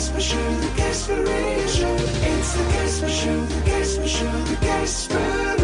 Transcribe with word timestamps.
Show, 0.00 0.16
the 0.16 0.72
Casper 0.76 1.26
Show. 1.68 1.94
It's 1.94 3.00
the 3.00 3.08
Show, 3.08 3.44
the 3.44 4.08
Show, 4.08 4.30
the 4.48 4.56
Casper 4.56 5.56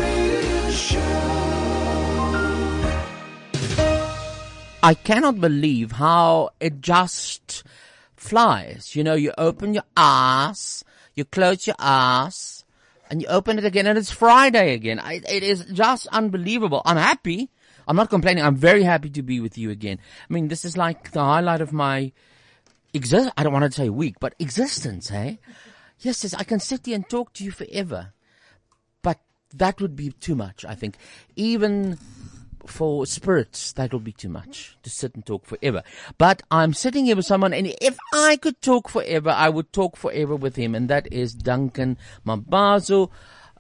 Show. 0.72 1.06
I 4.82 4.92
cannot 4.92 5.40
believe 5.40 5.92
how 5.92 6.50
it 6.60 6.82
just 6.82 7.64
flies. 8.14 8.94
You 8.94 9.04
know, 9.04 9.14
you 9.14 9.32
open 9.38 9.72
your 9.72 9.84
ass, 9.96 10.84
you 11.14 11.24
close 11.24 11.66
your 11.66 11.76
ass, 11.78 12.66
and 13.08 13.22
you 13.22 13.28
open 13.28 13.58
it 13.58 13.64
again, 13.64 13.86
and 13.86 13.96
it's 13.96 14.10
Friday 14.10 14.74
again. 14.74 15.00
It 15.06 15.42
is 15.42 15.64
just 15.72 16.08
unbelievable. 16.08 16.82
I'm 16.84 16.98
happy. 16.98 17.48
I'm 17.88 17.96
not 17.96 18.10
complaining. 18.10 18.44
I'm 18.44 18.56
very 18.56 18.82
happy 18.82 19.08
to 19.08 19.22
be 19.22 19.40
with 19.40 19.56
you 19.56 19.70
again. 19.70 19.98
I 20.28 20.32
mean, 20.32 20.48
this 20.48 20.66
is 20.66 20.76
like 20.76 21.12
the 21.12 21.24
highlight 21.24 21.62
of 21.62 21.72
my 21.72 22.12
exist. 22.96 23.30
I 23.36 23.42
don't 23.42 23.52
want 23.52 23.64
to 23.64 23.72
say 23.72 23.88
week, 23.88 24.16
but 24.20 24.34
existence, 24.38 25.08
hey? 25.08 25.38
Yes, 26.00 26.24
yes, 26.24 26.34
I 26.34 26.44
can 26.44 26.60
sit 26.60 26.86
here 26.86 26.94
and 26.96 27.08
talk 27.08 27.32
to 27.34 27.44
you 27.44 27.50
forever, 27.50 28.12
but 29.02 29.18
that 29.54 29.80
would 29.80 29.96
be 29.96 30.10
too 30.10 30.34
much. 30.34 30.64
I 30.64 30.74
think 30.74 30.96
even 31.36 31.98
for 32.66 33.06
spirits, 33.06 33.72
that 33.72 33.92
would 33.94 34.04
be 34.04 34.12
too 34.12 34.28
much 34.28 34.76
to 34.82 34.90
sit 34.90 35.14
and 35.14 35.24
talk 35.24 35.46
forever. 35.46 35.82
But 36.18 36.42
I'm 36.50 36.74
sitting 36.74 37.06
here 37.06 37.16
with 37.16 37.24
someone, 37.24 37.54
and 37.54 37.72
if 37.80 37.96
I 38.12 38.36
could 38.36 38.60
talk 38.60 38.88
forever, 38.88 39.30
I 39.30 39.48
would 39.48 39.72
talk 39.72 39.96
forever 39.96 40.36
with 40.36 40.56
him, 40.56 40.74
and 40.74 40.90
that 40.90 41.10
is 41.12 41.32
Duncan 41.32 41.96
Mabazo 42.26 43.10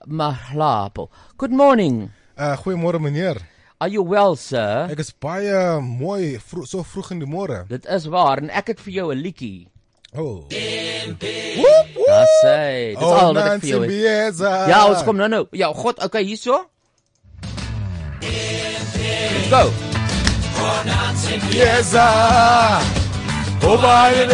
Mahlapo. 0.06 1.08
Good 1.38 1.52
morning. 1.52 2.10
Uh, 2.36 2.56
goeiemôre 2.56 3.00
meneer. 3.00 3.40
Are 3.78 3.88
you 3.90 4.02
well, 4.02 4.36
sir? 4.36 4.88
Ek 4.88 5.00
is 5.02 5.10
baie 5.12 5.80
mooi 5.84 6.38
vro 6.40 6.62
so 6.64 6.80
vroeg 6.80 7.10
in 7.12 7.18
die 7.20 7.28
môre. 7.28 7.58
Dit 7.68 7.84
is 7.92 8.06
waar 8.08 8.40
en 8.40 8.48
ek 8.48 8.70
het 8.72 8.80
vir 8.80 8.92
jou 8.94 9.12
'n 9.12 9.20
liedjie. 9.20 9.68
Oh. 10.16 10.48
Dis 10.48 12.32
sê, 12.40 12.94
dis 12.96 13.04
Oh, 13.04 13.12
al 13.20 13.34
wat 13.34 13.44
ek 13.44 13.60
vir 13.60 13.68
jou 13.68 13.82
het. 13.84 14.38
Ja, 14.72 14.86
ons 14.88 15.02
kom 15.04 15.16
nou 15.16 15.28
nou. 15.28 15.44
Ja, 15.52 15.68
God, 15.74 16.00
okay, 16.02 16.24
hierso. 16.24 16.64
Let's 18.22 19.50
go. 19.50 19.70
Bieza. 21.52 22.80
Ubani 23.60 24.24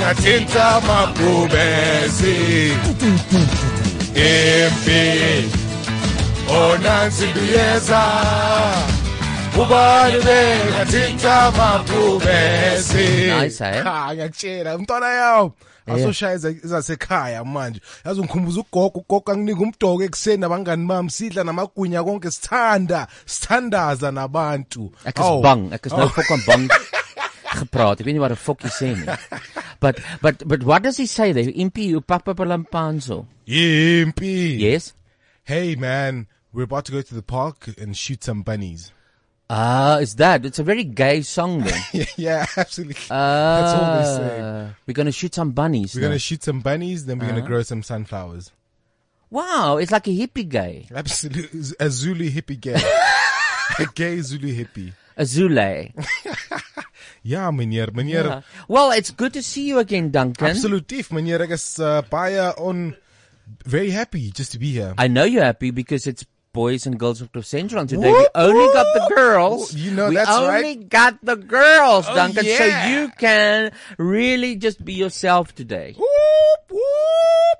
ngathinta 0.00 0.80
mabhubesi. 0.88 2.36
Impi. 4.16 5.65
Oh 6.48 6.76
Nancy 6.82 7.26
Bieza. 7.32 8.02
Ubani 9.56 10.18
ngathinta 10.70 11.50
mabhubesi. 11.56 13.06
Nice, 13.40 13.60
eh? 13.64 13.82
Cha, 13.82 14.14
ngiyakutshela 14.14 14.76
umntwana 14.76 15.08
yawo. 15.08 15.54
Yeah. 15.86 16.00
Asoshaya 16.00 16.34
izasekhaya 16.64 17.44
manje. 17.44 17.80
Yazi 18.04 18.20
ngikhumbuza 18.20 18.60
ugogo 18.60 18.98
ugogo 18.98 19.32
anginika 19.32 19.60
umdoko 19.60 20.02
ekseni 20.04 20.36
nabangani 20.40 20.86
bami 20.86 21.10
sidla 21.10 21.44
namagunya 21.44 22.02
konke 22.04 22.30
sithanda 22.30 23.06
sithandaza 23.26 24.10
nabantu. 24.10 24.90
Ek 25.04 25.18
is 25.18 25.24
Aw. 25.24 25.40
bang. 25.42 25.72
Ek 25.72 25.86
is 25.86 25.92
nou 25.92 26.04
Oh. 26.04 26.08
fucking 26.08 26.42
bang 26.46 26.68
gepraat. 27.58 28.00
Ek 28.00 28.06
weet 28.06 28.12
nie 28.14 28.20
wat 28.20 28.32
'n 28.32 28.36
fokkie 28.36 28.70
sê 28.70 28.96
nie. 28.96 29.06
But 29.80 30.00
but 30.22 30.42
but 30.48 30.62
what 30.64 30.82
does 30.82 30.96
he 30.96 31.06
say 31.06 31.32
there? 31.32 31.50
Impi 31.50 31.94
upapa 31.94 32.34
palampanzo. 32.34 33.26
Yimpy. 33.46 34.58
Yes. 34.58 34.92
Hey 35.44 35.76
man, 35.76 36.26
we're 36.56 36.64
about 36.64 36.86
to 36.86 36.92
go 36.92 37.02
to 37.02 37.14
the 37.14 37.22
park 37.22 37.68
and 37.78 37.94
shoot 37.96 38.24
some 38.24 38.40
bunnies. 38.42 38.90
Ah, 39.48 39.98
is 39.98 40.16
that? 40.16 40.44
It's 40.44 40.58
a 40.58 40.64
very 40.64 40.82
gay 40.82 41.20
song 41.22 41.60
then. 41.60 41.80
yeah, 41.92 42.04
yeah, 42.16 42.46
absolutely. 42.56 42.96
Ah, 43.10 43.60
That's 43.60 43.74
all 43.78 43.86
they 43.94 44.06
say. 44.18 44.70
We're 44.86 44.94
going 44.94 45.06
to 45.06 45.12
shoot 45.12 45.34
some 45.34 45.50
bunnies. 45.52 45.94
We're 45.94 46.00
gonna 46.00 46.18
shoot 46.18 46.42
some 46.42 46.60
bunnies, 46.60 47.04
then 47.06 47.18
we're 47.20 47.26
Uh-huh. 47.26 47.36
gonna 47.36 47.46
grow 47.46 47.62
some 47.62 47.82
sunflowers. 47.84 48.50
Wow, 49.30 49.76
it's 49.76 49.92
like 49.92 50.06
a 50.08 50.10
hippie 50.16 50.48
gay. 50.48 50.86
Absolutely, 50.94 51.60
a 51.80 51.90
Zulu 51.90 52.28
hippie 52.30 52.58
gay, 52.60 52.80
a 53.78 53.86
gay 53.94 54.20
Zulu 54.20 54.48
hippie. 54.54 54.92
A 55.16 55.22
Zule. 55.22 55.92
Ja, 57.22 57.50
meneer, 57.50 57.90
meneer. 57.92 58.24
Yeah. 58.24 58.40
Well, 58.68 58.92
it's 58.92 59.10
good 59.10 59.32
to 59.34 59.42
see 59.42 59.66
you 59.66 59.78
again, 59.80 60.10
Duncan. 60.12 60.46
Absolutief, 60.46 61.10
meneer. 61.10 61.40
Ek 61.42 61.50
is 61.50 61.80
uh, 61.80 62.02
baie 62.02 62.38
on 62.56 62.94
very 63.64 63.90
happy 63.90 64.30
just 64.30 64.52
to 64.52 64.60
be 64.60 64.70
here. 64.70 64.94
I 64.96 65.08
know 65.08 65.24
you're 65.24 65.42
happy 65.42 65.72
because 65.72 66.06
it's 66.06 66.24
boys 66.56 66.86
and 66.88 66.98
girls 66.98 67.20
of 67.20 67.30
Cliff 67.30 67.44
Central 67.46 67.80
and 67.84 67.88
today. 67.88 68.10
We 68.10 68.26
only 68.34 68.66
got 68.72 68.88
the 68.96 69.04
girls. 69.14 69.74
You 69.76 69.92
know, 69.92 70.08
we 70.08 70.16
that's 70.16 70.30
only 70.32 70.80
right. 70.80 70.88
got 70.88 71.20
the 71.22 71.36
girls, 71.36 72.06
Oh, 72.08 72.14
Duncan. 72.16 72.44
So 72.44 72.64
you 72.88 73.12
can 73.20 73.70
really 74.00 74.56
just 74.56 74.80
be 74.84 74.94
yourself 74.94 75.54
today. 75.54 75.94
Whoop, 76.00 76.64
whoop. 76.72 77.58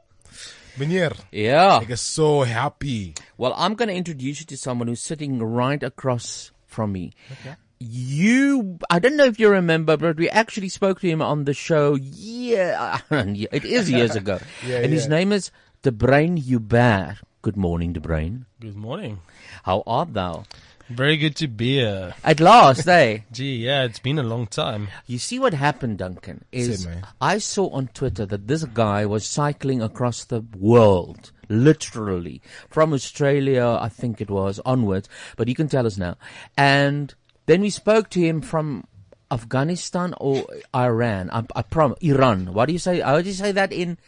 Meneer, 0.81 1.13
Yeah. 1.33 1.81
ek 1.85 1.91
is 1.91 2.01
so 2.01 2.43
happy. 2.43 3.15
Well, 3.37 3.55
I'm 3.57 3.75
going 3.77 3.89
to 3.89 3.95
introduce 3.95 4.41
you 4.41 4.47
to 4.47 4.57
someone 4.57 4.89
who's 4.89 5.01
sitting 5.05 5.39
right 5.41 5.83
across 5.83 6.51
from 6.67 6.93
me. 6.93 7.13
Okay 7.33 7.55
You, 7.79 8.79
I 8.89 8.99
don't 8.99 9.17
know 9.21 9.25
if 9.29 9.37
you 9.39 9.49
remember, 9.53 9.97
but 10.01 10.17
we 10.17 10.29
actually 10.33 10.69
spoke 10.73 11.01
to 11.01 11.09
him 11.09 11.21
on 11.21 11.45
the 11.45 11.53
show. 11.53 11.95
Yeah, 12.01 13.01
it 13.13 13.65
is 13.69 13.91
years 13.93 14.17
ago. 14.17 14.41
Yeah, 14.67 14.81
and 14.81 14.93
his 14.93 15.09
name 15.09 15.33
is 15.33 15.51
De 15.85 15.93
Bruin 15.93 16.37
Hubert. 16.41 17.21
Good 17.47 17.57
morning, 17.57 17.93
De 17.93 18.01
Brain. 18.01 18.47
Good 18.59 18.75
morning. 18.75 19.21
How 19.63 19.85
art 19.87 20.15
thou? 20.15 20.43
Very 20.89 21.17
good 21.17 21.37
to 21.37 21.47
be 21.47 21.75
here. 21.75 22.13
At 22.25 22.41
last, 22.41 22.89
eh? 22.89 23.19
Gee, 23.33 23.59
yeah, 23.65 23.85
it's 23.85 24.01
been 24.01 24.19
a 24.19 24.25
long 24.25 24.49
time. 24.49 24.89
You 25.07 25.19
see 25.19 25.39
what 25.39 25.55
happened, 25.55 25.99
Duncan, 25.99 26.45
is. 26.51 26.89
I 27.21 27.39
saw 27.39 27.69
on 27.69 27.87
Twitter 27.95 28.27
that 28.27 28.49
this 28.49 28.65
guy 28.65 29.07
was 29.07 29.25
cycling 29.25 29.81
across 29.81 30.25
the 30.25 30.41
world, 30.59 31.31
literally, 31.49 32.43
from 32.69 32.93
Australia, 32.93 33.79
I 33.81 33.91
think 33.91 34.21
it 34.21 34.29
was, 34.29 34.59
onwards, 34.67 35.09
but 35.37 35.47
you 35.47 35.55
can 35.55 35.69
tell 35.69 35.87
us 35.87 35.97
now. 35.97 36.17
And 36.59 37.15
then 37.47 37.61
we 37.61 37.71
spoke 37.71 38.11
to 38.11 38.21
him 38.21 38.41
from 38.41 38.89
Afghanistan 39.31 40.15
or 40.19 40.45
Iran. 40.75 41.31
I, 41.31 41.45
I 41.55 41.63
promise, 41.63 41.99
Iran. 42.01 42.55
What 42.55 42.67
do 42.67 42.73
you 42.73 42.81
say? 42.81 42.99
How 42.99 43.21
do 43.21 43.29
you 43.29 43.35
say 43.35 43.53
that 43.53 43.73
in 43.73 43.99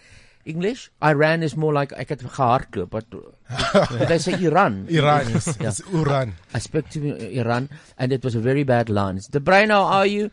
English? 0.48 0.90
Iran 1.04 1.42
is 1.42 1.56
more 1.56 1.72
like, 1.72 1.92
ek 1.92 2.08
het 2.08 2.22
gehardloop, 2.24 2.88
but 2.90 3.04
they 4.08 4.18
say 4.18 4.32
Iran. 4.42 4.86
Iran 4.88 5.28
is, 5.36 5.46
Yeah. 5.60 5.68
is 5.68 5.80
Uran. 5.92 6.32
I 6.54 6.58
spoke 6.58 6.88
to 6.96 7.00
Iran, 7.38 7.68
and 7.98 8.12
it 8.12 8.24
was 8.24 8.34
a 8.34 8.40
very 8.40 8.64
bad 8.64 8.88
line. 8.88 9.20
The 9.30 9.40
brain, 9.40 9.68
how 9.70 9.84
are 9.84 10.06
you? 10.06 10.30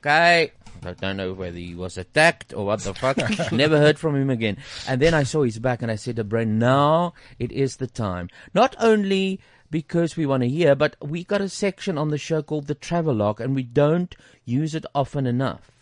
Okay. 0.00 0.52
I 0.84 0.92
don't 0.92 1.16
know 1.16 1.32
whether 1.32 1.56
he 1.58 1.74
was 1.74 1.98
attacked 1.98 2.54
or 2.54 2.64
what 2.66 2.80
the 2.80 2.94
fuck. 2.94 3.18
Never 3.52 3.78
heard 3.78 3.98
from 3.98 4.14
him 4.14 4.30
again. 4.30 4.56
And 4.86 5.00
then 5.02 5.14
I 5.14 5.24
saw 5.24 5.42
his 5.42 5.58
back 5.58 5.82
and 5.82 5.90
I 5.90 5.96
said 5.96 6.16
to 6.16 6.24
Brain, 6.24 6.58
now 6.58 7.12
it 7.38 7.50
is 7.50 7.76
the 7.76 7.88
time. 7.88 8.28
Not 8.54 8.76
only 8.78 9.40
because 9.68 10.16
we 10.16 10.26
want 10.26 10.44
to 10.44 10.48
hear, 10.48 10.76
but 10.76 10.94
we 11.02 11.24
got 11.24 11.40
a 11.40 11.48
section 11.48 11.98
on 11.98 12.10
the 12.10 12.18
show 12.18 12.40
called 12.42 12.68
the 12.68 12.74
Travelogue 12.76 13.40
and 13.40 13.54
we 13.56 13.64
don't 13.64 14.14
use 14.44 14.76
it 14.76 14.86
often 14.94 15.26
enough. 15.26 15.72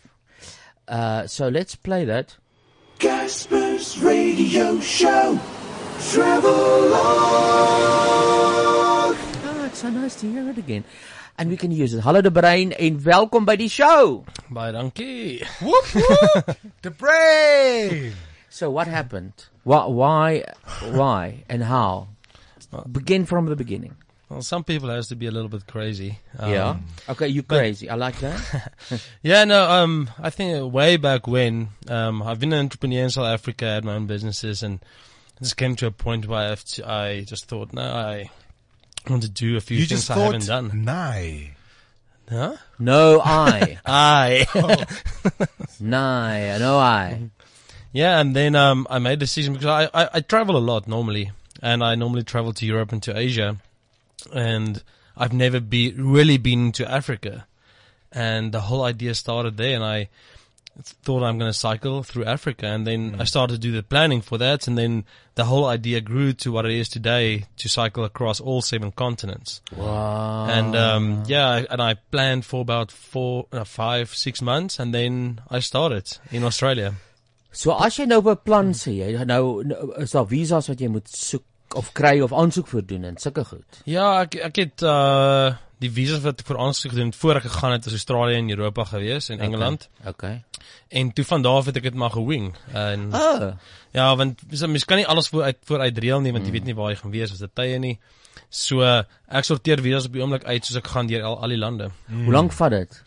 Uh, 0.87 1.25
so 1.27 1.47
let's 1.49 1.75
play 1.75 2.05
that. 2.05 2.35
Casper's 2.99 3.97
Radio 3.99 4.79
Show. 4.79 5.39
Travel 6.11 6.93
on. 6.93 7.01
Oh, 9.45 9.63
it's 9.65 9.79
so 9.79 9.89
nice 9.89 10.15
to 10.21 10.29
hear 10.31 10.49
it 10.49 10.57
again. 10.57 10.83
And 11.37 11.49
we 11.49 11.57
can 11.57 11.71
use 11.71 11.93
it. 11.93 12.01
Hallo 12.01 12.21
de 12.21 12.31
Brein 12.31 12.71
en 12.73 13.03
welkom 13.03 13.43
by 13.45 13.55
die 13.57 13.67
show. 13.67 14.23
Bye, 14.49 14.71
donkey. 14.71 15.43
Whoop 15.61 15.85
whoop. 15.95 16.57
the 16.81 16.91
brain. 16.95 18.13
So 18.49 18.69
what 18.69 18.87
happened? 18.87 19.33
Why, 19.63 19.85
why, 19.87 20.43
why 20.91 21.43
and 21.49 21.63
how? 21.63 22.07
Begin 22.91 23.25
from 23.25 23.47
the 23.47 23.55
beginning. 23.55 23.95
Well, 24.35 24.41
some 24.41 24.65
people 24.65 24.89
has 24.89 25.07
to 25.07 25.15
be 25.15 25.27
a 25.27 25.31
little 25.31 25.47
bit 25.47 25.65
crazy. 25.65 26.19
Um, 26.37 26.51
yeah. 26.51 26.77
Okay, 27.07 27.29
you 27.29 27.41
crazy. 27.41 27.89
I 27.89 27.95
like 27.95 28.19
that. 28.19 28.73
Yeah, 29.23 29.45
no, 29.45 29.63
um, 29.71 30.09
I 30.19 30.29
think 30.29 30.73
way 30.73 30.97
back 30.97 31.25
when, 31.25 31.69
um, 31.87 32.21
I've 32.21 32.41
been 32.41 32.51
an 32.51 32.59
entrepreneur 32.59 33.05
in 33.05 33.09
South 33.09 33.27
Africa, 33.27 33.63
had 33.63 33.85
my 33.85 33.93
own 33.93 34.07
businesses 34.07 34.61
and 34.61 34.81
this 35.39 35.53
came 35.53 35.77
to 35.77 35.87
a 35.87 35.91
point 35.91 36.27
where 36.27 36.39
I, 36.39 36.49
have 36.49 36.65
to, 36.65 36.89
I 36.89 37.21
just 37.21 37.47
thought, 37.47 37.71
no, 37.71 37.81
I 37.81 38.29
want 39.09 39.23
to 39.23 39.29
do 39.29 39.55
a 39.55 39.61
few 39.61 39.77
You 39.77 39.85
things 39.85 40.01
just 40.01 40.11
I 40.11 40.15
thought, 40.15 40.33
haven't 40.33 40.47
done. 40.47 40.83
Nah. 40.83 41.21
Huh? 42.29 42.57
No 42.77 43.21
I. 43.23 43.79
Aye. 43.85 44.47
no, 45.79 46.57
no 46.59 46.77
I. 46.77 47.29
Yeah, 47.93 48.19
and 48.19 48.35
then 48.35 48.55
um, 48.55 48.85
I 48.89 48.99
made 48.99 49.13
a 49.13 49.17
decision 49.17 49.53
because 49.53 49.89
I, 49.93 50.03
I, 50.03 50.09
I 50.15 50.19
travel 50.19 50.57
a 50.57 50.59
lot 50.59 50.89
normally, 50.89 51.31
and 51.61 51.81
I 51.81 51.95
normally 51.95 52.23
travel 52.23 52.51
to 52.51 52.65
Europe 52.65 52.91
and 52.91 53.01
to 53.03 53.17
Asia, 53.17 53.55
and 54.33 54.83
I've 55.17 55.33
never 55.33 55.59
be 55.59 55.93
really 55.93 56.37
been 56.37 56.71
to 56.73 56.89
Africa, 56.89 57.47
and 58.11 58.51
the 58.51 58.61
whole 58.61 58.83
idea 58.83 59.13
started 59.15 59.57
there, 59.57 59.75
and 59.75 59.83
I 59.83 60.09
thought 60.83 61.23
I'm 61.23 61.37
going 61.37 61.49
to 61.49 61.57
cycle 61.57 62.03
through 62.03 62.25
Africa, 62.25 62.67
and 62.67 62.85
then 62.85 63.15
I 63.19 63.23
started 63.23 63.53
to 63.53 63.59
do 63.59 63.71
the 63.71 63.83
planning 63.83 64.21
for 64.21 64.37
that, 64.37 64.67
and 64.67 64.77
then 64.77 65.05
the 65.35 65.45
whole 65.45 65.65
idea 65.65 66.01
grew 66.01 66.33
to 66.33 66.51
what 66.51 66.65
it 66.65 66.73
is 66.73 66.89
today 66.89 67.45
to 67.57 67.69
cycle 67.69 68.03
across 68.03 68.39
all 68.39 68.61
seven 68.61 68.91
continents. 68.91 69.61
Wow. 69.75 70.47
And 70.47 70.75
um, 70.75 71.23
yeah, 71.27 71.63
and 71.69 71.81
I 71.81 71.95
planned 72.11 72.45
for 72.45 72.61
about 72.61 72.91
four, 72.91 73.47
uh, 73.51 73.63
five, 73.63 74.13
six 74.13 74.41
months, 74.41 74.79
and 74.79 74.93
then 74.93 75.41
I 75.49 75.59
started 75.59 76.17
in 76.31 76.43
Australia. 76.43 76.95
So 77.55 77.71
as 77.79 77.95
jy 77.95 78.03
nou 78.11 78.19
beplan 78.19 78.73
sê 78.75 78.97
jy 78.97 79.23
nou 79.23 79.63
is 80.03 80.11
daar 80.11 80.25
visas 80.27 80.67
wat 80.67 80.81
jy 80.81 80.89
moet 80.91 81.07
soek 81.07 81.45
of 81.73 81.91
kry 81.93 82.19
of 82.21 82.33
aansoek 82.33 82.67
vir 82.67 82.85
doen 82.85 83.03
en 83.03 83.17
sulke 83.17 83.45
goed. 83.45 83.81
Ja, 83.85 84.21
ek 84.21 84.35
ek 84.35 84.55
het 84.55 84.81
uh 84.85 85.55
die 85.83 85.89
visas 85.91 86.21
wat 86.23 86.39
ek 86.39 86.47
vir 86.47 86.57
aansoek 86.63 86.93
gedoen 86.93 87.09
het 87.11 87.17
voor 87.19 87.35
ek 87.35 87.43
gegaan 87.49 87.73
het 87.75 87.85
is 87.85 87.91
Australië 87.97 88.37
en 88.39 88.49
Europa 88.49 88.85
gewees 88.87 89.29
en 89.29 89.39
Engeland. 89.43 89.89
Okay. 90.07 90.43
En 90.87 91.11
toe 91.13 91.25
van 91.25 91.41
daar 91.43 91.59
af 91.59 91.65
het 91.65 91.75
ek 91.77 91.83
dit 91.83 91.93
maar 91.93 92.09
gewing. 92.15 92.53
En 92.71 93.09
Oh. 93.13 93.51
ja, 93.91 94.15
want 94.15 94.39
so, 94.51 94.67
mens 94.67 94.85
kan 94.85 94.97
nie 94.97 95.07
alles 95.07 95.27
vooruit 95.27 95.57
vooruit 95.63 95.97
reël 95.97 96.21
nie 96.21 96.31
want 96.31 96.45
jy 96.45 96.51
weet 96.51 96.63
nie 96.63 96.75
waar 96.75 96.89
jy 96.93 96.95
gaan 97.01 97.11
wees 97.11 97.31
of 97.31 97.37
dit 97.43 97.55
tye 97.55 97.79
nie. 97.79 97.99
So 98.49 98.81
ek 98.81 99.43
sorteer 99.43 99.81
visas 99.83 100.07
op 100.07 100.13
die 100.15 100.21
oomblik 100.23 100.45
uit 100.47 100.65
soos 100.65 100.77
ek 100.79 100.87
gaan 100.87 101.07
deur 101.11 101.23
al, 101.27 101.41
al 101.43 101.49
die 101.49 101.59
lande. 101.59 101.91
Hoe 102.07 102.31
lank 102.33 102.53
vat 102.55 102.71
dit? 102.71 103.03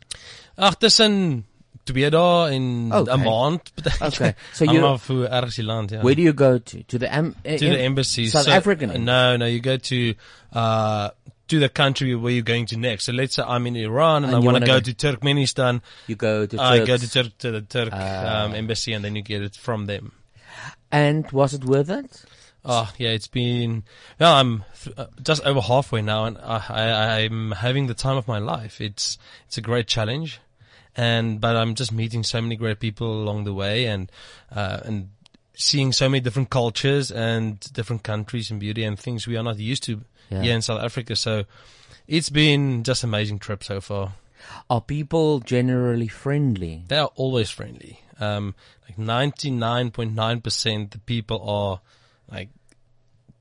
Ag, 0.57 0.77
tussen 0.77 1.47
twee 1.88 2.11
dae 2.12 2.50
en 2.55 2.67
'n 2.88 2.93
Okay. 2.93 3.17
maand. 3.25 3.73
Okay. 4.08 4.35
So 4.52 4.64
you- 4.64 4.81
you 4.81 4.99
vir 4.99 5.29
ergens 5.31 5.56
die 5.56 5.64
land, 5.64 5.90
ja. 5.90 6.02
Where 6.02 6.14
do 6.14 6.23
you 6.23 6.32
go 6.35 6.58
to? 6.58 6.82
To 6.93 6.99
the 6.99 7.08
em- 7.11 7.35
to 7.44 7.58
the 7.58 7.79
embassy. 7.82 8.26
South 8.29 8.44
So- 8.44 8.52
African. 8.52 9.05
No, 9.05 9.37
no, 9.37 9.46
you 9.46 9.61
go 9.61 9.76
to 9.76 10.14
uh 10.52 11.08
to 11.49 11.58
the 11.58 11.69
country 11.70 12.14
where 12.14 12.31
you're 12.35 12.43
going 12.55 12.67
to 12.69 12.76
next. 12.76 13.05
So 13.06 13.12
let's 13.12 13.35
say 13.37 13.43
I'm 13.43 13.67
in 13.67 13.75
Iran 13.76 14.25
and, 14.25 14.35
And 14.35 14.37
I 14.37 14.38
want 14.46 14.58
to 14.58 14.67
go 14.67 14.81
go- 14.81 14.81
to 14.81 14.93
Turkmenistan. 14.93 15.81
You 16.06 16.14
go 16.17 16.44
to 16.46 16.56
I 16.61 16.85
go 16.85 16.96
to 16.99 17.08
Turk 17.11 17.38
to 17.38 17.50
the 17.50 17.62
Turk 17.62 17.88
Ah. 17.93 18.44
um, 18.44 18.55
embassy 18.55 18.93
and 18.94 19.02
then 19.05 19.17
you 19.17 19.23
get 19.23 19.40
it 19.43 19.56
from 19.56 19.87
them. 19.87 20.12
And 20.90 21.31
was 21.32 21.55
it 21.55 21.64
worth 21.64 21.88
it? 21.90 22.25
Oh 22.64 22.90
yeah, 22.99 23.11
it's 23.14 23.29
been 23.29 23.85
well. 24.20 24.35
I'm 24.35 24.64
th- 24.85 24.96
uh, 24.99 25.06
just 25.23 25.43
over 25.46 25.61
halfway 25.61 26.02
now, 26.02 26.25
and 26.26 26.37
I, 26.37 26.58
I, 26.69 27.20
I'm 27.25 27.52
having 27.52 27.87
the 27.88 27.94
time 27.94 28.17
of 28.19 28.26
my 28.29 28.38
life. 28.38 28.81
It's 28.85 29.17
it's 29.46 29.56
a 29.56 29.62
great 29.62 29.87
challenge, 29.87 30.40
and 30.96 31.40
but 31.40 31.56
I'm 31.56 31.75
just 31.75 31.93
meeting 31.93 32.23
so 32.25 32.40
many 32.40 32.56
great 32.56 32.81
people 32.81 33.12
along 33.23 33.44
the 33.44 33.55
way, 33.55 33.87
and 33.87 34.11
uh, 34.55 34.81
and 34.85 35.11
seeing 35.55 35.93
so 35.93 36.08
many 36.08 36.20
different 36.20 36.50
cultures 36.50 37.11
and 37.11 37.58
different 37.73 38.02
countries 38.05 38.50
and 38.50 38.61
beauty 38.61 38.85
and 38.85 38.99
things 38.99 39.26
we 39.26 39.37
are 39.37 39.43
not 39.43 39.58
used 39.58 39.82
to 39.85 40.00
Yeah. 40.31 40.43
here 40.43 40.55
in 40.55 40.62
South 40.62 40.81
Africa. 40.82 41.17
So 41.17 41.44
it's 42.06 42.31
been 42.31 42.85
just 42.85 43.02
amazing 43.02 43.40
trip 43.40 43.64
so 43.64 43.81
far. 43.81 44.12
Are 44.70 44.81
people 44.81 45.40
generally 45.40 46.06
friendly? 46.08 46.85
They 46.87 46.96
are 46.99 47.11
always 47.17 47.50
friendly. 47.50 48.00
Um, 48.20 48.55
like 48.88 48.96
99.9% 48.99 50.90
the 50.90 50.99
people 50.99 51.43
are 51.49 51.81
like 52.31 52.49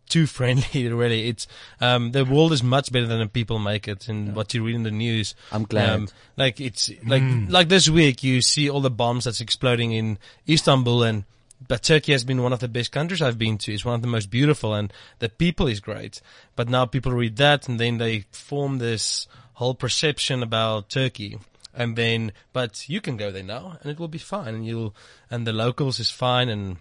too 0.09 0.25
friendly 0.25 0.88
really. 0.92 1.27
It's, 1.27 1.48
um, 1.81 2.12
the 2.12 2.25
world 2.25 2.54
is 2.54 2.63
much 2.63 2.92
better 2.92 3.07
than 3.07 3.19
the 3.19 3.27
people 3.27 3.59
make 3.59 3.88
it 3.88 4.07
and 4.07 4.36
what 4.36 4.54
you 4.54 4.63
read 4.63 4.75
in 4.75 4.83
the 4.83 4.92
news. 4.92 5.36
I'm 5.51 5.63
glad. 5.63 5.89
Um, 5.89 6.07
like 6.36 6.59
it's, 6.59 6.92
like, 7.06 7.24
like 7.50 7.69
this 7.69 7.89
week 7.89 8.24
you 8.24 8.42
see 8.42 8.69
all 8.69 8.81
the 8.81 8.89
bombs 8.89 9.25
that's 9.25 9.42
exploding 9.42 9.92
in 9.92 10.18
Istanbul 10.48 11.04
and, 11.04 11.24
but 11.68 11.83
Turkey 11.83 12.12
has 12.12 12.24
been 12.24 12.44
one 12.44 12.54
of 12.54 12.59
the 12.59 12.68
best 12.68 12.92
countries 12.92 13.21
I've 13.21 13.39
been 13.39 13.57
to. 13.59 13.74
It's 13.74 13.86
one 13.86 13.95
of 13.95 14.01
the 14.01 14.07
most 14.07 14.30
beautiful 14.30 14.74
and 14.74 14.94
the 15.19 15.30
people 15.30 15.68
is 15.68 15.80
great. 15.80 16.21
But 16.56 16.69
now 16.69 16.86
people 16.86 17.12
read 17.12 17.38
that 17.38 17.68
and 17.68 17.80
then 17.80 17.98
they 17.98 18.25
form 18.31 18.77
this 18.77 19.27
whole 19.54 19.74
perception 19.74 20.44
about 20.44 20.89
Turkey. 20.89 21.39
And 21.74 21.95
then, 21.95 22.31
but 22.54 22.88
you 22.89 23.01
can 23.01 23.18
go 23.18 23.31
there 23.31 23.44
now 23.44 23.77
and 23.81 23.92
it 23.92 24.00
will 24.00 24.07
be 24.07 24.18
fine 24.18 24.54
and 24.54 24.65
you'll, 24.65 24.95
and 25.30 25.45
the 25.45 25.54
locals 25.54 26.00
is 26.00 26.09
fine 26.09 26.50
and 26.50 26.77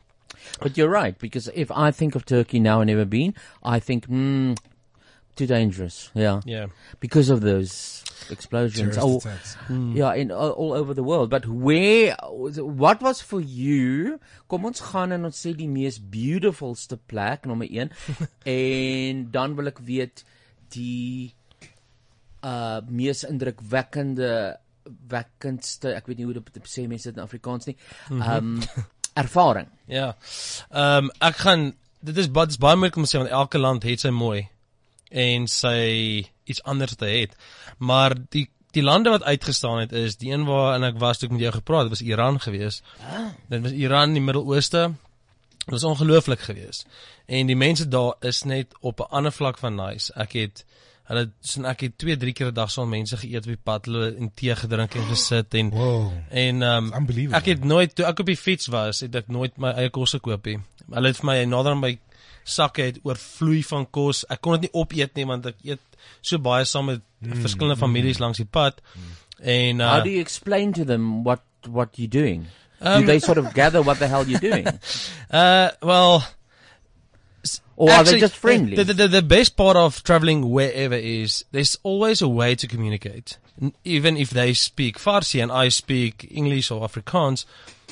But 0.61 0.77
you're 0.77 0.88
right 0.88 1.19
because 1.19 1.49
if 1.55 1.71
I 1.71 1.91
think 1.91 2.15
of 2.15 2.25
Turkey 2.25 2.61
now 2.61 2.81
and 2.81 2.88
never 2.88 3.05
been, 3.05 3.35
I 3.62 3.81
think 3.81 4.06
hmm, 4.06 4.55
too 5.37 5.47
dangerous. 5.47 6.11
Yeah. 6.15 6.41
yeah. 6.44 6.67
Because 6.99 7.29
of 7.29 7.43
those 7.43 8.05
explosions. 8.31 8.97
Oh, 8.99 9.19
attacks. 9.19 9.56
Yeah, 9.69 10.15
in 10.15 10.33
all, 10.33 10.50
all 10.50 10.73
over 10.73 10.94
the 10.94 11.03
world. 11.03 11.31
But 11.31 11.47
where 11.47 12.17
what 12.21 13.03
was 13.03 13.21
for 13.21 13.41
you? 13.41 14.19
Kom 14.49 14.65
ons 14.65 14.81
gaan 14.81 15.12
en 15.12 15.29
ons 15.29 15.37
sê 15.37 15.53
die 15.56 15.69
mees 15.69 15.99
beautifulste 16.00 16.97
plek 16.97 17.47
nommer 17.47 17.69
1 17.69 17.93
en 18.56 19.25
dan 19.35 19.56
wil 19.59 19.73
ek 19.73 19.83
weet 19.85 20.25
die 20.75 21.35
uh 22.47 22.81
mees 22.88 23.25
indrukwekkende 23.27 24.56
wekkendste, 25.11 25.97
ek 25.99 26.06
weet 26.06 26.21
nie 26.21 26.29
hoe 26.29 26.37
dit 26.38 26.69
sê 26.71 26.87
mense 26.88 27.09
dit 27.09 27.17
in 27.17 27.25
Afrikaans 27.25 27.69
nie. 27.69 27.77
Um 28.17 28.61
ervaring. 29.16 29.68
Ja. 29.86 30.16
Ehm 30.70 31.08
um, 31.08 31.10
ek 31.24 31.42
gaan 31.44 31.72
dit 32.06 32.16
is 32.22 32.30
baie 32.30 32.58
baie 32.60 32.76
moeilik 32.76 32.96
om 32.96 33.06
te 33.06 33.12
sê 33.12 33.22
want 33.22 33.32
elke 33.32 33.58
land 33.58 33.86
het 33.86 34.02
sy 34.04 34.12
mooi 34.14 34.48
en 35.10 35.46
sy 35.50 36.26
iets 36.44 36.62
anders 36.62 36.94
te 37.00 37.08
het. 37.10 37.34
Maar 37.78 38.14
die 38.30 38.48
die 38.76 38.84
lande 38.84 39.10
wat 39.10 39.24
uitgestaan 39.24 39.78
het 39.78 39.92
is 39.96 40.18
die 40.20 40.32
een 40.32 40.44
waar 40.44 40.74
en 40.74 40.84
ek 40.84 40.98
was 41.00 41.18
toe 41.18 41.30
ek 41.30 41.32
met 41.32 41.46
jou 41.46 41.52
gepraat 41.54 41.86
het 41.88 41.94
was 41.94 42.04
Iran 42.04 42.40
gewees. 42.40 42.82
Dit 43.48 43.62
was 43.64 43.72
Iran 43.72 44.12
in 44.12 44.18
die 44.18 44.24
Midde-Ooste. 44.26 44.82
Dit 45.64 45.72
was 45.74 45.86
ongelooflik 45.88 46.44
geweest. 46.44 46.84
En 47.26 47.48
die 47.48 47.56
mense 47.56 47.88
daar 47.88 48.14
is 48.20 48.42
net 48.42 48.74
op 48.80 49.00
'n 49.00 49.10
ander 49.10 49.32
vlak 49.32 49.58
van 49.58 49.74
nice. 49.74 50.12
Ek 50.14 50.32
het 50.32 50.64
hulle 51.08 51.31
sien 51.41 51.64
ek 51.64 51.81
het 51.87 51.99
2, 51.99 52.17
3 52.17 52.32
keer 52.32 52.49
'n 52.50 52.55
dag 52.55 52.70
saam 52.70 52.88
mense 52.91 53.17
geëet 53.17 53.44
op 53.47 53.53
die 53.55 53.62
pad, 53.64 53.85
hulle 53.87 54.14
en 54.19 54.31
tee 54.35 54.55
gedrink 54.56 54.94
en 54.97 55.05
gesit 55.11 55.55
en 55.55 55.70
Wow. 55.70 56.12
en 56.31 56.62
ehm 56.62 56.93
unbelievable. 56.94 57.37
ek 57.38 57.47
het 57.47 57.64
nooit 57.64 57.94
toe 57.94 58.06
ek 58.06 58.19
op 58.20 58.26
die 58.26 58.37
fiets 58.37 58.67
was, 58.67 59.00
het 59.00 59.14
ek 59.14 59.29
nooit 59.29 59.56
my 59.58 59.70
eie 59.73 59.91
kos 59.91 60.11
gekoop 60.11 60.44
nie. 60.47 60.58
Hulle 60.93 61.06
het 61.08 61.17
vir 61.17 61.26
my 61.26 61.44
nader 61.44 61.73
aan 61.73 61.81
my 61.81 61.99
sakke 62.44 62.82
het 62.82 62.99
oorvloei 63.03 63.62
van 63.62 63.87
kos. 63.91 64.25
Ek 64.31 64.41
kon 64.41 64.53
dit 64.53 64.61
nie 64.62 64.81
opeet 64.81 65.14
nie 65.17 65.25
want 65.26 65.47
ek 65.47 65.56
eet 65.64 65.81
so 66.23 66.38
baie 66.38 66.64
saam 66.64 66.87
met 66.87 67.00
verskillende 67.23 67.76
families 67.76 68.19
langs 68.19 68.37
die 68.38 68.47
pad. 68.47 68.81
En 69.41 69.81
uh, 69.81 69.91
How 69.94 70.02
do 70.05 70.11
you 70.11 70.20
explain 70.20 70.73
to 70.73 70.85
them 70.85 71.23
what 71.25 71.41
what 71.69 71.88
you're 71.97 72.09
doing? 72.23 72.47
Um, 72.81 73.00
do 73.00 73.06
they 73.06 73.19
sort 73.20 73.38
of 73.38 73.52
gather 73.55 73.82
what 73.82 73.99
the 73.99 74.06
hell 74.06 74.25
you're 74.26 74.40
doing? 74.50 74.66
uh 75.30 75.69
well 75.83 76.23
Or 77.76 77.91
are 77.91 78.05
they 78.05 78.11
Actually, 78.11 78.21
just 78.21 78.37
friendly? 78.37 78.76
The, 78.76 78.85
the, 78.85 78.95
the, 78.95 79.09
the 79.09 79.23
best 79.23 79.57
part 79.57 79.76
of 79.76 80.03
traveling 80.03 80.50
wherever 80.50 80.95
is 80.95 81.45
there's 81.53 81.79
always 81.83 82.23
a 82.23 82.29
way 82.29 82.55
to 82.55 82.67
communicate. 82.67 83.38
Even 83.85 84.17
if 84.17 84.31
they 84.31 84.55
speak 84.55 84.99
Farsi 84.99 85.43
and 85.43 85.50
I 85.53 85.69
speak 85.69 86.29
English 86.31 86.71
or 86.71 86.87
Afrikaans, 86.87 87.45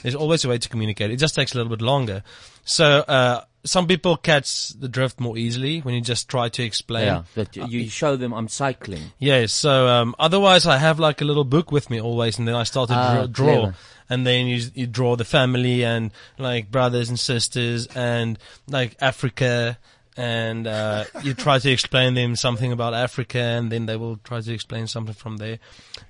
there's 0.02 0.14
always 0.14 0.44
a 0.44 0.48
way 0.48 0.58
to 0.58 0.68
communicate. 0.68 1.10
It 1.10 1.16
just 1.16 1.34
takes 1.34 1.54
a 1.54 1.56
little 1.56 1.70
bit 1.70 1.82
longer. 1.82 2.22
So, 2.64 2.84
uh, 2.84 3.44
some 3.64 3.86
people 3.86 4.16
catch 4.16 4.68
the 4.70 4.88
drift 4.88 5.18
more 5.18 5.38
easily 5.38 5.80
when 5.80 5.94
you 5.94 6.00
just 6.00 6.28
try 6.28 6.48
to 6.50 6.62
explain. 6.62 7.06
yeah, 7.06 7.22
that 7.34 7.56
you, 7.56 7.64
you 7.64 7.88
show 7.88 8.14
them 8.16 8.32
I'm 8.32 8.48
cycling. 8.48 9.02
Yes. 9.18 9.52
So 9.52 9.88
um, 9.88 10.14
otherwise, 10.18 10.66
I 10.66 10.76
have 10.76 11.00
like 11.00 11.22
a 11.22 11.24
little 11.24 11.44
book 11.44 11.72
with 11.72 11.90
me 11.90 12.00
always, 12.00 12.38
and 12.38 12.46
then 12.46 12.54
I 12.54 12.64
start 12.64 12.88
to 12.90 12.94
draw, 12.94 13.26
draw. 13.26 13.46
clever. 13.46 13.74
And 14.08 14.26
then 14.26 14.46
you 14.46 14.68
you 14.74 14.86
draw 14.86 15.16
the 15.16 15.24
family 15.24 15.84
and 15.84 16.10
like 16.38 16.70
brothers 16.70 17.08
and 17.08 17.18
sisters 17.18 17.86
and 17.88 18.38
like 18.68 18.96
Africa. 19.00 19.78
And 20.16 20.68
uh, 20.68 21.06
you 21.24 21.34
try 21.34 21.58
to 21.58 21.68
explain 21.68 22.14
them 22.14 22.36
something 22.36 22.70
about 22.70 22.94
Africa, 22.94 23.40
and 23.40 23.72
then 23.72 23.86
they 23.86 23.96
will 23.96 24.18
try 24.18 24.40
to 24.40 24.52
explain 24.54 24.86
something 24.86 25.12
from 25.12 25.38
there. 25.38 25.58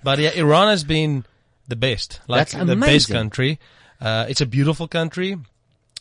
But 0.03 0.19
yeah, 0.19 0.33
Iran 0.33 0.69
has 0.69 0.85
been 0.85 1.25
the 1.69 1.77
best, 1.77 2.21
like 2.29 2.51
the 2.51 2.77
best 2.77 3.09
country. 3.09 3.59
Uh, 4.03 4.27
it's 4.29 4.43
a 4.43 4.47
beautiful 4.47 4.89
country. 4.89 5.39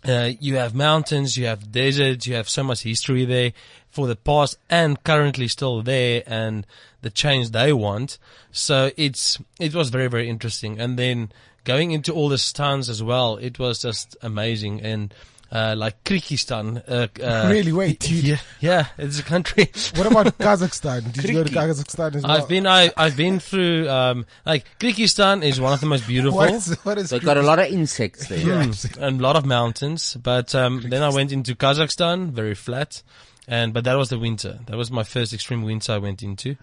Uh, 0.06 0.32
you 0.42 0.58
have 0.58 0.76
mountains, 0.76 1.38
you 1.38 1.46
have 1.46 1.72
deserts, 1.72 2.28
you 2.28 2.36
have 2.36 2.50
so 2.50 2.62
much 2.62 2.84
history 2.84 3.24
there 3.24 3.54
for 3.90 4.06
the 4.06 4.18
past 4.18 4.58
and 4.70 5.02
currently 5.06 5.48
still 5.48 5.82
there 5.82 6.24
and 6.28 6.68
the 7.04 7.10
change 7.10 7.52
they 7.52 7.72
want. 7.72 8.18
So 8.52 8.92
it's, 8.98 9.40
it 9.62 9.74
was 9.74 9.90
very, 9.90 10.08
very 10.10 10.28
interesting. 10.28 10.78
And 10.78 11.00
then 11.00 11.32
going 11.64 11.92
into 11.92 12.14
all 12.14 12.30
the 12.30 12.38
towns 12.54 12.90
as 12.90 13.02
well, 13.02 13.38
it 13.38 13.60
was 13.60 13.82
just 13.82 14.18
amazing. 14.22 14.82
And, 14.82 15.14
uh, 15.52 15.76
like 15.78 16.04
Kyrgyzstan, 16.04 16.82
uh, 16.88 17.08
uh, 17.24 17.48
Really? 17.52 17.72
Wait, 17.72 18.00
dude. 18.00 18.24
Yeah, 18.24 18.38
yeah, 18.60 18.88
it's 18.98 19.20
a 19.20 19.24
country. 19.24 19.70
What 19.96 20.08
about 20.08 20.26
Kazakhstan? 20.40 21.14
Did 21.14 21.26
you 21.26 21.34
go 21.34 21.44
to 21.44 21.50
Kazakhstan 21.50 22.16
as 22.16 22.24
well? 22.24 22.32
I've 22.32 22.50
been, 22.50 22.66
I, 22.66 22.92
I've 22.98 23.16
been 23.16 23.40
through, 23.40 23.88
um, 23.88 24.26
like 24.46 24.66
Kyrgyzstan 24.80 25.44
is 25.44 25.62
one 25.62 25.72
of 25.74 25.80
the 25.80 25.86
most 25.86 26.08
beautiful. 26.08 26.38
What 26.40 26.52
is, 26.52 26.76
what 26.84 26.98
is 26.98 27.12
They've 27.12 27.24
got 27.24 27.38
a 27.38 27.44
lot 27.44 27.60
of 27.60 27.68
insects 27.68 28.28
there. 28.28 28.40
Yeah. 28.44 28.72
and 29.00 29.20
a 29.20 29.24
lot 29.24 29.36
of 29.36 29.46
mountains. 29.46 30.18
But 30.22 30.56
um, 30.56 30.82
then 30.90 31.04
I 31.04 31.10
went 31.10 31.32
into 31.32 31.56
Kazakhstan, 31.56 32.32
very 32.32 32.56
flat, 32.56 33.04
And 33.46 33.74
but 33.74 33.84
that 33.84 33.96
was 33.96 34.08
the 34.10 34.18
winter. 34.18 34.60
That 34.68 34.78
was 34.78 34.90
my 34.90 35.04
first 35.04 35.34
extreme 35.34 35.64
winter 35.64 35.92
I 35.92 35.98
went 35.98 36.24
into. 36.24 36.56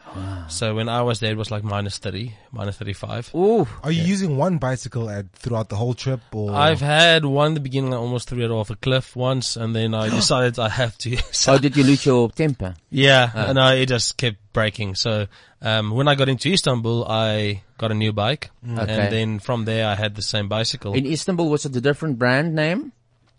So 0.49 0.75
when 0.75 0.89
I 0.89 1.03
was 1.03 1.21
there, 1.21 1.33
it 1.33 1.37
was 1.37 1.51
like 1.51 1.63
minus 1.63 1.99
thirty, 1.99 2.35
minus 2.53 2.79
thirty-five. 2.79 3.35
Ooh. 3.35 3.67
Are 3.83 3.93
you 3.93 4.03
using 4.03 4.37
one 4.39 4.57
bicycle 4.57 5.11
at 5.11 5.31
throughout 5.33 5.69
the 5.69 5.77
whole 5.77 5.93
trip, 5.93 6.21
or 6.33 6.55
I've 6.55 6.81
had 6.81 7.25
one 7.27 7.49
in 7.49 7.55
the 7.55 7.61
beginning. 7.61 7.93
I 7.93 7.99
almost 7.99 8.29
threw 8.31 8.43
it 8.45 8.51
off 8.51 8.71
a 8.71 8.77
cliff 8.77 9.15
once, 9.15 9.57
and 9.57 9.77
then 9.77 9.95
I 9.95 10.09
decided 10.21 10.59
I 10.59 10.69
have 10.71 10.97
to. 10.99 11.17
So 11.33 11.55
Oh, 11.55 11.59
did 11.59 11.77
you 11.77 11.85
lose 11.85 12.05
your 12.07 12.31
temper? 12.31 12.75
Yeah, 12.91 13.31
and 13.35 13.59
I, 13.59 13.75
it 13.75 13.87
just 13.87 14.17
kept 14.17 14.37
breaking. 14.53 14.95
So 14.95 15.27
um, 15.63 15.91
when 15.91 16.09
I 16.09 16.15
got 16.15 16.29
into 16.29 16.51
Istanbul, 16.51 17.07
I 17.09 17.63
got 17.79 17.91
a 17.91 17.95
new 17.95 18.13
bike, 18.13 18.51
Okay. 18.67 18.81
and 18.81 19.13
then 19.13 19.39
from 19.39 19.65
there 19.65 19.87
I 19.87 19.95
had 19.97 20.15
the 20.15 20.23
same 20.23 20.49
bicycle. 20.49 20.95
In 20.95 21.07
Istanbul, 21.07 21.49
was 21.51 21.65
it 21.67 21.77
a 21.77 21.81
different 21.81 22.19
brand 22.19 22.55
name 22.55 22.93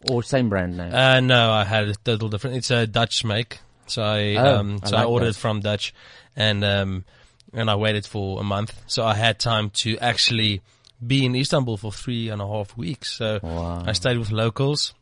or 0.10 0.24
same 0.24 0.50
brand 0.50 0.78
name? 0.78 0.94
uh, 0.94 1.20
no, 1.20 1.52
I 1.52 1.64
had 1.64 1.88
a 1.90 1.96
total 1.96 2.30
different. 2.30 2.58
It's 2.58 2.72
a 2.72 2.88
Dutch 2.88 3.24
make, 3.24 3.60
so 3.88 4.02
I 4.04 4.36
Oh, 4.36 4.56
um, 4.58 4.80
I 4.84 4.88
so 4.90 4.96
I 4.98 5.00
like 5.02 5.10
ordered 5.10 5.26
those. 5.28 5.38
from 5.38 5.60
Dutch, 5.62 5.94
and 6.36 6.64
um, 6.64 7.06
and 7.54 7.70
I 7.70 7.76
waited 7.76 8.06
for 8.06 8.40
a 8.40 8.44
month, 8.44 8.74
so 8.88 9.06
I 9.06 9.14
had 9.16 9.40
time 9.40 9.70
to 9.72 9.98
actually 10.00 10.62
be 11.06 11.26
in 11.26 11.36
Istanbul 11.36 11.78
for 11.78 11.92
three 11.92 12.30
and 12.30 12.42
a 12.42 12.48
half 12.48 12.78
weeks. 12.78 13.12
So 13.12 13.40
Wow. 13.44 13.84
I 13.86 13.94
stayed 13.94 14.18
with 14.18 14.32
locals, 14.32 14.94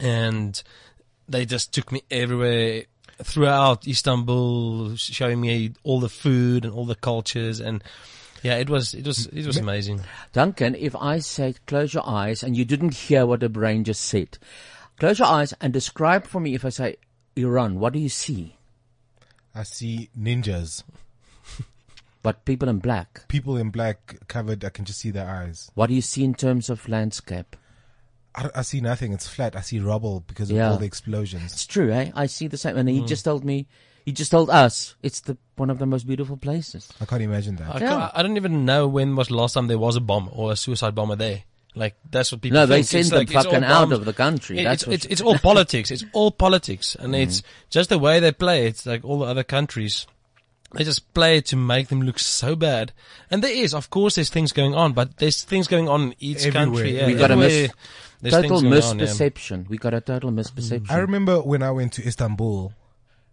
and 0.00 0.60
they 1.28 1.44
just 1.44 1.72
took 1.72 1.90
me 1.92 2.02
everywhere 2.10 2.84
throughout 3.22 3.86
Istanbul, 3.86 4.96
showing 4.96 5.40
me 5.40 5.72
all 5.84 6.00
the 6.00 6.08
food 6.08 6.64
and 6.64 6.72
all 6.74 6.86
the 6.86 6.94
cultures, 6.96 7.60
and 7.60 7.82
yeah, 8.42 8.56
it 8.56 8.68
was 8.68 8.94
it 8.94 9.06
was 9.06 9.26
it 9.26 9.46
was 9.46 9.56
amazing. 9.56 10.00
Duncan, 10.32 10.74
if 10.74 10.94
I 10.96 11.18
said 11.20 11.64
close 11.66 11.94
your 11.94 12.06
eyes 12.08 12.42
and 12.42 12.56
you 12.56 12.64
didn't 12.64 12.94
hear 12.94 13.24
what 13.26 13.40
the 13.40 13.48
brain 13.48 13.84
just 13.84 14.04
said, 14.04 14.38
close 14.98 15.18
your 15.18 15.28
eyes 15.28 15.54
and 15.60 15.72
describe 15.72 16.26
for 16.26 16.40
me 16.40 16.54
if 16.54 16.64
I 16.64 16.68
say 16.70 16.96
Iran, 17.36 17.78
what 17.78 17.92
do 17.92 17.98
you 17.98 18.08
see? 18.08 18.56
I 19.54 19.62
see 19.64 20.08
ninjas, 20.18 20.82
But 22.22 22.44
people 22.44 22.68
in 22.68 22.78
black. 22.78 23.26
people 23.28 23.56
in 23.56 23.70
black 23.70 24.16
covered. 24.28 24.64
I 24.64 24.70
can 24.70 24.84
just 24.84 25.00
see 25.00 25.10
their 25.10 25.28
eyes. 25.28 25.70
What 25.74 25.88
do 25.88 25.94
you 25.94 26.02
see 26.02 26.22
in 26.24 26.34
terms 26.34 26.70
of 26.70 26.88
landscape? 26.88 27.56
I, 28.34 28.48
I 28.56 28.62
see 28.62 28.80
nothing. 28.80 29.12
It's 29.12 29.28
flat. 29.28 29.56
I 29.56 29.60
see 29.60 29.78
rubble 29.80 30.20
because 30.26 30.50
of 30.50 30.56
Yeah. 30.56 30.70
all 30.70 30.78
the 30.78 30.86
explosions. 30.86 31.52
It's 31.52 31.66
true, 31.66 31.92
eh? 31.92 32.10
I 32.14 32.26
see 32.26 32.46
the 32.48 32.56
same. 32.56 32.76
And 32.78 32.88
he 32.88 33.00
Hmm. 33.00 33.06
just 33.06 33.24
told 33.24 33.44
me, 33.44 33.66
he 34.04 34.12
just 34.12 34.30
told 34.30 34.50
us, 34.50 34.94
it's 35.02 35.20
the 35.20 35.36
one 35.56 35.70
of 35.70 35.78
the 35.78 35.86
most 35.86 36.06
beautiful 36.06 36.36
places. 36.36 36.88
I 37.00 37.04
can't 37.04 37.22
imagine 37.22 37.56
that. 37.56 37.76
I, 37.76 37.78
Yeah. 37.80 37.88
can't- 37.88 38.12
I 38.14 38.22
don't 38.22 38.36
even 38.36 38.64
know 38.64 38.88
when 38.88 39.14
was 39.16 39.28
the 39.28 39.34
last 39.36 39.52
time 39.54 39.66
there 39.68 39.78
was 39.78 39.96
a 39.96 40.00
bomb 40.00 40.28
or 40.32 40.52
a 40.52 40.56
suicide 40.56 40.94
bomber 40.94 41.16
there. 41.16 41.42
Like 41.74 41.94
that's 42.10 42.30
what 42.32 42.40
people. 42.42 42.58
No, 42.60 42.66
they 42.66 42.82
send 42.82 43.00
It's 43.00 43.10
them 43.10 43.18
like, 43.20 43.30
fucking 43.30 43.64
out 43.64 43.92
of 43.92 44.04
the 44.04 44.12
country. 44.12 44.58
It- 44.58 44.64
That's 44.64 44.82
it's, 44.82 45.04
it's, 45.04 45.06
it's 45.06 45.20
all 45.26 45.38
politics. 45.38 45.90
It's 45.90 46.04
all 46.12 46.30
politics, 46.30 46.94
and 46.96 47.14
Mm-hmm. 47.14 47.22
it's 47.22 47.42
just 47.70 47.88
the 47.88 47.98
way 47.98 48.20
they 48.20 48.32
play. 48.32 48.66
It's 48.66 48.84
like 48.84 49.04
all 49.04 49.20
the 49.20 49.26
other 49.26 49.44
countries. 49.44 50.06
They 50.74 50.84
just 50.84 51.12
play 51.12 51.36
it 51.36 51.44
to 51.46 51.56
make 51.56 51.88
them 51.88 52.00
look 52.00 52.18
so 52.18 52.56
bad. 52.56 52.92
And 53.30 53.42
there 53.44 53.50
is, 53.52 53.74
of 53.74 53.90
course, 53.90 54.14
there's 54.14 54.30
things 54.30 54.52
going 54.52 54.74
on, 54.74 54.94
but 54.94 55.18
there's 55.18 55.42
things 55.44 55.68
going 55.68 55.86
on 55.86 56.00
in 56.02 56.14
each 56.18 56.46
Everywhere. 56.46 56.52
country. 56.64 56.96
Yeah, 56.96 57.06
We 57.08 57.14
got 57.14 57.30
a 57.30 57.36
mis- 57.36 57.68
total 58.24 58.60
things 58.60 58.62
going 58.62 58.82
on, 58.82 58.98
yeah. 58.98 59.04
misperception. 59.04 59.68
We 59.68 59.76
got 59.76 59.92
a 59.92 60.00
total 60.00 60.30
misperception. 60.30 60.90
I 60.90 60.96
remember 60.98 61.40
when 61.42 61.62
I 61.62 61.70
went 61.72 61.92
to 61.94 62.06
Istanbul, 62.06 62.72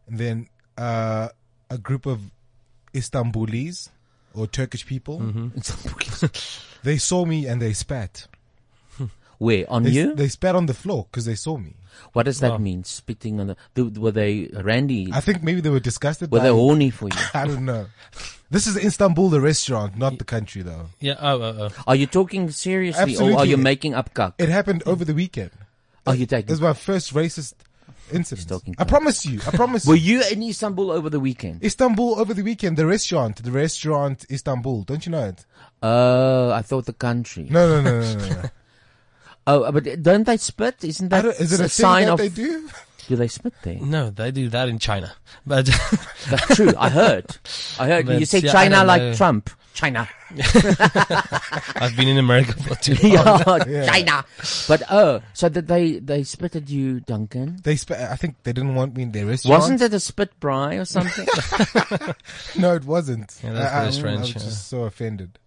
and 0.08 0.18
then 0.18 0.48
uh, 0.80 1.28
a 1.70 1.78
group 1.78 2.06
of 2.06 2.20
Istanbulis 2.94 3.90
or 4.34 4.48
Turkish 4.48 4.86
people, 4.86 5.20
Mm-hmm. 5.20 6.28
they 6.84 6.98
saw 6.98 7.26
me 7.26 7.46
and 7.48 7.62
they 7.62 7.74
spat. 7.74 8.28
Where 9.38 9.66
on 9.70 9.84
They, 9.84 9.92
you? 9.92 10.16
they 10.16 10.28
spat 10.28 10.56
on 10.56 10.66
the 10.66 10.74
floor 10.74 11.06
because 11.10 11.26
they 11.26 11.36
saw 11.36 11.58
me. 11.58 11.74
what 12.14 12.24
does 12.26 12.40
that 12.40 12.52
Oh. 12.54 12.58
mean? 12.58 12.84
Spitting 12.84 13.40
on 13.40 13.48
the? 13.48 13.56
the 13.74 14.00
were 14.00 14.12
they 14.12 14.50
Randy? 14.54 15.10
I 15.14 15.20
think 15.22 15.44
maybe 15.44 15.62
they 15.62 15.70
were 15.70 15.80
disgusted. 15.80 16.32
Were 16.32 16.40
by 16.40 16.46
they 16.46 16.52
me. 16.52 16.58
horny 16.60 16.90
for 16.92 17.08
you? 17.08 17.18
I 17.34 17.46
don't 17.48 17.66
know. 17.66 17.88
This 18.50 18.66
is 18.68 18.76
Istanbul, 18.78 19.30
the 19.30 19.42
restaurant, 19.42 19.98
not 19.98 20.18
the 20.18 20.24
country, 20.26 20.62
though. 20.64 20.90
Yeah. 21.00 21.16
Oh, 21.20 21.42
oh, 21.42 21.56
oh. 21.60 21.84
Are 21.88 21.96
you 21.96 22.08
talking 22.08 22.50
seriously, 22.52 23.16
or 23.18 23.38
are 23.40 23.46
you 23.46 23.58
making 23.58 23.94
up 23.94 24.14
cock? 24.14 24.34
It 24.40 24.50
happened 24.50 24.82
over 24.86 25.06
the 25.06 25.14
weekend. 25.14 25.52
Are 26.08 26.16
you 26.16 26.24
It 26.24 26.30
taking? 26.30 26.50
was 26.52 26.62
my 26.62 26.74
first 26.74 27.14
racist 27.14 27.54
incident. 28.12 28.48
talking 28.50 28.76
I 28.78 28.84
promise 28.84 29.26
you. 29.26 29.40
I 29.48 29.52
promise 29.52 29.86
Were 29.86 29.96
you. 29.96 30.20
you 30.20 30.24
in 30.32 30.44
Istanbul 30.44 30.92
over 30.92 31.10
the 31.10 31.20
weekend? 31.20 31.64
Istanbul 31.64 32.20
over 32.20 32.34
the 32.34 32.44
weekend, 32.44 32.78
the 32.78 32.86
restaurant, 32.86 33.44
the 33.44 33.52
restaurant 33.52 34.26
Istanbul. 34.30 34.84
Don't 34.84 35.06
you 35.06 35.12
know 35.12 35.26
it? 35.26 35.46
Oh, 35.82 36.52
I 36.52 36.62
thought 36.62 36.86
the 36.86 36.94
country. 36.94 37.48
No, 37.50 37.68
no, 37.68 37.82
no, 37.82 38.02
no, 38.02 38.16
no. 38.16 38.42
no. 38.42 38.50
Oh, 39.48 39.72
but 39.72 40.04
don't 40.04 40.26
they 40.26 40.38
spit? 40.38 40.84
Isn't 40.84 41.12
I 41.12 41.22
that 41.22 41.22
don't, 41.24 41.40
is 41.40 41.54
it 41.54 41.60
a, 41.60 41.64
a, 41.64 41.68
thing 41.70 41.84
sign 41.84 42.06
that 42.06 42.12
of? 42.14 42.20
they 42.20 42.30
do? 42.30 42.70
Do 43.08 43.16
they 43.16 43.28
spit 43.28 43.54
there? 43.64 43.80
No, 43.82 44.12
they 44.12 44.30
do 44.30 44.48
that 44.50 44.70
in 44.70 44.78
China, 44.78 45.12
but 45.48 45.66
That's 46.30 46.56
true. 46.56 46.74
I 46.78 46.90
heard. 46.90 47.26
I 47.80 47.88
heard. 47.88 48.06
But, 48.06 48.20
you 48.20 48.28
say 48.28 48.40
yeah, 48.40 48.52
China 48.52 48.76
don't 48.76 48.88
like 48.88 49.02
know. 49.02 49.14
Trump. 49.16 49.50
China. 49.80 50.10
I've 51.76 51.96
been 51.96 52.10
in 52.10 52.18
America 52.18 52.52
for 52.64 52.76
too 52.76 52.96
long. 53.16 53.62
yeah, 53.70 53.86
China. 53.88 54.26
But 54.68 54.84
oh, 54.92 55.22
so 55.34 55.48
that 55.48 55.68
they 55.68 56.00
they 56.00 56.24
spit 56.24 56.56
at 56.58 56.70
you, 56.70 57.00
Duncan? 57.00 57.60
They 57.64 57.78
sp- 57.80 57.96
I 57.96 58.16
think 58.18 58.44
they 58.44 58.52
didn't 58.52 58.76
want 58.76 58.96
me 58.96 59.04
in 59.04 59.12
their 59.14 59.26
restaurant. 59.26 59.62
Wasn't 59.62 59.82
it 59.82 59.94
a 59.94 60.00
spit 60.00 60.38
bry 60.40 60.76
or 60.76 60.86
something? 60.86 61.28
No, 62.58 62.74
it 62.76 62.84
wasn't. 62.86 63.40
Yeah, 63.44 63.54
that's 63.54 63.72
I, 63.74 63.78
very 63.78 63.88
I- 63.88 63.92
strange, 63.92 64.18
I 64.18 64.22
was 64.22 64.30
yeah. 64.44 64.50
just 64.50 64.68
so 64.68 64.84
offended. 64.84 65.40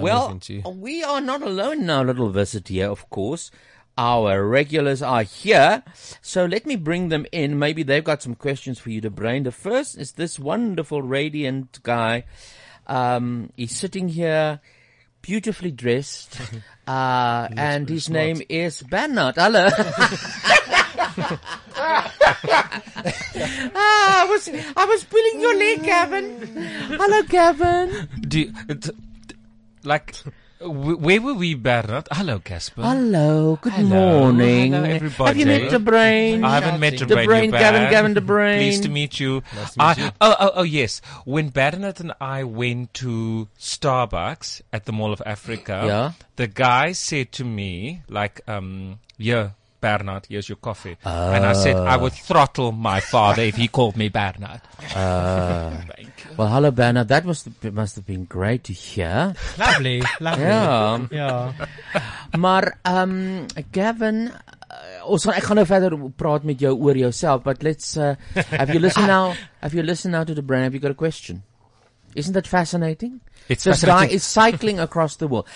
Well, 0.00 0.38
we 0.76 1.02
are 1.02 1.20
not 1.20 1.42
alone 1.42 1.82
in 1.82 1.90
our 1.90 2.04
little 2.04 2.30
visit 2.30 2.68
here, 2.68 2.88
of 2.90 3.08
course. 3.10 3.50
Our 3.96 4.44
regulars 4.46 5.02
are 5.02 5.22
here. 5.22 5.82
So 6.20 6.46
let 6.46 6.66
me 6.66 6.74
bring 6.76 7.08
them 7.10 7.26
in. 7.32 7.58
Maybe 7.58 7.82
they've 7.82 8.02
got 8.02 8.22
some 8.22 8.34
questions 8.34 8.78
for 8.78 8.90
you 8.90 9.00
to 9.02 9.10
brain. 9.10 9.44
The 9.44 9.52
first 9.52 9.96
is 9.96 10.12
this 10.12 10.38
wonderful, 10.38 11.02
radiant 11.02 11.80
guy. 11.82 12.24
Um, 12.86 13.50
he's 13.56 13.76
sitting 13.76 14.08
here, 14.08 14.60
beautifully 15.22 15.70
dressed. 15.70 16.40
Uh, 16.86 17.48
and 17.56 17.88
his 17.88 18.10
name 18.10 18.42
is 18.50 18.82
Bernard. 18.82 19.36
Hello. 19.36 19.70
ah, 21.76 24.22
I 24.22 24.26
was, 24.28 24.48
I 24.76 24.84
was 24.84 25.04
pulling 25.04 25.40
your 25.40 25.56
leg, 25.56 25.82
Gavin. 25.82 26.46
Hello, 26.90 27.22
Gavin. 27.22 28.08
Do 28.20 28.40
you, 28.40 28.52
t- 28.52 28.74
t- 28.76 28.90
like, 29.84 30.12
w- 30.24 30.34
where 30.66 31.20
were 31.20 31.34
we, 31.34 31.54
Bernard? 31.54 32.08
Hello, 32.10 32.38
Casper. 32.38 32.82
Hello, 32.82 33.58
good 33.60 33.72
Hello. 33.74 33.88
morning. 34.30 34.72
Hello, 34.72 35.26
Have 35.26 35.36
you 35.36 35.46
met 35.46 35.70
the 35.70 35.78
brain? 35.78 36.44
I 36.44 36.54
haven't 36.60 36.80
met 36.80 36.98
The 36.98 37.06
the 37.06 37.14
brain. 37.14 37.26
brain, 37.26 37.50
Gavin. 37.50 37.90
Gavin, 37.90 38.14
the 38.14 38.20
brain. 38.32 38.58
Pleased 38.58 38.82
to 38.84 38.88
meet 38.88 39.20
you. 39.20 39.42
I, 39.78 40.12
Oh, 40.20 40.34
oh, 40.40 40.50
oh, 40.56 40.62
yes. 40.62 41.00
When 41.24 41.50
Bernard 41.50 42.00
and 42.00 42.12
I 42.20 42.44
went 42.44 42.94
to 42.94 43.48
Starbucks 43.58 44.62
at 44.72 44.86
the 44.86 44.92
Mall 44.92 45.12
of 45.12 45.22
Africa, 45.26 45.82
Yeah. 45.86 46.12
the 46.36 46.46
guy 46.46 46.92
said 46.92 47.32
to 47.32 47.44
me, 47.44 48.02
like, 48.08 48.40
um, 48.48 48.98
yeah, 49.18 49.50
Bernard, 49.84 50.24
here's 50.32 50.48
your 50.48 50.56
coffee. 50.68 50.96
And 51.04 51.44
I 51.44 51.52
said 51.52 51.76
I 51.76 51.96
would 51.96 52.14
throttle 52.28 52.72
my 52.72 53.00
father 53.00 53.42
if 53.42 53.56
he 53.56 53.68
called 53.68 53.96
me 53.96 54.08
Bernard. 54.08 54.60
Well, 56.36 56.48
hello, 56.48 56.70
Bernard. 56.72 57.08
That 57.08 57.24
must 57.24 57.44
have, 57.46 57.74
must 57.74 57.94
have 57.94 58.06
been 58.06 58.24
great 58.24 58.64
to 58.64 58.72
hear. 58.72 59.34
Lovely, 59.58 60.02
lovely. 60.20 60.44
Ja, 60.44 60.98
Ja. 61.10 61.52
maar 62.36 62.78
um 62.82 63.46
Gavin, 63.72 64.32
uh, 64.32 65.06
ons 65.06 65.24
gaan 65.28 65.34
ek 65.38 65.44
gaan 65.46 65.56
nou 65.60 65.66
verder 65.68 65.94
praat 66.18 66.42
met 66.48 66.58
jou 66.64 66.72
oor 66.74 66.96
jouself, 66.98 67.44
but 67.46 67.62
let's 67.62 67.94
uh, 67.96 68.14
have 68.50 68.72
you 68.74 68.80
listened 68.82 69.06
now? 69.06 69.34
Have 69.62 69.74
you 69.78 69.84
listened 69.86 70.12
now 70.16 70.24
to 70.24 70.34
the 70.34 70.42
brain? 70.42 70.62
Have 70.66 70.74
you 70.74 70.80
got 70.82 70.90
a 70.90 70.98
question? 70.98 71.44
Isn't 72.14 72.34
that 72.34 72.46
fascinating? 72.50 73.20
It's 73.48 73.64
this 73.64 73.82
guy 73.84 73.86
fascinating. 74.08 74.16
is 74.16 74.24
cycling 74.24 74.78
across 74.80 75.16
the 75.16 75.28
world. 75.28 75.46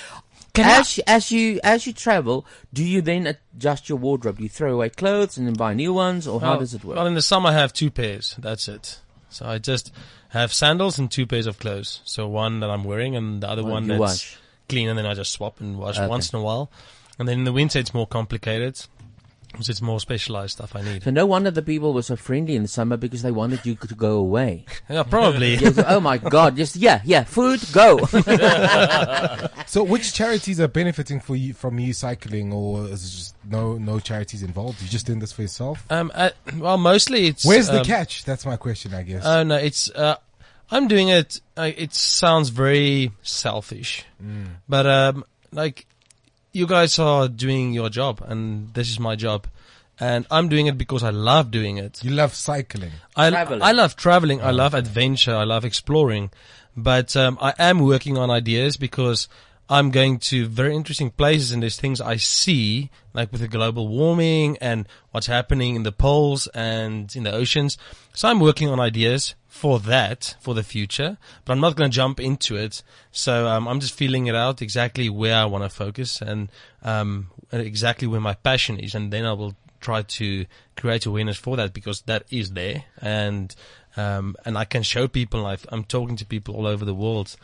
Can 0.62 0.70
I- 0.70 0.78
as 0.80 0.96
you, 0.96 1.02
as 1.06 1.30
you 1.32 1.60
as 1.64 1.86
you 1.86 1.92
travel, 1.92 2.44
do 2.72 2.84
you 2.84 3.00
then 3.00 3.36
adjust 3.56 3.88
your 3.88 3.98
wardrobe? 3.98 4.36
Do 4.38 4.42
you 4.42 4.48
throw 4.48 4.74
away 4.74 4.90
clothes 4.90 5.36
and 5.38 5.46
then 5.46 5.54
buy 5.54 5.74
new 5.74 5.92
ones, 5.92 6.26
or 6.28 6.40
how 6.40 6.50
Well- 6.50 6.58
does 6.60 6.74
it 6.74 6.84
work? 6.84 6.96
Well, 6.96 7.06
in 7.06 7.14
the 7.14 7.22
summer 7.22 7.50
I 7.50 7.54
have 7.54 7.72
two 7.72 7.90
pairs. 7.90 8.34
That's 8.38 8.68
it. 8.68 9.00
So 9.30 9.46
I 9.46 9.58
just 9.58 9.92
have 10.30 10.52
sandals 10.52 10.98
and 10.98 11.10
two 11.10 11.26
pairs 11.26 11.46
of 11.46 11.58
clothes. 11.58 12.00
So 12.04 12.26
one 12.28 12.60
that 12.60 12.70
I'm 12.70 12.84
wearing 12.84 13.14
and 13.16 13.42
the 13.42 13.48
other 13.50 13.62
One 13.62 13.72
one 13.72 13.86
that's 13.88 14.00
wash. 14.00 14.36
clean, 14.68 14.88
and 14.88 14.98
then 14.98 15.06
I 15.06 15.14
just 15.14 15.32
swap 15.32 15.60
and 15.60 15.78
wash 15.78 15.96
Okay. 15.98 16.06
once 16.06 16.32
in 16.32 16.38
a 16.38 16.42
while. 16.42 16.70
And 17.18 17.28
then 17.28 17.38
in 17.38 17.44
the 17.44 17.52
winter 17.52 17.78
it's 17.78 17.92
more 17.94 18.06
complicated. 18.06 18.80
Because 19.58 19.70
it's 19.70 19.82
more 19.82 19.98
specialized 19.98 20.52
stuff 20.52 20.76
I 20.76 20.82
need. 20.82 21.02
So 21.02 21.10
no 21.10 21.26
wonder 21.26 21.50
the 21.50 21.62
people 21.62 21.92
were 21.92 22.02
so 22.02 22.14
friendly 22.14 22.54
in 22.54 22.62
the 22.62 22.68
summer 22.68 22.96
because 22.96 23.22
they 23.22 23.32
wanted 23.32 23.66
you 23.66 23.74
to 23.74 23.94
go 23.96 24.18
away. 24.18 24.64
Yeah, 24.88 25.02
probably. 25.02 25.54
Yes, 25.56 25.82
oh 25.84 25.98
my 25.98 26.16
God! 26.16 26.56
Just 26.56 26.76
yeah, 26.76 27.02
yeah. 27.04 27.24
Food, 27.24 27.60
go. 27.72 27.98
So, 29.66 29.82
which 29.82 30.14
charities 30.14 30.60
are 30.60 30.68
benefiting 30.68 31.20
for 31.20 31.36
you 31.36 31.52
from 31.52 31.78
you 31.78 31.92
cycling, 31.92 32.52
or 32.54 32.84
is 32.86 33.04
it 33.04 33.16
just 33.18 33.36
no 33.44 33.76
no 33.76 33.98
charities 33.98 34.42
involved? 34.42 34.80
You're 34.80 34.88
just 34.88 35.04
doing 35.04 35.18
this 35.18 35.32
for 35.32 35.42
yourself? 35.42 35.84
Um, 35.90 36.10
uh, 36.14 36.30
well, 36.56 36.78
mostly 36.78 37.26
it's. 37.26 37.44
Where's 37.44 37.66
the 37.66 37.80
um, 37.80 37.84
catch? 37.84 38.24
That's 38.24 38.46
my 38.46 38.56
question, 38.56 38.94
I 38.94 39.02
guess. 39.02 39.26
Oh 39.26 39.42
no, 39.42 39.56
it's. 39.56 39.90
Uh, 39.90 40.16
I'm 40.70 40.88
doing 40.88 41.08
it. 41.08 41.40
Uh, 41.56 41.70
it 41.76 41.92
sounds 41.92 42.48
very 42.50 43.12
selfish, 43.22 44.04
but 44.68 44.86
um, 44.86 45.24
like 45.52 45.86
you 46.52 46.66
guys 46.66 46.98
are 46.98 47.28
doing 47.28 47.72
your 47.72 47.88
job, 47.88 48.22
and 48.26 48.72
this 48.74 48.88
is 48.90 48.98
my 48.98 49.16
job, 49.16 49.46
and 50.00 50.26
I'm 50.30 50.48
doing 50.48 50.66
it 50.66 50.78
because 50.78 51.02
I 51.02 51.10
love 51.10 51.50
doing 51.50 51.78
it. 51.78 52.02
You 52.02 52.10
love 52.10 52.34
cycling. 52.34 52.92
I, 53.16 53.30
Traveling. 53.30 53.62
I 53.62 53.72
love 53.72 53.96
traveling. 53.96 54.40
I 54.40 54.50
love 54.50 54.74
adventure. 54.74 55.34
I 55.34 55.44
love 55.44 55.64
exploring. 55.64 56.30
But 56.76 57.16
um, 57.16 57.38
I 57.40 57.54
am 57.58 57.80
working 57.80 58.16
on 58.16 58.30
ideas 58.30 58.76
because 58.76 59.28
I'm 59.68 59.90
going 59.90 60.18
to 60.18 60.46
very 60.46 60.74
interesting 60.74 61.10
places 61.10 61.52
and 61.52 61.62
there's 61.62 61.78
things 61.78 62.00
I 62.00 62.16
see, 62.16 62.90
like 63.12 63.32
with 63.32 63.40
the 63.40 63.48
global 63.48 63.88
warming 63.88 64.56
and 64.60 64.86
what's 65.10 65.26
happening 65.26 65.74
in 65.74 65.82
the 65.82 65.92
poles 65.92 66.46
and 66.48 67.14
in 67.14 67.24
the 67.24 67.32
oceans. 67.32 67.76
So 68.14 68.28
I'm 68.28 68.40
working 68.40 68.68
on 68.68 68.78
ideas 68.80 69.34
for 69.48 69.80
that, 69.80 70.36
for 70.40 70.54
the 70.54 70.62
future, 70.62 71.16
but 71.44 71.54
I'm 71.54 71.60
not 71.60 71.74
going 71.74 71.90
to 71.90 71.94
jump 71.94 72.20
into 72.20 72.54
it. 72.54 72.82
So 73.10 73.48
um, 73.48 73.66
I'm 73.66 73.80
just 73.80 73.94
feeling 73.94 74.26
it 74.26 74.34
out 74.34 74.62
exactly 74.62 75.08
where 75.08 75.34
I 75.34 75.46
want 75.46 75.64
to 75.64 75.70
focus 75.70 76.20
and 76.20 76.50
um, 76.82 77.28
exactly 77.50 78.06
where 78.06 78.20
my 78.20 78.34
passion 78.34 78.78
is. 78.78 78.94
And 78.94 79.12
then 79.12 79.24
I 79.24 79.32
will 79.32 79.56
try 79.80 80.02
to 80.02 80.44
create 80.76 81.06
awareness 81.06 81.36
for 81.38 81.56
that 81.56 81.72
because 81.72 82.02
that 82.02 82.24
is 82.30 82.50
there 82.50 82.84
and 83.00 83.54
um, 83.96 84.36
and 84.44 84.56
I 84.56 84.64
can 84.64 84.84
show 84.84 85.08
people. 85.08 85.44
I've, 85.44 85.66
I'm 85.70 85.82
talking 85.82 86.14
to 86.16 86.26
people 86.26 86.54
all 86.54 86.66
over 86.66 86.84
the 86.84 86.94
world 86.94 87.34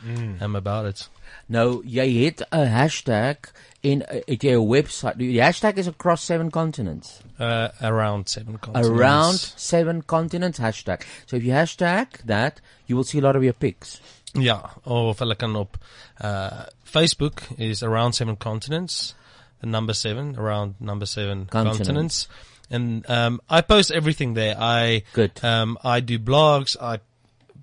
um, 0.40 0.54
about 0.54 0.86
it. 0.86 1.08
Nou, 1.46 1.82
jy 1.86 2.24
het 2.24 2.42
'n 2.50 2.66
hashtag 2.66 3.36
en 3.80 4.00
uh, 4.02 4.20
het 4.26 4.42
jy 4.42 4.54
'n 4.54 4.68
website. 4.68 5.16
Die 5.16 5.42
hashtag 5.42 5.74
is 5.74 5.86
across 5.86 6.24
seven 6.24 6.50
continents. 6.50 7.20
Uh, 7.38 7.68
around 7.80 8.28
seven 8.28 8.58
continents. 8.58 8.88
Around 8.88 9.52
seven 9.56 10.04
continents 10.04 10.58
hashtag. 10.58 11.00
So 11.26 11.36
if 11.36 11.42
you 11.44 11.52
hashtag 11.52 12.06
that, 12.26 12.60
you 12.86 12.96
will 12.96 13.04
see 13.04 13.18
a 13.18 13.22
lot 13.22 13.36
of 13.36 13.42
your 13.42 13.54
pics. 13.58 14.00
Ja, 14.32 14.70
of 14.82 15.18
hulle 15.18 15.34
kan 15.36 15.56
op 15.56 15.76
uh, 16.24 16.50
Facebook 16.82 17.42
is 17.56 17.82
around 17.82 18.14
seven 18.14 18.36
continents, 18.36 19.14
the 19.60 19.66
number 19.66 19.94
seven, 19.94 20.36
around 20.38 20.74
number 20.80 21.06
seven 21.06 21.46
Continents. 21.46 21.78
continents. 21.86 22.28
And 22.70 23.04
um, 23.10 23.40
I 23.50 23.60
post 23.60 23.90
everything 23.90 24.34
there. 24.34 24.56
I 24.58 25.02
Good. 25.12 25.30
Um, 25.42 25.76
I 25.84 26.00
do 26.00 26.18
blogs. 26.18 26.76
I 26.80 26.98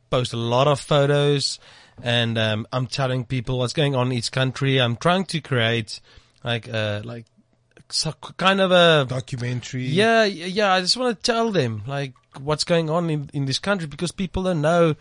post 0.09 0.33
a 0.33 0.37
lot 0.37 0.67
of 0.67 0.79
photos, 0.79 1.59
and 2.03 2.37
um, 2.37 2.67
I'm 2.71 2.87
telling 2.87 3.25
people 3.25 3.59
what's 3.59 3.73
going 3.73 3.95
on 3.95 4.07
in 4.07 4.13
each 4.13 4.31
country. 4.31 4.79
I'm 4.79 4.95
trying 4.95 5.25
to 5.25 5.41
create 5.41 5.99
like 6.43 6.67
uh, 6.71 7.01
like 7.03 7.25
so, 7.89 8.13
kind 8.37 8.61
of 8.61 8.71
a 8.71 9.05
Documentary. 9.07 9.85
yeah, 9.85 10.23
yeah, 10.23 10.45
yeah. 10.45 10.73
I 10.73 10.81
just 10.81 10.97
want 10.97 11.17
to 11.17 11.31
tell 11.31 11.51
them 11.51 11.83
like 11.85 12.13
what's 12.39 12.63
going 12.63 12.89
on 12.89 13.09
in, 13.09 13.29
in 13.33 13.45
this 13.45 13.59
country 13.59 13.87
because 13.87 14.11
people 14.11 14.43
don't 14.43 14.61
know 14.61 14.95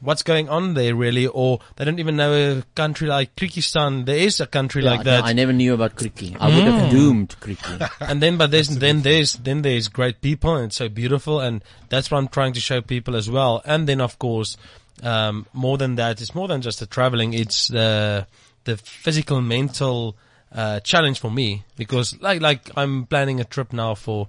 what's 0.00 0.22
going 0.22 0.48
on 0.48 0.74
there 0.74 0.94
really, 0.94 1.26
or 1.26 1.60
they 1.76 1.84
don't 1.84 1.98
even 1.98 2.16
know 2.16 2.32
a 2.32 2.62
country 2.74 3.08
like 3.08 3.34
Kyrgyzstan. 3.36 4.04
There 4.04 4.16
is 4.16 4.40
a 4.40 4.46
country 4.46 4.82
Yeah, 4.82 4.90
like 4.90 5.04
that, 5.04 5.20
no, 5.20 5.26
I 5.26 5.32
never 5.32 5.52
knew 5.52 5.74
about 5.74 5.96
Kriki. 5.96 6.36
I 6.38 6.54
would 6.54 6.64
have 6.64 6.90
doomed 6.90 7.36
Kriki. 7.40 7.90
and 8.00 8.20
then 8.20 8.36
but 8.36 8.50
there's 8.50 8.68
then 8.68 9.02
there's 9.02 9.34
then 9.34 9.62
there's 9.62 9.88
great 9.88 10.20
people 10.20 10.56
and 10.56 10.66
it's 10.66 10.76
so 10.76 10.88
beautiful, 10.88 11.40
and 11.40 11.62
that's 11.88 12.10
what 12.10 12.18
I'm 12.18 12.28
trying 12.28 12.52
to 12.54 12.60
show 12.60 12.80
people 12.80 13.16
as 13.16 13.30
well. 13.30 13.62
And 13.64 13.88
then 13.88 14.00
of 14.00 14.18
course, 14.18 14.56
um, 15.02 15.46
more 15.52 15.78
than 15.78 15.96
that, 15.96 16.20
it's 16.20 16.34
more 16.34 16.48
than 16.48 16.62
just 16.62 16.80
the 16.80 16.86
traveling. 16.86 17.34
It's 17.34 17.68
the 17.68 18.26
the 18.64 18.76
physical, 18.76 19.40
mental 19.40 20.16
uh, 20.54 20.80
challenge 20.80 21.20
for 21.20 21.30
me 21.30 21.64
because 21.76 22.18
like 22.20 22.40
like 22.40 22.70
I'm 22.76 23.06
planning 23.06 23.40
a 23.40 23.44
trip 23.44 23.72
now 23.72 23.94
for 23.94 24.28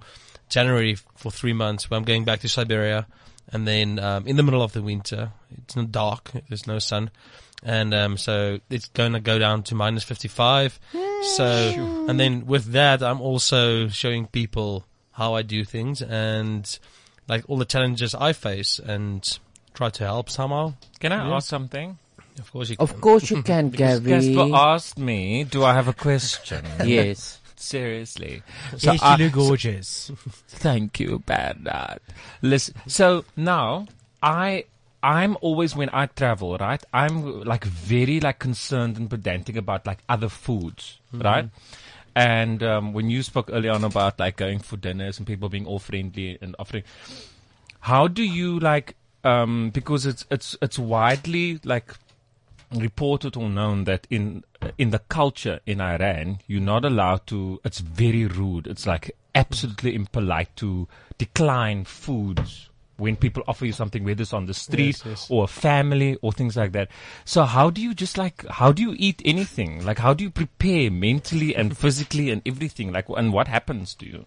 January 0.50 0.96
for 1.16 1.32
three 1.32 1.54
months 1.54 1.90
where 1.90 1.98
I'm 1.98 2.04
going 2.04 2.26
back 2.26 2.40
to 2.42 2.50
Siberia 2.50 3.06
and 3.54 3.68
then 3.68 4.00
um, 4.00 4.28
in 4.28 4.36
the 4.36 4.44
middle 4.44 4.64
of 4.64 4.74
the 4.74 4.82
winter 4.82 5.32
it's 5.56 5.76
not 5.76 5.92
dark 5.92 6.32
there's 6.50 6.68
no 6.68 6.80
sun. 6.80 7.12
And 7.64 7.96
um, 7.96 8.18
so 8.18 8.60
it's 8.70 8.90
going 8.90 9.14
to 9.14 9.20
go 9.20 9.40
down 9.40 9.64
to 9.64 9.76
minus 9.76 10.04
55 10.04 10.80
so 11.36 11.46
and 12.08 12.20
then 12.20 12.46
with 12.46 12.72
that 12.74 13.02
I'm 13.02 13.22
also 13.22 13.88
showing 13.88 14.28
people 14.28 14.86
how 15.12 15.36
I 15.36 15.42
do 15.44 15.64
things 15.64 16.02
and 16.02 16.78
like 17.28 17.44
all 17.48 17.58
the 17.58 17.66
challenges 17.66 18.14
I 18.14 18.34
face 18.34 18.80
and 18.80 19.40
try 19.76 19.90
to 19.90 20.04
help 20.04 20.30
somehow 20.30 20.74
Can 21.00 21.12
I 21.12 21.28
Yeah. 21.28 21.36
ask 21.36 21.48
something? 21.50 21.98
of 22.40 22.52
course 22.52 22.70
you 22.70 22.76
can. 22.78 22.84
Of 22.84 22.92
can. 22.92 23.00
course 23.02 23.30
you 23.32 23.44
can, 23.44 23.70
Gabby. 23.82 24.10
Casper 24.10 24.50
asked 24.54 24.98
me, 25.00 25.44
do 25.46 25.64
I 25.64 25.74
have 25.74 25.88
a 25.88 25.94
question? 25.94 26.66
Yes. 26.86 27.40
Seriously. 27.56 28.44
yes, 28.74 28.84
you 28.84 29.00
I- 29.02 29.16
look 29.16 29.34
gorgeous. 29.44 30.12
Thank 30.50 31.00
you, 31.00 31.20
Bernard. 31.26 32.00
Listen, 32.42 32.76
so 32.88 33.24
now 33.38 33.88
I 34.22 34.66
I'm 35.02 35.38
always 35.42 35.76
when 35.76 35.90
I 35.94 36.08
travel, 36.08 36.58
right? 36.58 36.84
I'm 36.94 37.44
like 37.44 37.64
very 37.64 38.20
like 38.20 38.40
concerned 38.40 38.98
and 38.98 39.10
pedantic 39.10 39.56
about 39.56 39.86
like 39.88 40.00
other 40.10 40.30
foods, 40.30 41.00
right? 41.14 41.48
And 42.16 42.64
um, 42.64 42.92
when 42.94 43.10
you 43.10 43.22
spoke 43.24 43.50
earlier 43.52 43.72
on 43.72 43.84
about 43.84 44.20
like 44.20 44.36
going 44.36 44.60
for 44.60 44.78
dinners 44.78 45.18
and 45.18 45.28
people 45.28 45.48
being 45.48 45.66
all 45.68 45.80
friendly 45.80 46.38
and 46.42 46.56
offering, 46.60 46.84
how 47.82 48.08
do 48.08 48.24
you 48.24 48.60
like 48.60 48.96
um, 49.26 49.72
because 49.72 50.06
it's 50.06 50.26
it's 50.30 50.56
it's 50.62 50.80
widely 50.80 51.60
like 51.66 51.94
reported 52.72 53.36
or 53.36 53.50
known 53.50 53.84
that 53.86 54.08
in 54.10 54.44
in 54.78 54.92
the 54.92 55.00
culture 55.00 55.60
in 55.66 55.82
Iran, 55.82 56.40
you're 56.48 56.62
not 56.62 56.86
allowed 56.86 57.28
to. 57.28 57.60
It's 57.66 57.80
very 57.80 58.26
rude. 58.26 58.68
It's 58.68 58.86
like 58.88 59.12
absolutely 59.34 59.96
impolite 59.96 60.56
to 60.58 60.88
decline 61.18 61.84
foods 61.86 62.70
when 62.98 63.18
people 63.18 63.44
offer 63.48 63.66
you 63.66 63.74
something, 63.74 64.06
whether 64.06 64.22
it's 64.22 64.32
on 64.32 64.46
the 64.46 64.54
street 64.54 65.02
Yes, 65.04 65.06
yes. 65.06 65.28
or 65.30 65.44
a 65.44 65.48
family 65.48 66.18
or 66.22 66.32
things 66.32 66.56
like 66.56 66.72
that. 66.72 66.90
So 67.26 67.44
how 67.44 67.70
do 67.70 67.82
you 67.82 67.94
just 67.94 68.18
like 68.18 68.46
how 68.48 68.72
do 68.72 68.82
you 68.82 68.96
eat 68.98 69.22
anything? 69.26 69.84
Like 69.86 70.00
how 70.00 70.14
do 70.14 70.24
you 70.24 70.30
prepare 70.30 70.90
mentally 70.92 71.56
and 71.56 71.78
physically 71.78 72.30
and 72.30 72.42
everything? 72.46 72.92
Like 72.94 73.08
and 73.10 73.34
what 73.34 73.48
happens 73.48 73.96
to 73.96 74.06
you? 74.06 74.26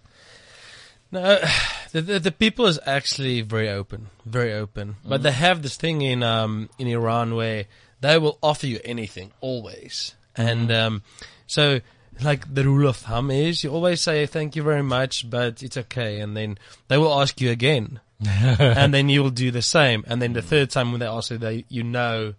No, 1.10 1.40
the, 1.92 2.00
the 2.02 2.18
the 2.18 2.32
people 2.32 2.66
is 2.66 2.78
actually 2.86 3.40
very 3.42 3.68
open, 3.68 4.08
very 4.26 4.52
open. 4.52 4.96
But 5.04 5.22
they 5.22 5.32
have 5.32 5.62
this 5.62 5.76
thing 5.76 6.02
in 6.02 6.22
um 6.22 6.68
in 6.78 6.86
Iran 6.86 7.34
where 7.34 7.64
they 8.00 8.18
will 8.18 8.38
offer 8.42 8.66
you 8.66 8.80
anything 8.84 9.32
always, 9.40 10.14
and 10.36 10.70
um 10.70 11.02
so 11.46 11.80
like 12.22 12.52
the 12.52 12.64
rule 12.64 12.88
of 12.88 12.96
thumb 12.96 13.30
is 13.30 13.62
you 13.64 13.70
always 13.70 14.00
say 14.00 14.26
thank 14.26 14.56
you 14.56 14.62
very 14.62 14.82
much, 14.82 15.28
but 15.30 15.62
it's 15.62 15.76
okay, 15.76 16.20
and 16.20 16.36
then 16.36 16.58
they 16.88 16.98
will 16.98 17.20
ask 17.20 17.40
you 17.40 17.50
again, 17.50 18.00
and 18.28 18.92
then 18.92 19.08
you 19.08 19.22
will 19.22 19.30
do 19.30 19.50
the 19.50 19.62
same, 19.62 20.04
and 20.08 20.20
then 20.20 20.32
the 20.32 20.42
third 20.42 20.70
time 20.70 20.90
when 20.90 21.00
they 21.00 21.06
ask 21.06 21.30
you, 21.30 21.38
they 21.38 21.64
you 21.68 21.82
know 21.84 22.34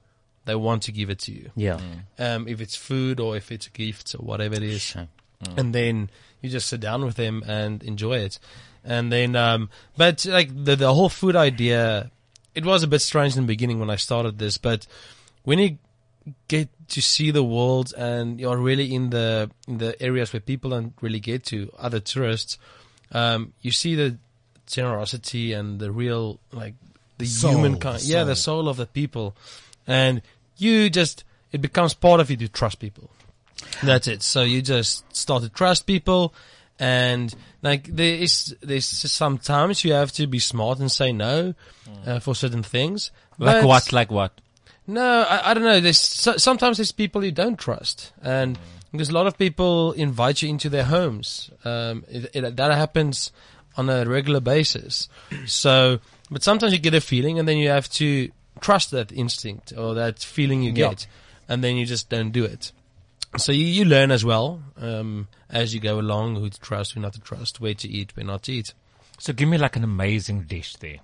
they 0.45 0.55
want 0.55 0.83
to 0.83 0.91
give 0.91 1.09
it 1.09 1.19
to 1.19 1.31
you 1.31 1.51
Yeah. 1.55 1.79
um, 2.17 2.47
if 2.47 2.59
it's 2.61 2.75
food 2.75 3.19
or 3.19 3.37
if 3.37 3.51
it's 3.51 3.67
gifts 3.67 4.15
or 4.15 4.19
whatever 4.19 4.55
it 4.55 4.63
is. 4.63 4.81
Sure. 4.81 5.07
And 5.57 5.73
then 5.75 6.09
you 6.41 6.49
just 6.49 6.67
sit 6.67 6.79
down 6.79 7.05
with 7.05 7.15
them 7.15 7.43
and 7.47 7.83
enjoy 7.83 8.17
it. 8.17 8.39
And 8.83 9.11
then, 9.11 9.35
um, 9.35 9.69
but 9.97 10.25
like 10.25 10.49
the, 10.63 10.75
the 10.75 10.93
whole 10.93 11.09
food 11.09 11.35
idea, 11.35 12.11
it 12.55 12.65
was 12.65 12.83
a 12.83 12.87
bit 12.87 13.01
strange 13.01 13.35
in 13.35 13.43
the 13.43 13.47
beginning 13.47 13.79
when 13.79 13.89
I 13.89 13.97
started 13.97 14.39
this, 14.39 14.57
but 14.57 14.87
when 15.43 15.59
you 15.59 15.77
get 16.47 16.69
to 16.89 17.01
see 17.01 17.31
the 17.31 17.43
world 17.43 17.93
and 17.97 18.39
you're 18.39 18.57
really 18.57 18.93
in 18.93 19.09
the, 19.09 19.51
in 19.67 19.77
the 19.79 20.01
areas 20.01 20.33
where 20.33 20.39
people 20.39 20.71
don't 20.71 20.93
really 21.01 21.19
get 21.19 21.43
to, 21.45 21.71
other 21.77 21.99
tourists, 21.99 22.57
um, 23.11 23.53
you 23.61 23.71
see 23.71 23.95
the 23.95 24.17
generosity 24.67 25.53
and 25.53 25.79
the 25.79 25.91
real, 25.91 26.39
like, 26.51 26.75
the 27.17 27.25
Soul, 27.25 27.51
human 27.51 27.79
kind. 27.79 28.01
Yeah, 28.01 28.23
the 28.23 28.35
soul 28.35 28.69
of 28.69 28.77
the 28.77 28.85
people. 28.85 29.35
And 29.85 30.21
you 30.57 30.89
just, 30.89 31.25
it 31.51 31.61
becomes 31.61 31.93
part 31.93 32.21
of 32.21 32.31
you 32.31 32.37
to 32.37 32.47
trust 32.47 32.79
people. 32.79 33.09
That's 33.83 34.07
it. 34.07 34.23
So 34.23 34.43
you 34.43 34.61
just 34.61 35.03
start 35.15 35.43
to 35.43 35.49
trust 35.49 35.85
people 35.85 36.33
and 36.79 37.33
like 37.61 37.85
there 37.87 38.15
is, 38.15 38.55
there's 38.61 38.85
sometimes 38.85 39.83
you 39.83 39.93
have 39.93 40.11
to 40.13 40.27
be 40.27 40.39
smart 40.39 40.79
and 40.79 40.91
say 40.91 41.11
no, 41.11 41.53
uh, 42.05 42.19
for 42.19 42.33
certain 42.35 42.63
things. 42.63 43.11
Like 43.37 43.65
what? 43.65 43.91
Like 43.91 44.11
what? 44.11 44.31
no, 44.87 45.21
I, 45.29 45.51
I 45.51 45.53
don't 45.53 45.63
know. 45.63 45.79
There's 45.79 45.99
so, 45.99 46.37
sometimes 46.37 46.77
there's 46.77 46.91
people 46.91 47.23
you 47.23 47.31
don't 47.31 47.57
trust, 47.59 48.11
and 48.23 48.57
there's 48.93 49.09
a 49.09 49.13
lot 49.13 49.27
of 49.27 49.37
people 49.37 49.91
invite 49.93 50.41
you 50.41 50.49
into 50.49 50.69
their 50.69 50.85
homes. 50.85 51.51
Um, 51.63 52.05
it, 52.09 52.29
it, 52.33 52.55
that 52.55 52.71
happens 52.71 53.31
on 53.77 53.89
a 53.89 54.05
regular 54.05 54.39
basis. 54.39 55.07
So, 55.45 55.99
but 56.31 56.43
sometimes 56.43 56.73
you 56.73 56.79
get 56.79 56.93
a 56.93 57.01
feeling, 57.01 57.37
and 57.39 57.47
then 57.47 57.57
you 57.57 57.69
have 57.69 57.89
to 57.91 58.31
trust 58.61 58.91
that 58.91 59.11
instinct 59.11 59.73
or 59.77 59.93
that 59.95 60.19
feeling 60.19 60.63
you 60.63 60.71
Yeah. 60.71 60.89
get, 60.89 61.07
and 61.47 61.63
then 61.63 61.75
you 61.75 61.85
just 61.85 62.09
don't 62.09 62.31
do 62.31 62.43
it. 62.45 62.71
So 63.37 63.51
you, 63.51 63.65
you 63.65 63.85
learn 63.85 64.11
as 64.11 64.25
well 64.25 64.61
um, 64.77 65.27
as 65.49 65.73
you 65.73 65.79
go 65.79 65.99
along 65.99 66.35
who 66.35 66.49
to 66.49 66.59
trust, 66.59 66.93
who 66.93 66.99
not 66.99 67.13
to 67.13 67.21
trust, 67.21 67.61
where 67.61 67.75
to 67.75 67.87
eat, 67.87 68.15
where 68.15 68.25
not 68.25 68.43
to 68.43 68.53
eat. 68.53 68.73
So 69.19 69.33
give 69.33 69.49
me 69.49 69.57
like 69.57 69.75
an 69.75 69.83
amazing 69.83 70.43
dish 70.43 70.75
there. 70.77 70.97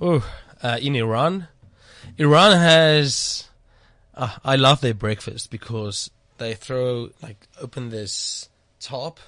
Oh, 0.00 0.28
uh, 0.62 0.78
in 0.80 0.96
Iran, 0.96 1.48
Iran 2.16 2.58
has. 2.58 3.48
Uh, 4.14 4.36
I 4.44 4.56
love 4.56 4.80
their 4.80 4.94
breakfast 4.94 5.50
because 5.50 6.10
they 6.38 6.54
throw 6.54 7.10
like 7.22 7.46
open 7.60 7.90
this 7.90 8.48
top, 8.80 9.20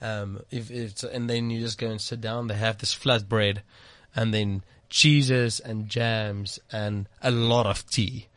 um, 0.00 0.40
if 0.50 0.70
it's 0.70 1.02
and 1.02 1.28
then 1.28 1.50
you 1.50 1.60
just 1.60 1.78
go 1.78 1.88
and 1.88 2.00
sit 2.00 2.20
down. 2.20 2.48
They 2.48 2.54
have 2.54 2.78
this 2.78 2.92
flat 2.92 3.28
bread, 3.28 3.62
and 4.14 4.32
then 4.32 4.62
cheeses 4.90 5.58
and 5.58 5.88
jams 5.88 6.60
and 6.70 7.08
a 7.22 7.30
lot 7.30 7.66
of 7.66 7.88
tea, 7.88 8.28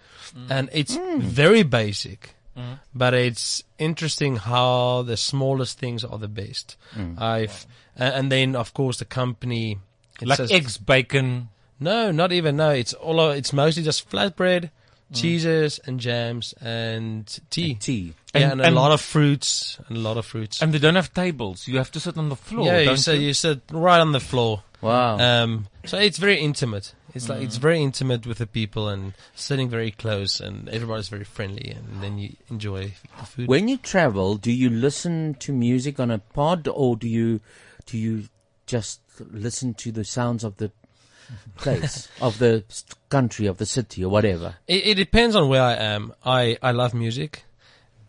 and 0.50 0.70
it's 0.72 0.98
very 1.18 1.64
basic, 1.64 2.36
Mm-hmm. 2.58 2.74
but 2.94 3.14
it's 3.14 3.64
interesting 3.78 4.38
how 4.38 5.02
the 5.04 5.18
smallest 5.18 5.78
things 5.78 6.04
are 6.06 6.18
the 6.18 6.28
best. 6.30 6.78
Mm. 6.96 7.20
I've 7.22 7.66
a- 7.98 8.16
and 8.16 8.32
then 8.32 8.56
of 8.56 8.74
course 8.74 8.98
the 9.00 9.06
company. 9.06 9.78
it 10.22 10.28
Like 10.28 10.38
says- 10.38 10.52
eggs, 10.52 10.78
bacon. 10.78 11.50
No, 11.80 12.12
not 12.12 12.32
even. 12.32 12.56
No, 12.56 12.70
it's 12.70 12.94
all. 12.94 13.32
It's 13.32 13.52
mostly 13.52 13.84
just 13.84 14.10
flatbread, 14.10 14.70
mm. 15.12 15.16
cheeses, 15.16 15.80
and 15.86 16.00
jams 16.00 16.54
and 16.62 17.28
tea. 17.50 17.76
Tea. 17.76 18.14
Yeah, 18.34 18.42
And- 18.44 18.52
and, 18.54 18.62
and- 18.62 18.76
a 18.78 18.80
lot 18.80 18.92
of 18.94 19.02
fruits 19.02 19.78
and 19.90 19.98
a 19.98 20.00
lot 20.00 20.16
of 20.18 20.26
fruits. 20.26 20.62
And 20.62 20.74
they 20.74 20.80
don't 20.80 20.96
have 20.96 21.14
tables. 21.14 21.68
You 21.68 21.78
have 21.80 21.92
to 21.92 22.00
sit 22.00 22.18
on 22.18 22.30
the 22.30 22.38
floor. 22.38 22.66
yeah, 22.68 22.80
you 22.80 22.96
sit, 22.96 23.20
you? 23.20 23.28
you 23.28 23.34
sit 23.34 23.60
right 23.72 24.00
on 24.00 24.14
the 24.14 24.22
floor. 24.22 24.64
Wow. 24.82 25.18
Um, 25.18 25.68
so 25.86 25.98
it's 25.98 26.18
very 26.18 26.40
intimate. 26.40 26.94
It's 27.16 27.30
like 27.30 27.40
Mm. 27.40 27.46
it's 27.46 27.56
very 27.58 27.82
intimate 27.82 28.28
with 28.28 28.38
the 28.40 28.46
people 28.48 28.90
and 28.90 29.14
sitting 29.34 29.70
very 29.70 29.90
close, 29.92 30.40
and 30.42 30.68
everybody's 30.70 31.08
very 31.10 31.24
friendly, 31.24 31.72
and 31.72 32.04
then 32.04 32.18
you 32.20 32.36
enjoy 32.50 32.94
the 33.20 33.26
food. 33.26 33.48
when 33.48 33.68
you 33.70 33.78
travel, 33.78 34.36
do 34.36 34.52
you 34.52 34.70
listen 34.70 35.36
to 35.40 35.54
music 35.54 36.00
on 36.00 36.12
a 36.12 36.20
pod 36.20 36.68
or 36.68 36.98
do 36.98 37.08
you 37.08 37.40
do 37.86 37.98
you 37.98 38.28
just 38.68 39.00
listen 39.32 39.74
to 39.76 39.92
the 39.92 40.04
sounds 40.04 40.44
of 40.44 40.58
the 40.58 40.72
place, 41.58 42.08
of 42.22 42.38
the 42.40 42.64
country, 43.10 43.46
of 43.48 43.58
the 43.58 43.66
city 43.66 44.04
or 44.04 44.10
whatever? 44.10 44.56
it, 44.68 44.86
it 44.88 44.96
depends 44.96 45.36
on 45.36 45.48
where 45.50 45.62
I 45.64 45.74
am. 45.74 46.14
I 46.26 46.58
I 46.62 46.72
love 46.72 46.94
music, 46.94 47.46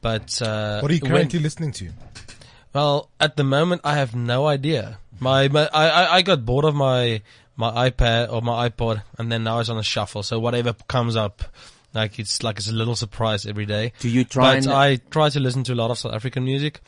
but 0.01 0.41
uh, 0.43 0.81
What 0.81 0.91
are 0.91 0.95
you 0.95 1.01
when- 1.01 1.13
currently 1.13 1.39
listening 1.39 1.73
to? 1.73 1.91
Well, 2.73 3.09
at 3.21 3.37
the 3.37 3.45
moment, 3.45 3.81
I 3.85 3.95
have 3.95 4.15
no 4.15 4.47
idea. 4.47 4.99
My, 5.19 5.49
my 5.49 5.65
I, 5.73 5.89
I- 5.89 6.15
I 6.17 6.23
got 6.23 6.45
bored 6.45 6.65
of 6.67 6.75
my 6.75 7.23
my 7.57 7.89
iPad 7.91 8.31
or 8.33 8.43
my 8.43 8.69
iPod, 8.69 9.03
and 9.19 9.31
then 9.33 9.45
now 9.45 9.59
it's 9.61 9.69
on 9.71 9.79
a 9.79 9.83
shuffle. 9.83 10.23
So 10.23 10.39
whatever 10.39 10.75
comes 10.89 11.17
up, 11.17 11.43
like 11.95 12.19
it's 12.19 12.43
like 12.43 12.59
it's 12.59 12.69
a 12.69 12.75
little 12.75 12.97
surprise 12.97 13.47
every 13.47 13.67
day. 13.67 13.93
Do 14.01 14.09
you 14.09 14.25
try 14.25 14.55
But 14.57 14.65
and 14.67 14.75
I 14.75 14.97
try 14.97 15.29
to 15.31 15.41
listen 15.41 15.65
to 15.65 15.73
a 15.73 15.79
lot 15.83 15.91
of 15.91 15.99
South 15.99 16.13
African 16.13 16.45
music, 16.45 16.81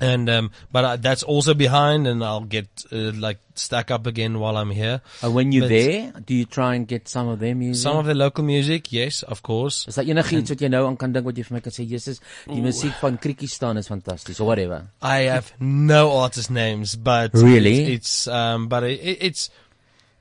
and 0.00 0.28
um, 0.30 0.50
but 0.72 0.84
uh, 0.84 0.96
that's 0.96 1.22
also 1.22 1.54
behind, 1.54 2.06
and 2.06 2.22
I'll 2.24 2.44
get 2.44 2.68
uh, 2.92 3.12
like 3.16 3.38
stack 3.54 3.90
up 3.90 4.06
again 4.06 4.38
while 4.40 4.56
I'm 4.56 4.70
here. 4.70 5.00
uh, 5.22 5.30
when 5.30 5.52
you're 5.52 5.62
but- 5.64 5.68
there, 5.68 6.12
do 6.26 6.34
you 6.34 6.44
try 6.44 6.74
and 6.74 6.86
get 6.88 7.08
some 7.08 7.28
of 7.28 7.38
their 7.38 7.54
music? 7.54 7.82
Some 7.82 7.96
of 7.96 8.04
the 8.06 8.14
local 8.14 8.44
music, 8.44 8.92
yes, 8.92 9.22
of 9.22 9.42
course. 9.42 9.86
is 9.88 9.94
dat 9.94 10.04
enigiets 10.08 10.50
wat 10.50 10.60
jy 10.60 10.68
nou 10.68 10.86
aan 10.88 10.96
kan 10.96 11.12
dink 11.12 11.24
wat 11.24 11.36
jy 11.36 11.44
vir 11.44 11.54
my 11.56 11.60
kan 11.60 11.72
sê, 11.72 11.86
Jesus, 11.88 12.20
die 12.48 12.60
musiek 12.64 12.96
van 13.00 13.16
Kriekistan 13.18 13.78
is 13.78 13.88
fantasties 13.88 14.40
or 14.40 14.46
whatever. 14.48 14.88
I 15.00 15.28
have 15.30 15.52
no 15.60 16.12
artist 16.18 16.50
names, 16.50 16.96
but 16.96 17.30
Really? 17.34 17.92
it's, 17.94 18.26
it's 18.26 18.28
um, 18.28 18.68
but 18.68 18.82
it, 18.84 19.00
it's 19.30 19.50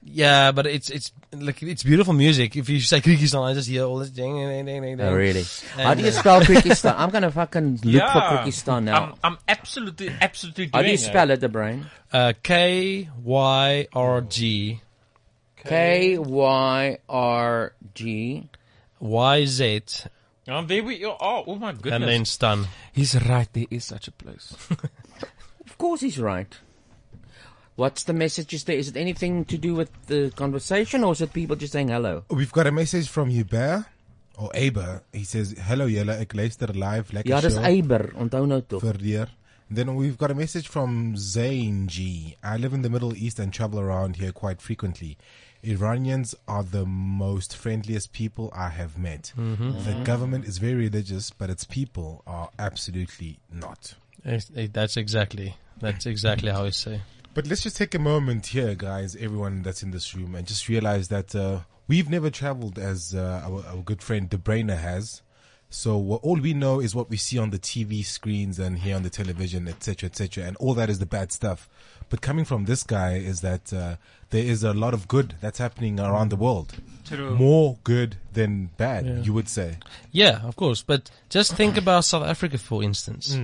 yeah, 0.06 0.52
but 0.52 0.68
it's 0.68 0.90
it's 0.90 1.12
like 1.32 1.62
it's 1.64 1.84
beautiful 1.84 2.14
music. 2.14 2.56
If 2.56 2.70
you 2.70 2.80
say 2.80 3.02
Kyrgyzstan, 3.02 3.44
I 3.44 3.54
just 3.54 3.70
hear 3.70 3.84
all 3.86 3.98
this 4.00 4.10
ding 4.10 4.36
ding 4.36 4.66
ding 4.66 4.82
ding. 4.82 4.98
ding. 4.98 5.06
Oh, 5.06 5.14
really? 5.14 5.44
How 5.76 5.94
do 5.94 6.02
you 6.02 6.10
uh, 6.10 6.12
spell 6.12 6.42
Kriekistan? 6.42 6.96
I'm 6.98 7.10
going 7.10 7.24
to 7.24 7.32
fucking 7.32 7.80
look 7.84 8.02
for 8.12 8.20
Kriekistan 8.20 8.84
now. 8.84 9.04
I'm, 9.24 9.34
I'm 9.34 9.38
absolutely, 9.48 10.10
absolutely 10.22 10.66
doing 10.66 10.74
How 10.74 10.82
do 10.82 10.88
you 10.88 10.94
it. 10.96 11.00
spell 11.00 11.30
it, 11.32 11.40
the 11.40 11.50
brain? 11.50 11.86
Uh, 12.12 12.34
K 12.42 13.10
Y 13.24 13.88
R 13.94 14.22
G 14.22 14.82
K 15.58 16.18
Y 16.18 16.98
R 17.10 17.74
G. 17.94 18.50
Y 19.00 19.46
Z, 19.46 19.82
Oh, 20.48 20.62
there 20.66 20.84
we 20.84 21.04
are. 21.06 21.18
Oh, 21.20 21.44
oh 21.48 21.56
my 21.56 21.72
goodness. 21.72 21.94
and 21.94 22.04
then 22.04 22.26
stun. 22.26 22.68
He's 22.92 23.16
right. 23.28 23.48
There 23.52 23.66
is 23.70 23.86
such 23.86 24.08
a 24.08 24.12
place. 24.12 24.56
Of 25.66 25.78
course 25.80 26.02
he's 26.02 26.20
right. 26.20 26.56
What's 27.76 28.04
the 28.04 28.14
message 28.14 28.54
is 28.54 28.66
there? 28.66 28.78
Is 28.78 28.90
it 28.90 28.98
anything 28.98 29.46
to 29.46 29.58
do 29.58 29.74
with 29.74 29.90
the 30.08 30.32
conversation 30.36 31.04
or 31.04 31.14
is 31.14 31.22
it 31.22 31.34
people 31.34 31.56
just 31.56 31.74
saying 31.74 31.88
hello? 31.88 32.24
We've 32.30 32.52
got 32.52 32.68
a 32.68 32.72
message 32.72 33.10
from 33.10 33.30
Hubert 33.30 33.86
or 34.38 34.52
Aber. 34.56 35.02
He 35.12 35.24
says, 35.24 35.56
"Hello 35.58 35.88
julle, 35.88 36.20
ek 36.20 36.34
luister 36.36 36.68
live 36.68 37.12
lekker 37.12 37.30
Ja, 37.30 37.42
dis 37.42 37.56
show 37.56 37.64
Eiber, 37.64 38.14
onthou 38.16 38.46
nou 38.48 38.62
tog. 38.62 38.82
verleer." 38.82 39.28
Then 39.72 39.96
we've 39.96 40.18
got 40.20 40.30
a 40.30 40.36
message 40.36 40.68
from 40.68 41.18
Zain 41.18 41.88
G. 41.88 42.36
I 42.44 42.58
live 42.58 42.74
in 42.76 42.84
the 42.84 42.90
Middle 42.92 43.16
East 43.16 43.40
and 43.40 43.52
travel 43.52 43.80
around 43.80 44.18
here 44.18 44.32
quite 44.32 44.62
frequently. 44.62 45.18
Iranians 45.64 46.36
are 46.48 46.62
the 46.62 46.86
most 46.86 47.56
friendliest 47.56 48.12
people 48.12 48.52
I 48.54 48.70
have 48.70 49.00
met. 49.00 49.32
Mm-hmm. 49.36 49.72
The 49.72 49.92
mm-hmm. 49.92 50.04
government 50.04 50.46
is 50.46 50.60
very 50.60 50.76
religious, 50.76 51.32
but 51.32 51.50
its 51.50 51.64
people 51.64 52.22
are 52.28 52.50
absolutely 52.60 53.40
not. 53.52 53.96
It's- 54.24 54.50
it- 54.52 54.60
eh, 54.60 54.68
That's 54.72 54.96
exactly 54.96 55.56
that's 55.80 56.06
exactly 56.06 56.52
how 56.52 56.66
I 56.66 56.70
say. 56.70 57.02
But 57.34 57.48
let's 57.48 57.64
just 57.64 57.78
take 57.78 57.96
a 57.96 58.00
moment 58.00 58.48
here, 58.48 58.76
guys, 58.76 59.16
everyone 59.16 59.64
that's 59.64 59.82
in 59.82 59.92
this 59.92 60.14
room, 60.14 60.36
and 60.36 60.46
just 60.46 60.70
realize 60.70 61.08
that 61.08 61.34
uh, 61.34 61.62
we've 61.88 62.10
never 62.10 62.30
traveled 62.30 62.78
as 62.78 63.16
uh, 63.16 63.42
our, 63.46 63.66
our 63.66 63.82
good 63.82 64.04
friend 64.04 64.30
DeBrainer 64.30 64.78
has. 64.78 65.24
So 65.70 65.98
what, 65.98 66.22
all 66.22 66.40
we 66.40 66.54
know 66.54 66.80
is 66.80 66.94
what 66.94 67.10
we 67.10 67.18
see 67.18 67.40
on 67.40 67.50
the 67.50 67.58
TV 67.58 68.06
screens 68.06 68.60
and 68.60 68.78
here 68.78 68.96
on 68.96 69.02
the 69.02 69.10
television, 69.10 69.68
etc., 69.68 70.08
etc., 70.08 70.44
and 70.44 70.56
all 70.58 70.76
that 70.76 70.88
is 70.92 71.00
the 71.00 71.08
bad 71.08 71.32
stuff. 71.32 71.68
But 72.10 72.22
coming 72.22 72.46
from 72.46 72.66
this 72.66 72.84
guy 72.84 73.16
is 73.16 73.42
that 73.42 73.74
uh, 73.74 73.96
there 74.30 74.44
is 74.44 74.64
a 74.64 74.74
lot 74.74 74.94
of 74.94 75.08
good 75.08 75.34
that's 75.42 75.58
happening 75.58 76.00
around 76.00 76.30
the 76.30 76.36
world. 76.36 76.76
True. 77.06 77.36
More 77.36 77.80
good 77.84 78.18
than 78.34 78.70
bad, 78.78 79.26
you 79.26 79.34
would 79.34 79.50
say. 79.50 79.78
Yeah, 80.12 80.42
of 80.44 80.56
course. 80.56 80.84
But 80.84 81.10
just 81.30 81.56
think 81.56 81.76
about 81.78 82.06
South 82.06 82.24
Africa, 82.24 82.60
for 82.60 82.84
instance. 82.84 83.36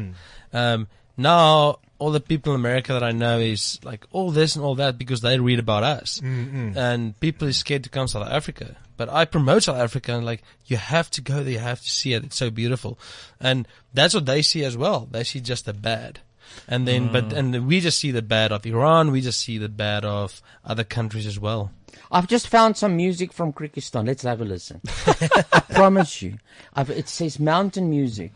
Um, 0.53 0.87
now, 1.17 1.79
all 1.99 2.11
the 2.11 2.19
people 2.19 2.53
in 2.53 2.59
America 2.59 2.93
that 2.93 3.03
I 3.03 3.11
know 3.11 3.39
is 3.39 3.79
like 3.83 4.05
all 4.11 4.31
this 4.31 4.55
and 4.55 4.63
all 4.63 4.75
that 4.75 4.97
because 4.97 5.21
they 5.21 5.37
read 5.37 5.59
about 5.59 5.83
us. 5.83 6.21
Mm, 6.21 6.73
mm. 6.73 6.77
And 6.77 7.19
people 7.19 7.47
is 7.47 7.57
scared 7.57 7.83
to 7.83 7.89
come 7.89 8.07
to 8.07 8.11
South 8.13 8.29
Africa. 8.29 8.77
But 8.97 9.09
I 9.09 9.25
promote 9.25 9.63
South 9.63 9.77
Africa 9.77 10.13
and 10.13 10.25
like, 10.25 10.41
you 10.65 10.77
have 10.77 11.11
to 11.11 11.21
go 11.21 11.43
there, 11.43 11.53
you 11.53 11.59
have 11.59 11.81
to 11.81 11.89
see 11.89 12.13
it. 12.13 12.23
It's 12.23 12.37
so 12.37 12.49
beautiful. 12.49 12.97
And 13.39 13.67
that's 13.93 14.13
what 14.13 14.25
they 14.25 14.41
see 14.41 14.63
as 14.63 14.77
well. 14.77 15.07
They 15.11 15.23
see 15.23 15.41
just 15.41 15.65
the 15.65 15.73
bad. 15.73 16.19
And 16.67 16.87
then, 16.87 17.11
but, 17.11 17.29
mm. 17.29 17.37
and 17.37 17.67
we 17.67 17.79
just 17.79 17.99
see 17.99 18.11
the 18.11 18.21
bad 18.21 18.51
of 18.51 18.65
Iran. 18.65 19.11
We 19.11 19.21
just 19.21 19.41
see 19.41 19.57
the 19.57 19.69
bad 19.69 20.03
of 20.03 20.41
other 20.65 20.83
countries 20.83 21.27
as 21.27 21.39
well. 21.39 21.71
I've 22.11 22.27
just 22.27 22.47
found 22.47 22.75
some 22.75 22.95
music 22.95 23.33
from 23.33 23.53
Kyrgyzstan. 23.53 24.07
Let's 24.07 24.23
have 24.23 24.41
a 24.41 24.45
listen. 24.45 24.81
I 25.05 25.59
promise 25.69 26.21
you. 26.21 26.37
I've, 26.73 26.89
it 26.89 27.07
says 27.07 27.39
mountain 27.39 27.89
music 27.89 28.31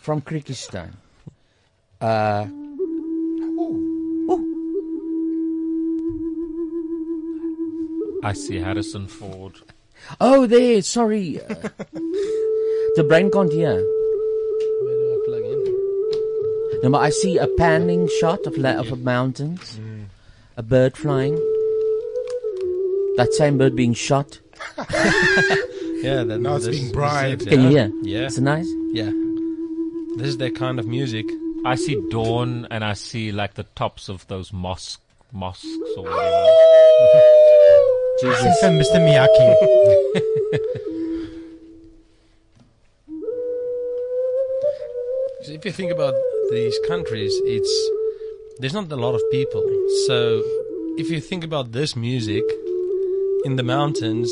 from 0.00 0.22
Kyrgyzstan. 0.22 0.92
Uh, 2.00 2.46
I 8.22 8.32
see 8.32 8.56
Harrison 8.58 9.06
Ford. 9.06 9.54
oh, 10.20 10.46
there. 10.46 10.82
Sorry. 10.82 11.40
Uh, 11.40 11.54
the 12.96 13.04
brain 13.08 13.30
can't 13.30 13.52
hear. 13.52 13.74
Where 13.74 14.96
do 14.96 15.12
I 15.12 15.22
plug 15.26 15.44
in? 15.44 16.80
No, 16.82 16.90
but 16.90 17.02
I 17.02 17.10
see 17.10 17.38
a 17.38 17.46
panning 17.46 18.08
shot 18.20 18.46
of 18.46 18.56
la- 18.56 18.80
of 18.80 19.00
mountains, 19.00 19.78
a 20.56 20.62
bird 20.62 20.96
flying. 20.96 21.34
That 23.16 23.32
same 23.32 23.58
bird 23.58 23.76
being 23.76 23.94
shot. 23.94 24.40
Yeah, 26.00 26.24
that, 26.24 26.40
Now 26.40 26.56
it's 26.56 26.66
being 26.66 26.92
bribed. 26.92 27.46
Can 27.46 27.60
you 27.60 27.68
yeah. 27.68 27.88
hear? 27.88 27.92
Yeah. 28.02 28.26
Is 28.26 28.38
it 28.38 28.40
nice? 28.40 28.66
Yeah. 28.92 29.10
This 30.16 30.28
is 30.28 30.38
their 30.38 30.50
kind 30.50 30.78
of 30.78 30.86
music. 30.86 31.26
I 31.66 31.74
see 31.74 32.00
dawn 32.08 32.66
and 32.70 32.82
I 32.82 32.94
see 32.94 33.32
like 33.32 33.52
the 33.54 33.64
tops 33.74 34.08
of 34.08 34.26
those 34.28 34.50
mosque, 34.50 35.02
mosques 35.30 35.66
or 35.98 36.04
whatever. 36.04 37.59
Jesus. 38.22 38.60
From 38.60 38.78
Mr. 38.78 38.98
Miyake. 39.06 39.48
So 45.42 45.52
if 45.58 45.64
you 45.64 45.72
think 45.72 45.90
about 45.92 46.14
these 46.50 46.78
countries, 46.86 47.32
it's 47.44 47.72
there's 48.58 48.74
not 48.74 48.90
a 48.92 48.96
lot 48.96 49.14
of 49.14 49.22
people. 49.30 49.62
So 50.06 50.42
if 50.98 51.10
you 51.10 51.20
think 51.20 51.44
about 51.44 51.72
this 51.72 51.96
music 51.96 52.44
in 53.44 53.56
the 53.56 53.62
mountains, 53.62 54.30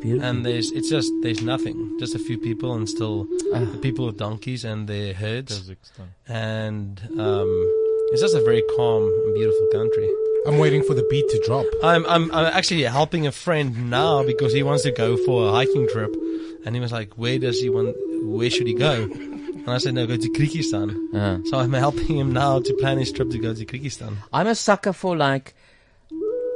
beautiful. 0.00 0.28
and 0.28 0.44
there's 0.44 0.70
it's 0.72 0.90
just 0.90 1.10
there's 1.22 1.42
nothing, 1.42 1.96
just 1.98 2.14
a 2.14 2.18
few 2.18 2.38
people, 2.38 2.74
and 2.74 2.88
still 2.88 3.26
Ah. 3.54 3.60
the 3.74 3.78
people 3.78 4.06
with 4.06 4.16
donkeys 4.18 4.64
and 4.64 4.86
their 4.88 5.14
herds, 5.14 5.70
and 6.28 7.00
um, 7.18 7.50
it's 8.12 8.20
just 8.20 8.34
a 8.36 8.42
very 8.50 8.62
calm 8.76 9.02
and 9.24 9.34
beautiful 9.34 9.66
country. 9.72 10.10
I'm 10.46 10.58
waiting 10.58 10.82
for 10.82 10.94
the 10.94 11.06
beat 11.10 11.28
to 11.28 11.42
drop. 11.46 11.66
I'm 11.84 12.04
I'm 12.06 12.30
I'm 12.32 12.46
actually 12.46 12.82
helping 12.84 13.26
a 13.26 13.32
friend 13.32 13.90
now 13.90 14.22
because 14.24 14.52
he 14.52 14.62
wants 14.62 14.82
to 14.84 14.90
go 14.92 15.16
for 15.26 15.48
a 15.48 15.52
hiking 15.52 15.86
trip, 15.92 16.14
and 16.64 16.74
he 16.74 16.80
was 16.80 16.92
like, 16.92 17.14
"Where 17.18 17.38
does 17.38 17.60
he 17.60 17.68
want? 17.68 17.94
Where 18.24 18.48
should 18.50 18.66
he 18.66 18.74
go?" 18.74 18.94
And 19.02 19.68
I 19.68 19.78
said, 19.78 19.94
"No, 19.94 20.06
go 20.06 20.16
to 20.16 20.30
Kyrgyzstan." 20.30 20.88
Uh, 21.14 21.38
So 21.48 21.58
I'm 21.58 21.72
helping 21.72 22.16
him 22.16 22.32
now 22.32 22.58
to 22.60 22.74
plan 22.80 22.96
his 22.98 23.12
trip 23.12 23.30
to 23.30 23.38
go 23.38 23.52
to 23.54 23.64
Kyrgyzstan. 23.66 24.16
I'm 24.32 24.46
a 24.46 24.54
sucker 24.54 24.92
for 24.94 25.16
like, 25.16 25.54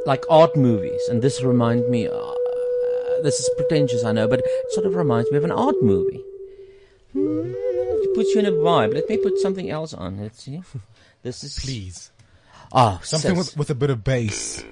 like 0.06 0.24
art 0.30 0.56
movies, 0.56 1.02
and 1.10 1.20
this 1.20 1.42
reminds 1.42 1.86
me. 1.88 2.08
Uh, 2.08 2.32
this 3.22 3.38
is 3.40 3.48
pretentious, 3.56 4.04
I 4.04 4.12
know, 4.12 4.28
but 4.28 4.40
it 4.40 4.46
sort 4.70 4.86
of 4.86 4.94
reminds 4.96 5.30
me 5.30 5.36
of 5.38 5.44
an 5.44 5.52
art 5.52 5.76
movie. 5.82 6.22
Hmm, 7.12 7.52
It 8.04 8.14
puts 8.14 8.34
you 8.34 8.40
in 8.40 8.46
a 8.46 8.52
vibe. 8.52 8.92
Let 8.94 9.08
me 9.08 9.16
put 9.18 9.38
something 9.38 9.70
else 9.70 9.92
on. 9.94 10.20
Let's 10.20 10.42
see. 10.42 10.60
This 11.22 11.42
is 11.42 11.58
Please. 11.58 12.10
Ah, 12.74 12.98
Something 13.02 13.36
sis. 13.36 13.52
with, 13.52 13.56
with 13.58 13.70
a 13.70 13.74
bit 13.74 13.90
of 13.90 14.02
bass. 14.02 14.64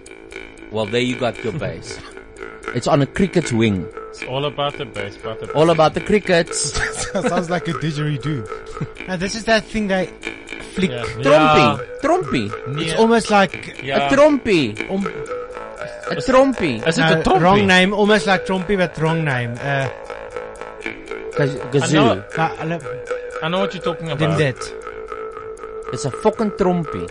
Well, 0.70 0.86
there 0.86 1.00
you 1.00 1.18
got 1.18 1.42
your 1.44 1.52
bass. 1.52 1.98
It's 2.74 2.86
on 2.88 3.02
a 3.02 3.06
cricket's 3.06 3.52
wing. 3.52 3.86
It's 4.10 4.22
all 4.24 4.44
about 4.44 4.76
the 4.78 4.84
bass, 4.86 5.16
about 5.16 5.40
the 5.40 5.46
bass. 5.46 5.54
All 5.56 5.70
about 5.70 5.94
the 5.94 6.00
crickets. 6.00 6.72
Sounds 7.12 7.50
like 7.50 7.68
a 7.68 7.72
didgeridoo. 7.72 8.46
Now 9.08 9.16
this 9.16 9.34
is 9.34 9.44
that 9.44 9.64
thing 9.64 9.88
that 9.88 10.08
flick. 10.74 10.90
Yeah. 10.90 11.02
Trompie. 11.04 12.00
Trompie. 12.00 12.78
It's 12.80 12.94
almost 12.98 13.30
like 13.30 13.80
Yeah. 13.82 14.08
A 14.08 14.16
trompie. 14.16 14.78
um, 14.90 15.06
A 16.10 16.16
trompie. 16.16 16.86
Is 16.86 16.98
it 16.98 17.00
no, 17.02 17.20
a 17.20 17.22
trompie? 17.22 17.40
wrong 17.40 17.66
name, 17.66 17.92
almost 17.92 18.26
like 18.26 18.44
Trompie, 18.46 18.76
but 18.76 18.96
wrong 18.98 19.24
name. 19.24 19.52
Uh, 19.60 19.88
Gaz- 21.36 21.56
I 21.56 21.92
know, 21.92 22.14
nou, 22.36 22.56
hulle 22.56 22.78
I 23.42 23.48
know 23.48 23.60
what 23.60 23.74
you're 23.74 23.82
talking 23.82 24.10
about. 24.10 24.36
dit. 24.38 24.58
It's 25.92 26.05
a 26.05 26.11
fucking 26.11 26.52
trompie. 26.52 27.09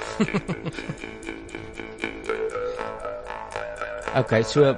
okay, 4.15 4.43
so 4.43 4.75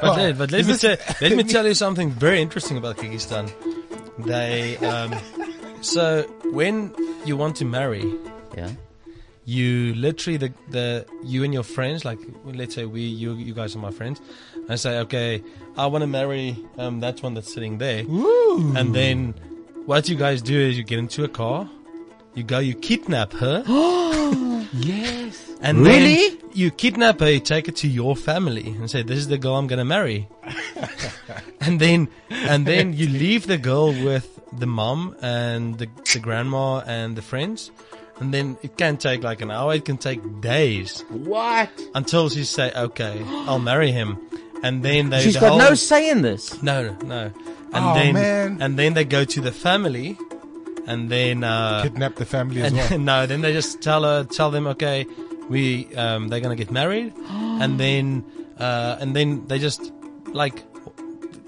But, 0.00 0.16
let, 0.16 0.38
but 0.38 0.50
let 0.50 0.66
me 0.66 0.76
tell, 0.76 0.96
let 1.20 1.36
me 1.36 1.44
tell 1.54 1.66
you 1.66 1.74
something 1.74 2.10
very 2.10 2.40
interesting 2.42 2.76
about 2.76 2.96
Kyrgyzstan. 2.96 3.50
They 4.18 4.76
um, 4.78 5.14
so 5.80 6.22
when 6.52 6.94
you 7.24 7.36
want 7.36 7.56
to 7.56 7.64
marry, 7.64 8.04
yeah. 8.56 8.70
you 9.44 9.94
literally 9.94 10.36
the 10.36 10.52
the 10.70 11.06
you 11.22 11.44
and 11.44 11.52
your 11.54 11.62
friends, 11.62 12.04
like 12.04 12.18
let's 12.44 12.74
say 12.74 12.84
we 12.84 13.02
you 13.02 13.34
you 13.34 13.54
guys 13.54 13.74
are 13.76 13.80
my 13.80 13.90
friends, 13.90 14.20
and 14.68 14.78
say 14.78 14.98
okay, 15.00 15.42
I 15.76 15.86
want 15.86 16.02
to 16.02 16.06
marry 16.08 16.56
um 16.78 17.00
that 17.00 17.22
one 17.22 17.34
that's 17.34 17.52
sitting 17.52 17.78
there, 17.78 18.04
and 18.76 18.94
then 18.94 19.34
what 19.86 20.08
you 20.08 20.16
guys 20.16 20.42
do 20.42 20.58
is 20.58 20.76
you 20.78 20.84
get 20.84 20.98
into 20.98 21.24
a 21.24 21.28
car, 21.28 21.68
you 22.34 22.42
go 22.42 22.58
you 22.58 22.74
kidnap 22.74 23.32
her. 23.34 23.62
Oh 23.68 24.66
Yes. 24.72 25.40
And 25.60 25.78
Really? 25.82 26.30
then 26.30 26.38
you 26.52 26.70
kidnap 26.70 27.20
her, 27.20 27.30
you 27.30 27.40
take 27.40 27.66
her 27.66 27.72
to 27.72 27.88
your 27.88 28.16
family 28.16 28.68
and 28.68 28.90
say, 28.90 29.02
"This 29.02 29.18
is 29.18 29.28
the 29.28 29.38
girl 29.38 29.54
I'm 29.56 29.66
gonna 29.68 29.84
marry." 29.84 30.26
and 31.60 31.80
then, 31.80 32.08
and 32.30 32.66
then 32.66 32.92
you 32.92 33.06
leave 33.08 33.46
the 33.46 33.56
girl 33.58 33.88
with 33.92 34.26
the 34.58 34.66
mom 34.66 35.14
and 35.22 35.78
the, 35.78 35.88
the 36.12 36.18
grandma 36.18 36.80
and 36.86 37.16
the 37.16 37.22
friends, 37.22 37.70
and 38.20 38.32
then 38.34 38.56
it 38.62 38.76
can 38.76 38.96
take 38.96 39.22
like 39.22 39.40
an 39.42 39.50
hour. 39.50 39.74
It 39.74 39.84
can 39.84 39.96
take 39.98 40.20
days 40.40 41.04
What? 41.08 41.70
until 41.94 42.28
she 42.30 42.44
say, 42.44 42.72
"Okay, 42.74 43.22
I'll 43.46 43.58
marry 43.60 43.92
him," 43.92 44.18
and 44.62 44.82
then 44.82 45.10
they. 45.10 45.20
She's 45.22 45.34
the 45.34 45.40
got 45.40 45.48
whole- 45.50 45.58
no 45.58 45.74
say 45.74 46.10
in 46.10 46.22
this. 46.22 46.62
no, 46.62 46.82
no, 46.82 46.96
no. 47.06 47.22
And 47.72 47.84
Oh, 47.84 47.94
then, 47.94 48.14
man. 48.14 48.58
and 48.60 48.78
then 48.78 48.94
they 48.94 49.04
go 49.04 49.24
to 49.24 49.40
the 49.40 49.52
family, 49.52 50.16
and 50.86 51.08
then 51.10 51.44
uh, 51.44 51.82
Kidnap 51.82 52.14
the 52.16 52.24
family 52.24 52.62
as 52.62 52.72
and 52.72 52.76
well. 52.90 52.98
no, 52.98 53.26
then 53.26 53.40
they 53.40 53.52
just 53.52 53.80
tell 53.82 54.02
her, 54.04 54.24
tell 54.24 54.50
them, 54.50 54.66
okay, 54.68 55.06
we, 55.48 55.94
um, 55.96 56.28
they're 56.28 56.40
gonna 56.40 56.56
get 56.56 56.70
married, 56.70 57.12
and 57.28 57.78
then, 57.80 58.24
uh, 58.58 58.96
and 59.00 59.14
then 59.16 59.46
they 59.46 59.58
just 59.58 59.92
like 60.32 60.62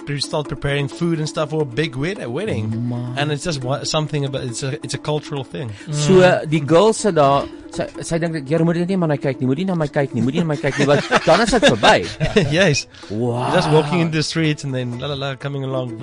pre- 0.06 0.20
start 0.20 0.48
preparing 0.48 0.88
food 0.88 1.18
and 1.18 1.28
stuff 1.28 1.50
for 1.50 1.62
a 1.62 1.64
big 1.64 1.96
wed- 1.96 2.24
wedding, 2.26 2.70
and 3.16 3.32
it's 3.32 3.44
just 3.44 3.62
wa- 3.64 3.84
something 3.84 4.24
about 4.24 4.44
it's 4.44 4.62
a 4.62 4.74
it's 4.84 4.94
a 4.94 4.98
cultural 4.98 5.44
thing. 5.44 5.70
So 5.90 6.20
uh, 6.20 6.44
die 6.44 6.60
girl 6.60 6.92
sit 6.92 7.14
daar, 7.16 7.48
sy 7.76 7.86
sy 8.08 8.18
dink 8.22 8.48
jy 8.50 8.58
moet 8.64 8.80
net 8.82 8.88
nie 8.92 8.96
maar 9.00 9.10
na 9.12 9.16
kyk 9.20 9.40
nie, 9.42 9.46
moenie 9.50 9.66
na 9.68 9.74
my 9.78 9.86
kyk 9.92 10.14
nie, 10.16 10.22
moenie 10.24 10.42
na 10.44 10.48
my 10.52 10.56
kyk 10.60 10.78
nie, 10.80 10.86
want 10.88 11.06
dan 11.28 11.42
is 11.44 11.52
dit 11.56 11.66
verby. 11.68 11.96
yes, 12.56 12.86
Wow. 13.10 13.52
just 13.54 13.70
walking 13.70 14.00
in 14.06 14.10
the 14.10 14.22
streets 14.22 14.64
and 14.64 14.74
then 14.74 14.98
la 14.98 15.08
la 15.12 15.18
la 15.22 15.30
coming 15.36 15.64
along. 15.64 15.94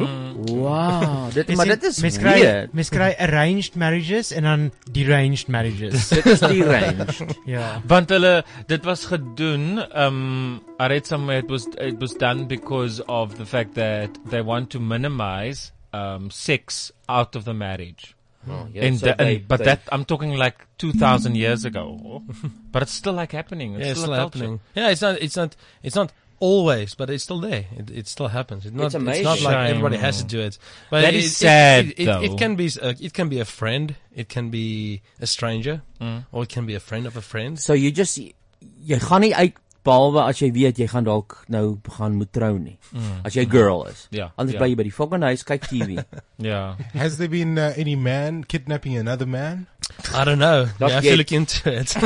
Wow. 0.48 1.30
Dit 1.34 1.48
Mens 1.48 1.58
maar 1.58 1.70
dit 1.74 1.84
is 1.90 2.00
mens 2.04 2.18
kry 2.22 2.38
mens 2.78 2.90
kry 2.94 3.10
arranged 3.26 3.76
marriages 3.80 4.32
en 4.32 4.44
dan 4.48 4.66
deranged 4.94 5.48
marriages. 5.48 6.10
Dit 6.14 6.26
is 6.26 6.40
die 6.46 6.64
range. 6.64 7.28
ja. 7.50 7.82
Want 7.90 8.10
hulle 8.14 8.44
dit 8.70 8.86
was 8.86 9.06
gedoen 9.10 9.82
um 9.98 10.62
I 10.80 10.88
read 10.92 11.08
somewhere 11.08 11.40
it 11.44 11.50
was 11.50 11.68
it 11.80 12.00
was 12.02 12.14
done 12.14 12.46
because 12.48 13.02
of 13.08 13.36
the 13.38 13.46
fact 13.46 13.74
that 13.76 14.10
they 14.30 14.42
want 14.42 14.70
to 14.72 14.80
minimize 14.80 15.72
um 15.94 16.30
sex 16.30 16.92
out 17.08 17.36
of 17.36 17.46
the 17.46 17.54
marriage. 17.54 18.14
Oh, 18.50 18.68
yeah, 18.74 18.84
and, 18.86 19.00
so 19.00 19.06
the- 19.06 19.22
and 19.22 19.30
they- 19.30 19.38
but 19.38 19.60
they- 19.60 19.66
that 19.66 19.82
I'm 19.92 20.06
talking 20.06 20.36
like 20.36 20.66
2000 20.78 21.36
years 21.36 21.66
ago. 21.66 22.24
but 22.72 22.82
it's 22.84 22.92
still 22.94 23.14
like 23.14 23.32
happening. 23.32 23.76
It's 23.76 23.84
yeah, 23.86 23.92
it's 23.92 24.00
still, 24.00 24.06
still 24.12 24.14
a 24.14 24.18
culture. 24.18 24.38
happening. 24.40 24.60
Yeah, 24.76 24.90
it's 24.90 25.02
not 25.02 25.22
it's 25.22 25.36
not 25.38 25.56
it's 25.82 25.96
not 25.96 26.12
always, 26.40 26.94
but 26.96 27.10
it's 27.10 27.24
still 27.24 27.40
there. 27.40 27.66
It, 27.78 27.90
it 27.90 28.08
still 28.08 28.28
happens. 28.28 28.66
It's 28.66 28.76
not. 28.76 28.88
It's 28.88 28.96
It's, 28.96 29.24
not 29.24 29.42
like 29.42 29.70
everybody 29.70 29.96
has 29.98 30.18
to 30.18 30.26
do 30.28 30.42
it. 30.42 30.58
But 30.90 31.02
That 31.02 31.14
it, 31.14 31.20
is 31.24 31.32
it- 31.32 31.36
sad, 31.36 31.86
It, 31.86 32.00
it, 32.00 32.06
though. 32.06 32.22
it 32.22 32.38
can 32.38 32.56
be. 32.56 32.70
Uh, 32.82 32.94
it 33.00 33.14
can 33.14 33.30
be 33.30 33.40
a 33.40 33.46
friend. 33.46 33.96
It 34.14 34.28
can 34.28 34.50
be 34.50 35.02
a 35.22 35.28
stranger, 35.28 35.82
Mm. 36.02 36.26
or 36.34 36.44
it 36.44 36.50
can 36.50 36.66
be 36.66 36.76
a 36.76 36.82
friend 36.82 37.06
of 37.08 37.16
a 37.16 37.22
friend. 37.22 37.58
So 37.60 37.72
you 37.74 37.92
just 37.92 38.18
jy 38.20 39.00
gaan 39.00 39.22
nie 39.22 39.34
uit 39.36 39.56
behalwe 39.84 40.22
as 40.24 40.40
jy 40.42 40.52
weet 40.56 40.78
jy 40.80 40.88
gaan 40.88 41.04
dalk 41.04 41.44
nou 41.52 41.80
gaan 41.98 42.16
moet 42.16 42.32
trou 42.34 42.58
nie. 42.60 42.78
As 43.24 43.34
jy 43.36 43.44
'n 43.46 43.50
girl 43.52 43.86
is. 43.88 44.08
Ja, 44.12 44.32
Anders 44.38 44.54
ja. 44.54 44.60
bly 44.60 44.70
jy 44.70 44.76
by 44.76 44.84
die 44.84 44.92
fucking 44.96 45.22
huis 45.24 45.44
kyk 45.44 45.68
TV. 45.68 46.04
Yeah. 46.38 46.76
Has 46.94 47.18
there 47.18 47.28
been 47.30 47.58
uh, 47.58 47.74
any 47.78 47.96
man 47.96 48.44
kidnapping 48.44 48.98
another 48.98 49.26
man? 49.28 49.68
I 50.14 50.24
don't 50.24 50.40
know. 50.40 50.66
Not 50.80 50.90
you 50.90 50.96
have 50.96 51.04
yet. 51.04 51.12
to 51.12 51.18
look 51.18 51.32
into 51.32 51.72
it. 51.72 51.96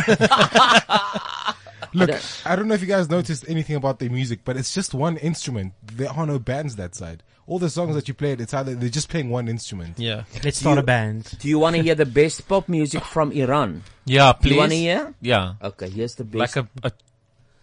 Look, 1.93 2.09
don't- 2.09 2.41
I 2.45 2.55
don't 2.55 2.67
know 2.67 2.73
if 2.75 2.81
you 2.81 2.87
guys 2.87 3.09
noticed 3.09 3.45
anything 3.47 3.75
about 3.75 3.99
their 3.99 4.09
music, 4.09 4.41
but 4.43 4.57
it's 4.57 4.73
just 4.73 4.93
one 4.93 5.15
instrument. 5.17 5.73
There 5.85 6.09
are 6.09 6.25
no 6.27 6.37
bands 6.37 6.75
that 6.75 6.95
side. 6.95 7.23
All 7.47 7.59
the 7.59 7.69
songs 7.69 7.95
that 7.95 8.09
you 8.09 8.13
played, 8.13 8.41
it's 8.41 8.53
either 8.53 8.75
they're 8.75 8.89
just 8.89 9.07
playing 9.07 9.29
one 9.29 9.47
instrument. 9.47 9.97
yeah. 9.97 10.23
Let's 10.43 10.57
start 10.59 10.77
a 10.77 10.83
band. 10.83 11.31
Do 11.39 11.47
you 11.47 11.57
want 11.59 11.77
to 11.77 11.81
hear 11.81 11.95
the 11.95 12.05
best 12.05 12.45
pop 12.47 12.67
music 12.67 13.05
from 13.05 13.31
Iran? 13.31 13.83
Yeah, 14.05 14.33
please. 14.33 14.35
Do 14.35 14.41
please. 14.49 14.51
you 14.53 14.59
want 14.59 14.71
to 14.71 14.77
hear? 14.77 15.13
Yeah. 15.21 15.53
Okay, 15.63 15.89
here's 15.89 16.15
the 16.15 16.25
best 16.25 16.35
Like 16.39 16.55
a, 16.57 16.67
a 16.83 16.91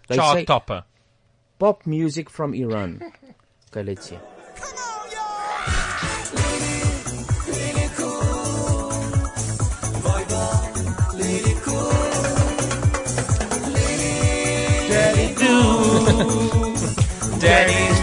They 0.08 0.16
chart 0.16 0.38
say 0.38 0.44
topper. 0.44 0.84
pop 1.58 1.86
music 1.86 2.30
from 2.30 2.54
Iran. 2.54 3.00
Okay, 3.70 3.82
let's 3.82 4.08
see. 4.08 4.18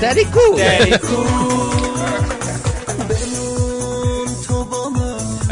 Daddy, 0.01 0.25
cool. 0.25 0.57
Daddy 0.57 0.97
cool. 0.97 1.23
daddy 3.07 3.29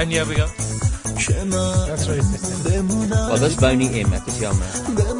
And 0.01 0.09
here 0.11 0.25
we 0.25 0.33
go. 0.35 0.47
That's 1.85 2.09
right. 2.09 2.23
Well, 3.11 3.37
dis 3.37 3.55
Boney 3.55 4.01
M, 4.01 4.11
ek 4.13 4.27
is 4.27 4.39
jammer. 4.39 5.18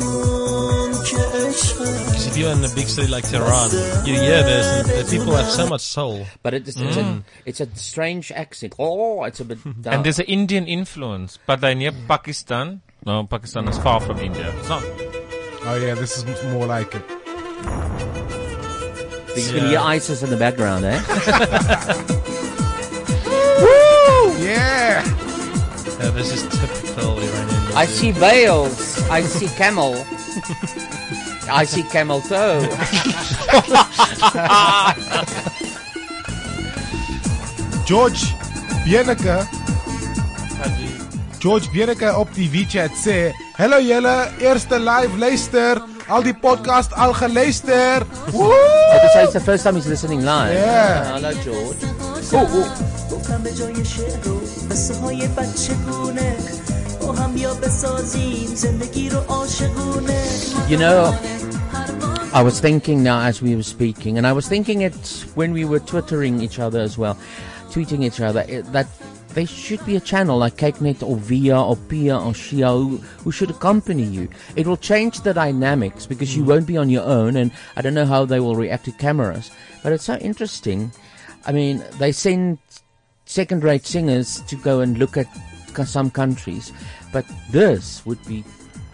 Because 1.78 2.28
if 2.28 2.38
you're 2.38 2.52
in 2.52 2.64
a 2.64 2.70
big 2.76 2.88
city 2.88 3.08
like 3.08 3.28
Tehran, 3.30 3.72
you 4.06 4.14
hear 4.14 4.44
this, 4.44 4.66
and 4.66 4.88
the 4.90 5.08
people 5.10 5.36
have 5.36 5.50
so 5.50 5.68
much 5.68 5.82
soul. 5.82 6.26
But 6.44 6.54
it 6.54 6.68
is 6.68 6.80
it's, 6.80 6.98
a, 6.98 7.24
it's 7.46 7.60
a 7.62 7.68
strange 7.76 8.32
accent. 8.32 8.76
Oh, 8.80 9.24
it's 9.24 9.40
a 9.40 9.46
bit 9.46 9.64
down. 9.82 9.94
And 9.94 10.04
there's 10.04 10.20
an 10.20 10.26
Indian 10.26 10.68
influence, 10.68 11.40
but 11.46 11.62
they 11.62 11.76
near 11.76 11.92
Pakistan. 12.08 12.82
No, 13.06 13.24
Pakistan 13.26 13.68
is 13.68 13.78
far 13.78 14.00
from 14.02 14.20
India. 14.20 14.54
It's 14.58 14.70
not. 14.70 14.84
Oh 15.64 15.80
yeah, 15.82 15.94
this 15.96 16.18
is 16.18 16.26
more 16.54 16.66
like 16.66 16.94
it. 16.96 17.04
you 19.38 19.60
can 19.60 19.70
hear 19.70 19.80
ISIS 19.80 20.24
in 20.24 20.30
the 20.30 20.38
background, 20.38 20.86
eh? 20.86 21.00
Woo! 23.62 24.38
Yeah. 24.44 25.04
Uh, 26.00 26.12
this 26.12 26.32
is 26.32 26.44
typical 26.60 27.20
Iranian. 27.20 27.76
I 27.76 27.86
see 27.86 28.12
veils. 28.12 29.02
I 29.10 29.22
see 29.22 29.48
camel. 29.56 29.96
I 31.52 31.66
see 31.66 31.84
camel 31.84 32.22
toe. 32.22 32.62
George 37.86 38.26
Bieneke. 38.86 39.48
George 41.40 41.70
Bieneke 41.72 42.16
op 42.16 42.34
die 42.34 42.50
WeChat 42.50 42.92
sê: 43.06 43.32
"Hallo 43.58 43.80
julle, 43.82 44.30
eerste 44.40 44.80
live 44.80 45.18
luister, 45.18 45.82
al 46.08 46.24
die 46.24 46.36
podcast 46.36 46.94
al 46.94 47.14
geluister." 47.14 48.06
Woo! 48.32 48.54
Is 48.54 49.16
it's 49.16 49.34
the 49.34 49.40
first 49.40 49.64
time 49.64 49.76
he's 49.76 49.88
listening 49.88 50.22
live. 50.22 50.54
Yeah. 50.54 51.14
Hello, 51.14 51.32
George. 51.44 51.86
Oh, 52.34 52.48
oh. 52.54 52.68
You 60.70 60.78
know, 60.78 61.18
I 62.34 62.42
was 62.44 62.60
thinking 62.60 63.02
now 63.02 63.22
as 63.22 63.42
we 63.42 63.56
were 63.56 63.64
speaking, 63.64 64.18
and 64.18 64.28
I 64.28 64.34
was 64.34 64.48
thinking 64.48 64.82
it 64.82 65.26
when 65.36 65.52
we 65.52 65.66
were 65.66 65.80
twittering 65.80 66.42
each 66.42 66.60
other 66.60 66.80
as 66.80 66.98
well, 66.98 67.18
tweeting 67.70 68.04
each 68.04 68.22
other, 68.22 68.44
that 68.44 68.88
there 69.30 69.48
should 69.48 69.84
be 69.86 69.96
a 69.96 70.00
channel 70.00 70.38
like 70.38 70.58
kykNET 70.58 71.02
or 71.02 71.18
VIA 71.18 71.60
or 71.60 71.76
PIA 71.76 72.18
or 72.18 72.34
SHIA 72.34 72.68
who, 72.68 72.98
who, 72.98 73.32
should 73.32 73.52
accompany 73.52 74.04
you. 74.04 74.30
It 74.56 74.68
will 74.68 74.78
change 74.78 75.22
the 75.22 75.34
dynamics 75.34 76.06
because 76.06 76.30
mm. 76.30 76.38
you 76.38 76.44
won't 76.44 76.68
be 76.68 76.78
on 76.78 76.90
your 76.90 77.04
own, 77.04 77.36
and 77.36 77.52
I 77.76 77.82
don't 77.82 77.94
know 77.94 78.06
how 78.06 78.26
they 78.26 78.40
will 78.40 78.56
react 78.56 78.86
to 78.86 78.92
cameras. 78.92 79.52
But 79.84 79.94
it's 79.94 80.04
so 80.04 80.16
interesting. 80.16 80.92
I 81.46 81.52
mean, 81.52 81.84
they 82.00 82.12
send 82.12 82.58
second 83.26 83.64
rate 83.64 83.86
singers 83.86 84.42
to 84.48 84.56
go 84.56 84.82
and 84.82 84.98
look 84.98 85.16
at 85.16 85.28
some 85.86 86.10
countries, 86.12 86.72
but 87.14 87.26
this 87.52 88.06
would 88.06 88.24
be 88.26 88.44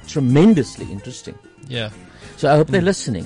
tremendously 0.07 0.91
interesting. 0.91 1.37
yeah. 1.67 1.89
So 2.37 2.51
I 2.51 2.55
hope 2.57 2.67
they're 2.67 2.81
listening. 2.81 3.25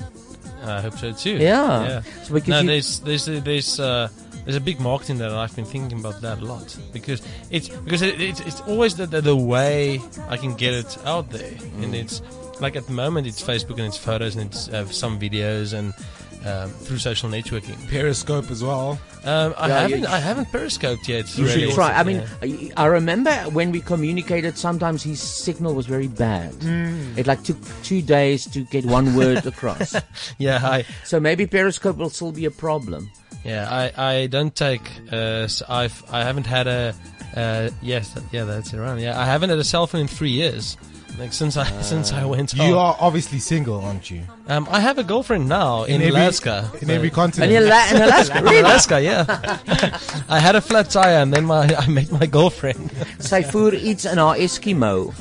I 0.64 0.80
hope 0.80 0.96
so 0.98 1.12
too. 1.12 1.36
Yeah. 1.36 1.82
yeah. 1.88 2.02
So 2.22 2.34
because 2.34 2.48
no, 2.48 2.62
there's 2.62 3.00
there's 3.00 3.28
a, 3.28 3.40
there's 3.40 3.80
uh, 3.80 4.08
there's 4.44 4.56
a 4.56 4.60
big 4.60 4.78
marketing 4.78 5.18
there, 5.18 5.28
and 5.28 5.36
I've 5.38 5.54
been 5.56 5.64
thinking 5.64 5.98
about 5.98 6.20
that 6.20 6.38
a 6.38 6.44
lot 6.44 6.76
because 6.92 7.20
it's 7.50 7.68
because 7.68 8.02
it, 8.02 8.20
it's 8.20 8.40
it's 8.40 8.60
always 8.62 8.94
the, 8.96 9.06
the 9.06 9.20
the 9.20 9.34
way 9.36 10.00
I 10.28 10.36
can 10.36 10.54
get 10.54 10.74
it 10.74 10.96
out 11.04 11.30
there, 11.30 11.50
Mm. 11.50 11.84
and 11.84 11.94
it's 11.94 12.22
like 12.60 12.76
at 12.76 12.86
the 12.86 12.92
moment 12.92 13.26
it's 13.26 13.42
Facebook 13.42 13.78
and 13.78 13.86
it's 13.88 13.96
photos 13.96 14.36
and 14.36 14.46
it's 14.52 14.68
uh, 14.68 14.84
some 14.86 15.18
videos 15.18 15.72
and 15.72 15.92
um, 16.46 16.70
through 16.70 16.98
social 16.98 17.28
networking. 17.28 17.76
Periscope 17.88 18.50
as 18.50 18.62
well. 18.62 18.98
Um, 19.24 19.54
I 19.58 19.68
Yeah, 19.68 19.80
haven't 19.80 20.00
you- 20.02 20.06
I 20.08 20.18
haven't 20.18 20.50
periscoped 20.50 21.06
yet. 21.08 21.36
You 21.36 21.46
should 21.48 21.70
try. 21.74 21.92
I 21.92 22.02
mean, 22.04 22.22
Yeah. 22.42 22.72
I 22.76 22.84
I 22.84 22.86
remember 22.86 23.32
when 23.52 23.70
we 23.72 23.80
communicated, 23.80 24.56
sometimes 24.56 25.02
his 25.02 25.20
signal 25.20 25.74
was 25.74 25.86
very 25.86 26.08
bad. 26.08 26.54
It 27.16 27.26
like 27.26 27.42
took 27.44 27.58
two 27.82 28.00
days 28.02 28.46
to 28.54 28.64
get 28.70 28.84
one 28.86 29.14
word 29.14 29.44
across. 29.52 29.94
yeah, 30.38 30.60
I 30.76 30.84
So 31.04 31.20
maybe 31.20 31.46
Periscope 31.46 31.98
will 31.98 32.10
still 32.10 32.32
be 32.32 32.46
a 32.46 32.50
problem. 32.50 33.10
Yeah, 33.44 33.68
I, 33.70 33.92
I 34.22 34.26
don't 34.26 34.54
take 34.54 34.82
uh 35.12 35.44
s- 35.48 35.62
I've 35.68 36.02
I 36.10 36.24
haven't 36.24 36.46
had 36.46 36.66
a 36.66 36.94
uh 37.36 37.70
yes 37.80 38.12
yeah 38.32 38.44
that's 38.44 38.74
around 38.74 38.98
yeah 39.00 39.18
I 39.18 39.24
haven't 39.24 39.50
had 39.50 39.58
a 39.58 39.64
cell 39.64 39.86
phone 39.86 40.00
in 40.02 40.08
three 40.08 40.30
years 40.42 40.76
like 41.18 41.32
since 41.32 41.56
I 41.56 41.64
since 41.82 42.12
I 42.12 42.24
went 42.24 42.54
You 42.54 42.78
are 42.78 42.96
obviously 43.00 43.38
single, 43.38 43.80
aren't 43.84 44.10
you? 44.10 44.22
um 44.48 44.66
I 44.70 44.80
have 44.80 44.98
a 44.98 45.04
girlfriend 45.04 45.48
now 45.48 45.84
in, 45.84 46.00
every, 46.02 46.10
Alaska 46.20 46.70
In 46.80 46.88
but- 46.88 46.94
every 46.96 47.10
continent. 47.10 47.52
In, 47.52 47.68
La- 47.68 47.88
in 47.90 47.96
Alaska, 48.02 48.38
in 48.38 48.44
really? 48.44 48.58
Alaska 48.60 49.00
yeah 49.00 49.24
I 50.28 50.38
had 50.38 50.56
a 50.56 50.60
flat 50.60 50.90
tire 50.90 51.18
and 51.22 51.32
then 51.32 51.44
my 51.44 51.74
I 51.84 51.86
met 51.88 52.10
my 52.12 52.26
girlfriend 52.26 52.90
Sy 53.18 53.42
voer 53.42 53.74
iets 53.74 54.04
in 54.04 54.18
haar 54.18 54.36
Eskimo. 54.36 55.12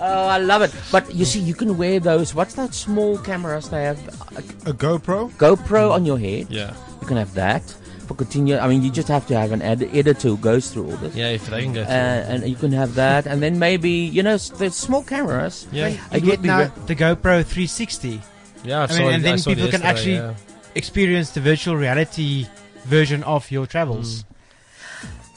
oh, 0.00 0.26
I 0.28 0.38
love 0.38 0.62
it. 0.62 0.72
But 0.90 1.14
you 1.14 1.24
see, 1.24 1.40
you 1.40 1.54
can 1.54 1.76
wear 1.76 2.00
those. 2.00 2.34
What's 2.34 2.54
that 2.54 2.74
small 2.74 3.18
cameras 3.18 3.68
they 3.68 3.84
have? 3.84 3.98
A 4.36 4.70
a 4.70 4.72
GoPro. 4.72 5.30
GoPro 5.38 5.90
on 5.92 6.04
your 6.06 6.18
head. 6.18 6.46
yeah 6.50 6.72
You 7.00 7.06
can 7.06 7.16
have 7.16 7.34
that 7.34 7.62
for 8.06 8.14
continue. 8.14 8.56
I 8.58 8.68
mean, 8.68 8.82
you 8.82 8.90
just 8.90 9.08
have 9.08 9.26
to 9.28 9.34
have 9.36 9.52
an 9.52 9.62
ed- 9.62 9.88
editor 9.92 10.28
who 10.28 10.36
goes 10.36 10.70
through 10.70 10.90
all 10.90 10.96
this. 10.98 11.14
yeah 11.16 11.28
if 11.28 11.46
they 11.48 11.62
can 11.62 11.72
go 11.72 11.82
Uh, 11.82 11.86
through. 11.86 12.34
and 12.34 12.38
you 12.48 12.56
can 12.56 12.72
have 12.72 12.94
that, 12.96 13.26
and 13.26 13.42
then 13.42 13.58
maybe 13.58 13.90
you 13.90 14.22
know 14.22 14.36
the 14.60 14.70
small 14.70 15.02
cameras. 15.02 15.66
yeah 15.72 15.88
It 16.12 16.22
You 16.24 16.30
get 16.36 16.42
now 16.42 16.64
ve- 16.64 16.86
the 16.86 16.96
GoPro 16.96 17.42
360 17.44 18.20
yeah 18.64 18.80
I 18.80 18.84
I 18.84 18.86
mean, 18.86 18.96
saw 18.96 19.08
it- 19.08 19.14
and 19.14 19.24
then 19.24 19.34
I 19.34 19.36
saw 19.36 19.50
people 19.54 19.70
can 19.70 19.82
actually- 19.82 20.20
yeah. 20.20 20.34
experience 20.74 21.30
the 21.30 21.40
virtual 21.40 21.76
reality 21.76 22.46
version 22.84 23.22
of 23.24 23.50
your 23.50 23.66
travels. 23.66 24.24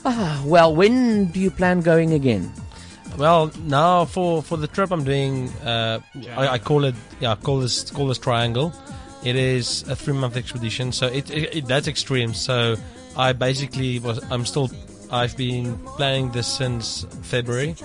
Ah, 0.05 0.41
well, 0.45 0.75
when 0.75 1.25
do 1.31 1.39
you 1.39 1.51
plan 1.51 1.81
going 1.81 2.13
again? 2.13 2.51
Well, 3.17 3.51
now 3.65 4.05
for 4.05 4.43
for 4.43 4.57
the 4.57 4.67
trip 4.67 4.91
I'm 4.91 5.03
doing, 5.03 5.49
uh, 5.65 5.99
I, 6.37 6.47
I 6.55 6.57
call 6.59 6.85
it 6.85 6.95
yeah, 7.19 7.31
I 7.31 7.35
call 7.35 7.59
this 7.59 7.89
call 7.91 8.07
this 8.07 8.19
triangle. 8.19 8.71
It 9.29 9.35
is 9.35 9.83
a 9.89 9.95
three 9.95 10.13
month 10.13 10.35
expedition, 10.37 10.91
so 10.91 11.07
it, 11.07 11.29
it, 11.31 11.55
it 11.57 11.67
that's 11.67 11.87
extreme. 11.87 12.33
So 12.33 12.75
I 13.15 13.33
basically 13.33 13.99
was 13.99 14.17
I'm 14.31 14.45
still 14.45 14.69
I've 15.09 15.35
been 15.37 15.77
planning 15.97 16.31
this 16.31 16.47
since 16.47 17.05
February 17.23 17.75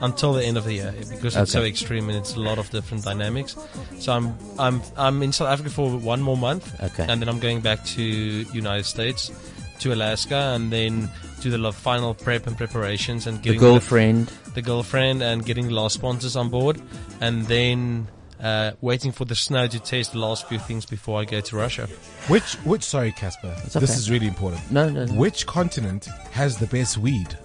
until 0.00 0.32
the 0.32 0.44
end 0.44 0.56
of 0.56 0.64
the 0.64 0.74
year 0.74 0.92
because 1.10 1.36
it's 1.36 1.52
so 1.52 1.62
extreme 1.62 2.08
and 2.08 2.18
it's 2.18 2.34
a 2.34 2.40
lot 2.40 2.58
of 2.58 2.68
different 2.70 3.04
dynamics. 3.04 3.56
So 3.98 4.12
I'm 4.12 4.34
I'm 4.58 4.82
I'm 4.96 5.22
in 5.22 5.32
South 5.32 5.48
Africa 5.48 5.70
for 5.70 5.90
one 5.90 6.20
more 6.22 6.36
month, 6.36 6.64
Okay. 6.82 7.06
and 7.08 7.20
then 7.20 7.28
I'm 7.28 7.38
going 7.40 7.60
back 7.60 7.84
to 7.96 8.02
United 8.02 8.84
States, 8.86 9.30
to 9.80 9.92
Alaska, 9.92 10.52
and 10.54 10.72
then 10.72 11.08
do 11.40 11.50
the 11.50 11.72
final 11.72 12.14
prep 12.14 12.46
and 12.46 12.56
preparations 12.56 13.26
and 13.26 13.38
The 13.38 13.42
getting 13.42 13.60
girlfriend. 13.60 14.30
the 14.54 14.62
girlfriend 14.62 15.22
and 15.22 15.44
getting 15.44 15.66
the 15.68 15.74
last 15.74 15.94
sponsors 15.94 16.36
on 16.36 16.48
board, 16.50 16.80
and 17.20 17.46
then 17.46 18.06
uh, 18.42 18.72
waiting 18.80 19.12
for 19.12 19.24
the 19.24 19.34
snow 19.34 19.66
to 19.66 19.78
taste 19.80 20.12
the 20.12 20.18
last 20.18 20.48
few 20.48 20.58
things 20.58 20.84
before 20.84 21.20
I 21.20 21.24
go 21.24 21.40
to 21.40 21.56
Russia. 21.56 21.86
Which 22.28 22.54
which 22.64 22.82
sorry, 22.82 23.12
Casper. 23.12 23.54
It's 23.64 23.74
This 23.74 23.96
is 23.96 24.10
really 24.10 24.26
important. 24.26 24.70
No, 24.70 24.88
no, 24.88 25.04
no. 25.06 25.12
Which 25.14 25.46
continent 25.46 26.06
has 26.32 26.58
the 26.58 26.66
best 26.66 26.98
weed? 26.98 27.36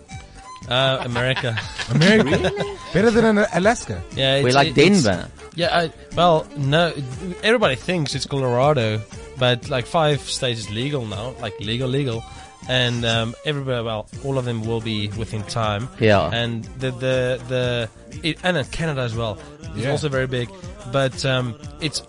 Uh, 0.68 1.02
America. 1.06 1.56
America. 1.92 2.52
Better 2.94 3.12
than 3.12 3.38
Alaska. 3.54 4.02
yeah, 4.16 4.42
We're 4.44 4.52
like 4.54 4.76
it's- 4.78 5.04
Denver. 5.04 5.30
Yeah, 5.56 5.76
I, 5.76 5.92
well, 6.16 6.46
no, 6.58 6.94
everybody 7.42 7.76
thinks 7.76 8.14
it's 8.14 8.28
Colorado, 8.28 9.02
but 9.40 9.70
like 9.70 9.86
five 9.88 10.22
states 10.22 10.60
is 10.62 10.70
legal 10.70 11.04
now, 11.06 11.34
like 11.42 11.60
legal, 11.60 11.90
legal, 11.90 12.24
and 12.70 13.06
um, 13.06 13.36
everybody, 13.46 13.84
well, 13.86 14.08
all 14.26 14.38
of 14.38 14.46
them 14.46 14.62
will 14.66 14.82
be 14.82 15.08
within 15.18 15.44
time. 15.44 15.88
Yeah. 16.00 16.30
and 16.34 16.64
the 16.80 16.92
the 16.92 17.42
the 17.48 17.90
it, 18.24 18.38
and 18.44 18.58
in 18.58 18.66
Canada 18.66 19.02
as 19.02 19.16
well. 19.16 19.38
It's 19.62 19.86
Yeah. 19.86 19.92
also 19.92 20.10
very 20.10 20.28
big, 20.28 20.50
but 20.92 21.24
um, 21.26 21.56
it's 21.82 22.02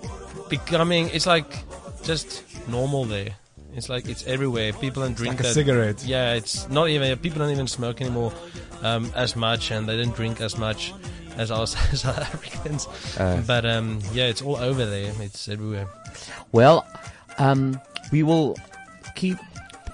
becoming 0.48 1.10
it's 1.12 1.26
like 1.26 1.46
just 2.02 2.42
normal 2.68 3.04
there. 3.04 3.30
It's 3.74 3.88
like 3.88 4.08
it's 4.08 4.26
everywhere. 4.26 4.72
People 4.72 5.02
don't 5.02 5.16
drink 5.16 5.34
like 5.34 5.40
a 5.40 5.42
that- 5.44 5.54
cigarette. 5.54 6.04
Yeah, 6.04 6.34
it's 6.34 6.68
not 6.68 6.88
even 6.88 7.16
people 7.18 7.38
don't 7.40 7.50
even 7.50 7.68
smoke 7.68 8.00
anymore 8.00 8.32
um, 8.82 9.12
as 9.14 9.36
much, 9.36 9.70
and 9.70 9.86
they 9.88 9.96
don't 10.02 10.14
drink 10.14 10.40
as 10.40 10.56
much 10.58 10.92
as 11.36 11.50
us 11.50 11.72
South 12.00 12.18
Africans. 12.18 12.88
Uh. 13.18 13.42
but 13.46 13.64
um, 13.66 14.00
yeah, 14.12 14.24
it's 14.26 14.42
all 14.42 14.56
over 14.56 14.84
there. 14.86 15.12
It's 15.20 15.48
everywhere. 15.48 15.86
Well, 16.52 16.86
um, 17.38 17.80
we 18.10 18.22
will 18.22 18.56
keep 19.14 19.36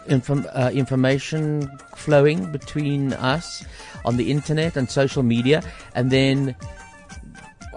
inform- 0.06 0.46
uh, 0.54 0.70
information 0.72 1.70
flowing 1.96 2.50
between 2.52 3.12
us 3.14 3.64
on 4.04 4.16
the 4.16 4.30
internet 4.30 4.76
and 4.76 4.90
social 4.90 5.22
media, 5.22 5.62
and 5.94 6.10
then 6.10 6.54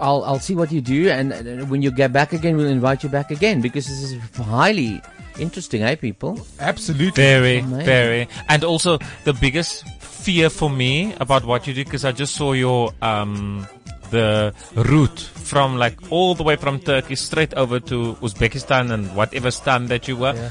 I'll 0.00 0.22
I'll 0.24 0.40
see 0.40 0.54
what 0.54 0.70
you 0.70 0.80
do, 0.80 1.08
and, 1.10 1.32
and 1.32 1.70
when 1.70 1.82
you 1.82 1.90
get 1.90 2.12
back 2.12 2.32
again, 2.32 2.56
we'll 2.56 2.66
invite 2.66 3.02
you 3.02 3.08
back 3.08 3.30
again 3.30 3.60
because 3.60 3.86
this 3.86 4.12
is 4.12 4.36
highly 4.36 5.02
interesting, 5.38 5.82
eh, 5.82 5.94
people? 5.94 6.40
Absolutely. 6.60 7.22
Very, 7.22 7.58
Amazing. 7.58 7.84
very. 7.84 8.28
And 8.48 8.64
also, 8.64 8.98
the 9.24 9.32
biggest 9.32 9.86
fear 10.00 10.50
for 10.50 10.68
me 10.70 11.14
about 11.20 11.44
what 11.44 11.66
you 11.66 11.74
did, 11.74 11.86
because 11.86 12.04
I 12.04 12.12
just 12.12 12.34
saw 12.34 12.52
your, 12.52 12.92
um, 13.02 13.66
the 14.10 14.54
route 14.74 15.20
from 15.20 15.76
like 15.76 15.96
all 16.10 16.34
the 16.34 16.42
way 16.42 16.56
from 16.56 16.80
Turkey 16.80 17.14
straight 17.14 17.54
over 17.54 17.78
to 17.80 18.14
Uzbekistan 18.20 18.90
and 18.90 19.14
whatever 19.14 19.50
stan 19.50 19.86
that 19.86 20.08
you 20.08 20.16
were. 20.16 20.50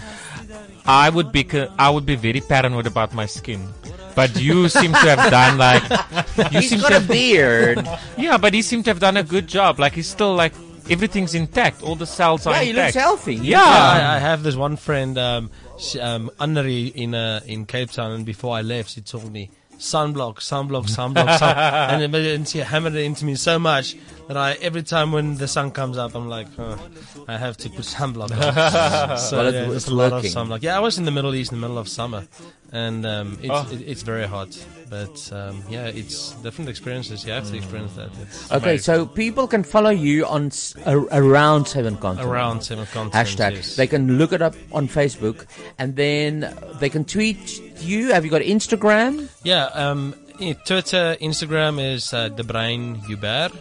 I 0.87 1.09
would 1.09 1.31
be, 1.31 1.45
I 1.77 1.89
would 1.89 2.05
be 2.05 2.15
very 2.15 2.41
paranoid 2.41 2.87
about 2.87 3.13
my 3.13 3.25
skin. 3.25 3.67
But 4.15 4.39
you 4.41 4.67
seem 4.69 4.91
to 4.93 4.97
have 5.15 5.29
done 5.29 5.57
like, 5.57 5.83
you 6.51 6.59
He's 6.59 6.69
seem 6.69 6.79
got 6.79 6.89
to 6.89 6.95
a 6.97 6.99
have, 6.99 7.07
beard. 7.07 7.87
yeah, 8.17 8.37
but 8.37 8.53
he 8.53 8.61
seemed 8.61 8.85
to 8.85 8.89
have 8.91 8.99
done 8.99 9.17
a 9.17 9.23
good 9.23 9.47
job. 9.47 9.79
Like 9.79 9.93
he's 9.93 10.07
still 10.07 10.33
like, 10.33 10.53
everything's 10.89 11.35
intact. 11.35 11.83
All 11.83 11.95
the 11.95 12.07
cells 12.07 12.47
are 12.47 12.51
intact. 12.55 12.65
yeah, 12.65 12.71
he 12.71 12.73
looks 12.73 12.95
intact. 12.95 13.05
healthy. 13.05 13.35
Yeah. 13.35 13.61
I, 13.63 14.15
I 14.15 14.19
have 14.19 14.41
this 14.41 14.55
one 14.55 14.75
friend, 14.75 15.17
um, 15.19 15.51
she, 15.77 15.99
um, 15.99 16.31
Annery 16.39 16.91
in 16.95 17.13
uh, 17.13 17.41
in 17.45 17.65
Cape 17.67 17.91
Town, 17.91 18.11
and 18.13 18.25
before 18.25 18.55
I 18.55 18.61
left, 18.61 18.89
she 18.91 19.01
told 19.01 19.31
me 19.31 19.51
sunblock, 19.77 20.35
sunblock, 20.37 20.85
sunblock, 20.89 21.37
sun, 21.39 21.57
and, 22.01 22.13
then- 22.13 22.25
and 22.35 22.47
she 22.47 22.59
hammered 22.59 22.95
it 22.95 23.03
into 23.03 23.25
me 23.25 23.35
so 23.35 23.59
much 23.59 23.95
that 24.27 24.35
I 24.37 24.53
every 24.53 24.83
time 24.83 25.11
when 25.11 25.35
the 25.35 25.47
sun 25.47 25.71
comes 25.71 25.97
up, 25.97 26.15
I'm 26.15 26.27
like, 26.29 26.47
oh, 26.57 26.77
I 27.27 27.37
have 27.37 27.57
to 27.57 27.69
put 27.69 27.79
sunblock 27.85 28.31
on. 28.31 29.17
so 29.17 29.37
Well, 29.37 29.47
it- 29.47 29.53
yeah, 29.53 29.65
it's 29.65 29.73
just 29.73 29.87
a 29.89 29.93
lot 29.95 30.07
of 30.07 30.11
working. 30.23 30.31
sunblock. 30.31 30.61
Yeah, 30.61 30.75
I 30.77 30.79
was 30.79 30.97
in 30.97 31.05
the 31.05 31.11
Middle 31.11 31.33
East 31.35 31.51
in 31.51 31.59
the 31.59 31.61
middle 31.67 31.77
of 31.77 31.87
summer, 31.87 32.27
and 32.71 33.05
um, 33.05 33.37
it's 33.41 33.49
Oh. 33.51 33.67
it, 33.71 33.81
it's 33.87 34.01
very 34.03 34.25
hot. 34.27 34.49
But 34.89 35.29
um, 35.33 35.63
yeah, 35.69 35.87
it's 35.87 36.31
different 36.43 36.69
experiences. 36.69 37.25
You 37.25 37.33
have 37.33 37.47
to 37.49 37.57
experience 37.57 37.93
that. 37.95 38.09
It's 38.21 38.51
Okay, 38.51 38.77
so 38.77 39.05
people 39.05 39.45
can 39.47 39.63
follow 39.63 39.89
you 39.89 40.25
on 40.25 40.47
s- 40.47 40.75
around 40.85 41.67
seven 41.67 41.97
continents. 41.97 42.29
around 42.31 42.61
seven 42.61 42.85
continents. 42.85 43.17
Hashtag. 43.35 43.51
yes. 43.55 43.75
They 43.75 43.87
can 43.87 44.17
look 44.17 44.31
it 44.31 44.41
up 44.41 44.55
on 44.71 44.87
Facebook, 44.87 45.45
and 45.77 45.95
then 45.97 46.55
they 46.79 46.89
can 46.89 47.03
tweet 47.03 47.59
you. 47.81 48.13
Have 48.13 48.23
you 48.23 48.31
got 48.31 48.41
Instagram? 48.43 49.27
Yeah, 49.43 49.65
um, 49.73 50.15
Twitter, 50.65 51.17
Instagram 51.19 51.83
is 51.83 52.13
uh, 52.13 52.29
De 52.29 52.43
Bruin 52.43 52.95
Hubert. 52.95 53.51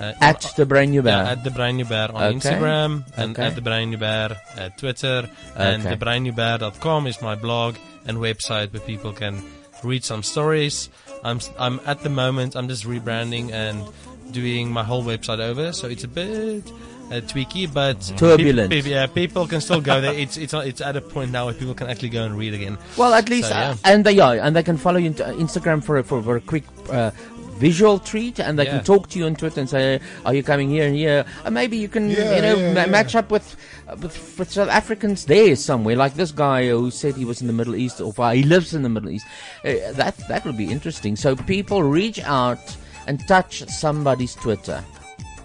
Uh, 0.00 0.12
At 0.20 0.40
the 0.56 0.64
You 0.86 0.92
yeah, 0.94 1.00
Bear. 1.02 1.24
at 1.24 1.54
brand 1.54 1.76
new 1.76 1.84
bear 1.84 2.08
on 2.14 2.22
Okay. 2.22 2.36
Instagram 2.38 3.04
and 3.16 3.32
Okay. 3.32 3.46
at 3.48 3.64
brand 3.64 3.90
new 3.90 3.98
bear 3.98 4.36
at 4.56 4.78
Twitter. 4.78 5.28
And 5.56 5.84
Okay. 5.84 5.96
debruinhubert.com 5.96 7.06
is 7.06 7.20
my 7.20 7.34
blog 7.34 7.76
and 8.06 8.18
website 8.18 8.72
where 8.72 8.80
people 8.80 9.12
can 9.12 9.42
read 9.82 10.04
some 10.04 10.22
stories. 10.22 10.88
I'm, 11.24 11.40
I'm 11.58 11.80
at 11.84 12.02
the 12.02 12.10
moment, 12.10 12.54
I'm 12.56 12.68
just 12.68 12.84
rebranding 12.84 13.50
and 13.52 13.82
doing 14.30 14.70
my 14.70 14.84
whole 14.84 15.02
website 15.02 15.40
over. 15.40 15.72
So 15.72 15.88
it's 15.88 16.04
a 16.04 16.08
bit 16.08 16.62
uh, 17.10 17.20
tweaky, 17.26 17.66
but 17.72 18.00
Turbulent. 18.16 18.70
peop- 18.70 18.84
peop- 18.84 18.92
yeah, 18.92 19.06
people 19.06 19.46
can 19.48 19.60
still 19.60 19.80
go 19.80 20.00
there. 20.00 20.12
It's, 20.14 20.36
it's, 20.36 20.52
it's 20.54 20.80
at 20.80 20.94
a 20.96 21.00
point 21.00 21.32
now 21.32 21.46
where 21.46 21.54
people 21.54 21.74
can 21.74 21.88
actually 21.88 22.10
go 22.10 22.24
and 22.24 22.36
read 22.38 22.54
again. 22.54 22.76
Well, 22.96 23.14
at 23.14 23.28
least, 23.28 23.48
So, 23.48 23.54
yeah. 23.54 23.70
uh, 23.70 23.76
and 23.84 24.04
they 24.04 24.12
yeah, 24.12 24.30
and 24.46 24.54
they 24.54 24.62
can 24.62 24.76
follow 24.76 24.98
you 24.98 25.08
on 25.10 25.14
Instagram 25.40 25.82
for 25.82 25.96
a, 25.98 26.04
for, 26.04 26.22
for 26.22 26.36
a 26.36 26.40
quick 26.40 26.64
uh, 26.90 27.10
visual 27.58 27.98
treat, 27.98 28.38
and 28.40 28.58
they 28.58 28.64
Yeah. 28.64 28.76
can 28.76 28.84
talk 28.84 29.08
to 29.10 29.18
you 29.18 29.26
on 29.26 29.34
Twitter 29.36 29.60
and 29.60 29.68
say, 29.68 30.00
"Are 30.24 30.34
you 30.34 30.42
coming 30.42 30.68
here 30.70 30.86
and 30.86 30.94
here?" 30.96 31.24
And 31.44 31.54
maybe 31.54 31.76
you 31.76 31.88
can, 31.88 32.10
Yeah, 32.10 32.36
you 32.36 32.42
know, 32.42 32.56
yeah, 32.56 32.72
ma- 32.74 32.80
yeah. 32.80 32.86
match 32.86 33.14
up 33.14 33.30
with, 33.30 33.56
uh, 33.88 33.96
with 34.00 34.14
with 34.38 34.50
South 34.52 34.68
Africans 34.68 35.24
there 35.26 35.56
somewhere, 35.56 35.96
like 35.96 36.14
this 36.14 36.32
guy 36.32 36.68
who 36.68 36.90
said 36.90 37.14
he 37.16 37.24
was 37.24 37.40
in 37.40 37.46
the 37.46 37.52
Middle 37.52 37.74
East, 37.76 38.00
or 38.00 38.12
uh, 38.18 38.30
he 38.32 38.42
lives 38.42 38.72
in 38.74 38.82
the 38.82 38.88
Middle 38.88 39.10
East. 39.10 39.26
Uh, 39.64 39.72
that 39.92 40.14
that 40.28 40.44
would 40.44 40.56
be 40.56 40.70
interesting. 40.70 41.16
So 41.16 41.36
people 41.36 41.82
reach 41.82 42.20
out 42.24 42.60
and 43.06 43.20
touch 43.26 43.64
somebody's 43.68 44.34
Twitter. 44.34 44.82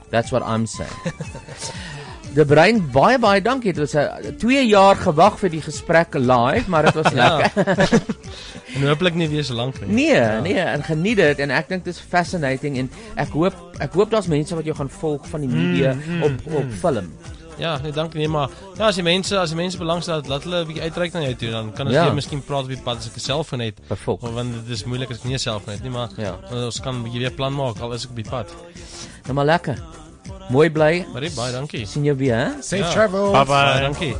That's 0.10 0.32
what 0.32 0.44
I'm 0.44 0.68
saying. 0.68 0.92
De 2.34 2.46
Brein 2.46 2.80
baie 2.92 3.20
baie 3.20 3.42
dankie. 3.42 3.74
Dit 3.74 3.92
was 3.92 3.94
'n 3.96 4.36
2 4.38 4.66
jaar 4.68 4.96
gewag 4.96 5.38
vir 5.40 5.50
die 5.50 5.62
gesprek 5.62 6.14
live, 6.14 6.70
maar 6.70 6.84
dit 6.84 6.94
was 6.94 7.14
Ja. 7.22 7.38
lekker. 7.38 8.02
En 8.76 8.88
hopelik 8.88 9.14
nie 9.14 9.28
weer 9.30 9.44
so 9.44 9.54
lank 9.54 9.80
nie. 9.82 9.90
Nee, 9.94 10.16
Ja. 10.16 10.40
nee, 10.40 10.58
en 10.58 10.84
geniet 10.84 11.16
dit 11.18 11.40
en 11.40 11.52
ek 11.52 11.68
dink 11.70 11.84
dit 11.86 11.94
is 11.94 12.02
fascinating 12.10 12.78
en 12.78 12.90
ek 13.16 13.30
hoop 13.30 13.54
ek 13.80 13.94
hoop 13.94 14.10
daar's 14.10 14.28
mense 14.28 14.56
wat 14.56 14.66
jou 14.66 14.76
gaan 14.76 14.90
volg 14.90 15.28
van 15.30 15.40
die 15.42 15.50
media 15.50 15.94
Mm, 15.94 16.02
mm, 16.16 16.24
op 16.24 16.32
op 16.46 16.64
mm. 16.64 16.72
film. 16.72 17.12
Ja, 17.58 17.78
nee, 17.84 17.92
dankie 17.92 18.18
nee, 18.20 18.28
maar 18.28 18.50
ja, 18.78 18.88
as 18.88 18.96
die 18.96 19.04
mense 19.04 19.38
as 19.38 19.50
die 19.50 19.58
mense 19.58 19.78
belangstel, 19.78 20.22
laat 20.28 20.44
hulle 20.44 20.62
'n 20.64 20.66
bietjie 20.68 20.82
uitreik 20.84 21.14
na 21.14 21.22
jou 21.22 21.36
toe, 21.36 21.50
dan 21.52 21.72
kan 21.74 21.86
ons 21.86 21.96
Ja. 21.96 22.04
weer 22.06 22.14
miskien 22.14 22.42
praat 22.44 22.62
op 22.64 22.68
die 22.68 22.82
pad 22.84 22.98
as 22.98 23.06
ek 23.08 23.16
'n 23.16 23.20
selfoon 23.20 23.60
het. 23.60 23.78
Byvoorbeeld. 23.88 24.34
Want 24.34 24.54
dit 24.54 24.70
is 24.78 24.84
moeilik 24.86 25.10
as 25.12 25.18
ek 25.18 25.24
nie 25.24 25.34
'n 25.36 25.40
selfoon 25.40 25.74
het 25.74 25.84
nie, 25.84 25.92
maar 25.92 26.10
Ja. 26.18 26.36
ons 26.52 26.80
kan 26.80 26.96
'n 26.96 27.04
bietjie 27.04 27.20
weer 27.20 27.32
plan 27.32 27.54
maak 27.54 27.80
al 27.80 27.94
is 27.94 28.04
ek 28.06 28.10
op 28.10 28.16
die 28.16 28.30
pad. 28.30 28.50
Nou 29.24 29.34
maar 29.36 29.46
lekker. 29.46 29.78
Mooi 30.50 30.70
bly. 30.72 31.06
Marie, 31.14 31.32
baie 31.36 31.52
dankie. 31.52 31.86
Sien 31.86 32.04
jou 32.04 32.18
weer, 32.18 32.36
hè? 32.36 32.48
Safe 32.62 32.92
travels. 32.92 33.32
Bye 33.32 33.46
bye. 33.46 33.82
Dankie. 33.82 34.16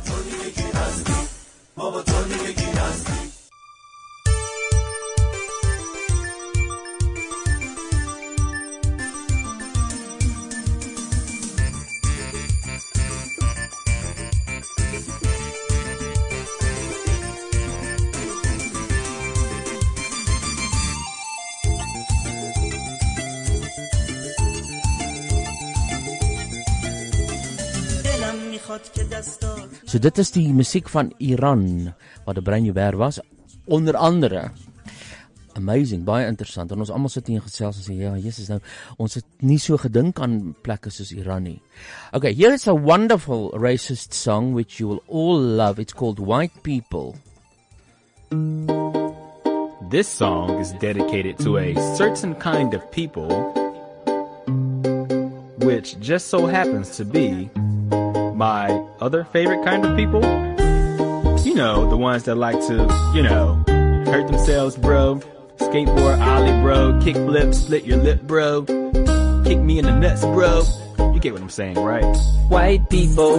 So 29.84 29.98
dit 29.98 30.18
is 30.18 30.30
die 30.34 30.52
musiek 30.52 30.88
van 30.88 31.12
Iran 31.18 31.94
wat 32.24 32.38
'n 32.38 32.42
breinjoer 32.42 32.96
was 32.96 33.20
onder 33.66 33.96
andere 33.96 34.50
amazing 35.56 36.04
baie 36.04 36.26
interessant 36.26 36.72
en 36.72 36.82
ons 36.82 36.90
almal 36.90 37.12
sit 37.12 37.28
hier 37.30 37.40
en 37.40 37.46
gesels 37.46 37.78
en 37.80 37.86
sê 37.86 37.96
ja 37.98 38.12
Jesus 38.18 38.50
nou 38.50 38.60
ons 39.02 39.14
het 39.18 39.26
nie 39.46 39.58
so 39.62 39.78
gedink 39.80 40.20
aan 40.22 40.54
plekke 40.66 40.90
soos 40.90 41.12
Iran 41.14 41.46
nie. 41.48 41.60
Okay, 42.12 42.34
here 42.34 42.54
is 42.54 42.66
a 42.68 42.74
wonderful 42.74 43.50
racist 43.58 44.14
song 44.14 44.52
which 44.54 44.80
you 44.80 44.88
will 44.88 45.02
all 45.08 45.38
love. 45.38 45.78
It's 45.78 45.94
called 45.94 46.18
White 46.18 46.62
People. 46.62 47.14
This 49.90 50.08
song 50.08 50.58
is 50.58 50.72
dedicated 50.80 51.38
to 51.44 51.58
a 51.58 51.74
certain 51.94 52.34
kind 52.34 52.74
of 52.74 52.82
people, 52.90 53.30
which 55.62 56.00
just 56.00 56.28
so 56.28 56.46
happens 56.46 56.96
to 56.96 57.04
be 57.04 57.50
my 58.44 58.68
other 59.00 59.24
favorite 59.24 59.64
kind 59.64 59.86
of 59.86 59.96
people. 59.96 60.20
You 61.48 61.54
know, 61.54 61.88
the 61.88 61.96
ones 61.96 62.24
that 62.24 62.34
like 62.34 62.60
to, 62.68 62.76
you 63.14 63.22
know, 63.22 63.54
hurt 64.04 64.26
themselves, 64.26 64.76
bro. 64.76 65.22
Skateboard 65.56 66.18
ollie, 66.20 66.60
bro. 66.60 67.00
Kick 67.02 67.16
flip, 67.16 67.54
split 67.54 67.84
your 67.86 67.96
lip, 67.96 68.20
bro. 68.22 68.64
Kick 69.46 69.58
me 69.60 69.78
in 69.78 69.86
the 69.86 69.96
nuts, 69.98 70.26
bro. 70.26 70.62
You 71.14 71.20
get 71.20 71.32
what 71.32 71.40
I'm 71.40 71.48
saying, 71.48 71.76
right? 71.76 72.04
White 72.48 72.90
people, 72.90 73.38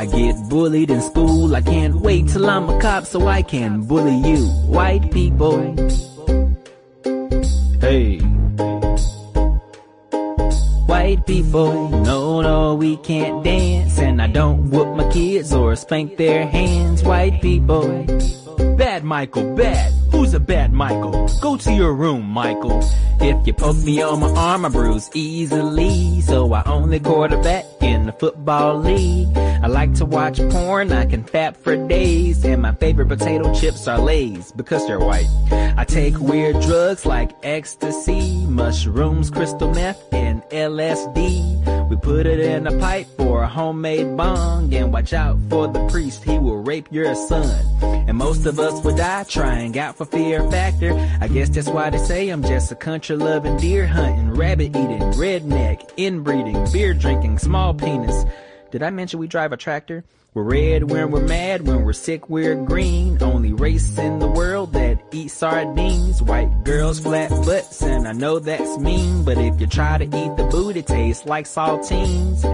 I 0.00 0.06
get 0.06 0.34
bullied 0.48 0.90
in 0.90 1.00
school. 1.00 1.54
I 1.54 1.60
can't 1.60 2.00
wait 2.00 2.26
till 2.26 2.50
I'm 2.50 2.68
a 2.68 2.80
cop 2.80 3.04
so 3.04 3.28
I 3.28 3.42
can 3.42 3.82
bully 3.86 4.16
you. 4.28 4.46
White 4.66 5.12
people. 5.12 5.60
Hey. 7.80 8.29
White 11.10 11.26
people, 11.26 11.88
no, 11.88 12.40
no, 12.40 12.76
we 12.76 12.96
can't 12.98 13.42
dance. 13.42 13.98
And 13.98 14.22
I 14.22 14.28
don't 14.28 14.70
whoop 14.70 14.96
my 14.96 15.10
kids 15.10 15.52
or 15.52 15.74
spank 15.74 16.16
their 16.16 16.46
hands. 16.46 17.02
White 17.02 17.42
people. 17.42 18.04
Bad 18.78 19.02
Michael, 19.02 19.56
bad. 19.56 19.92
Who's 20.12 20.34
a 20.34 20.38
bad 20.38 20.72
Michael? 20.72 21.28
Go 21.40 21.56
to 21.56 21.72
your 21.72 21.94
room, 21.94 22.26
Michael. 22.26 22.80
If 23.20 23.44
you 23.44 23.52
poke 23.52 23.78
me 23.78 24.00
on 24.00 24.20
my 24.20 24.30
arm, 24.30 24.64
I 24.64 24.68
bruise 24.68 25.10
easily. 25.12 26.20
So 26.20 26.52
I 26.52 26.62
only 26.66 27.00
quarterback 27.00 27.64
in 27.80 28.06
the 28.06 28.12
football 28.12 28.78
league. 28.78 29.36
I 29.62 29.66
like 29.66 29.92
to 29.94 30.06
watch 30.06 30.38
porn, 30.48 30.90
I 30.90 31.04
can 31.04 31.22
fap 31.22 31.54
for 31.54 31.76
days. 31.88 32.42
And 32.44 32.62
my 32.62 32.72
favorite 32.72 33.08
potato 33.08 33.52
chips 33.52 33.86
are 33.86 33.98
Lay's 33.98 34.52
because 34.52 34.86
they're 34.86 34.98
white. 34.98 35.28
I 35.52 35.84
take 35.84 36.18
weird 36.18 36.60
drugs 36.62 37.04
like 37.04 37.32
ecstasy, 37.42 38.46
mushrooms, 38.46 39.28
crystal 39.28 39.70
meth, 39.70 40.02
and 40.14 40.42
LSD. 40.44 41.88
We 41.90 41.96
put 41.96 42.24
it 42.24 42.40
in 42.40 42.66
a 42.66 42.78
pipe 42.78 43.06
for 43.18 43.42
a 43.42 43.48
homemade 43.48 44.16
bong. 44.16 44.72
And 44.72 44.92
watch 44.92 45.12
out 45.12 45.36
for 45.50 45.68
the 45.68 45.86
priest, 45.88 46.24
he 46.24 46.38
will 46.38 46.62
rape 46.62 46.88
your 46.90 47.14
son. 47.14 47.66
And 47.82 48.16
most 48.16 48.46
of 48.46 48.58
us 48.58 48.82
would 48.82 48.96
die 48.96 49.24
trying 49.24 49.78
out 49.78 49.96
for 49.96 50.06
fear 50.06 50.48
factor. 50.50 50.92
I 51.20 51.28
guess 51.28 51.50
that's 51.50 51.68
why 51.68 51.90
they 51.90 51.98
say 51.98 52.30
I'm 52.30 52.42
just 52.42 52.72
a 52.72 52.76
country 52.76 53.16
loving, 53.16 53.58
deer 53.58 53.86
hunting, 53.86 54.30
rabbit 54.30 54.68
eating, 54.68 55.02
redneck, 55.20 55.90
inbreeding, 55.98 56.72
beer 56.72 56.94
drinking, 56.94 57.38
small 57.38 57.74
penis. 57.74 58.24
Did 58.70 58.82
I 58.84 58.90
mention 58.90 59.18
we 59.18 59.26
drive 59.26 59.52
a 59.52 59.56
tractor? 59.56 60.04
We're 60.32 60.44
red 60.44 60.88
when 60.88 61.10
we're 61.10 61.26
mad, 61.26 61.66
when 61.66 61.84
we're 61.84 61.92
sick 61.92 62.30
we're 62.30 62.54
green. 62.54 63.20
Only 63.20 63.52
race 63.52 63.98
in 63.98 64.20
the 64.20 64.28
world 64.28 64.74
that 64.74 65.02
eats 65.10 65.34
sardines. 65.34 66.22
White 66.22 66.62
girls 66.62 67.00
flat 67.00 67.30
butts 67.30 67.82
and 67.82 68.06
I 68.06 68.12
know 68.12 68.38
that's 68.38 68.78
mean. 68.78 69.24
But 69.24 69.38
if 69.38 69.60
you 69.60 69.66
try 69.66 69.98
to 69.98 70.04
eat 70.04 70.36
the 70.36 70.48
booty, 70.48 70.80
it 70.80 70.86
tastes 70.86 71.26
like 71.26 71.46
saltines. 71.46 72.44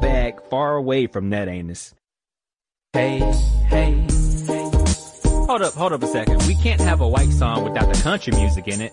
Back 0.00 0.48
far 0.48 0.76
away 0.76 1.08
from 1.08 1.30
that 1.30 1.48
anus. 1.48 1.92
Hey, 2.92 3.18
hey, 3.66 4.06
hey. 4.46 4.70
Hold 5.46 5.62
up, 5.62 5.74
hold 5.74 5.92
up 5.92 6.02
a 6.04 6.06
second. 6.06 6.46
We 6.46 6.54
can't 6.54 6.80
have 6.80 7.00
a 7.00 7.08
white 7.08 7.32
song 7.32 7.64
without 7.64 7.92
the 7.92 8.00
country 8.00 8.32
music 8.32 8.68
in 8.68 8.80
it. 8.80 8.92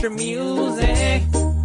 Country 0.00 0.16
music. 0.16 1.22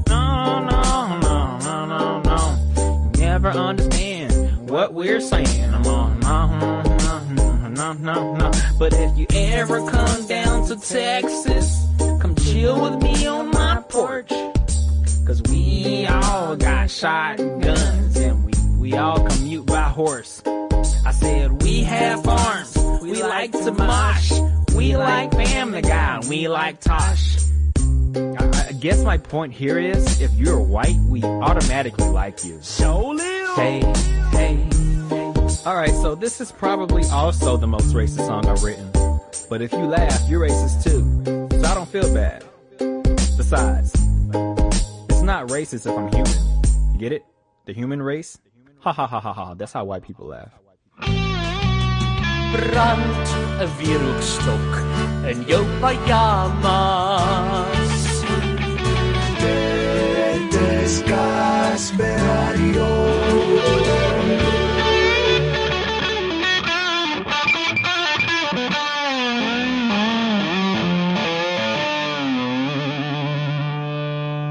No, 0.10 0.60
no, 0.60 1.20
no, 1.20 1.58
no, 1.60 1.86
no, 1.86 2.22
no. 2.22 3.12
Never 3.18 3.50
understand 3.50 4.70
what 4.70 4.94
we're 4.94 5.22
saying. 5.22 5.72
No, 5.72 6.10
no, 6.10 6.48
no, 6.50 7.70
no, 7.70 7.94
no, 7.94 8.36
no. 8.36 8.52
But 8.78 8.94
if 8.94 9.18
you 9.18 9.26
ever 9.32 9.90
come 9.90 10.28
down 10.28 10.68
to 10.68 10.76
Texas, 10.76 11.86
come 11.98 12.36
chill 12.36 12.82
with 12.82 13.02
me 13.02 13.26
on 13.26 13.52
my 13.52 13.82
porch. 13.88 14.32
Cause 15.26 15.42
we 15.50 16.06
all 16.06 16.56
got 16.56 16.92
shotguns 16.92 18.18
and 18.18 18.46
we, 18.46 18.54
we 18.78 18.98
all 18.98 19.20
commute 19.26 19.66
by 19.66 19.84
horse. 19.84 20.44
I 21.06 21.12
said 21.12 21.64
we 21.64 21.82
have 21.82 22.24
farms, 22.24 22.78
we 23.02 23.24
like 23.24 23.52
to 23.52 23.72
mosh, 23.72 24.32
we 24.76 24.96
like 24.96 25.32
Family 25.32 25.82
Guy, 25.82 26.20
we 26.30 26.48
like 26.48 26.80
Tosh. 26.80 27.45
I, 28.16 28.68
I 28.70 28.72
guess 28.74 29.04
my 29.04 29.18
point 29.18 29.54
here 29.54 29.78
is, 29.78 30.22
if 30.22 30.34
you're 30.36 30.60
white, 30.60 30.96
we 31.08 31.24
automatically 31.24 32.08
like 32.08 32.44
you. 32.46 32.60
So 32.62 33.16
Hey, 33.56 33.82
hey, 34.32 34.56
hey. 35.10 35.34
Alright, 35.66 35.94
so 36.02 36.16
this 36.16 36.40
is 36.40 36.52
probably 36.52 37.04
also 37.12 37.58
the 37.58 37.68
most 37.68 37.94
racist 37.94 38.28
song 38.28 38.48
I've 38.48 38.64
written. 38.64 38.90
But 39.50 39.62
if 39.62 39.72
you 39.74 39.86
laugh, 39.86 40.22
you're 40.30 40.42
racist 40.42 40.84
too. 40.84 41.02
So 41.60 41.68
I 41.68 41.76
don't 41.76 41.90
feel 41.90 42.12
bad. 42.14 42.44
Besides, 43.38 43.92
it's 45.10 45.22
not 45.22 45.50
racist 45.50 45.86
if 45.86 45.98
I'm 45.98 46.10
human. 46.12 46.94
You 46.94 47.00
get 47.00 47.12
it? 47.12 47.26
The 47.66 47.74
human 47.74 48.02
race? 48.02 48.38
Ha 48.80 48.94
ha 48.94 49.08
ha 49.08 49.20
ha 49.20 49.34
ha. 49.34 49.54
That's 49.56 49.74
how 49.74 49.84
white 49.84 50.04
people 50.04 50.28
laugh. 50.28 50.52
brand 52.56 53.28
'n 53.60 53.70
wierookstok 53.78 54.72
in 55.30 55.38
jou 55.50 55.64
pyjamas. 55.82 57.85
Dit 60.86 60.94
is 60.94 61.92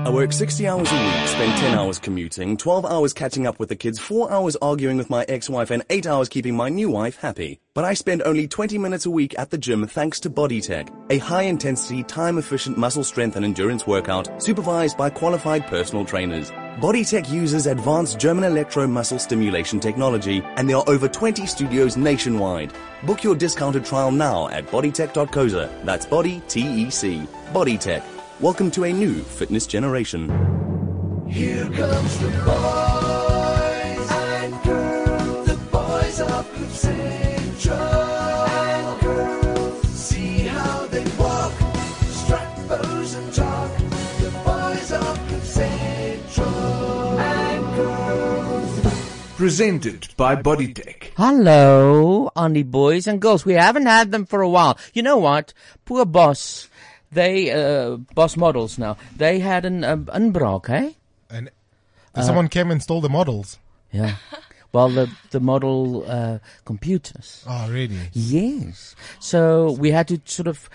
I 0.05 0.11
work 0.11 0.35
60 0.35 0.69
hours 0.69 0.93
a 0.93 0.95
week, 0.95 1.29
spend 1.29 1.59
10 1.61 1.79
hours 1.79 1.99
commuting, 1.99 2.59
12 2.59 2.85
hours 2.85 3.15
catching 3.15 3.47
up 3.47 3.59
with 3.59 3.71
the 3.71 3.75
kids, 3.75 3.99
4 3.99 4.31
hours 4.31 4.55
arguing 4.61 4.99
with 4.99 5.09
my 5.09 5.25
ex-wife, 5.29 5.71
and 5.71 5.83
8 5.89 6.07
hours 6.07 6.29
keeping 6.29 6.55
my 6.55 6.69
new 6.69 6.91
wife 6.91 7.17
happy. 7.17 7.59
But 7.73 7.87
I 7.87 7.95
spend 7.95 8.21
only 8.21 8.47
20 8.47 8.77
minutes 8.77 9.07
a 9.07 9.11
week 9.11 9.35
at 9.39 9.51
the 9.51 9.57
gym 9.57 9.87
thanks 9.87 10.21
to 10.21 10.29
BodyTech, 10.29 10.91
a 11.09 11.17
high-intensity, 11.17 12.03
time-efficient 12.03 12.77
muscle 12.77 13.03
strength 13.03 13.37
and 13.37 13.47
endurance 13.47 13.87
workout 13.87 14.43
supervised 14.43 14.99
by 14.99 15.09
qualified 15.09 15.67
personal 15.69 16.05
trainers. 16.05 16.51
BodyTech 16.81 17.33
uses 17.33 17.67
advanced 17.67 18.21
German 18.21 18.45
electro 18.45 18.87
muscle 18.87 19.19
stimulation 19.19 19.81
technology, 19.81 20.43
and 20.57 20.69
there 20.69 20.77
are 20.77 20.85
over 20.87 21.09
20 21.09 21.47
studios 21.47 21.97
nationwide. 21.97 22.75
Book 23.05 23.25
your 23.25 23.35
discounted 23.35 23.87
trial 23.87 24.11
now 24.11 24.51
at 24.51 24.67
bodytech.coza. 24.67 25.83
That's 25.87 26.05
body 26.05 26.43
T 26.47 26.61
E 26.61 26.91
C. 26.91 27.27
BodyTech. 27.55 28.14
Welcome 28.45 28.71
to 28.73 28.85
a 28.85 28.93
new 28.93 29.23
fitness 29.23 29.67
generation. 29.67 30.29
Here 31.31 31.65
comes 31.65 32.19
the 32.19 32.29
boys 32.45 34.11
and 34.13 34.63
girls, 34.63 35.47
the 35.47 35.57
boys 35.73 36.21
of 36.21 36.53
Cliff 36.53 36.71
Central. 36.73 37.79
And 37.79 39.01
girls, 39.01 39.89
see 39.89 40.41
how 40.41 40.87
they 40.89 41.05
walk, 41.19 41.55
strut, 42.03 42.69
pose, 42.69 43.15
and 43.15 43.33
talk. 43.33 43.79
The 44.19 44.31
boys 44.45 44.93
of 44.93 45.29
Cliff 45.29 45.45
Central. 45.47 47.19
And 47.19 47.77
girls. 47.77 49.37
Presented 49.39 50.09
by 50.19 50.37
Bodytech. 50.37 51.13
Hello, 51.17 52.31
Andy 52.37 52.63
boys 52.63 53.07
and 53.07 53.23
girls. 53.23 53.47
We 53.47 53.55
haven't 53.55 53.87
had 53.87 54.13
them 54.13 54.27
for 54.27 54.43
a 54.43 54.49
while. 54.51 54.79
You 54.93 55.03
know 55.03 55.17
what? 55.17 55.55
Poor 55.87 56.05
boss. 56.05 56.69
They, 57.15 57.51
uh, 57.53 57.97
boss 58.15 58.37
models 58.37 58.79
now. 58.79 58.97
They 59.17 59.39
had 59.41 59.65
an, 59.65 59.85
um, 59.85 60.07
inbraak, 60.07 60.69
eh? 60.71 60.93
And 61.31 61.51
Uh, 62.15 62.23
someone 62.23 62.49
came 62.49 62.71
and 62.71 62.81
stole 62.83 63.01
the 63.01 63.09
models. 63.09 63.59
Yeah. 63.93 64.17
Well, 64.73 64.89
the, 64.89 65.09
the 65.31 65.41
model, 65.41 66.05
uh, 66.09 66.39
computers. 66.65 67.45
Oh, 67.49 67.71
really? 67.71 67.99
Yes. 68.13 68.95
So 69.21 69.73
we 69.73 69.91
had 69.93 70.09
to 70.09 70.21
sort 70.25 70.49
of 70.49 70.69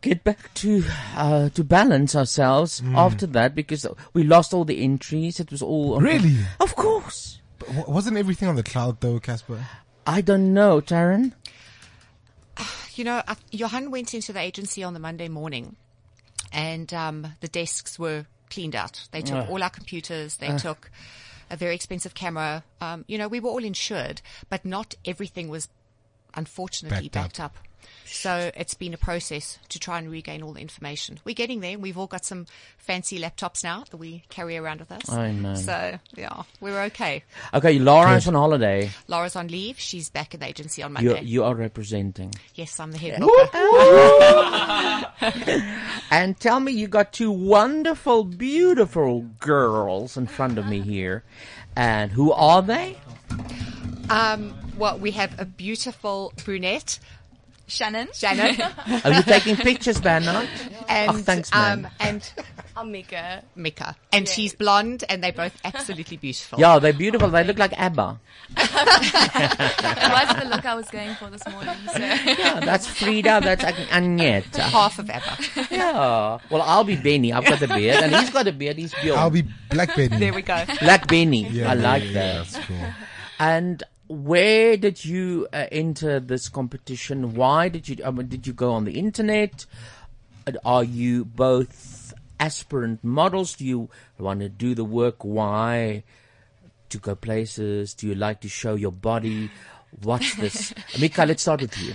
get 0.00 0.24
back 0.24 0.52
to 0.54 0.82
uh, 1.16 1.48
to 1.50 1.62
balance 1.64 2.16
ourselves 2.16 2.80
Mm. 2.80 2.96
after 2.96 3.26
that 3.28 3.54
because 3.54 3.86
we 4.14 4.22
lost 4.24 4.54
all 4.54 4.64
the 4.64 4.82
entries. 4.82 5.38
It 5.40 5.50
was 5.50 5.62
all 5.62 5.94
on- 5.96 6.02
Really? 6.02 6.36
Of 6.60 6.74
course. 6.76 7.40
But 7.58 7.88
wasn't 7.88 8.16
everything 8.16 8.48
on 8.48 8.56
the 8.56 8.62
cloud 8.62 9.00
though, 9.00 9.20
Casper? 9.20 9.66
I 10.06 10.22
don't 10.22 10.52
know, 10.54 10.80
Taryn. 10.80 11.32
You 13.00 13.04
know, 13.04 13.22
uh, 13.26 13.34
Johan 13.50 13.90
went 13.90 14.12
into 14.12 14.30
the 14.34 14.40
agency 14.40 14.82
on 14.82 14.92
the 14.92 15.00
Monday 15.00 15.28
morning, 15.28 15.76
and 16.52 16.92
um, 16.92 17.32
the 17.40 17.48
desks 17.48 17.98
were 17.98 18.26
cleaned 18.50 18.76
out. 18.76 19.08
They 19.10 19.22
took 19.22 19.38
Ugh. 19.38 19.46
all 19.48 19.62
our 19.62 19.70
computers. 19.70 20.36
They 20.36 20.48
Ugh. 20.48 20.60
took 20.60 20.90
a 21.48 21.56
very 21.56 21.74
expensive 21.74 22.12
camera. 22.12 22.62
Um, 22.78 23.06
you 23.08 23.16
know, 23.16 23.26
we 23.26 23.40
were 23.40 23.48
all 23.48 23.64
insured, 23.64 24.20
but 24.50 24.66
not 24.66 24.96
everything 25.06 25.48
was, 25.48 25.70
unfortunately, 26.34 27.08
Backed 27.08 27.38
backed, 27.38 27.40
up. 27.40 27.56
So 28.04 28.50
it's 28.56 28.74
been 28.74 28.92
a 28.92 28.98
process 28.98 29.58
to 29.68 29.78
try 29.78 29.98
and 29.98 30.10
regain 30.10 30.42
all 30.42 30.52
the 30.52 30.60
information. 30.60 31.20
We're 31.24 31.34
getting 31.34 31.60
there. 31.60 31.78
We've 31.78 31.96
all 31.96 32.06
got 32.08 32.24
some 32.24 32.46
fancy 32.76 33.20
laptops 33.20 33.62
now 33.62 33.84
that 33.90 33.96
we 33.96 34.24
carry 34.28 34.56
around 34.56 34.80
with 34.80 34.90
us. 34.92 35.08
I 35.08 35.30
know. 35.32 35.54
So 35.54 35.98
yeah, 36.16 36.42
we're 36.60 36.80
okay. 36.84 37.22
Okay, 37.54 37.78
Laura's 37.78 38.26
on 38.26 38.34
holiday. 38.34 38.90
Laura's 39.06 39.36
on 39.36 39.48
leave. 39.48 39.78
She's 39.78 40.10
back 40.10 40.34
at 40.34 40.40
the 40.40 40.46
agency 40.46 40.82
on 40.82 40.90
You 41.00 41.10
Monday. 41.10 41.22
you 41.22 41.44
are 41.44 41.54
representing. 41.54 42.34
yes, 42.54 42.78
I'm 42.80 42.90
the 42.92 42.98
head 42.98 43.20
Woo! 43.20 43.30
and 46.10 46.38
tell 46.40 46.60
me, 46.60 46.72
you 46.72 46.88
got 46.88 47.12
two 47.12 47.30
wonderful, 47.30 48.24
beautiful 48.24 49.22
girls 49.38 50.16
in 50.16 50.26
front 50.26 50.58
of 50.58 50.66
me 50.66 50.80
here, 50.80 51.22
and 51.76 52.10
who 52.10 52.32
are 52.32 52.62
they? 52.62 52.96
Um, 54.08 54.54
well, 54.76 54.98
we 54.98 55.12
have 55.12 55.38
a 55.38 55.44
beautiful 55.44 56.32
brunette, 56.44 56.98
Shannon. 57.70 58.08
Shannon. 58.12 58.60
Are 59.04 59.12
you 59.12 59.22
taking 59.22 59.56
pictures, 59.56 60.00
Bernard? 60.00 60.48
and 60.88 61.10
oh, 61.10 61.14
thanks, 61.18 61.52
man. 61.52 61.86
um, 61.86 61.92
and 62.00 62.32
I'm 62.76 62.90
Mika. 62.92 63.42
Mika, 63.54 63.96
and 64.12 64.28
she's 64.28 64.54
blonde, 64.54 65.04
and 65.08 65.22
they're 65.22 65.32
both 65.32 65.56
absolutely 65.64 66.16
beautiful. 66.16 66.58
yeah, 66.58 66.78
they're 66.78 66.92
beautiful. 66.92 67.28
They 67.28 67.44
look 67.44 67.58
like 67.58 67.72
ABBA. 67.78 68.18
It 68.56 68.70
was 70.12 70.42
the 70.42 70.48
look 70.48 70.64
I 70.64 70.74
was 70.74 70.88
going 70.90 71.14
for 71.14 71.30
this 71.30 71.46
morning. 71.48 71.76
So. 71.92 71.98
Yeah, 71.98 72.60
that's 72.60 72.86
Frida. 72.86 73.40
That's 73.42 73.64
Ag- 73.64 73.88
Agneta. 73.88 74.60
half 74.60 74.98
of 74.98 75.08
Abba. 75.08 75.38
Yeah. 75.70 76.38
Well, 76.50 76.62
I'll 76.62 76.84
be 76.84 76.96
Benny. 76.96 77.32
I've 77.32 77.44
got 77.44 77.60
the 77.60 77.68
beard, 77.68 78.02
and 78.02 78.14
he's 78.14 78.30
got 78.30 78.46
a 78.46 78.52
beard. 78.52 78.76
He's 78.76 78.94
Bjorn. 78.94 79.18
I'll 79.18 79.30
be 79.30 79.46
Black 79.70 79.94
Benny. 79.94 80.16
There 80.16 80.32
we 80.32 80.42
go. 80.42 80.64
Black 80.80 81.06
Benny. 81.06 81.48
Yeah, 81.48 81.70
I 81.70 81.74
like 81.74 82.04
yeah, 82.04 82.12
that. 82.12 82.46
That's 82.46 82.66
cool. 82.66 82.86
And 83.38 83.82
where 84.10 84.76
did 84.76 85.04
you 85.04 85.46
uh, 85.52 85.66
enter 85.70 86.18
this 86.18 86.48
competition? 86.48 87.34
Why 87.34 87.68
did 87.68 87.88
you? 87.88 88.04
I 88.04 88.10
mean, 88.10 88.26
did 88.26 88.44
you 88.44 88.52
go 88.52 88.72
on 88.72 88.84
the 88.84 88.98
internet? 88.98 89.66
Are 90.64 90.82
you 90.82 91.24
both 91.24 92.12
aspirant 92.40 93.04
models? 93.04 93.54
Do 93.54 93.64
you 93.64 93.88
want 94.18 94.40
to 94.40 94.48
do 94.48 94.74
the 94.74 94.84
work? 94.84 95.22
Why? 95.22 96.02
To 96.88 96.98
go 96.98 97.14
places? 97.14 97.94
Do 97.94 98.08
you 98.08 98.16
like 98.16 98.40
to 98.40 98.48
show 98.48 98.74
your 98.74 98.90
body? 98.90 99.48
What's 100.02 100.34
this? 100.34 100.74
Mika, 101.00 101.24
let's 101.24 101.42
start 101.42 101.60
with 101.60 101.78
you. 101.78 101.94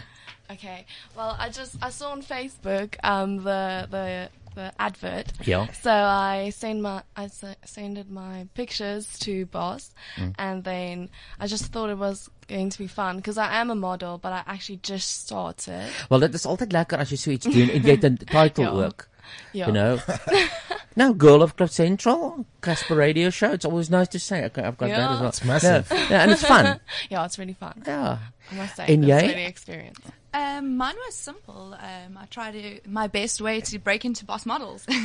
Okay. 0.50 0.86
Well, 1.18 1.36
I 1.38 1.50
just 1.50 1.76
I 1.82 1.90
saw 1.90 2.12
on 2.12 2.22
Facebook 2.22 2.96
um 3.04 3.44
the 3.44 3.88
the 3.92 4.30
the 4.56 4.72
advert. 4.80 5.28
Yeah. 5.46 5.68
So 5.72 5.92
I 5.92 6.50
sent 6.52 6.82
my 6.82 7.04
I 7.16 7.28
se- 7.28 7.56
sent 7.66 8.10
my 8.10 8.48
pictures 8.54 9.18
to 9.20 9.46
boss, 9.48 9.92
Mm. 10.18 10.34
and 10.38 10.64
then 10.64 11.10
I 11.40 11.48
just 11.48 11.66
thought 11.72 11.90
it 11.90 11.98
was 11.98 12.30
going 12.48 12.70
to 12.72 12.78
be 12.78 12.88
fun 12.88 13.18
because 13.18 13.38
I 13.38 13.60
am 13.62 13.70
a 13.70 13.76
model, 13.76 14.18
but 14.18 14.32
I 14.32 14.44
actually 14.48 14.80
just 14.84 15.22
started. 15.26 15.90
Well, 16.10 16.20
dit 16.20 16.34
is 16.34 16.46
altyd 16.46 16.72
lekker 16.72 16.98
as 17.00 17.10
jy 17.12 17.18
so 17.18 17.32
iets 17.32 17.46
doen 17.46 17.70
en 17.70 17.82
jy 17.84 17.96
het 17.96 18.04
'n 18.06 18.18
title 18.18 18.64
Ja. 18.64 18.86
ook. 18.86 19.08
Ja. 19.54 19.66
You 19.68 19.72
know. 19.74 20.00
no, 20.96 21.14
girl 21.14 21.42
of 21.42 21.56
Club 21.56 21.70
Central, 21.70 22.46
Casper 22.62 22.96
Radio 22.96 23.30
Show. 23.32 23.52
It's 23.54 23.66
always 23.66 23.90
nice 23.90 24.08
to 24.10 24.20
say. 24.20 24.46
Okay, 24.46 24.62
I've 24.64 24.78
got 24.78 24.90
that 24.90 25.12
as 25.12 25.20
well. 25.20 25.30
It's 25.30 25.44
massive. 25.44 25.90
No, 25.90 25.98
no, 26.10 26.16
and 26.16 26.32
it's 26.32 26.46
fun. 26.46 26.80
yeah, 27.10 27.26
it's 27.26 27.38
really 27.40 27.54
fun. 27.60 27.82
Yeah. 27.88 28.18
I 28.52 28.56
must 28.56 28.76
say, 28.76 28.86
En 28.88 29.04
it's 29.04 29.08
jy? 29.10 29.28
really 29.28 29.46
experience. 29.46 30.00
Um, 30.36 30.76
mine 30.76 30.96
was 31.06 31.16
simple. 31.16 31.78
Um, 31.80 32.18
I 32.18 32.26
try 32.26 32.52
to 32.52 32.82
my 32.90 33.08
best 33.08 33.40
way 33.40 33.62
to 33.62 33.80
break 33.80 34.04
into 34.04 34.26
boss 34.26 34.46
models. 34.46 34.86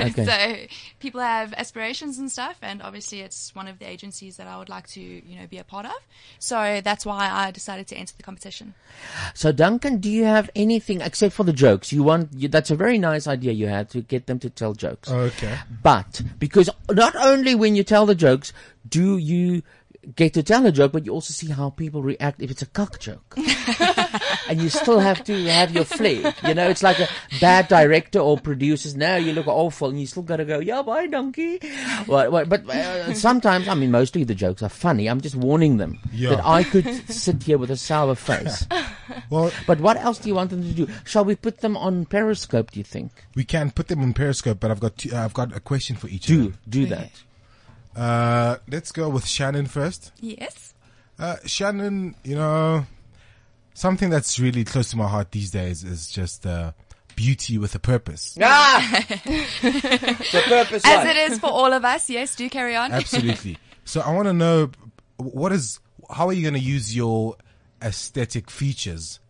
Okay. 0.00 0.24
So 0.24 0.76
people 1.00 1.20
have 1.20 1.52
aspirations 1.54 2.18
and 2.18 2.30
stuff, 2.30 2.56
and 2.62 2.80
obviously 2.80 3.20
it's 3.20 3.54
one 3.54 3.68
of 3.68 3.78
the 3.78 3.88
agencies 3.88 4.36
that 4.36 4.46
I 4.46 4.56
would 4.56 4.68
like 4.68 4.86
to 4.88 5.00
you 5.00 5.38
know 5.38 5.46
be 5.46 5.58
a 5.58 5.64
part 5.64 5.84
of. 5.84 5.96
So 6.38 6.80
that's 6.82 7.04
why 7.04 7.28
I 7.30 7.50
decided 7.50 7.86
to 7.88 7.96
enter 7.96 8.14
the 8.16 8.22
competition. 8.22 8.74
So 9.34 9.52
Duncan, 9.52 9.98
do 9.98 10.08
you 10.08 10.24
have 10.24 10.48
anything 10.54 11.00
except 11.00 11.34
for 11.34 11.44
the 11.44 11.52
jokes? 11.52 11.92
You 11.92 12.02
want 12.02 12.32
you, 12.34 12.48
that's 12.48 12.70
a 12.70 12.76
very 12.76 12.98
nice 12.98 13.26
idea 13.26 13.52
you 13.52 13.66
had 13.66 13.90
to 13.90 14.00
get 14.00 14.26
them 14.26 14.38
to 14.40 14.50
tell 14.50 14.72
jokes. 14.74 15.10
Okay. 15.10 15.58
But 15.82 16.22
because 16.38 16.70
not 16.90 17.16
only 17.16 17.54
when 17.54 17.74
you 17.74 17.82
tell 17.82 18.06
the 18.06 18.14
jokes 18.14 18.52
do 18.88 19.18
you 19.18 19.62
get 20.16 20.34
to 20.34 20.42
tell 20.42 20.64
a 20.66 20.72
joke, 20.72 20.92
but 20.92 21.04
you 21.06 21.12
also 21.12 21.32
see 21.32 21.48
how 21.50 21.70
people 21.70 22.02
react 22.02 22.40
if 22.42 22.50
it's 22.50 22.62
a 22.62 22.66
cock 22.66 22.98
joke. 22.98 23.34
and 24.48 24.60
you 24.60 24.68
still 24.68 24.98
have 24.98 25.22
to 25.24 25.44
have 25.46 25.72
your 25.72 25.84
flair. 25.84 26.34
You 26.44 26.54
know, 26.54 26.68
it's 26.68 26.82
like 26.82 26.98
a 26.98 27.08
bad 27.40 27.68
director 27.68 28.18
or 28.18 28.38
producers. 28.38 28.96
Now 28.96 29.16
you 29.16 29.32
look 29.32 29.46
awful, 29.46 29.88
and 29.88 30.00
you 30.00 30.06
still 30.06 30.22
got 30.22 30.36
to 30.36 30.44
go, 30.44 30.58
yeah, 30.60 30.82
bye, 30.82 31.06
donkey. 31.06 31.60
Well, 32.06 32.30
well, 32.30 32.44
but 32.46 32.68
uh, 32.68 33.12
sometimes, 33.14 33.68
I 33.68 33.74
mean, 33.74 33.90
mostly 33.90 34.24
the 34.24 34.34
jokes 34.34 34.62
are 34.62 34.68
funny. 34.68 35.08
I'm 35.08 35.20
just 35.20 35.36
warning 35.36 35.76
them 35.76 35.98
Yeah. 36.12 36.30
that 36.30 36.46
I 36.46 36.64
could 36.64 36.86
sit 37.10 37.42
here 37.42 37.58
with 37.58 37.70
a 37.70 37.76
sour 37.76 38.14
face. 38.14 38.66
Well, 39.28 39.50
But 39.66 39.80
what 39.80 39.96
else 39.96 40.18
do 40.18 40.28
you 40.28 40.36
want 40.36 40.50
them 40.50 40.62
to 40.62 40.72
do? 40.72 40.88
Shall 41.04 41.24
we 41.24 41.34
put 41.34 41.60
them 41.62 41.76
on 41.76 42.04
Periscope? 42.04 42.70
Do 42.70 42.78
you 42.78 42.84
think? 42.84 43.10
we 43.34 43.42
can 43.44 43.70
put 43.72 43.88
them 43.88 44.02
on 44.02 44.12
Periscope, 44.14 44.60
but 44.60 44.70
I've 44.70 44.78
got 44.78 44.98
two, 44.98 45.10
uh, 45.12 45.24
I've 45.24 45.34
got 45.34 45.54
a 45.54 45.58
question 45.60 45.96
for 45.96 46.06
each 46.08 46.26
Do 46.26 46.46
of 46.46 46.70
do 46.70 46.82
Okay. 46.82 46.90
that. 46.90 47.10
Them. 48.00 48.06
Uh, 48.06 48.56
let's 48.68 48.92
go 48.92 49.08
with 49.08 49.26
Shannon 49.26 49.66
first. 49.66 50.12
Yes. 50.20 50.74
Uh, 51.18 51.36
Shannon, 51.44 52.14
you 52.24 52.34
know, 52.34 52.86
something 53.74 54.10
that's 54.10 54.38
really 54.40 54.64
close 54.64 54.90
to 54.90 54.96
my 54.96 55.08
heart 55.08 55.32
these 55.32 55.50
days 55.50 55.84
is 55.84 56.10
just 56.10 56.46
uh, 56.46 56.72
beauty 57.14 57.58
with 57.58 57.74
a 57.74 57.78
purpose. 57.78 58.38
Ah, 58.42 59.04
the 59.08 60.42
purpose. 60.46 60.82
As 60.86 61.06
it 61.06 61.16
is 61.16 61.38
for 61.38 61.48
all 61.48 61.72
of 61.72 61.84
us. 61.84 62.08
Yes. 62.08 62.34
Do 62.36 62.48
carry 62.48 62.74
on. 62.76 62.92
Absolutely. 63.00 63.58
so 63.84 64.00
I 64.00 64.12
want 64.14 64.26
to 64.26 64.32
know 64.32 64.70
what 65.16 65.52
is 65.52 65.80
how 66.10 66.28
are 66.28 66.32
you 66.32 66.42
going 66.42 66.54
to 66.54 66.60
use 66.60 66.96
your 66.96 67.36
aesthetic 67.82 68.50
features 68.50 69.20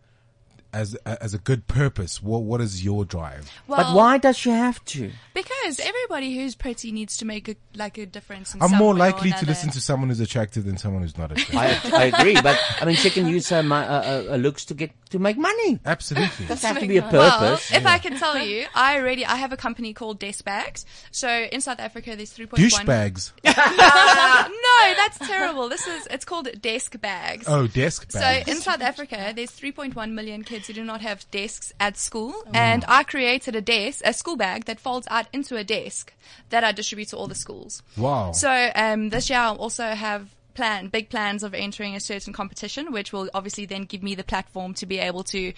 as 0.73 0.95
as 1.05 1.33
a 1.33 1.37
good 1.37 1.67
purpose? 1.67 2.21
What 2.21 2.43
what 2.43 2.61
is 2.61 2.83
your 2.83 3.05
drive? 3.05 3.51
Well, 3.67 3.77
But 3.83 3.95
why 3.95 4.17
does 4.17 4.37
she 4.37 4.49
have 4.49 4.83
to? 4.85 5.11
Because 5.33 5.79
everybody 5.79 6.35
who's 6.35 6.55
pretty 6.55 6.91
needs 6.91 7.17
to 7.17 7.25
make 7.25 7.47
a 7.49 7.55
like 7.75 7.97
a 7.97 8.05
difference. 8.05 8.53
In 8.53 8.61
I'm 8.61 8.69
some 8.69 8.77
more 8.77 8.93
way 8.93 8.99
or 8.99 8.99
likely 8.99 9.31
to 9.31 9.45
listen 9.45 9.69
to 9.71 9.81
someone 9.81 10.09
who's 10.09 10.19
attractive 10.19 10.65
than 10.65 10.77
someone 10.77 11.01
who's 11.01 11.17
not 11.17 11.31
attractive. 11.31 11.93
I, 11.93 12.03
I 12.03 12.03
agree, 12.05 12.41
but 12.41 12.59
I 12.81 12.85
mean, 12.85 12.95
she 12.95 13.09
can 13.09 13.27
use 13.27 13.49
her, 13.49 13.59
uh, 13.59 13.73
uh, 13.73 14.23
uh, 14.31 14.35
looks 14.35 14.65
to 14.65 14.73
get 14.73 14.91
to 15.11 15.19
make 15.19 15.37
money. 15.37 15.79
Absolutely. 15.85 16.45
Doesn't 16.45 16.67
have 16.67 16.79
to 16.79 16.87
be 16.87 16.97
a 16.97 17.01
Well, 17.01 17.39
purpose. 17.39 17.71
if 17.71 17.85
I 17.85 17.97
can 17.97 18.17
tell 18.17 18.37
you, 18.37 18.65
I 18.75 18.97
already 18.99 19.25
I 19.25 19.35
have 19.35 19.51
a 19.51 19.57
company 19.57 19.93
called 19.93 20.19
Desk 20.19 20.43
Bags. 20.43 20.85
So 21.11 21.27
in 21.29 21.61
South 21.61 21.79
Africa, 21.79 22.15
there's 22.15 22.33
3.1 22.35 22.57
Douchebags. 22.57 23.31
Uh, 23.45 24.49
no, 24.49 24.93
that's 24.95 25.17
terrible. 25.19 25.69
This 25.69 25.87
is 25.87 26.07
it's 26.09 26.25
called 26.25 26.49
Desk 26.61 26.99
Bags. 26.99 27.45
Oh, 27.47 27.67
desk 27.67 28.11
bags. 28.11 28.45
So 28.45 28.51
in 28.51 28.57
South 28.59 28.81
Africa, 28.81 29.33
there's 29.35 29.51
3.1 29.51 30.11
million 30.11 30.43
kids 30.43 30.60
kids 30.61 30.67
who 30.67 30.73
do 30.73 30.83
not 30.83 31.01
have 31.01 31.29
desks 31.31 31.73
at 31.79 31.97
school, 31.97 32.33
and 32.53 32.85
I 32.87 33.03
created 33.03 33.55
a 33.55 33.61
desk, 33.61 34.01
a 34.05 34.13
school 34.13 34.35
bag 34.35 34.65
that 34.65 34.79
folds 34.79 35.07
out 35.09 35.27
into 35.33 35.57
a 35.57 35.63
desk 35.63 36.13
that 36.49 36.63
I 36.63 36.71
distribute 36.71 37.09
to 37.09 37.17
all 37.17 37.27
the 37.27 37.35
schools. 37.35 37.81
Wow. 37.97 38.31
So 38.31 38.71
um, 38.75 39.09
this 39.09 39.29
year 39.29 39.39
I'll 39.39 39.55
also 39.55 39.85
have 39.85 40.29
plan 40.53 40.87
big 40.87 41.09
plans 41.09 41.43
of 41.43 41.53
entering 41.53 41.95
a 41.95 41.99
certain 41.99 42.33
competition, 42.33 42.91
which 42.91 43.13
will 43.13 43.29
obviously 43.33 43.65
then 43.65 43.83
give 43.83 44.03
me 44.03 44.15
the 44.15 44.23
platform 44.23 44.73
to 44.75 44.85
be 44.85 44.99
able 44.99 45.23
to 45.23 45.53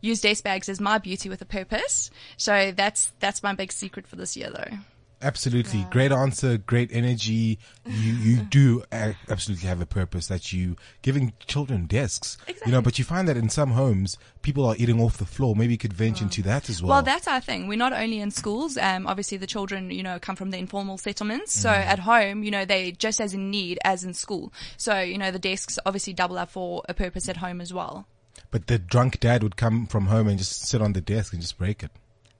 use 0.00 0.20
desk 0.20 0.42
bags 0.44 0.68
as 0.68 0.80
my 0.80 0.98
beauty 0.98 1.28
with 1.28 1.42
a 1.42 1.44
purpose. 1.44 2.10
So 2.36 2.72
that's 2.72 3.12
that's 3.20 3.42
my 3.42 3.54
big 3.54 3.72
secret 3.72 4.06
for 4.06 4.16
this 4.16 4.36
year, 4.36 4.50
though. 4.50 4.78
Absolutely. 5.20 5.84
Great 5.90 6.12
answer, 6.12 6.58
great 6.58 6.90
energy. 6.92 7.58
You 7.84 8.12
you 8.12 8.36
do 8.50 8.84
absolutely 8.92 9.66
have 9.68 9.80
a 9.80 9.86
purpose 9.86 10.28
that 10.28 10.52
you 10.52 10.76
giving 11.02 11.32
children 11.46 11.86
desks. 11.86 12.36
You 12.64 12.70
know, 12.72 12.80
but 12.80 12.98
you 12.98 13.04
find 13.04 13.26
that 13.28 13.36
in 13.36 13.48
some 13.48 13.72
homes 13.72 14.16
people 14.42 14.64
are 14.64 14.76
eating 14.78 15.00
off 15.00 15.16
the 15.18 15.24
floor. 15.26 15.56
Maybe 15.56 15.72
you 15.72 15.78
could 15.78 15.92
venture 15.92 16.24
into 16.24 16.42
that 16.42 16.70
as 16.70 16.80
well. 16.82 16.90
Well, 16.90 17.02
that's 17.02 17.26
our 17.26 17.40
thing. 17.40 17.66
We're 17.66 17.76
not 17.78 17.92
only 17.92 18.20
in 18.20 18.30
schools. 18.30 18.76
Um, 18.78 19.06
obviously, 19.08 19.38
the 19.38 19.46
children, 19.48 19.90
you 19.90 20.04
know, 20.04 20.18
come 20.20 20.36
from 20.36 20.50
the 20.50 20.58
informal 20.58 20.98
settlements. 20.98 21.52
So 21.52 21.68
Mm. 21.70 21.86
at 21.86 21.98
home, 21.98 22.44
you 22.44 22.50
know, 22.52 22.64
they 22.64 22.92
just 22.92 23.20
as 23.20 23.34
in 23.34 23.50
need 23.50 23.78
as 23.84 24.04
in 24.04 24.14
school. 24.14 24.52
So 24.76 25.00
you 25.00 25.18
know, 25.18 25.30
the 25.32 25.38
desks 25.40 25.78
obviously 25.84 26.12
double 26.12 26.38
up 26.38 26.50
for 26.50 26.82
a 26.88 26.94
purpose 26.94 27.28
at 27.28 27.38
home 27.38 27.60
as 27.60 27.72
well. 27.74 28.06
but 28.50 28.66
the 28.68 28.78
drunk 28.78 29.18
dad 29.20 29.42
would 29.42 29.56
come 29.56 29.84
from 29.86 30.06
home 30.06 30.26
and 30.28 30.38
just 30.38 30.64
sit 30.66 30.80
on 30.80 30.92
the 30.94 31.00
desk 31.02 31.32
and 31.34 31.42
just 31.42 31.58
break 31.58 31.82
it. 31.82 31.90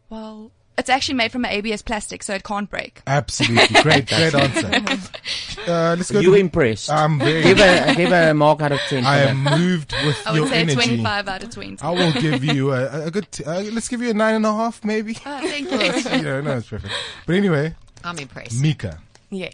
Well, 0.09 0.53
it's 0.79 0.89
actually 0.89 1.17
made 1.17 1.33
from 1.33 1.45
ABS 1.45 1.83
plastic, 1.83 2.23
so 2.23 2.35
it 2.35 2.45
can't 2.45 2.71
break. 2.71 3.03
Absolutely. 3.07 3.83
Great, 3.83 4.07
great 4.09 4.35
answer. 4.35 5.09
Uh, 5.69 5.95
let's 5.99 6.11
go 6.11 6.21
You 6.21 6.31
to- 6.31 6.41
impressed? 6.41 6.89
I'm 6.89 7.19
very 7.19 7.43
Give 7.43 7.59
a- 7.61 7.95
give 7.95 8.11
a 8.11 8.33
mark 8.33 8.63
out 8.63 8.73
of 8.73 8.79
10 8.89 9.05
I 9.05 9.19
that. 9.19 9.29
am 9.29 9.45
moved 9.61 9.93
with 10.05 10.17
I 10.27 10.31
would 10.33 10.37
your 10.39 10.47
say 10.49 10.61
energy. 10.61 10.75
25 10.77 11.29
out 11.29 11.43
of 11.43 11.51
20. 11.51 11.77
I 11.83 11.91
will 11.91 12.13
give 12.13 12.43
you 12.43 12.73
a, 12.73 13.07
a 13.07 13.11
good. 13.11 13.31
T- 13.31 13.45
uh, 13.45 13.61
let's 13.73 13.89
give 13.89 14.01
you 14.01 14.09
a 14.11 14.15
nine 14.15 14.37
and 14.37 14.47
a 14.47 14.53
half, 14.55 14.83
maybe. 14.83 15.15
Oh, 15.27 15.41
thank 15.41 15.71
you. 15.71 15.79
yeah, 16.27 16.41
no, 16.41 16.57
it's 16.57 16.69
perfect. 16.69 16.95
But 17.27 17.35
anyway, 17.37 17.75
I'm 18.03 18.19
impressed. 18.19 18.63
Mika. 18.63 18.99
Yes. 19.29 19.53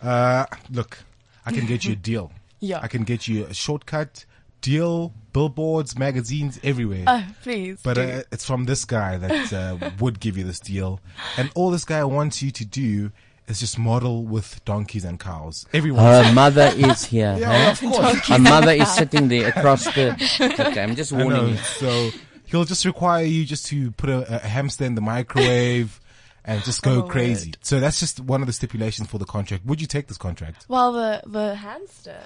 Uh, 0.00 0.44
look, 0.70 0.98
I 1.44 1.50
can 1.52 1.66
get 1.66 1.84
you 1.84 1.94
a 1.94 1.96
deal. 1.96 2.30
Yeah. 2.60 2.78
I 2.80 2.86
can 2.86 3.02
get 3.02 3.26
you 3.26 3.46
a 3.46 3.54
shortcut 3.54 4.24
deal, 4.60 5.12
billboards, 5.32 5.98
magazines, 5.98 6.58
everywhere. 6.62 7.04
Oh, 7.06 7.24
please 7.42 7.80
But 7.82 7.98
uh, 7.98 8.22
it's 8.32 8.44
from 8.44 8.64
this 8.64 8.84
guy 8.84 9.16
that 9.18 9.52
uh, 9.52 9.90
would 10.00 10.20
give 10.20 10.36
you 10.36 10.44
this 10.44 10.60
deal, 10.60 11.00
and 11.36 11.50
all 11.54 11.70
this 11.70 11.84
guy 11.84 12.04
wants 12.04 12.42
you 12.42 12.50
to 12.50 12.64
do 12.64 13.12
is 13.50 13.60
just 13.60 13.78
model 13.78 14.24
with 14.24 14.64
donkeys 14.64 15.04
and 15.04 15.18
cows. 15.18 15.66
Everyone. 15.72 16.04
Her 16.04 16.32
mother 16.32 16.70
is 16.74 17.04
here. 17.04 17.36
Yeah, 17.38 17.72
huh? 17.74 17.86
of 17.86 17.92
course. 17.92 18.28
Her 18.28 18.38
mother 18.38 18.72
is 18.72 18.90
sitting 18.94 19.28
there 19.28 19.48
across 19.48 19.84
the. 19.84 20.10
Okay, 20.60 20.82
I'm 20.82 20.94
just 20.94 21.12
warning 21.12 21.30
know. 21.30 21.46
you. 21.48 21.56
So 21.56 22.10
he'll 22.46 22.64
just 22.64 22.84
require 22.84 23.24
you 23.24 23.44
just 23.44 23.66
to 23.66 23.90
put 23.92 24.08
a, 24.08 24.36
a 24.36 24.38
hamster 24.38 24.84
in 24.84 24.94
the 24.94 25.00
microwave 25.00 26.00
and 26.44 26.62
just 26.64 26.82
go 26.82 27.00
Oh, 27.00 27.02
crazy. 27.02 27.54
So 27.62 27.80
that's 27.80 27.98
just 28.00 28.20
one 28.20 28.40
of 28.40 28.46
the 28.46 28.52
stipulations 28.52 29.08
for 29.08 29.18
the 29.18 29.24
contract. 29.24 29.66
Would 29.66 29.80
you 29.80 29.86
take 29.86 30.06
this 30.06 30.18
contract? 30.18 30.66
Well, 30.68 30.92
the 30.92 31.22
the 31.26 31.54
hamster. 31.54 32.18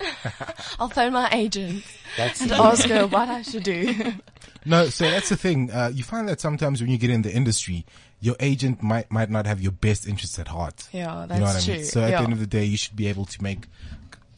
I'll 0.78 0.88
phone 0.88 1.12
my 1.12 1.28
agent 1.32 1.84
That's 2.16 2.40
and 2.40 2.52
ask 2.52 2.88
her 2.88 3.06
what 3.06 3.28
I 3.28 3.42
should 3.42 3.62
do. 3.64 4.12
No, 4.66 4.86
so 4.88 5.04
that's 5.04 5.28
the 5.28 5.36
thing. 5.36 5.70
Uh, 5.70 5.90
you 5.92 6.02
find 6.02 6.26
that 6.30 6.40
sometimes 6.40 6.80
when 6.80 6.88
you 6.90 6.96
get 6.96 7.10
in 7.10 7.20
the 7.20 7.30
industry, 7.30 7.84
your 8.20 8.34
agent 8.40 8.82
might 8.82 9.10
might 9.10 9.28
not 9.28 9.44
have 9.44 9.60
your 9.60 9.72
best 9.72 10.08
interests 10.08 10.38
at 10.38 10.48
heart. 10.48 10.88
Yeah, 10.90 11.00
you 11.00 11.04
know 11.06 11.18
what 11.18 11.28
that's 11.28 11.68
I 11.68 11.70
mean? 11.70 11.76
true. 11.80 11.84
So 11.84 12.00
at 12.02 12.08
Yeah. 12.12 12.16
the 12.20 12.24
end 12.24 12.32
of 12.32 12.38
the 12.40 12.46
day, 12.46 12.64
you 12.64 12.78
should 12.78 12.96
be 12.96 13.06
able 13.08 13.26
to 13.26 13.42
make 13.42 13.66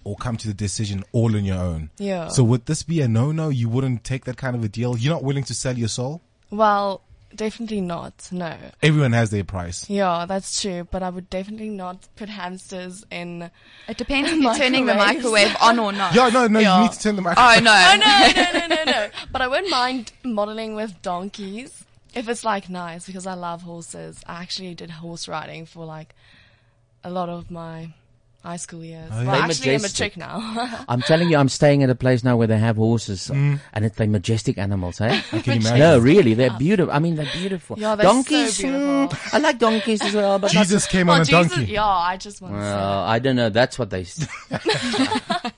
or 0.03 0.17
come 0.17 0.37
to 0.39 0.49
the 0.49 0.55
decision 0.55 1.05
all 1.13 1.37
on 1.37 1.45
your 1.45 1.59
own. 1.59 1.91
Yeah. 1.99 2.27
So 2.27 2.43
would 2.43 2.67
this 2.67 2.83
be 2.83 3.01
a 3.03 3.07
no-no? 3.07 3.51
You 3.51 3.69
wouldn't 3.69 4.03
take 4.03 4.25
that 4.25 4.37
kind 4.37 4.57
of 4.57 4.65
a 4.65 4.69
deal. 4.69 4.99
You're 4.99 5.15
not 5.15 5.23
willing 5.23 5.45
to 5.45 5.55
sell 5.55 5.79
your 5.79 5.87
soul. 5.87 6.23
Well, 6.51 7.03
definitely 7.37 7.81
not. 7.81 8.29
No. 8.33 8.57
Everyone 8.83 9.13
has 9.13 9.31
their 9.31 9.45
price. 9.45 9.89
Yeah, 9.89 10.27
that's 10.27 10.61
true. 10.61 10.87
But 10.91 11.03
I 11.03 11.11
would 11.11 11.31
definitely 11.31 11.69
not 11.69 12.09
put 12.17 12.29
hamsters 12.29 13.05
in. 13.11 13.51
It 13.89 13.97
depends 13.97 14.31
if 14.33 14.39
you're 14.41 14.55
turning 14.55 14.87
the 14.87 14.95
microwave 14.95 15.55
on 15.61 15.79
or 15.79 15.93
not. 15.93 16.15
Yeah, 16.15 16.29
no, 16.31 16.47
no, 16.47 16.61
Yeah. 16.61 16.77
you 16.77 16.83
need 16.85 16.93
to 16.93 17.01
turn 17.01 17.17
the 17.17 17.23
oh, 17.23 17.25
microwave. 17.25 17.59
Oh 17.59 17.63
no. 17.63 17.73
Oh 17.73 17.97
no, 17.97 18.43
no, 18.43 18.67
no, 18.67 18.75
no, 18.75 18.93
no. 18.93 19.09
But 19.33 19.43
I 19.43 19.49
wouldn't 19.49 19.71
mind 19.71 20.13
modeling 20.25 20.75
with 20.75 21.01
donkeys 21.03 21.85
if 22.15 22.29
it's 22.29 22.45
like 22.45 22.71
nice 22.71 23.07
because 23.07 23.27
I 23.27 23.35
love 23.35 23.63
horses. 23.63 24.23
I 24.27 24.43
actually 24.43 24.75
did 24.75 24.91
horse 24.91 25.29
riding 25.29 25.67
for 25.67 25.85
like 25.85 26.15
a 27.05 27.11
lot 27.11 27.29
of 27.29 27.51
my 27.51 27.93
high 28.43 28.57
school 28.57 28.85
years. 28.85 29.09
Oh, 29.13 29.21
yeah. 29.21 29.27
Well, 29.27 29.35
They're 29.35 29.43
actually, 29.45 29.71
I'm 29.71 29.81
a 29.81 29.83
majestic. 29.83 30.13
chick 30.13 30.17
now. 30.17 30.85
I'm 30.89 31.01
telling 31.03 31.29
you, 31.31 31.37
I'm 31.37 31.49
staying 31.49 31.83
at 31.83 31.91
a 31.91 31.95
place 31.97 32.23
now 32.23 32.37
where 32.37 32.47
they 32.47 32.59
have 32.59 32.77
horses, 32.77 33.29
and 33.31 33.61
it's 33.75 33.97
they're 33.97 34.07
majestic 34.07 34.57
animals, 34.59 35.01
eh? 35.01 35.21
I 35.33 35.39
can 35.41 35.59
imagine. 35.59 35.79
No, 35.79 35.99
really, 35.99 36.35
they're 36.35 36.57
beautiful. 36.57 36.93
I 36.95 36.99
mean, 37.01 37.17
they're 37.17 37.31
beautiful. 37.33 37.77
Yeah, 37.79 37.97
they're 37.97 38.07
so 38.07 38.13
donkeys, 38.13 38.59
beautiful. 38.59 38.81
mm, 39.09 39.35
I 39.35 39.39
like 39.39 39.59
donkeys 39.59 40.03
as 40.03 40.15
well, 40.15 40.39
but 40.39 40.55
not- 40.55 40.63
Jesus 40.65 40.87
came 40.87 41.09
well, 41.09 41.17
on 41.17 41.23
a 41.23 41.25
Jesus, 41.25 41.53
donkey. 41.57 41.73
yeah, 41.73 41.85
I 41.85 42.17
just 42.17 42.41
want 42.41 42.55
to 42.55 42.61
say. 42.61 42.67
Well, 42.71 42.99
I 43.01 43.19
don't 43.19 43.37
know. 43.37 43.49
That's 43.51 43.79
what 43.79 43.91
they. 43.91 44.03
s- 44.03 44.29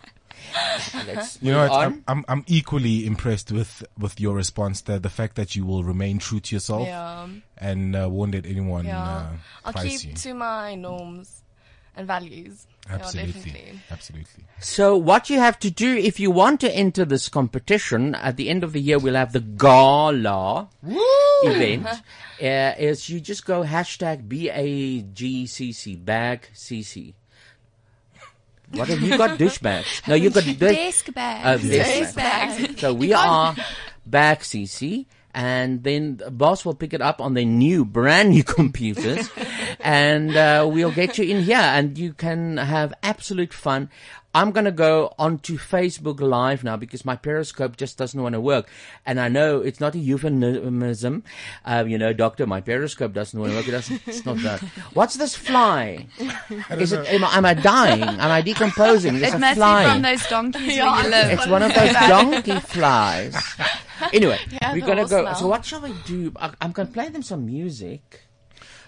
Let's 1.06 1.38
You 1.42 1.52
know 1.52 1.68
what? 1.68 1.72
I'm, 1.72 2.02
I'm 2.08 2.24
I'm 2.28 2.44
equally 2.46 3.06
impressed 3.06 3.52
with 3.52 3.84
with 3.98 4.18
your 4.20 4.34
response. 4.34 4.80
The 4.80 4.98
the 4.98 5.10
fact 5.10 5.36
that 5.36 5.54
you 5.54 5.64
will 5.64 5.84
remain 5.84 6.18
true 6.18 6.40
to 6.40 6.54
yourself 6.54 6.86
Yeah. 6.86 7.28
and 7.58 7.94
uh, 7.94 8.08
won't 8.10 8.32
let 8.34 8.46
anyone 8.46 8.84
Yeah. 8.86 8.98
uh, 9.04 9.26
I'll 9.66 9.72
keep 9.74 10.04
you. 10.04 10.14
to 10.14 10.34
my 10.34 10.74
norms 10.74 11.42
and 11.98 12.06
values. 12.06 12.66
Absolutely, 12.90 13.32
definitely. 13.32 13.80
absolutely. 13.90 14.44
So 14.60 14.96
what 14.96 15.28
you 15.28 15.38
have 15.40 15.58
to 15.58 15.70
do 15.70 15.94
if 15.94 16.18
you 16.18 16.30
want 16.30 16.60
to 16.62 16.74
enter 16.74 17.04
this 17.04 17.28
competition 17.28 18.14
at 18.14 18.36
the 18.38 18.48
end 18.48 18.64
of 18.64 18.72
the 18.72 18.80
year, 18.80 18.98
we'll 18.98 19.14
have 19.14 19.32
the 19.34 19.40
gala 19.40 20.68
event. 21.44 21.86
Uh, 22.40 22.72
is 22.78 23.10
you 23.10 23.18
just 23.18 23.44
go 23.44 23.64
hashtag 23.64 24.28
B 24.28 24.48
A 24.48 25.02
G 25.02 25.44
C 25.48 25.72
C 25.72 25.96
bag 25.96 26.48
CC. 26.54 27.14
What 28.70 28.86
have 28.86 29.00
you 29.00 29.18
got? 29.18 29.36
Douchebags. 29.40 30.06
No, 30.06 30.14
you 30.14 30.30
got 30.30 30.44
Desk 30.56 31.12
bags. 31.12 31.44
Uh, 31.44 31.56
desk 31.56 31.68
Desk 31.68 32.14
bags. 32.14 32.58
bags. 32.64 32.80
So 32.80 32.94
we 32.94 33.12
are 33.12 33.54
can't- 33.54 33.66
back 34.06 34.42
CC. 34.42 35.06
And 35.38 35.84
then 35.84 36.16
the 36.16 36.32
boss 36.32 36.64
will 36.64 36.74
pick 36.74 36.92
it 36.92 37.00
up 37.00 37.20
on 37.20 37.34
their 37.34 37.44
new, 37.46 37.84
brand 37.84 38.30
new 38.30 38.42
computers, 38.58 39.30
and 39.78 40.34
uh, 40.36 40.66
we'll 40.68 40.90
get 40.90 41.16
you 41.16 41.24
in 41.30 41.44
here, 41.44 41.62
and 41.62 41.96
you 41.96 42.12
can 42.12 42.56
have 42.56 42.92
absolute 43.04 43.54
fun. 43.54 43.88
I'm 44.34 44.50
gonna 44.50 44.72
go 44.74 45.14
onto 45.16 45.56
Facebook 45.56 46.18
Live 46.20 46.64
now 46.64 46.76
because 46.76 47.04
my 47.04 47.14
Periscope 47.14 47.76
just 47.76 47.96
doesn't 47.96 48.20
want 48.20 48.34
to 48.34 48.40
work, 48.40 48.68
and 49.06 49.20
I 49.20 49.28
know 49.28 49.60
it's 49.60 49.78
not 49.78 49.94
a 49.94 49.98
euphemism. 49.98 51.22
Uh, 51.64 51.84
you 51.86 51.98
know, 51.98 52.12
doctor, 52.12 52.44
my 52.44 52.60
Periscope 52.60 53.12
doesn't 53.14 53.38
want 53.38 53.52
to 53.52 53.56
work. 53.58 53.68
It 53.68 53.72
doesn't. 53.78 54.02
It's 54.08 54.26
not 54.26 54.38
that. 54.42 54.60
What's 54.92 55.14
this 55.22 55.36
fly? 55.36 56.06
don't 56.18 56.80
Is 56.82 56.92
it? 56.92 57.06
Am 57.14 57.22
I, 57.22 57.36
am 57.38 57.44
I 57.46 57.54
dying? 57.54 58.02
Am 58.02 58.30
I 58.30 58.42
decomposing? 58.42 59.20
There's 59.20 59.34
It 59.34 59.36
a 59.36 59.38
must 59.38 59.56
fly. 59.56 59.84
be 59.84 59.90
from 59.92 60.02
those 60.02 60.26
donkeys 60.26 60.76
Yeah, 60.76 60.92
where 60.92 61.04
you 61.04 61.10
live. 61.10 61.30
It's 61.38 61.46
one 61.46 61.62
of 61.62 61.72
those 61.74 61.92
donkey 62.10 62.58
flies. 62.60 63.36
Anyway, 64.12 64.38
Yeah, 64.50 64.72
we're 64.72 64.86
gonna 64.86 65.02
go. 65.06 65.22
smell. 65.22 65.34
So 65.34 65.46
what 65.48 65.64
shall 65.64 65.80
we 65.80 65.92
do? 66.06 66.32
I, 66.36 66.52
I'm 66.60 66.72
gonna 66.72 66.88
play 66.90 67.08
them 67.08 67.22
some 67.22 67.46
music. 67.46 68.22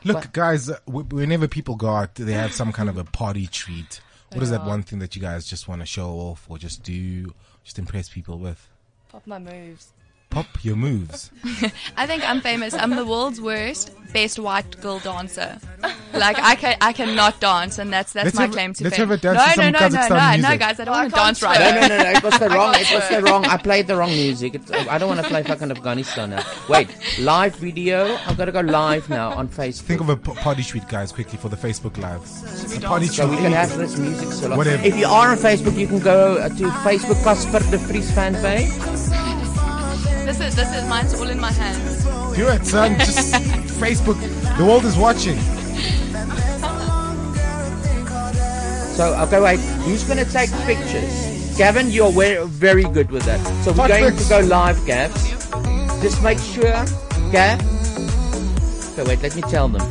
Look, 0.05 0.33
guys, 0.33 0.71
uh, 0.71 0.79
whenever 0.87 1.47
people 1.47 1.77
go 1.77 1.91
out, 1.91 2.15
they 2.15 2.33
have 2.33 2.53
some 2.55 2.73
kind 2.73 2.89
of 2.89 2.97
a 2.97 3.05
party 3.05 3.47
treat. 3.47 4.01
What 4.33 4.45
is 4.45 4.51
that 4.51 4.65
one 4.65 4.85
thing 4.85 5.01
that 5.01 5.17
you 5.17 5.21
guys 5.23 5.45
just 5.45 5.67
want 5.67 5.81
to 5.81 5.87
show 5.87 6.11
off 6.11 6.47
or 6.49 6.57
just 6.57 6.85
do, 6.85 7.35
just 7.65 7.81
impress 7.81 8.09
people 8.09 8.39
with? 8.39 8.65
Pop 9.09 9.27
my 9.27 9.41
moves. 9.41 9.93
Pop 10.31 10.47
your 10.63 10.77
moves. 10.77 11.31
I 11.97 12.07
think 12.07 12.29
I'm 12.29 12.41
famous. 12.41 12.73
I'm 12.75 12.95
the 12.95 13.05
world's 13.05 13.41
worst 13.41 13.91
best 14.13 14.41
white 14.41 14.81
girl 14.81 14.99
dancer. 14.99 15.57
Like 16.13 16.37
I 16.41 16.57
can 16.57 16.77
I 16.81 16.93
cannot 16.93 17.41
dance, 17.41 17.79
and 17.79 17.93
that's 17.93 18.13
that's 18.13 18.27
Let's 18.27 18.37
my 18.37 18.43
have 18.43 18.51
claim 18.53 18.73
to 18.75 18.85
let's 18.85 18.97
fame. 18.97 19.09
have 19.09 19.19
a 19.19 19.21
dance 19.21 19.39
no, 19.39 19.45
to 19.45 19.51
some 19.55 19.65
no, 19.65 19.71
no, 19.71 19.79
no, 19.79 19.87
Kazakhstan 19.87 20.11
no, 20.11 20.17
no, 20.17 20.37
music. 20.49 20.61
guys, 20.61 20.81
I 20.81 20.85
don't 20.85 20.95
Oh, 20.95 20.99
want 20.99 21.11
to 21.11 21.17
dance 21.17 21.43
right. 21.43 21.59
No, 21.61 21.81
no, 21.81 21.89
no, 21.89 22.03
no. 22.05 22.11
It 22.11 22.23
was 22.23 22.39
the 22.39 22.49
wrong. 22.57 22.75
It 22.77 22.91
was 22.93 23.09
the 23.09 23.23
wrong. 23.23 23.45
I 23.47 23.57
played 23.57 23.87
the 23.87 23.97
wrong 23.97 24.11
music. 24.11 24.55
It's, 24.57 24.71
I 24.73 24.99
don't 24.99 25.09
want 25.09 25.21
to 25.21 25.27
play 25.29 25.43
fucking 25.43 25.71
Afghanistan 25.71 26.31
now. 26.31 26.45
Wait, 26.69 26.89
live 27.21 27.55
video. 27.57 28.17
I've 28.27 28.37
got 28.37 28.45
to 28.47 28.53
go 28.53 28.61
live 28.61 29.09
now 29.09 29.33
on 29.33 29.49
Facebook. 29.49 29.83
Think 29.83 30.01
of 30.01 30.09
a 30.11 30.17
p- 30.17 30.35
party 30.35 30.63
treat, 30.65 30.87
guys, 30.89 31.11
quickly 31.13 31.39
for 31.39 31.49
the 31.49 31.57
Facebook 31.57 31.97
Live. 31.99 32.23
A 32.77 32.81
party 32.87 33.07
So 33.07 33.29
we 33.29 33.37
can 33.37 33.53
have 33.53 33.77
this 33.77 33.97
music 33.99 34.29
solo. 34.33 34.57
Whatever. 34.57 34.85
If 34.85 34.97
you 34.97 35.07
are 35.07 35.31
on 35.31 35.39
Facebook, 35.39 35.77
you 35.79 35.87
can 35.89 35.99
go 36.01 36.37
uh, 36.39 36.49
to 36.49 36.65
Facebook 36.87 37.23
Casper 37.25 37.61
de 37.71 37.79
Vries 37.79 38.13
fan 38.13 38.35
page. 38.37 39.30
This 40.31 40.41
is 40.43 40.55
this 40.55 40.73
is 40.77 40.89
mine's 40.89 41.13
all 41.15 41.29
in 41.29 41.41
my 41.41 41.51
hands. 41.51 42.05
Do 42.37 42.47
it, 42.47 42.65
son. 42.65 42.97
Just 43.01 43.35
Facebook. 43.83 44.17
The 44.57 44.65
world 44.65 44.85
is 44.85 44.97
watching. 44.97 45.37
So 48.95 49.13
okay, 49.25 49.41
wait. 49.41 49.59
Who's 49.83 50.05
going 50.05 50.25
to 50.25 50.33
take 50.33 50.53
pictures? 50.67 51.59
Gavin, 51.59 51.91
you're 51.91 52.11
we- 52.13 52.47
very 52.47 52.85
good 52.85 53.11
with 53.11 53.25
that. 53.25 53.41
So 53.65 53.73
we're 53.73 53.79
Hot 53.79 53.89
going 53.89 54.05
fix. 54.15 54.29
to 54.29 54.29
go 54.29 54.41
live, 54.47 54.79
Gav. 54.87 55.13
Just 56.01 56.23
make 56.23 56.39
sure, 56.39 56.63
Gav. 57.33 57.59
Okay, 58.93 59.03
wait. 59.09 59.21
Let 59.23 59.35
me 59.35 59.43
tell 59.43 59.67
them. 59.67 59.83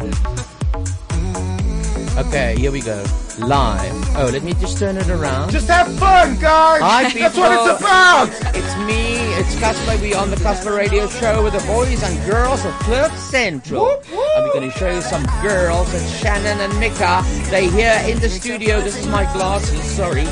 Okay, 2.17 2.55
here 2.57 2.71
we 2.71 2.81
go. 2.81 3.03
live. 3.39 3.93
Oh, 4.17 4.29
let 4.31 4.43
me 4.43 4.53
just 4.55 4.77
turn 4.77 4.97
it 4.97 5.07
around. 5.09 5.51
Just 5.51 5.67
have 5.69 5.87
fun, 5.97 6.37
guys. 6.39 6.81
Hi, 6.81 7.09
That's 7.17 7.37
what 7.37 7.51
it's 7.53 7.79
about. 7.79 8.27
It's 8.53 8.75
me, 8.85 9.15
it's 9.39 9.57
Casper. 9.59 9.97
We're 10.01 10.17
on 10.17 10.29
the 10.29 10.35
Casper 10.35 10.73
Radio 10.73 11.07
Show 11.07 11.43
with 11.43 11.53
the 11.53 11.65
boys 11.65 12.03
and 12.03 12.29
girls 12.29 12.65
of 12.65 12.73
Cliff 12.79 13.17
Central. 13.17 14.01
And 14.11 14.43
we're 14.43 14.53
going 14.53 14.69
to 14.69 14.77
show 14.77 14.89
you 14.89 15.01
some 15.01 15.23
girls. 15.41 15.93
It's 15.93 16.09
Shannon 16.19 16.59
and 16.59 16.77
Mika. 16.79 17.21
They're 17.49 17.71
here 17.71 18.01
in 18.11 18.19
the 18.19 18.29
studio. 18.29 18.81
This 18.81 18.97
is 18.97 19.07
my 19.07 19.23
glasses. 19.31 19.81
Sorry. 19.83 20.25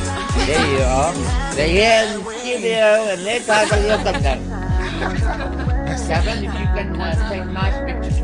There 0.45 0.71
you 0.73 0.83
are. 0.83 1.13
They're 1.55 1.69
here 1.69 2.17
in 2.17 2.23
the 2.23 2.33
studio, 2.39 3.07
and 3.11 3.23
let's 3.23 3.47
have 3.47 3.71
a 3.71 3.87
look 3.87 4.05
at 4.13 4.21
them. 4.21 5.97
Seven, 5.97 6.37
if 6.43 6.53
you 6.53 6.67
can 6.75 6.99
uh, 6.99 7.29
take 7.29 7.45
nice 7.47 7.75
pictures. 7.85 8.16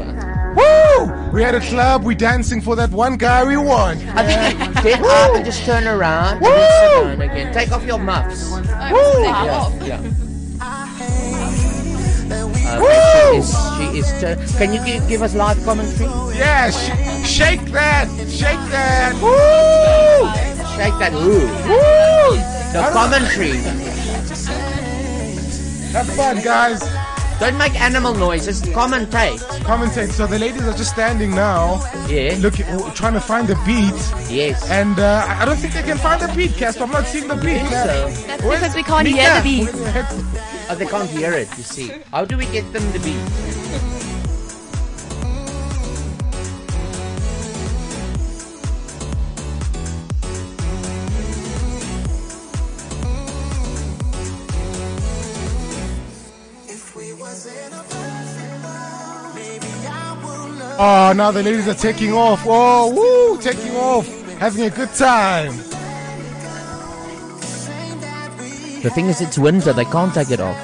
Woo! 0.63 1.31
We 1.33 1.41
had 1.41 1.55
a 1.55 1.59
club. 1.59 2.03
We 2.03 2.15
dancing 2.15 2.61
for 2.61 2.75
that 2.75 2.91
one 2.91 3.17
guy 3.17 3.43
we 3.43 3.57
want. 3.57 3.99
I 4.15 4.23
think 4.25 4.83
get 4.83 5.01
up 5.01 5.35
and 5.35 5.45
just 5.45 5.63
turn 5.65 5.87
around 5.87 6.43
and 6.43 6.45
sit 6.45 7.17
down 7.17 7.21
again. 7.21 7.53
Take 7.53 7.71
off 7.71 7.83
your 7.85 7.97
muffs. 7.99 8.51
Woo! 8.51 8.61
Yeah. 9.23 9.69
yeah. 9.83 10.01
Uh, 12.65 12.79
she 13.31 13.37
is, 13.37 13.47
she 13.77 13.99
is 13.99 14.21
tur- 14.21 14.57
can 14.57 14.73
you 14.73 14.83
give, 14.85 15.07
give 15.07 15.21
us 15.21 15.35
live 15.35 15.61
commentary? 15.63 16.09
Yeah, 16.35 16.71
sh- 16.71 17.27
shake 17.27 17.61
that, 17.71 18.07
shake 18.29 18.57
that. 18.71 19.13
Woo! 19.21 20.29
Shake 20.75 20.97
that. 20.99 21.13
Ooh. 21.13 21.47
Woo! 21.69 22.37
The 22.73 22.89
commentary. 22.91 23.57
Have 25.93 26.07
fun, 26.15 26.41
guys. 26.41 26.81
Don't 27.39 27.57
make 27.57 27.79
animal 27.79 28.13
noises. 28.13 28.61
Commentate. 28.61 29.39
Commentate. 29.63 30.11
So 30.11 30.27
the 30.27 30.39
ladies 30.39 30.63
are 30.67 30.73
just 30.73 30.91
standing 30.91 31.31
now. 31.31 31.83
Yeah. 32.07 32.35
Looking, 32.39 32.65
trying 32.93 33.13
to 33.13 33.19
find 33.21 33.47
the 33.47 33.55
beat. 33.65 33.99
Yes. 34.31 34.69
And 34.69 34.97
uh, 34.99 35.25
I 35.27 35.41
I 35.41 35.45
don't 35.45 35.57
think 35.57 35.73
they 35.73 35.83
can 35.83 35.97
find 35.97 36.21
the 36.21 36.33
beat, 36.35 36.53
Casper. 36.53 36.83
I'm 36.83 36.91
not 36.91 37.05
seeing 37.05 37.27
the 37.27 37.35
beat. 37.35 37.65
So. 37.69 38.09
That's 38.27 38.41
because 38.41 38.75
we 38.75 38.83
can't 38.83 39.07
hear 39.07 39.29
the 39.35 39.43
beat. 39.43 39.69
Oh, 40.69 40.75
they 40.75 40.85
can't 40.85 41.09
hear 41.09 41.33
it, 41.33 41.49
you 41.57 41.63
see. 41.63 41.91
How 42.11 42.23
do 42.23 42.37
we 42.37 42.45
get 42.45 42.63
them 42.71 42.89
the 42.93 42.99
beat? 42.99 44.02
Oh, 60.75 61.13
now 61.15 61.29
the 61.29 61.43
ladies 61.43 61.67
are 61.67 61.75
taking 61.75 62.13
off. 62.13 62.41
Oh, 62.45 62.91
woo, 62.91 63.39
taking 63.39 63.75
off, 63.75 64.07
having 64.39 64.63
a 64.63 64.69
good 64.71 64.91
time. 64.93 65.55
The 68.81 68.89
thing 68.89 69.05
is, 69.05 69.21
it's 69.21 69.37
winter. 69.37 69.71
They 69.71 69.85
can't 69.85 70.13
take 70.13 70.31
it 70.31 70.39
off. 70.39 70.57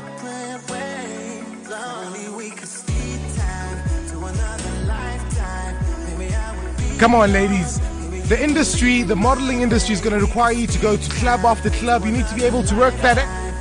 Come 6.97 7.15
on, 7.15 7.31
ladies. 7.31 7.79
The 8.27 8.37
industry, 8.43 9.03
the 9.03 9.15
modeling 9.15 9.61
industry 9.61 9.93
is 9.93 10.01
going 10.01 10.19
to 10.19 10.25
require 10.25 10.51
you 10.51 10.67
to 10.67 10.79
go 10.79 10.97
to 10.97 11.09
club 11.11 11.45
after 11.45 11.69
club. 11.69 12.03
You 12.03 12.11
need 12.11 12.27
to 12.27 12.35
be 12.35 12.43
able 12.43 12.63
to 12.63 12.75
work 12.75 12.93
that, 12.95 13.17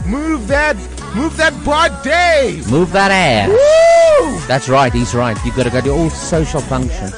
move 0.07 0.49
that, 0.49 0.77
move 1.15 1.37
that 1.37 1.55
broad 1.63 2.03
day. 2.03 2.61
Move 2.69 2.91
that 2.93 3.11
ass. 3.11 3.49
Woo! 3.49 3.88
That's 4.47 4.69
right. 4.69 4.93
He's 4.93 5.15
right. 5.15 5.37
You 5.45 5.53
got 5.53 5.65
to 5.65 5.71
go 5.71 5.81
to 5.81 5.91
all 5.91 6.11
social 6.11 6.61
functions. 6.61 7.13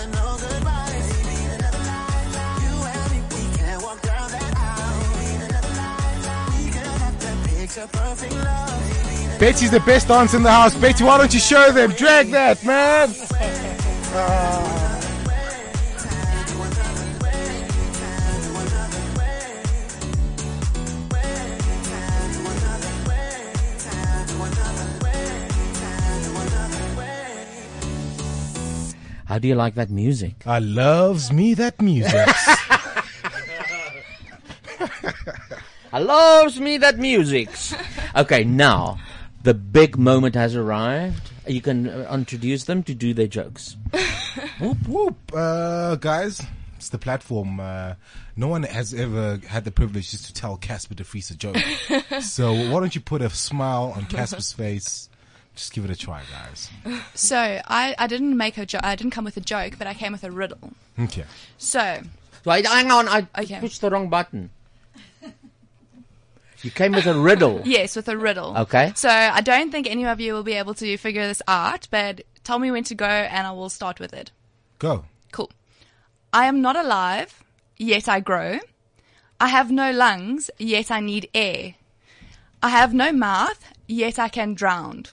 Betty's 9.38 9.70
the 9.70 9.80
best 9.86 10.08
dancer 10.08 10.36
in 10.36 10.42
the 10.42 10.50
house. 10.50 10.74
Betty, 10.74 11.02
why 11.02 11.16
don't 11.16 11.32
you 11.32 11.40
show 11.40 11.72
them? 11.72 11.92
Drag 11.92 12.30
that, 12.30 12.62
man. 12.64 13.14
Ah. 14.12 14.76
How 29.30 29.38
do 29.38 29.46
you 29.46 29.54
like 29.54 29.76
that 29.76 29.90
music? 29.90 30.42
I 30.44 30.58
loves 30.58 31.32
me 31.32 31.54
that 31.54 31.80
music. 31.80 32.12
I 35.92 36.00
loves 36.00 36.58
me 36.58 36.78
that 36.78 36.98
music. 36.98 37.48
Okay, 38.16 38.42
now 38.42 38.98
the 39.44 39.54
big 39.54 39.96
moment 39.96 40.34
has 40.34 40.56
arrived. 40.56 41.30
You 41.46 41.60
can 41.60 41.88
uh, 41.88 42.10
introduce 42.12 42.64
them 42.64 42.82
to 42.82 42.92
do 42.92 43.14
their 43.14 43.28
jokes. 43.28 43.76
whoop 44.58 44.88
whoop, 44.88 45.16
uh, 45.32 45.94
guys. 45.94 46.42
It's 46.74 46.88
the 46.88 46.98
platform. 46.98 47.60
Uh, 47.60 47.94
no 48.34 48.48
one 48.48 48.64
has 48.64 48.92
ever 48.92 49.38
had 49.46 49.64
the 49.64 49.70
privilege 49.70 50.10
just 50.10 50.26
to 50.26 50.34
tell 50.34 50.56
Casper 50.56 50.96
de 50.96 51.04
Vries 51.04 51.30
a 51.30 51.36
joke. 51.36 51.56
so 52.20 52.52
why 52.52 52.80
don't 52.80 52.96
you 52.96 53.00
put 53.00 53.22
a 53.22 53.30
smile 53.30 53.92
on 53.94 54.06
Casper's 54.06 54.52
face? 54.52 55.08
Just 55.60 55.74
give 55.74 55.84
it 55.84 55.90
a 55.90 55.94
try, 55.94 56.22
guys. 56.32 56.70
So 57.14 57.36
I, 57.36 57.94
I 57.98 58.06
didn't 58.06 58.34
make 58.34 58.56
a 58.56 58.64
joke. 58.64 58.80
I 58.82 58.96
didn't 58.96 59.10
come 59.12 59.26
with 59.26 59.36
a 59.36 59.42
joke, 59.42 59.74
but 59.76 59.86
I 59.86 59.92
came 59.92 60.10
with 60.12 60.24
a 60.24 60.30
riddle. 60.30 60.72
Okay. 60.98 61.24
So 61.58 62.00
Wait, 62.46 62.66
hang 62.66 62.90
on. 62.90 63.06
I 63.08 63.26
Okay. 63.38 63.60
pushed 63.60 63.82
the 63.82 63.90
wrong 63.90 64.08
button. 64.08 64.48
You 66.62 66.70
came 66.70 66.92
with 66.92 67.06
a 67.06 67.12
riddle. 67.12 67.60
yes, 67.66 67.94
with 67.94 68.08
a 68.08 68.16
riddle. 68.16 68.56
Okay. 68.56 68.92
So 68.94 69.10
I 69.10 69.42
don't 69.42 69.70
think 69.70 69.86
any 69.86 70.06
of 70.06 70.18
you 70.18 70.32
will 70.32 70.42
be 70.42 70.54
able 70.54 70.72
to 70.74 70.96
figure 70.96 71.26
this 71.26 71.42
out, 71.46 71.88
but 71.90 72.22
tell 72.42 72.58
me 72.58 72.70
when 72.70 72.84
to 72.84 72.94
go, 72.94 73.04
and 73.04 73.46
I 73.46 73.52
will 73.52 73.68
start 73.68 74.00
with 74.00 74.14
it. 74.14 74.30
Go. 74.78 75.04
Cool. 75.30 75.50
I 76.32 76.46
am 76.46 76.62
not 76.62 76.74
alive, 76.76 77.44
yet 77.76 78.08
I 78.08 78.20
grow. 78.20 78.60
I 79.38 79.48
have 79.48 79.70
no 79.70 79.90
lungs, 79.92 80.50
yet 80.58 80.90
I 80.90 81.00
need 81.00 81.28
air. 81.34 81.74
I 82.62 82.70
have 82.70 82.94
no 82.94 83.12
mouth, 83.12 83.62
yet 83.86 84.18
I 84.18 84.28
can 84.30 84.54
drown. 84.54 85.04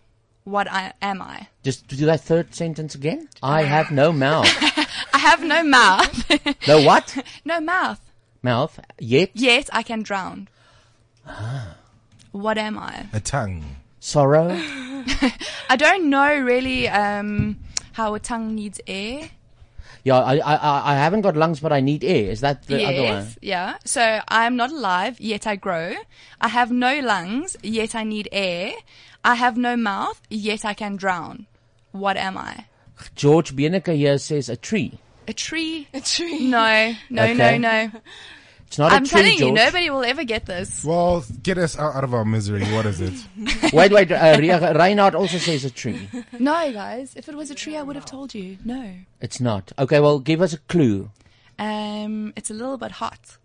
What 0.47 0.71
I, 0.71 0.93
am 1.01 1.21
I? 1.21 1.47
Just 1.61 1.89
do 1.89 2.05
that 2.05 2.21
third 2.21 2.55
sentence 2.55 2.95
again. 2.95 3.27
I 3.43 3.63
have 3.63 3.91
no 3.91 4.13
mouth. 4.13 4.47
I 5.13 5.17
have 5.17 5.43
no 5.43 5.61
mouth. 5.61 6.23
no 6.65 6.81
what? 6.83 7.17
no 7.43 7.59
mouth, 7.59 7.99
Mouth. 8.41 8.79
Yet 8.97 9.31
yet 9.35 9.67
I 9.73 9.83
can 9.83 10.03
drown. 10.03 10.47
What 12.31 12.57
am 12.57 12.77
I? 12.79 13.07
A 13.11 13.19
tongue. 13.19 13.75
sorrow. 13.99 14.47
I 15.69 15.75
don't 15.75 16.09
know 16.09 16.39
really 16.39 16.87
um, 16.87 17.57
how 17.91 18.13
a 18.15 18.19
tongue 18.19 18.55
needs 18.55 18.79
air. 18.87 19.29
Yeah, 20.05 20.19
I, 20.19 20.37
I 20.37 20.55
I- 20.55 20.91
I 20.93 20.95
haven't 20.95 21.21
got 21.27 21.35
lungs, 21.35 21.59
but 21.59 21.73
I 21.73 21.81
need 21.81 22.03
air. 22.05 22.31
Is 22.31 22.39
that 22.39 22.63
the 22.67 22.85
other 22.87 23.03
one? 23.03 23.23
yes, 23.25 23.37
yeah. 23.41 23.75
So 23.83 24.21
I 24.29 24.45
am 24.45 24.55
not 24.55 24.71
alive, 24.71 25.19
yet 25.19 25.45
I 25.45 25.57
grow. 25.57 25.95
I 26.39 26.47
have 26.47 26.71
no 26.71 26.99
lungs, 27.01 27.57
yet 27.63 27.95
I 27.95 28.03
need 28.05 28.29
air. 28.31 28.71
I 29.27 29.35
have 29.35 29.57
no 29.57 29.75
mouth, 29.75 30.21
yet 30.29 30.63
I 30.63 30.73
can 30.73 30.95
drown. 30.95 31.47
What 31.91 32.15
am 32.15 32.37
I? 32.37 32.65
George 33.13 33.53
Bieneke 33.55 33.93
here 33.95 34.17
says 34.19 34.47
a 34.47 34.55
tree. 34.55 34.99
A 35.27 35.33
tree? 35.33 35.85
A 35.93 35.99
tree? 35.99 36.47
No, 36.47 36.93
no, 37.09 37.23
Okay. 37.23 37.57
no, 37.57 37.57
no. 37.57 37.91
It's 38.67 38.77
not 38.77 38.87
a 38.87 38.89
tree. 38.89 38.97
I'm 38.97 39.03
a 39.03 39.07
tree, 39.07 39.21
telling 39.37 39.37
you, 39.39 39.51
nobody 39.53 39.89
will 39.89 40.05
ever 40.05 40.23
get 40.23 40.45
this. 40.45 40.81
Well, 40.83 41.25
get 41.43 41.57
us 41.57 41.77
out, 41.77 41.95
out 41.95 42.05
of 42.05 42.13
our 42.13 42.23
misery. 42.23 42.63
What 42.73 42.85
is 42.85 43.01
it? 43.01 43.13
wait, 43.73 43.91
wait. 43.91 44.11
Uh, 44.13 44.37
Re- 44.39 44.73
Reinhard 44.73 45.13
also 45.13 45.37
says 45.37 45.65
a 45.65 45.69
tree. 45.71 46.07
No, 46.39 46.71
guys. 46.71 47.13
If 47.17 47.27
it 47.27 47.35
was 47.35 47.51
a 47.51 47.55
tree, 47.55 47.75
I 47.75 47.81
would 47.83 47.97
have 47.97 48.05
told 48.05 48.33
you. 48.33 48.57
No. 48.63 48.93
It's 49.19 49.41
not. 49.41 49.73
Okay, 49.77 49.99
well, 49.99 50.19
give 50.19 50.41
us 50.41 50.53
a 50.53 50.57
clue. 50.59 51.09
Um, 51.59 52.31
it's 52.37 52.49
a 52.49 52.53
little 52.53 52.77
bit 52.77 52.91
hot. 52.91 53.37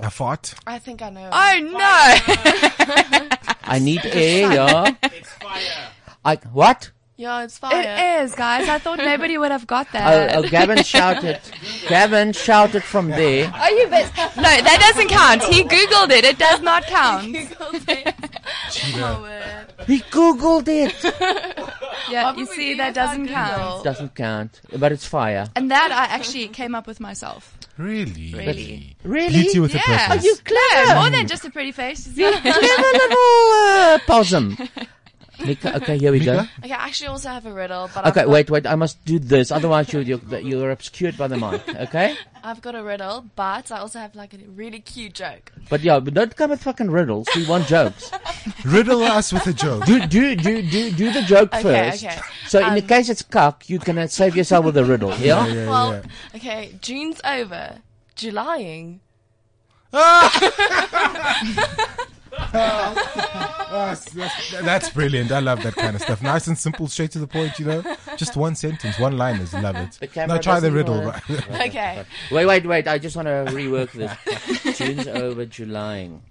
A 0.00 0.10
fart. 0.10 0.54
I 0.66 0.78
think 0.78 1.02
I 1.02 1.10
know. 1.10 1.28
Oh 1.32 1.58
no! 1.60 3.28
I 3.64 3.78
need 3.80 4.04
air, 4.04 4.52
yeah. 4.52 4.94
It's 5.02 5.32
fire. 5.32 5.90
I 6.24 6.36
what? 6.52 6.90
Yeah, 7.16 7.42
it's 7.42 7.58
fire. 7.58 7.80
It 7.80 8.22
is, 8.22 8.34
guys. 8.36 8.68
I 8.68 8.78
thought 8.78 8.98
nobody 8.98 9.36
would 9.38 9.50
have 9.50 9.66
got 9.66 9.90
that. 9.90 10.36
Oh, 10.36 10.38
oh, 10.38 10.48
Gavin 10.48 10.84
shouted. 10.84 11.40
Gavin 11.88 12.32
shouted 12.32 12.84
from 12.84 13.08
there. 13.08 13.52
Are 13.52 13.72
you 13.72 13.88
bet? 13.88 14.12
No, 14.36 14.42
that 14.42 14.78
doesn't 14.78 15.08
count. 15.08 15.42
He 15.42 15.64
googled 15.64 16.10
it. 16.10 16.24
It 16.24 16.38
does 16.38 16.60
not 16.60 16.84
count. 16.84 17.24
He 19.86 20.00
googled 20.00 20.68
it. 20.68 21.64
Yeah, 22.10 22.34
you 22.34 22.46
see, 22.46 22.72
that 22.74 22.94
doesn't 22.94 23.28
count. 23.28 23.84
Doesn't 23.84 24.14
count, 24.14 24.62
but 24.78 24.92
it's 24.92 25.04
fire. 25.04 25.46
And 25.54 25.70
that 25.70 25.92
I 25.92 26.14
actually 26.14 26.48
came 26.48 26.74
up 26.74 26.86
with 26.86 27.00
myself. 27.00 27.57
Really? 27.78 28.34
Really? 28.34 28.96
Really? 29.04 29.28
Beauty 29.42 29.60
with 29.60 29.74
a 29.74 29.78
Yeah. 29.86 30.08
purpose. 30.08 30.42
No, 30.50 30.94
more 31.00 31.10
than 31.10 31.28
just 31.28 31.44
a 31.44 31.50
pretty 31.50 31.70
face. 31.72 32.08
Clever 32.12 32.42
little 32.44 33.16
uh, 33.16 33.98
possum. 34.06 34.58
Mika, 35.44 35.76
okay, 35.76 35.98
here 35.98 36.12
we 36.12 36.20
go. 36.20 36.40
Okay, 36.64 36.72
I 36.72 36.86
actually 36.86 37.08
also 37.08 37.28
have 37.28 37.46
a 37.46 37.52
riddle, 37.52 37.88
but 37.94 38.04
I've 38.04 38.12
Okay, 38.12 38.22
got- 38.22 38.28
wait, 38.30 38.50
wait. 38.50 38.66
I 38.66 38.74
must 38.74 39.04
do 39.04 39.18
this, 39.18 39.50
otherwise 39.52 39.92
you're 39.92 40.02
you're, 40.02 40.20
you're 40.40 40.70
obscured 40.70 41.16
by 41.16 41.28
the 41.28 41.36
mic. 41.36 41.66
Okay. 41.68 42.16
I've 42.42 42.62
got 42.62 42.74
a 42.74 42.82
riddle, 42.82 43.26
but 43.36 43.70
I 43.70 43.78
also 43.78 43.98
have 43.98 44.14
like 44.14 44.32
a 44.34 44.38
really 44.54 44.80
cute 44.80 45.12
joke. 45.14 45.52
But 45.68 45.82
yeah, 45.82 46.00
but 46.00 46.14
don't 46.14 46.34
come 46.34 46.50
with 46.50 46.62
fucking 46.62 46.90
riddles. 46.90 47.28
We 47.36 47.46
want 47.46 47.66
jokes. 47.66 48.10
Riddle 48.64 49.02
us 49.02 49.32
with 49.32 49.46
a 49.46 49.52
joke. 49.52 49.84
Do 49.86 50.06
do 50.06 50.34
do 50.36 50.62
do 50.62 50.90
do 50.92 51.12
the 51.12 51.22
joke 51.22 51.52
Okay, 51.54 51.62
first. 51.62 52.04
okay. 52.04 52.18
So 52.46 52.58
in 52.66 52.74
the 52.74 52.82
Um, 52.82 52.88
case 52.88 53.08
it's 53.08 53.22
cock, 53.22 53.68
you 53.68 53.78
can 53.78 53.98
uh, 53.98 54.06
save 54.06 54.36
yourself 54.36 54.64
with 54.64 54.76
a 54.76 54.84
riddle. 54.84 55.14
Yeah. 55.18 55.44
well, 55.68 56.02
okay, 56.34 56.74
June's 56.80 57.20
over. 57.24 57.78
Julying. 58.16 59.00
That's, 63.68 64.10
that's, 64.12 64.50
that's 64.62 64.90
brilliant. 64.90 65.30
I 65.32 65.40
love 65.40 65.62
that 65.62 65.74
kind 65.74 65.94
of 65.94 66.02
stuff. 66.02 66.22
Nice 66.22 66.46
and 66.46 66.56
simple, 66.56 66.88
straight 66.88 67.10
to 67.12 67.18
the 67.18 67.26
point. 67.26 67.58
You 67.58 67.66
know, 67.66 67.96
just 68.16 68.36
one 68.36 68.54
sentence, 68.54 68.98
one 68.98 69.16
liners. 69.16 69.52
Love 69.52 69.76
it. 69.76 69.98
The 70.00 70.06
camera 70.06 70.36
Now 70.36 70.40
try 70.40 70.60
the 70.60 70.72
riddle. 70.72 71.02
Right? 71.02 71.22
Okay. 71.68 72.04
Wait, 72.30 72.46
wait, 72.46 72.66
wait. 72.66 72.88
I 72.88 72.98
just 72.98 73.16
want 73.16 73.26
to 73.26 73.44
rework 73.52 73.92
this. 73.92 74.78
June's 74.78 75.06
over, 75.06 75.44
Julying. 75.44 76.22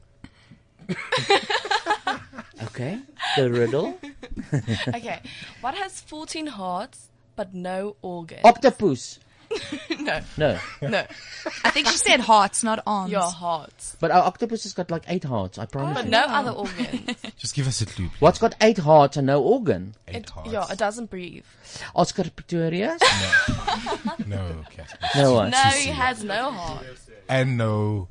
okay. 2.63 2.99
The 3.35 3.51
riddle. 3.51 3.99
okay, 4.87 5.21
what 5.61 5.75
has 5.75 6.01
14 6.01 6.47
hearts 6.47 7.09
but 7.35 7.53
no 7.53 7.95
organs? 8.01 8.41
Octopus. 8.43 9.19
no. 9.99 10.21
No. 10.37 10.59
No. 10.81 11.05
I 11.63 11.69
think 11.71 11.87
she 11.87 11.97
said 11.97 12.19
hearts, 12.19 12.63
not 12.63 12.83
arms. 12.85 13.11
Your 13.11 13.21
hearts. 13.21 13.95
But 13.99 14.11
our 14.11 14.23
octopus 14.23 14.63
has 14.63 14.73
got 14.73 14.91
like 14.91 15.03
eight 15.07 15.23
hearts. 15.23 15.57
I 15.57 15.65
promise. 15.65 15.95
But 15.95 16.05
you. 16.05 16.11
no 16.11 16.25
other 16.27 16.51
organs. 16.51 17.15
Just 17.37 17.55
give 17.55 17.67
us 17.67 17.79
a 17.81 17.85
clue. 17.85 18.09
What's 18.19 18.37
got 18.39 18.53
eight 18.61 18.77
hearts 18.79 19.15
and 19.17 19.27
no 19.27 19.41
organ? 19.41 19.95
Eight 20.07 20.15
it, 20.17 20.31
yeah, 20.51 20.65
it 20.69 20.77
doesn't 20.77 21.09
breathe. 21.09 21.45
Oscar 21.95 22.23
Pistorius? 22.23 22.99
No, 24.27 24.63
Casper. 24.69 24.97
No 25.15 25.33
what? 25.33 25.49
No, 25.51 25.57
he 25.57 25.89
has 25.89 26.23
no 26.23 26.51
heart. 26.51 26.85
And 27.29 27.57
no. 27.57 28.07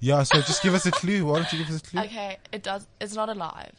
Yeah, 0.00 0.24
so 0.24 0.40
just 0.40 0.62
give 0.62 0.74
us 0.74 0.84
a 0.86 0.90
clue. 0.90 1.24
Why 1.24 1.36
don't 1.38 1.52
you 1.52 1.58
give 1.58 1.70
us 1.70 1.80
a 1.80 1.84
clue? 1.84 2.00
Okay, 2.02 2.38
it 2.50 2.62
does. 2.64 2.86
It's 3.00 3.14
not 3.14 3.28
alive. 3.28 3.72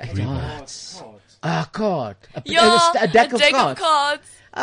Eight 0.00 0.18
hearts. 0.18 1.02
Ah, 1.42 1.68
card. 1.72 2.16
A, 2.34 2.42
Yeah, 2.44 2.90
a, 2.94 3.04
a 3.04 3.08
deck, 3.08 3.32
a 3.32 3.34
of 3.34 3.40
deck 3.40 3.52
cards. 3.52 3.78
of 3.80 3.84
cards. 3.86 4.30
Oh! 4.54 4.60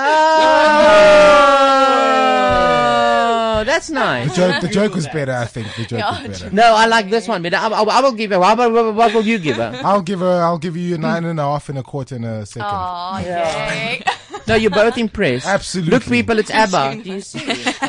oh, 3.58 3.64
that's 3.66 3.90
nice. 3.90 4.30
The 4.30 4.36
joke, 4.36 4.62
the 4.62 4.68
joke 4.68 4.94
was 4.96 5.08
better, 5.08 5.32
I 5.34 5.46
think. 5.46 5.68
The 5.76 5.86
joke 5.86 6.00
Yeah, 6.00 6.28
was 6.28 6.42
better. 6.42 6.56
No, 6.56 6.76
I 6.76 6.86
like 6.88 7.10
this 7.10 7.28
one. 7.28 7.42
better. 7.42 7.58
I, 7.58 7.68
I, 7.68 7.84
I 7.84 8.02
will 8.02 8.12
give 8.14 8.32
her. 8.32 8.40
What, 8.40 8.58
what, 8.58 8.96
what 8.96 9.14
will 9.14 9.26
you 9.26 9.38
give 9.40 9.58
her? 9.58 9.80
I'll 9.84 10.02
give 10.02 10.20
her. 10.20 10.42
I'll 10.44 10.58
give 10.58 10.76
you 10.78 10.96
a 10.96 10.98
nine 10.98 11.26
and 11.26 11.40
a 11.40 11.44
half 11.44 11.70
and 11.70 11.78
a 11.78 11.84
quarter 11.84 12.16
in 12.16 12.24
a 12.24 12.46
second. 12.46 12.68
Oh, 12.72 13.20
yay. 13.24 14.02
No, 14.48 14.54
you're 14.54 14.70
both 14.70 14.96
impressed. 15.00 15.48
Absolutely. 15.48 15.90
Look, 15.92 16.04
people, 16.04 16.38
it's 16.38 16.52
ABBA. 16.52 17.02
Do 17.04 17.14
you 17.14 17.22
see? 17.22 17.40
What's 17.40 17.80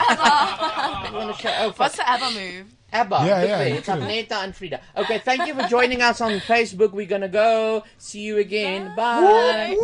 the 1.97 2.09
ABBA 2.09 2.30
move? 2.30 2.66
ABBA. 2.94 3.16
Yeah, 3.26 3.44
yeah, 3.44 3.59
It's 3.61 3.84
true. 3.84 3.94
Agneta 3.97 4.32
and 4.42 4.57
Frida. 4.57 4.80
Okay, 4.97 5.18
thank 5.18 5.47
you 5.47 5.53
for 5.55 5.68
joining 5.68 6.01
us 6.01 6.22
on 6.22 6.32
Facebook. 6.40 6.92
We're 6.92 7.05
gonna 7.07 7.28
go. 7.28 7.84
See 7.99 8.20
you 8.20 8.38
again. 8.38 8.94
Bye. 8.97 9.76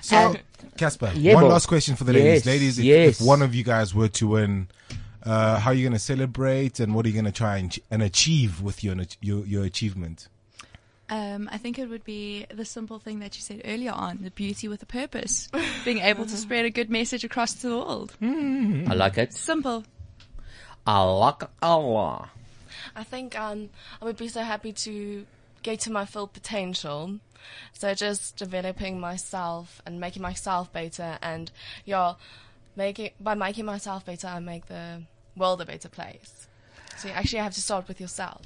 So, 0.00 0.34
Casper, 0.78 1.12
Yeah, 1.14 1.34
one 1.34 1.44
bo- 1.44 1.48
last 1.50 1.66
question 1.66 1.96
for 1.96 2.04
the 2.04 2.12
Yes, 2.14 2.24
ladies. 2.24 2.46
Ladies, 2.46 2.78
if, 2.78 2.84
yes. 2.84 3.20
if 3.20 3.26
one 3.26 3.42
of 3.42 3.54
you 3.54 3.64
guys 3.64 3.94
were 3.94 4.08
to 4.08 4.28
win, 4.28 4.68
uh, 5.24 5.58
how 5.58 5.70
are 5.70 5.74
you 5.74 5.82
going 5.84 5.92
to 5.92 5.98
celebrate 5.98 6.80
and 6.80 6.94
what 6.94 7.04
are 7.04 7.08
you 7.08 7.14
going 7.14 7.24
to 7.24 7.32
try 7.32 7.58
and, 7.58 7.76
and 7.90 8.02
achieve 8.02 8.62
with 8.62 8.82
your, 8.82 8.96
your 9.20 9.44
your 9.44 9.64
achievement? 9.64 10.28
Um, 11.10 11.48
I 11.50 11.56
think 11.58 11.78
it 11.78 11.88
would 11.88 12.04
be 12.04 12.44
the 12.54 12.64
simple 12.66 12.98
thing 12.98 13.20
that 13.20 13.34
you 13.34 13.40
said 13.42 13.62
earlier 13.64 13.92
on, 13.92 14.18
the 14.22 14.30
beauty 14.30 14.68
with 14.68 14.82
a 14.82 14.86
purpose. 14.86 15.48
Being 15.84 15.98
able 16.00 16.26
to 16.26 16.36
spread 16.36 16.64
a 16.66 16.70
good 16.70 16.90
message 16.90 17.24
across 17.24 17.54
the 17.54 17.70
world. 17.70 18.14
I 18.22 18.94
like 18.94 19.16
it. 19.16 19.32
Simple. 19.32 19.84
I 20.86 21.02
like 21.02 21.42
it. 21.42 21.48
I 21.62 23.04
think 23.04 23.38
um, 23.38 23.70
I 24.00 24.04
would 24.04 24.16
be 24.16 24.28
so 24.28 24.42
happy 24.42 24.72
to 24.72 25.24
get 25.62 25.80
to 25.80 25.92
my 25.92 26.04
full 26.04 26.26
potential. 26.26 27.18
So 27.72 27.94
just 27.94 28.36
developing 28.36 29.00
myself 29.00 29.80
and 29.86 30.00
making 30.00 30.22
myself 30.22 30.72
better, 30.72 31.18
and 31.22 31.50
yeah, 31.84 32.14
making 32.76 33.10
by 33.20 33.34
making 33.34 33.64
myself 33.64 34.04
better, 34.06 34.26
I 34.28 34.40
make 34.40 34.66
the 34.66 35.02
world 35.36 35.60
a 35.60 35.64
better 35.66 35.88
place. 35.88 36.46
So 36.96 37.08
you 37.08 37.14
actually 37.14 37.38
have 37.40 37.54
to 37.54 37.60
start 37.60 37.86
with 37.86 38.00
yourself. 38.00 38.42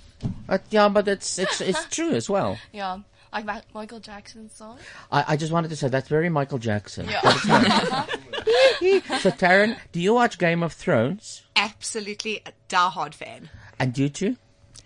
But 0.46 0.62
yeah, 0.70 0.88
but 0.88 1.08
it's 1.08 1.38
it's 1.38 1.60
it's 1.60 1.84
true 1.90 2.10
as 2.10 2.28
well. 2.28 2.58
Yeah, 2.72 2.98
like 3.32 3.46
Ma- 3.46 3.60
Michael 3.72 4.00
Jackson's 4.00 4.52
song. 4.52 4.78
I, 5.10 5.24
I 5.28 5.36
just 5.36 5.52
wanted 5.52 5.68
to 5.68 5.76
say 5.76 5.88
that's 5.88 6.08
very 6.08 6.28
Michael 6.28 6.58
Jackson. 6.58 7.08
Yeah. 7.08 7.20
But 7.22 7.36
it's 7.36 7.46
not. 7.46 9.20
so, 9.20 9.30
Taryn, 9.30 9.78
do 9.92 10.00
you 10.00 10.14
watch 10.14 10.38
Game 10.38 10.62
of 10.62 10.72
Thrones? 10.72 11.42
Absolutely 11.56 12.42
a 12.44 12.52
diehard 12.68 13.14
fan. 13.14 13.48
And 13.78 13.96
you 13.96 14.08
too? 14.08 14.36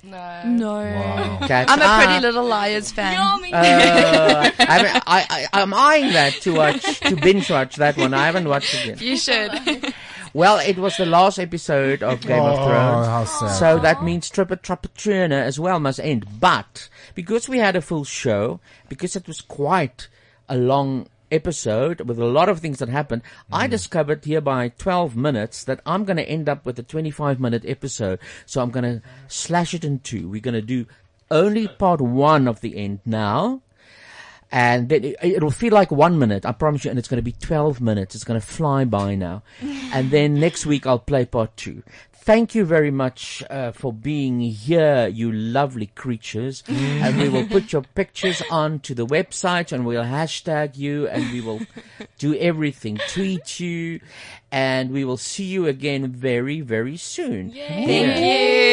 No. 0.06 0.42
No. 0.44 0.74
Wow. 0.74 1.38
Catch 1.46 1.68
I'm 1.70 1.80
a 1.80 1.84
up. 1.84 2.04
Pretty 2.04 2.20
Little 2.20 2.44
Liars 2.44 2.92
fan. 2.92 3.16
Uh, 3.18 3.20
I 3.20 3.40
mean, 3.40 3.52
I, 3.54 5.00
I, 5.06 5.46
I'm 5.52 5.74
eyeing 5.74 6.12
that 6.12 6.34
to 6.42 6.54
watch, 6.54 7.00
to 7.00 7.16
binge 7.16 7.50
watch 7.50 7.76
that 7.76 7.96
one. 7.96 8.14
I 8.14 8.26
haven't 8.26 8.48
watched 8.48 8.74
it 8.74 8.86
yet. 8.86 9.00
You 9.00 9.16
should. 9.16 9.94
Well, 10.34 10.58
it 10.58 10.76
was 10.76 10.98
the 10.98 11.06
last 11.06 11.38
episode 11.38 12.02
of 12.02 12.20
Game 12.20 12.42
of 12.42 12.58
Oh, 12.58 12.66
Thrones. 12.68 13.06
how 13.06 13.24
sad. 13.24 13.54
So 13.54 13.78
that 13.78 14.02
means 14.04 14.28
Trippe 14.28 14.60
Trappe 14.62 14.92
Trone 14.94 15.32
as 15.32 15.58
well 15.58 15.80
must 15.80 15.98
end. 15.98 16.26
But 16.38 16.90
because 17.14 17.48
we 17.48 17.56
had 17.56 17.74
a 17.74 17.80
full 17.80 18.04
show, 18.04 18.60
because 18.90 19.16
it 19.16 19.26
was 19.26 19.40
quite 19.40 20.08
a 20.46 20.58
long 20.58 21.06
episode 21.30 22.00
with 22.02 22.18
a 22.18 22.24
lot 22.24 22.48
of 22.48 22.60
things 22.60 22.78
that 22.78 22.88
happened, 22.88 23.22
I 23.52 23.66
mm. 23.66 23.70
discovered 23.70 24.24
here 24.24 24.40
by 24.40 24.68
12 24.70 25.16
minutes 25.16 25.64
that 25.64 25.80
I'm 25.86 26.04
going 26.04 26.16
to 26.16 26.28
end 26.28 26.48
up 26.48 26.64
with 26.64 26.78
a 26.78 26.82
25 26.82 27.40
minute 27.40 27.64
episode. 27.66 28.18
So 28.44 28.62
I'm 28.62 28.70
going 28.70 28.84
to 28.84 29.02
slash 29.28 29.74
it 29.74 29.84
in 29.84 30.00
two. 30.00 30.28
We're 30.28 30.40
going 30.40 30.54
to 30.54 30.62
do 30.62 30.86
only 31.30 31.68
part 31.68 32.00
one 32.00 32.48
of 32.48 32.60
the 32.60 32.76
end 32.76 33.00
now. 33.04 33.62
And 34.52 34.88
then 34.88 35.04
it, 35.04 35.16
it'll 35.20 35.50
feel 35.50 35.72
like 35.72 35.90
one 35.90 36.18
minute, 36.18 36.46
I 36.46 36.52
promise 36.52 36.84
you, 36.84 36.90
and 36.90 36.98
it's 36.98 37.08
going 37.08 37.18
to 37.18 37.22
be 37.22 37.32
12 37.32 37.80
minutes. 37.80 38.14
It's 38.14 38.24
going 38.24 38.40
to 38.40 38.46
fly 38.46 38.84
by 38.84 39.16
now. 39.16 39.42
and 39.60 40.10
then 40.10 40.34
next 40.34 40.66
week 40.66 40.86
I'll 40.86 41.00
play 41.00 41.24
part 41.24 41.56
two. 41.56 41.82
Thank 42.26 42.56
you 42.56 42.64
very 42.64 42.90
much 42.90 43.44
uh, 43.48 43.70
for 43.70 43.92
being 43.92 44.40
here, 44.40 45.06
you 45.06 45.30
lovely 45.30 45.86
creatures. 45.86 46.64
and 46.68 47.16
we 47.18 47.28
will 47.28 47.46
put 47.46 47.72
your 47.72 47.82
pictures 47.94 48.42
onto 48.50 48.94
the 48.94 49.06
website 49.06 49.70
and 49.70 49.86
we'll 49.86 50.02
hashtag 50.02 50.76
you 50.76 51.06
and 51.06 51.30
we 51.32 51.40
will 51.40 51.60
do 52.18 52.34
everything. 52.34 52.98
Tweet 53.10 53.60
you 53.60 54.00
and 54.50 54.90
we 54.90 55.04
will 55.04 55.16
see 55.16 55.44
you 55.44 55.66
again 55.68 56.08
very, 56.10 56.60
very 56.62 56.96
soon. 56.96 57.52
Thank 57.52 57.88
Yeah. 57.88 58.18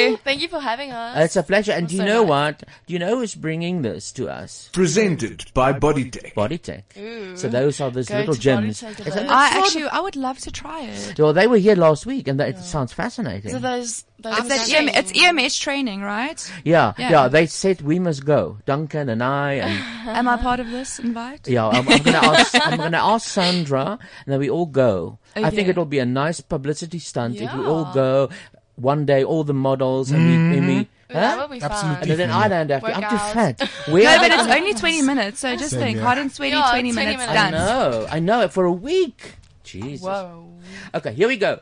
you. 0.09 0.17
Thank 0.17 0.41
you 0.41 0.47
for 0.47 0.59
having 0.59 0.91
us. 0.91 1.17
It's 1.25 1.35
a 1.35 1.43
pleasure. 1.43 1.73
And 1.73 1.87
do 1.87 1.95
you 1.95 2.01
so 2.01 2.05
know 2.05 2.21
nice. 2.21 2.29
what? 2.29 2.63
Do 2.87 2.93
you 2.93 2.99
know 2.99 3.17
who's 3.17 3.35
bringing 3.35 3.81
this 3.83 4.11
to 4.13 4.29
us? 4.29 4.69
Presented 4.73 5.45
by 5.53 5.73
Bodytech. 5.73 6.33
Bodytech. 6.33 6.83
Ooh. 6.97 7.35
So 7.37 7.49
those 7.49 7.81
are 7.81 7.91
those 7.91 8.07
Go 8.09 8.19
little 8.19 8.33
gems. 8.33 8.81
Bodytech 8.81 8.99
Isn't 9.07 9.11
alone. 9.13 9.25
it 9.25 9.31
I 9.31 9.47
actually, 9.59 9.85
I 9.85 9.99
would 9.99 10.15
love 10.15 10.39
to 10.39 10.51
try 10.51 10.83
it. 10.85 11.19
Well, 11.19 11.33
they 11.33 11.47
were 11.47 11.57
here 11.57 11.75
last 11.75 12.05
week, 12.05 12.27
and 12.27 12.39
that, 12.39 12.49
it 12.49 12.57
sounds 12.59 12.93
fascinating. 12.93 13.42
So 13.51 13.59
those, 13.59 14.05
those 14.19 14.37
It's, 14.39 14.47
that 14.47 14.73
EM, 14.73 14.87
it's 14.89 15.11
EMS 15.15 15.57
training, 15.57 16.01
right? 16.01 16.39
yeah, 16.63 16.93
Yeah. 16.97 17.09
yeah, 17.11 17.27
They 17.27 17.45
said 17.45 17.81
we 17.81 17.99
must 17.99 18.25
go. 18.25 18.57
Duncan 18.65 19.09
and 19.09 19.21
I, 19.23 19.53
and 19.53 19.73
Am 20.17 20.27
I 20.27 20.37
part 20.37 20.59
of 20.59 20.69
this 20.71 20.99
invite? 20.99 21.47
yeah, 21.47 21.67
I'm, 21.67 21.87
I'm 21.87 22.01
gonna 22.03 22.17
ask. 22.17 22.55
I'm 22.67 22.77
gonna 22.77 22.97
ask 23.13 23.27
Sandra, 23.27 23.99
and 24.25 24.27
then 24.33 24.39
we 24.39 24.49
all 24.49 24.65
go. 24.65 25.19
I 25.35 25.49
think 25.49 25.67
it'll 25.67 25.85
be 25.85 25.99
a 25.99 26.05
nice 26.05 26.39
publicity 26.41 26.99
stunt 26.99 27.35
if 27.41 27.53
we 27.53 27.65
all 27.65 27.91
go 27.93 28.29
one 28.75 29.05
day. 29.05 29.23
All 29.23 29.43
the 29.43 29.53
models 29.53 30.11
and 30.11 30.23
we, 30.23 30.33
and 30.57 30.67
we 30.67 30.73
mm-hmm. 30.73 31.13
That 31.13 31.37
huh? 31.37 31.45
would 31.47 31.53
be 31.53 31.59
fun. 31.59 31.71
Absolutely. 31.71 32.09
And 32.11 32.19
then 32.19 32.29
I 32.31 32.47
don't 32.47 32.69
have 32.71 32.81
to. 32.81 32.95
I'm 32.95 33.01
too 33.01 33.07
Workouts. 33.07 33.33
fat. 33.33 33.69
Where 33.87 34.03
No, 34.07 34.09
are 34.15 34.17
but 34.17 34.31
it's 34.31 34.51
only 34.51 34.73
20 34.73 35.01
minutes, 35.03 35.39
so 35.39 35.55
just 35.55 35.71
Same 35.71 35.79
think, 35.81 35.97
here. 35.97 36.05
hot 36.05 36.17
and 36.17 36.31
sweaty, 36.31 36.55
Yeah, 36.55 36.69
20 36.71 36.91
20 36.91 37.05
minutes, 37.05 37.27
minutes. 37.27 37.39
I 37.39 37.49
know. 37.51 38.07
I 38.09 38.19
know. 38.19 38.41
It 38.41 38.51
for 38.51 38.65
a 38.65 38.71
week. 38.71 39.35
Jesus. 39.63 40.01
Whoa. 40.01 40.47
Okay, 40.95 41.13
here 41.13 41.27
we 41.27 41.37
go. 41.37 41.59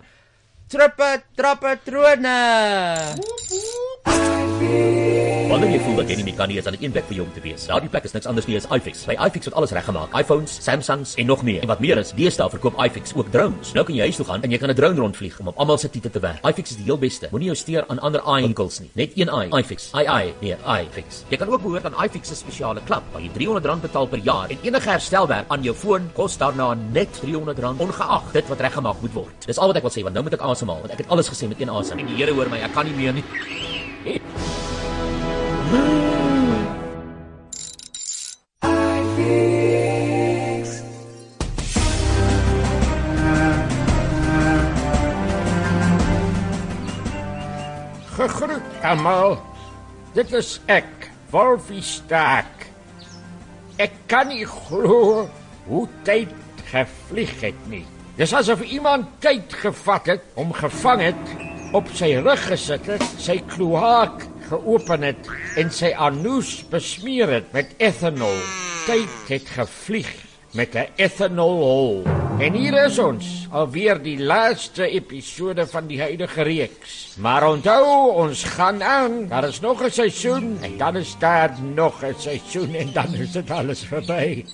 Trapper, 0.72 1.20
trapper, 1.36 1.76
trone. 1.84 2.32
Wanneer 5.52 5.74
jy 5.74 5.80
voel 5.84 5.98
dat 6.00 6.08
jy 6.08 6.16
nie 6.16 6.24
meer 6.30 6.36
kan 6.38 6.48
nie, 6.48 6.58
is 6.62 6.64
dan 6.64 6.78
een 6.80 6.94
plek 6.96 7.04
vir 7.10 7.18
jou 7.18 7.24
om 7.26 7.32
te 7.36 7.42
wees. 7.44 7.66
Daardie 7.68 7.90
plek 7.92 8.06
is 8.08 8.14
niks 8.16 8.28
anders 8.30 8.46
nie 8.48 8.56
as 8.56 8.68
iFix. 8.72 9.02
By 9.10 9.18
iFix 9.28 9.50
word 9.50 9.58
alles 9.60 9.74
reggemaak. 9.76 10.14
iPhones, 10.16 10.54
Samsungs 10.64 11.18
en 11.20 11.28
nog 11.28 11.42
meer. 11.44 11.60
En 11.66 11.68
wat 11.68 11.82
meer 11.84 12.00
is, 12.00 12.14
deesdae 12.16 12.48
verkoop 12.54 12.78
iFix 12.80 13.12
ook 13.20 13.34
drones. 13.34 13.74
Nou 13.76 13.84
kan 13.84 13.98
jy 13.98 14.08
huis 14.08 14.16
toe 14.22 14.26
gaan 14.30 14.46
en 14.48 14.54
jy 14.56 14.60
kan 14.62 14.72
'n 14.72 14.76
drone 14.76 14.96
rondvlieg 14.96 15.40
om 15.40 15.48
op 15.52 15.58
almal 15.60 15.78
se 15.78 15.90
titel 15.90 16.10
te 16.10 16.20
werk. 16.20 16.40
iFix 16.48 16.72
is 16.72 16.78
die 16.78 16.86
heel 16.86 16.98
beste. 16.98 17.28
Moenie 17.32 17.52
jou 17.52 17.56
steur 17.56 17.84
aan 17.90 18.00
ander 18.00 18.22
i-winkels 18.22 18.80
nie. 18.80 18.90
Net 18.96 19.12
een 19.16 19.28
i, 19.28 19.60
iFix. 19.60 19.92
i 19.94 20.06
i, 20.08 20.34
nee, 20.40 20.56
iFix. 20.56 21.26
Jy 21.30 21.38
kan 21.38 21.50
ook 21.50 21.62
behoort 21.62 21.86
aan 21.86 22.06
iFix 22.06 22.28
se 22.28 22.36
spesiale 22.36 22.82
klap 22.86 23.04
waar 23.12 23.22
jy 23.22 23.30
R300 23.30 23.82
betaal 23.82 24.08
per 24.08 24.20
jaar 24.20 24.50
en 24.50 24.58
enige 24.64 24.90
herstelwerk 24.90 25.46
aan 25.50 25.64
jou 25.64 25.76
foon 25.76 26.10
kos 26.14 26.38
daarna 26.38 26.74
net 26.74 27.10
R300 27.20 27.76
ongeag 27.78 28.32
dit 28.32 28.48
wat 28.48 28.60
reggemaak 28.60 29.02
moet 29.02 29.14
word. 29.14 29.46
Dis 29.46 29.58
al 29.58 29.68
wat 29.68 29.76
ek 29.76 29.84
wil 29.84 29.92
sê 29.92 30.04
want 30.04 30.14
nou 30.14 30.24
moet 30.24 30.34
ek 30.34 30.42
asemhaal 30.62 30.82
want 30.82 30.94
ek 30.94 31.04
het 31.04 31.10
alles 31.10 31.30
gesê 31.30 31.48
met 31.48 31.62
een 31.62 31.70
asem. 31.70 32.00
En 32.00 32.06
die 32.06 32.18
Here 32.20 32.34
hoor 32.34 32.50
my, 32.50 32.62
ek 32.62 32.74
kan 32.74 32.86
nie 32.86 32.94
meer 32.94 33.14
nie. 33.14 33.26
Gegroet 48.12 48.84
almal. 48.86 49.40
Dit 50.14 50.34
is 50.36 50.60
ek, 50.70 51.10
Wolfie 51.32 51.82
Staak. 51.82 52.68
Ek 53.82 53.96
kan 54.12 54.30
nie 54.30 54.46
glo 54.46 55.26
hoe 55.66 55.88
tyd 56.06 56.36
gevlieg 56.70 57.34
het 57.42 57.66
nie. 57.72 57.86
Dis 58.22 58.36
asof 58.38 58.60
iemand 58.70 59.08
tyd 59.18 59.50
gevat 59.64 60.06
het, 60.12 60.26
hom 60.36 60.52
gevang 60.54 61.00
het, 61.02 61.30
op 61.74 61.88
sy 61.98 62.12
rug 62.22 62.44
gesit 62.52 62.86
het, 62.92 63.06
sy 63.18 63.40
kloak 63.50 64.22
geopen 64.52 65.08
het 65.08 65.30
en 65.58 65.74
sy 65.74 65.90
anus 65.98 66.52
besmeer 66.70 67.34
het 67.40 67.50
met 67.56 67.74
ethanol. 67.82 68.38
Tyd 68.86 69.32
het 69.32 69.50
gevlieg 69.56 70.12
met 70.54 70.76
'n 70.76 70.86
ethanol. 71.02 72.04
En 72.40 72.54
hier 72.54 72.86
is 72.86 73.00
ons, 73.00 73.48
alweer 73.50 73.98
die 74.02 74.20
laaste 74.20 74.86
episode 74.86 75.66
van 75.68 75.88
die 75.88 76.00
huidige 76.02 76.42
reeks. 76.42 77.16
Maar 77.18 77.50
onthou, 77.50 78.12
ons 78.22 78.44
gaan 78.44 78.84
aan. 78.84 79.28
Daar 79.28 79.48
is 79.48 79.60
nog 79.60 79.84
'n 79.84 79.90
seisoen 79.90 80.58
en 80.62 80.78
dan 80.78 80.96
is 80.96 81.16
daar 81.20 81.58
nog 81.76 82.04
'n 82.04 82.14
seisoen 82.18 82.76
en 82.76 82.92
dan 82.94 83.14
is 83.14 83.32
dit 83.32 83.52
alles 83.52 83.82
verby. 83.82 84.46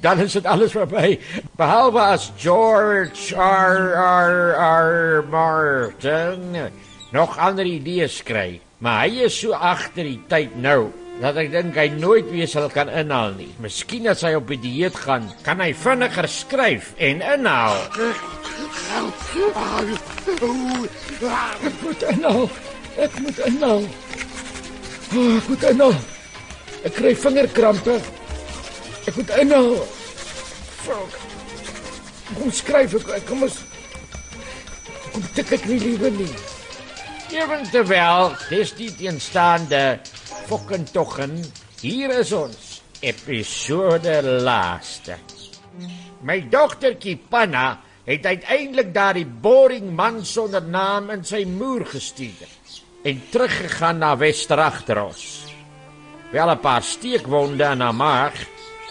Dan 0.00 0.20
is 0.20 0.32
dit 0.32 0.46
alles 0.46 0.72
verby. 0.72 1.18
Behalwe 1.56 2.00
as 2.00 2.32
George 2.38 3.34
R 3.36 3.94
R 3.94 4.54
R 4.56 5.24
Martin 5.30 6.70
nog 7.12 7.38
ander 7.38 7.64
idees 7.64 8.22
kry. 8.22 8.60
Maar 8.78 9.06
hy 9.06 9.24
is 9.24 9.40
so 9.40 9.56
agter 9.56 10.04
die 10.04 10.20
tyd 10.28 10.56
nou 10.60 10.92
dat 11.20 11.38
ek 11.40 11.48
dink 11.48 11.78
hy 11.80 11.86
nooit 11.96 12.28
weer 12.28 12.48
sal 12.50 12.68
kan 12.68 12.90
inhaal 12.92 13.32
nie. 13.38 13.48
Miskien 13.62 14.08
as 14.12 14.20
hy 14.26 14.34
op 14.36 14.50
'n 14.52 14.60
dieet 14.60 14.96
gaan, 14.96 15.32
kan 15.42 15.60
hy 15.60 15.72
vinniger 15.72 16.28
skryf 16.28 16.92
en 16.98 17.22
inhaal. 17.22 17.76
Ek 21.64 21.80
moet 21.82 22.02
inhaal. 22.02 22.50
Ek 22.96 23.12
moet 23.20 23.38
inhaal. 23.38 23.84
Oh, 25.16 25.36
ek 25.36 25.48
moet 25.48 25.62
inhaal. 25.62 25.96
Ek 26.84 26.94
kry 26.94 27.14
vingerkrampe. 27.14 28.00
Ek 29.06 29.14
moet 29.14 29.30
inhaal. 29.38 29.76
Fuck. 30.82 31.18
Kom 32.34 32.50
skryf 32.50 32.96
ek. 32.98 33.12
Kom 33.28 33.46
ons. 33.46 33.60
Kom 35.12 35.26
tik 35.36 35.52
ek 35.56 35.66
nie 35.70 35.78
liewer 35.82 36.14
nie. 36.16 36.34
Ewenterwel, 37.36 38.32
dis 38.50 38.72
die 38.78 38.90
teenstaande 38.94 40.00
fucking 40.46 40.86
toggen. 40.94 41.38
Hier 41.82 42.12
is 42.18 42.32
ons 42.34 42.80
episode 43.04 44.20
laaste. 44.42 45.18
My 46.26 46.38
dogtertjie 46.50 47.18
Panna 47.30 47.76
het 48.06 48.26
uiteindelik 48.26 48.92
daardie 48.94 49.26
boring 49.26 49.90
man 49.94 50.22
sonder 50.24 50.62
naam 50.62 51.10
in 51.14 51.24
sy 51.26 51.42
moer 51.50 51.84
gestuur 51.90 52.46
en 53.06 53.22
teruggegaan 53.30 54.00
na 54.02 54.16
Westeragteros. 54.18 55.26
Wel 56.32 56.50
'n 56.50 56.60
paar 56.60 56.82
steekwonde 56.82 57.64
aan 57.64 57.80
haar 57.80 57.94
maag, 57.94 58.34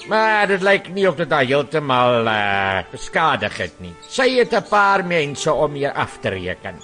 maar 0.08 0.48
dit 0.48 0.62
lyk 0.62 0.94
nie 0.94 1.10
of 1.10 1.16
dit 1.18 1.32
haar 1.32 1.46
heeltemal 1.46 2.28
uh, 2.30 2.80
beskadig 2.92 3.58
het 3.58 3.80
nie. 3.82 3.94
Sy 4.08 4.38
het 4.38 4.54
'n 4.54 4.64
paar 4.70 5.06
mense 5.06 5.54
om 5.54 5.74
hier 5.74 5.94
af 5.94 6.18
te 6.22 6.30
reken. 6.30 6.76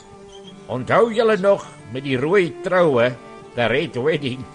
Onthou 0.67 1.13
julle 1.13 1.37
nog 1.37 1.65
met 1.91 2.03
die 2.03 2.17
rooi 2.17 2.55
troue, 2.63 3.15
the 3.55 3.65
red 3.65 3.95
wedding? 3.95 4.45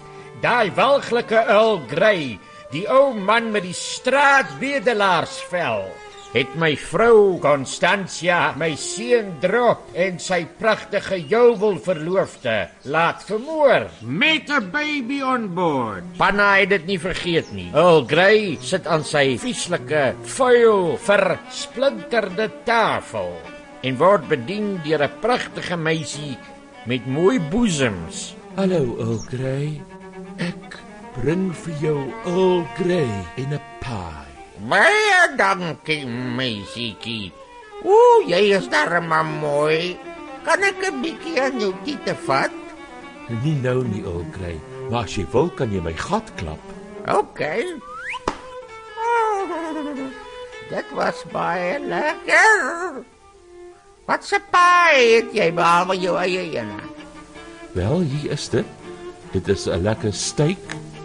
Daai 0.41 0.71
walglike 0.75 1.35
Earl 1.35 1.81
Grey, 1.87 2.39
die 2.71 2.89
ou 2.89 3.13
man 3.13 3.51
met 3.51 3.63
die 3.63 3.73
straatbedelaarsvel, 3.73 5.91
het 6.33 6.55
my 6.59 6.73
vrou 6.79 7.37
Constantia, 7.41 8.53
my 8.59 8.73
seun 8.79 9.29
Drop 9.41 9.93
en 9.97 10.17
sy 10.21 10.41
pragtige 10.59 11.19
jouwel 11.29 11.77
verloofde 11.83 12.55
laat 12.91 13.23
vermoor 13.27 13.87
met 14.01 14.49
'n 14.49 14.71
baby 14.71 15.21
on 15.21 15.53
board. 15.53 16.03
Panna 16.17 16.57
het 16.59 16.69
dit 16.69 16.85
nie 16.85 16.99
vergeet 16.99 17.51
nie. 17.51 17.71
Earl 17.73 18.05
Grey 18.05 18.57
sit 18.61 18.87
aan 18.87 19.03
sy 19.03 19.37
vieslike, 19.37 20.15
vuil, 20.23 20.97
versplinterde 20.97 22.51
tafel 22.63 23.31
en 23.81 23.97
word 23.97 24.27
bedien 24.27 24.79
deur 24.83 25.03
'n 25.03 25.19
pragtige 25.21 25.77
meisie 25.77 26.37
met 26.85 27.05
mooi 27.05 27.39
boesems. 27.39 28.35
Hallo 28.55 28.97
Earl 28.99 29.19
Grey. 29.29 29.81
Ek 30.37 30.79
bring 31.21 31.53
vir 31.55 31.73
jou 31.81 31.99
Earl 32.25 32.65
Grey 32.75 33.09
en 33.37 33.53
'n 33.53 33.61
pie. 33.79 34.26
Baie 34.65 35.37
dankie, 35.37 36.01
meisietjie. 36.09 37.29
Ooh, 37.85 38.25
jy 38.25 38.57
is 38.57 38.65
darem 38.73 39.05
mooi. 39.41 39.97
Kan 40.41 40.63
ek 40.63 40.81
'n 40.81 41.01
bietjie 41.01 41.41
aan 41.41 41.59
jou 41.61 41.73
tiete 41.85 42.15
vat? 42.25 42.51
Nie 43.43 43.55
nou 43.61 43.83
nie 43.83 44.01
Grey, 44.33 44.59
maar 44.89 45.03
as 45.03 45.15
jy 45.15 45.25
wil 45.31 45.49
kan 45.49 45.71
jy 45.71 45.81
my 45.81 45.93
gat 45.93 46.31
klap. 46.35 46.59
OK. 47.05 47.39
Dit 50.71 50.85
was 50.95 51.23
baie 51.31 51.79
lekker. 51.79 53.03
Wat 54.07 54.23
se 54.23 54.39
pie 54.39 55.19
het 55.19 55.33
jy 55.35 55.53
behalwe 55.53 55.99
jou 55.99 56.17
eie 56.17 56.57
ene? 56.57 56.81
Wel, 57.75 57.99
hier 57.99 58.31
is 58.31 58.49
dit. 58.49 58.65
Dit 59.33 59.47
is 59.47 59.67
'n 59.67 59.83
lekker 59.83 60.13
steak 60.13 60.57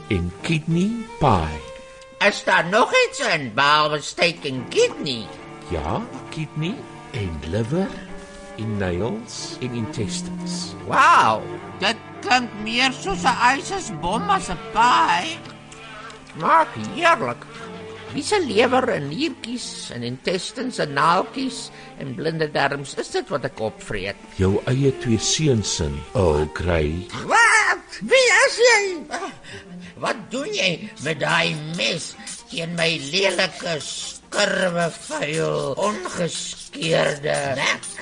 en 0.08 0.32
kidney 0.42 0.90
pie. 1.20 1.71
Is 2.28 2.44
daar 2.44 2.66
nog 2.68 2.92
iets 3.08 3.18
in 3.18 3.52
behalwe 3.54 4.00
steak 4.00 4.44
en 4.44 4.68
kidney? 4.68 5.26
Ja, 5.68 6.02
kidney 6.28 6.74
en 7.10 7.40
liver 7.50 7.88
en 8.56 8.76
nails 8.76 9.56
en 9.60 9.72
intestines. 9.72 10.74
Wow, 10.86 11.42
dit 11.78 11.96
klink 12.20 12.50
meer 12.62 12.92
soos 12.92 13.24
'n 13.24 13.58
ysesbom 13.58 14.30
as 14.30 14.48
'n 14.48 14.58
pie. 14.72 15.38
Maar 16.34 16.66
heerlik. 16.94 17.42
Wie 18.12 18.22
se 18.22 18.36
lewer 18.44 18.90
en 18.92 19.06
niertjies 19.08 19.88
en 19.96 20.02
intestines 20.04 20.76
en 20.84 20.90
naaltjies 20.98 21.70
en 22.02 22.12
blinde 22.18 22.48
darmes 22.52 22.92
is 23.00 23.08
dit 23.14 23.30
wat 23.32 23.46
ek 23.48 23.60
opvreet? 23.64 24.18
Jou 24.36 24.58
eie 24.68 24.92
twee 25.00 25.16
seuns 25.16 25.78
in 25.80 25.94
Earl 26.12 26.44
Grey. 26.56 27.06
Wat? 27.30 27.96
Wie 28.10 28.26
is 28.42 28.58
jy? 28.66 28.82
Wat 30.02 30.20
doen 30.32 30.52
jy 30.52 30.70
met 31.06 31.22
daai 31.24 31.56
mes 31.78 32.10
teen 32.50 32.76
my 32.76 32.90
lelike 33.08 33.78
skurwe 33.86 34.90
vuil 35.06 35.72
ongeskeurde 35.80 37.38
nek? 37.62 37.92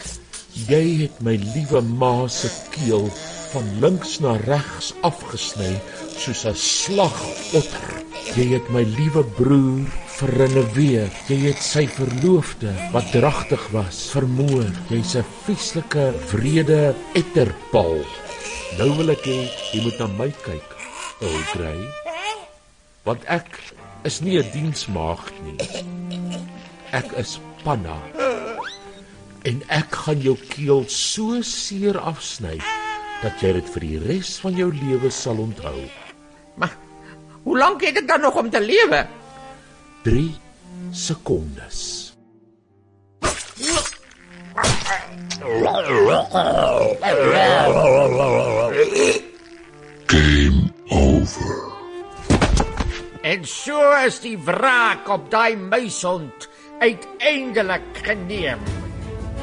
Jy 0.66 0.84
het 1.04 1.22
my 1.22 1.36
liewe 1.54 1.84
ma 1.86 2.14
se 2.26 2.50
keel 2.74 3.06
van 3.50 3.66
links 3.82 4.18
na 4.22 4.36
regs 4.46 4.92
afgesny 5.06 5.72
soos 6.14 6.44
'n 6.46 6.54
slagotter. 6.54 7.88
Jy 8.36 8.46
het 8.54 8.66
my 8.70 8.82
liewe 8.82 9.24
broer 9.38 9.86
verrenoveer. 10.18 11.10
Jy 11.28 11.38
het 11.48 11.62
sy 11.62 11.86
verloofde 11.86 12.70
wat 12.92 13.10
dragtig 13.10 13.62
was 13.74 14.10
vermoor. 14.14 14.70
Jy's 14.88 15.16
'n 15.16 15.26
vieslike 15.44 16.12
wrede 16.30 16.94
etterpal. 17.14 18.04
Nou 18.78 18.90
wil 18.96 19.10
ek 19.10 19.24
hê 19.26 19.50
jy 19.72 19.82
moet 19.82 19.98
na 19.98 20.06
my 20.06 20.30
kyk, 20.30 20.68
ou 21.22 21.42
Grey. 21.52 21.82
Want 23.02 23.24
ek 23.24 23.50
is 24.04 24.20
nie 24.20 24.38
'n 24.38 24.50
diensmaagd 24.52 25.34
nie. 25.42 25.58
Ek 26.92 27.12
is 27.16 27.40
Panna. 27.64 27.98
En 29.42 29.62
ek 29.68 29.90
gaan 29.90 30.20
jou 30.20 30.36
keel 30.36 30.84
so 30.88 31.42
seer 31.42 31.98
afsny 31.98 32.60
dat 33.20 33.42
jy 33.42 33.52
dit 33.58 33.72
vir 33.74 33.84
die 33.84 33.98
res 34.06 34.36
van 34.40 34.56
jou 34.56 34.70
lewe 34.72 35.10
sal 35.12 35.40
onthou. 35.42 35.76
Maar 36.60 36.72
hoe 37.44 37.56
lank 37.58 37.84
het 37.84 38.00
ek 38.00 38.08
dan 38.08 38.24
nog 38.24 38.36
om 38.40 38.50
te 38.50 38.60
lewe? 38.60 39.04
3 40.04 40.30
sekondes. 40.92 42.12
Game 50.10 50.72
over. 50.88 51.56
En 53.22 53.44
so 53.44 53.92
is 54.06 54.20
die 54.24 54.38
wraak 54.38 55.08
op 55.08 55.30
daai 55.30 55.56
muishond 55.56 56.48
uiteindelik 56.80 57.82
geneem. 58.02 58.58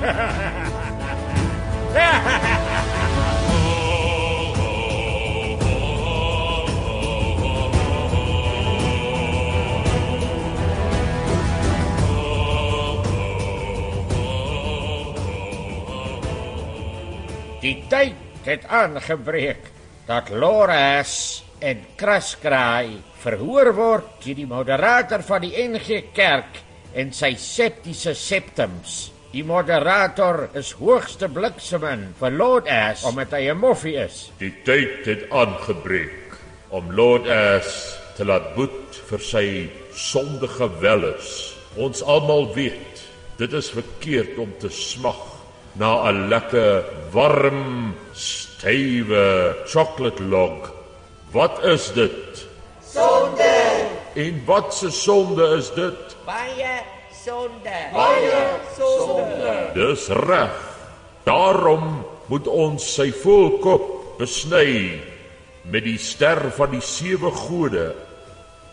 Die 17.61 17.81
tyd 17.89 18.45
het 18.45 18.67
aangebreek 18.69 19.71
dat 20.05 20.29
Loras 20.29 21.43
en 21.59 21.81
Kraskraai 21.97 23.01
verhoor 23.23 23.73
word 23.73 24.09
deur 24.23 24.37
die 24.37 24.47
moderator 24.47 25.25
van 25.25 25.41
die 25.41 25.55
NG 25.65 26.11
Kerk 26.13 26.61
en 26.93 27.09
sy 27.13 27.33
septiese 27.41 28.13
septums, 28.13 29.07
Die 29.35 29.43
moderator 29.43 30.47
is 30.55 30.69
hoogste 30.79 31.27
bliksemin 31.27 32.07
vir 32.17 32.31
Lord 32.39 32.69
Ass 32.71 33.03
omdat 33.05 33.35
hy 33.35 33.51
'n 33.51 33.59
moffie 33.59 33.97
is. 33.99 34.31
Die 34.39 34.53
tyd 34.63 35.05
het 35.05 35.29
aangebreek 35.29 36.37
om 36.69 36.89
Lord 36.91 37.27
Ass 37.27 37.99
te 38.15 38.25
laat 38.25 38.55
boet 38.55 38.95
vir 39.09 39.19
sy 39.19 39.69
sondige 39.91 40.69
welis. 40.79 41.53
Ons 41.75 42.01
almal 42.01 42.53
weet, 42.55 43.03
dit 43.37 43.53
is 43.53 43.69
verkeerd 43.69 44.37
om 44.37 44.53
te 44.59 44.69
smag 44.69 45.36
na 45.77 46.09
'n 46.09 46.29
lekker 46.29 46.83
warm, 47.13 47.95
stywe 48.13 49.55
chocolate 49.65 50.23
log. 50.23 50.71
Wat 51.31 51.63
is 51.63 51.91
dit? 51.93 52.47
Sonde. 52.81 53.85
En 54.15 54.41
wat 54.45 54.73
se 54.73 54.89
sonde 54.91 55.55
is 55.57 55.69
dit? 55.73 56.15
Baie 56.25 56.81
sonde. 57.25 57.77
sonde. 58.77 59.69
Dis 59.73 60.07
reg. 60.07 60.55
Daarom 61.23 62.05
moet 62.25 62.47
ons 62.47 62.93
sy 62.93 63.11
voorkop 63.11 64.17
besny 64.17 65.01
met 65.61 65.83
die 65.83 65.99
ster 65.99 66.51
van 66.51 66.71
die 66.71 66.81
sewe 66.81 67.29
gode 67.31 67.91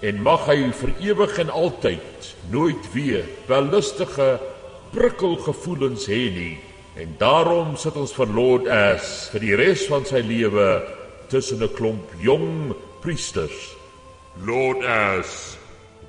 en 0.00 0.22
mag 0.22 0.46
hy 0.46 0.70
vir 0.72 0.92
ewig 1.00 1.38
en 1.38 1.50
altyd 1.50 2.30
nooit 2.50 2.92
weer 2.94 3.26
wellustige 3.50 4.38
prikkelgevoelens 4.94 6.06
hê 6.08 6.30
nie. 6.32 6.54
En 6.94 7.14
daarom 7.18 7.74
sit 7.76 7.96
ons 7.98 8.12
vir 8.14 8.30
Lord 8.30 8.68
As 8.70 9.28
vir 9.32 9.42
die 9.42 9.56
res 9.58 9.88
van 9.90 10.04
sy 10.06 10.20
lewe 10.22 10.66
tussen 11.32 11.62
'n 11.62 11.74
klomp 11.74 12.12
jong 12.22 12.70
priesters. 13.02 13.74
Lord 14.46 14.84
As, 14.84 15.58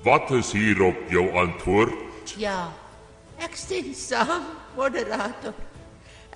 wat 0.03 0.29
is 0.31 0.51
hierop 0.53 1.09
jou 1.09 1.25
antwoord? 1.33 2.35
Ja. 2.37 2.71
Ek 3.41 3.55
stem 3.55 3.93
saam, 3.93 4.45
moderator. 4.77 5.53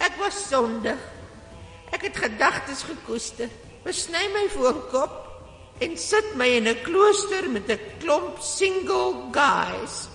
Ek 0.02 0.18
was 0.18 0.50
sondig. 0.50 0.98
Ek 1.92 2.02
het 2.02 2.18
gedagtes 2.18 2.84
gekoester. 2.84 3.50
Besny 3.84 4.28
my 4.34 4.48
voorkop 4.50 5.26
en 5.80 5.98
sit 5.98 6.36
my 6.36 6.48
in 6.58 6.68
'n 6.68 6.82
klooster 6.84 7.50
met 7.50 7.70
'n 7.70 7.80
klomp 8.00 8.42
single 8.42 9.30
guys. 9.32 10.10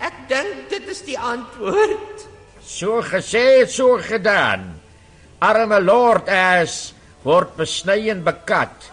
Ek 0.00 0.28
dink 0.28 0.68
dit 0.68 0.88
is 0.88 1.02
die 1.02 1.18
antwoord. 1.18 2.33
So 2.64 3.02
gesê, 3.02 3.66
so 3.68 3.98
gedaan. 4.00 4.80
Arme 5.40 5.80
Lord 5.84 6.28
Ass 6.28 6.94
word 7.24 7.56
besny 7.56 8.08
en 8.10 8.24
bekat. 8.24 8.90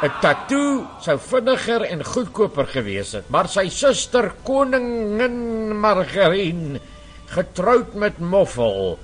'n 0.00 0.12
Tattoo 0.22 0.86
sou 1.04 1.18
vinniger 1.18 1.82
en 1.84 2.00
goedkoper 2.00 2.66
gewees 2.70 3.12
het, 3.18 3.26
maar 3.28 3.50
sy 3.52 3.66
suster 3.68 4.30
koningin 4.46 5.76
Margarine, 5.76 6.80
getroud 7.34 7.92
met 7.94 8.16
Moffel, 8.18 8.96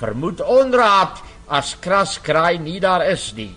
vermoed 0.00 0.40
onraad 0.40 1.20
as 1.48 1.74
Kraskraai 1.84 2.56
nie 2.58 2.80
daar 2.80 3.04
is 3.10 3.32
nie. 3.36 3.52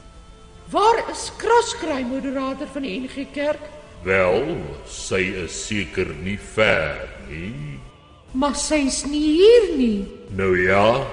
Waar 0.72 1.04
is 1.12 1.30
Kraskry 1.38 2.04
moderator 2.08 2.68
van 2.74 2.86
die 2.88 3.00
NG 3.04 3.28
Kerk? 3.36 3.64
Wel, 4.04 4.62
sy 4.88 5.20
is 5.44 5.56
seker 5.68 6.14
nie 6.24 6.38
ver 6.40 7.10
nie. 7.28 7.81
Maar 8.34 8.56
sy's 8.56 9.04
nie 9.06 9.22
hier 9.36 9.66
nie. 9.78 10.06
Nou 10.36 10.54
ja, 10.56 11.04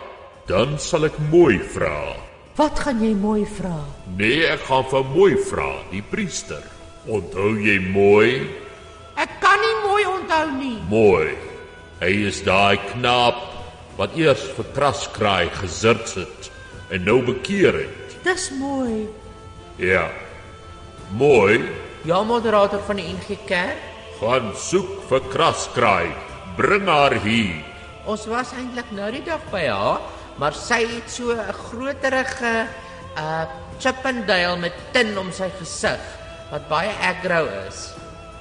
dan 0.47 0.77
sal 0.79 1.09
ek 1.09 1.17
mooi 1.33 1.59
vra. 1.75 2.15
Wat 2.59 2.79
gaan 2.83 3.01
jy 3.03 3.13
mooi 3.19 3.45
vra? 3.47 3.77
Nee, 4.19 4.45
ek 4.51 4.63
gaan 4.69 4.87
vir 4.91 5.05
mooi 5.15 5.35
vra, 5.51 5.69
die 5.93 6.03
priester. 6.03 6.63
Onthou 7.09 7.55
jy 7.63 7.79
mooi? 7.91 8.47
Ek 9.19 9.31
kan 9.43 9.59
nie 9.63 9.77
mooi 9.85 10.05
onthou 10.11 10.47
nie. 10.59 10.77
Mooi. 10.91 11.35
Hy 11.99 12.13
is 12.31 12.43
daai 12.47 12.79
knaap 12.93 13.39
wat 13.99 14.15
eers 14.19 14.45
vir 14.55 14.67
kraskraai 14.77 15.49
gesirts 15.59 16.15
het 16.21 16.51
en 16.95 17.03
nou 17.07 17.19
bekeer 17.27 17.75
het. 17.83 18.15
Dis 18.27 18.51
mooi. 18.59 19.07
Ja. 19.83 20.07
Mooi, 21.19 21.63
Ja, 22.07 22.23
moderator 22.25 22.81
van 22.87 22.97
die 22.97 23.09
NG 23.11 23.37
Kerk. 23.47 23.77
gaan 24.21 24.53
soek 24.57 25.03
vir 25.09 25.21
kraskraai. 25.33 26.11
Bring 26.59 26.89
haar 26.91 27.15
hier. 27.23 27.63
Ons 28.11 28.25
was 28.27 28.51
eintlik 28.57 28.89
nou 28.91 29.07
die 29.15 29.23
dag 29.23 29.43
by 29.53 29.61
haar, 29.71 30.01
maar 30.43 30.57
sy 30.59 30.81
het 30.91 31.07
so 31.07 31.31
'n 31.31 31.55
groterige 31.55 32.67
uh 33.15 33.47
Chippendale 33.79 34.59
met 34.59 34.75
tin 34.93 35.15
om 35.19 35.31
sy 35.31 35.47
gesig 35.61 36.03
wat 36.51 36.67
baie 36.69 36.91
aggro 36.99 37.47
is. 37.69 37.95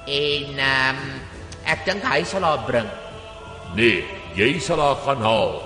En 0.06 0.58
ehm 0.58 0.98
um, 0.98 1.20
ek 1.64 1.84
dink 1.86 2.02
hy 2.02 2.24
sal 2.24 2.42
haar 2.42 2.66
bring. 2.66 2.90
Nee, 3.76 4.02
jy 4.34 4.58
sal 4.58 4.82
haar 4.82 4.98
gaan 5.06 5.22
haal 5.22 5.62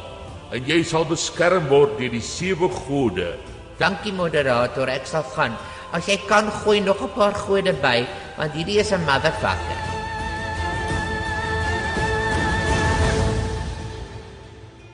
en 0.52 0.60
jy 0.68 0.82
sal 0.84 1.08
beskerm 1.08 1.68
word 1.72 1.96
deur 1.96 2.12
die 2.12 2.20
sewe 2.20 2.68
gode. 2.68 3.32
Dankie 3.78 4.12
moderator, 4.12 4.88
ek 4.88 5.06
sal 5.06 5.24
gaan. 5.24 5.56
As 5.92 6.04
jy 6.04 6.20
kan 6.28 6.52
gooi 6.52 6.80
nog 6.80 7.00
'n 7.00 7.16
paar 7.16 7.32
gode 7.32 7.72
by, 7.72 8.04
want 8.36 8.52
hierdie 8.52 8.80
is 8.80 8.92
'n 8.92 9.04
motherfucker. 9.08 10.01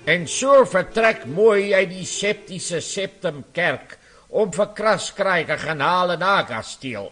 En 0.09 0.25
so 0.25 0.63
vertrek 0.65 1.27
mooi 1.29 1.75
uit 1.77 1.91
die 1.91 2.07
septiese 2.09 2.79
Septum 2.81 3.43
kerk 3.53 3.99
om 4.41 4.49
vir 4.55 4.71
Kraskraai 4.77 5.45
te 5.51 5.59
gaan 5.61 5.83
haal 5.85 6.15
en 6.15 6.25
Aga 6.25 6.63
steel. 6.65 7.11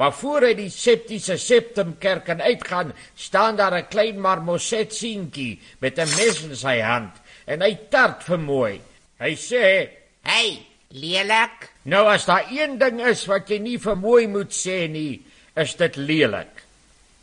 Maar 0.00 0.14
voor 0.16 0.46
hy 0.48 0.54
die 0.56 0.70
septiese 0.72 1.36
Septum 1.36 1.92
kerk 2.00 2.24
kan 2.30 2.40
uitgaan, 2.40 2.94
staan 3.14 3.60
daar 3.60 3.76
'n 3.76 3.90
klein 3.92 4.20
marmoset 4.20 4.94
seentjie 4.94 5.60
met 5.80 5.98
'n 5.98 6.08
mes 6.16 6.42
in 6.42 6.56
sy 6.56 6.80
hand 6.80 7.20
en 7.46 7.60
hy 7.60 7.74
tart 7.90 8.24
vir 8.24 8.38
mooi. 8.38 8.80
Hy 9.20 9.34
sê: 9.36 9.88
"Hey, 10.22 10.66
lelik. 10.88 11.68
Nou 11.84 12.06
as 12.08 12.24
daar 12.24 12.48
een 12.50 12.78
ding 12.78 13.00
is 13.00 13.26
wat 13.26 13.48
jy 13.48 13.58
nie 13.58 13.78
vir 13.78 13.96
mooi 13.96 14.26
moet 14.26 14.52
sê 14.52 14.88
nie, 14.88 15.20
is 15.54 15.74
dit 15.74 15.96
lelik." 15.96 16.64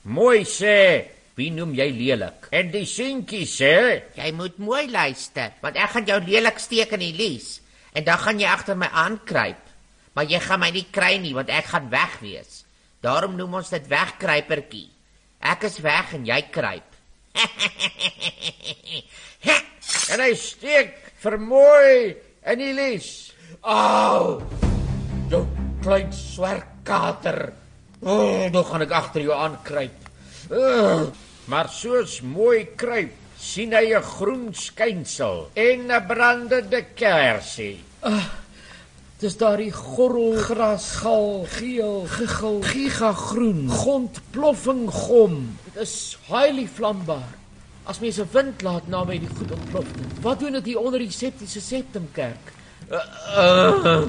Mooi 0.03 0.45
sê: 0.45 1.05
"Wie 1.39 1.51
noem 1.55 1.71
jy 1.77 1.87
lelik?" 1.95 2.49
En 2.51 2.71
die 2.71 2.85
seentjie 2.85 3.47
sê: 3.47 4.03
Jy 4.19 4.31
moet 4.35 4.59
mooi 4.59 4.89
luister, 4.91 5.55
want 5.63 5.79
ek 5.79 5.95
gaan 5.95 6.05
jou 6.05 6.19
lelik 6.27 6.59
steek 6.59 6.91
in 6.99 7.05
die 7.07 7.15
lies 7.15 7.61
en 7.95 8.03
dan 8.03 8.19
gaan 8.21 8.39
jy 8.39 8.47
agter 8.47 8.75
my 8.77 8.89
aankruip. 8.91 9.63
Maar 10.13 10.25
jy 10.29 10.39
gaan 10.43 10.59
my 10.59 10.69
nie 10.75 10.85
kry 10.91 11.17
nie 11.21 11.33
want 11.33 11.49
ek 11.49 11.71
gaan 11.71 11.89
weg 11.89 12.19
wees. 12.21 12.65
Daarom 13.01 13.37
noem 13.39 13.53
ons 13.61 13.69
dit 13.71 13.85
wegkruipertjie. 13.87 14.89
Ek 15.39 15.63
is 15.63 15.79
weg 15.79 16.13
en 16.17 16.25
jy 16.27 16.41
kruip. 16.51 16.83
en 20.11 20.23
hy 20.25 20.33
steek 20.35 20.97
vermooi 21.23 22.17
in 22.51 22.59
die 22.59 22.73
lies. 22.75 23.31
Au! 23.63 24.43
Jou 25.31 25.45
klein 25.83 26.11
swerkater. 26.11 27.53
O, 28.03 28.11
oh, 28.11 28.43
nou 28.51 28.63
gaan 28.67 28.83
ek 28.83 28.95
agter 28.99 29.23
jou 29.23 29.35
aankruip. 29.35 29.95
Uh, 30.49 31.07
maar 31.49 31.69
soos 31.73 32.19
mooi 32.21 32.67
kruip, 32.77 33.13
sien 33.39 33.73
hy 33.73 33.95
'n 33.95 34.03
groen 34.03 34.53
skynsel 34.53 35.49
en 35.55 35.89
'n 35.89 36.05
brandende 36.07 36.81
kersie. 36.93 37.79
Uh, 38.05 38.25
dis 39.19 39.37
daardie 39.37 39.71
gorrelgras, 39.71 41.01
gal, 41.01 41.45
geel, 41.49 42.05
gegil, 42.07 42.61
gigagroen, 42.61 43.69
gond 43.69 44.21
ploffing 44.31 44.89
gom. 44.89 45.57
Dit 45.65 45.81
is 45.81 46.17
highly 46.27 46.67
vlambaar. 46.67 47.33
As 47.83 47.99
mens 47.99 48.19
'n 48.19 48.29
wind 48.31 48.61
laat 48.61 48.87
naby 48.87 49.19
die 49.19 49.33
goed 49.37 49.51
ontplof. 49.51 49.87
Wat 50.21 50.39
doen 50.39 50.51
dit 50.51 50.65
hier 50.65 50.79
onder 50.79 50.99
die 50.99 51.11
septiese 51.11 51.61
septumkerk? 51.61 52.53
Uh, 52.91 52.97
uh, 53.37 54.03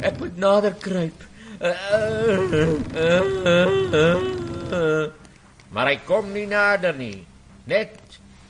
ek 0.00 0.18
moet 0.18 0.36
nader 0.36 0.74
kruip. 0.74 1.24
Uh, 1.60 1.72
uh, 1.92 2.60
uh, 2.94 3.22
uh, 3.92 4.20
uh. 4.72 5.25
Maar 5.76 5.90
hy 5.92 5.96
kom 6.08 6.30
nie 6.32 6.46
nader 6.48 6.94
nie. 6.96 7.18
Net 7.68 7.98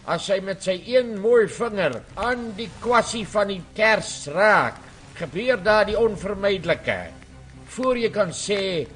as 0.07 0.29
hy 0.31 0.37
met 0.47 0.61
sy 0.63 0.77
een 0.87 1.17
mooi 1.19 1.49
vinger 1.51 1.97
aan 2.23 2.53
die 2.55 2.69
kwassie 2.79 3.25
van 3.27 3.51
die 3.51 3.63
kers 3.75 4.29
raak, 4.31 4.79
gebeur 5.19 5.59
daar 5.59 5.89
die 5.89 5.99
onvermydelike. 5.99 7.01
Voor 7.75 7.99
jy 7.99 8.13
kan 8.15 8.31
sê, 8.31 8.87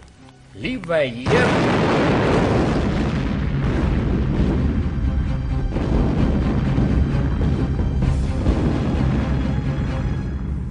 "Liewe 0.54 1.00
Heer," 1.10 1.50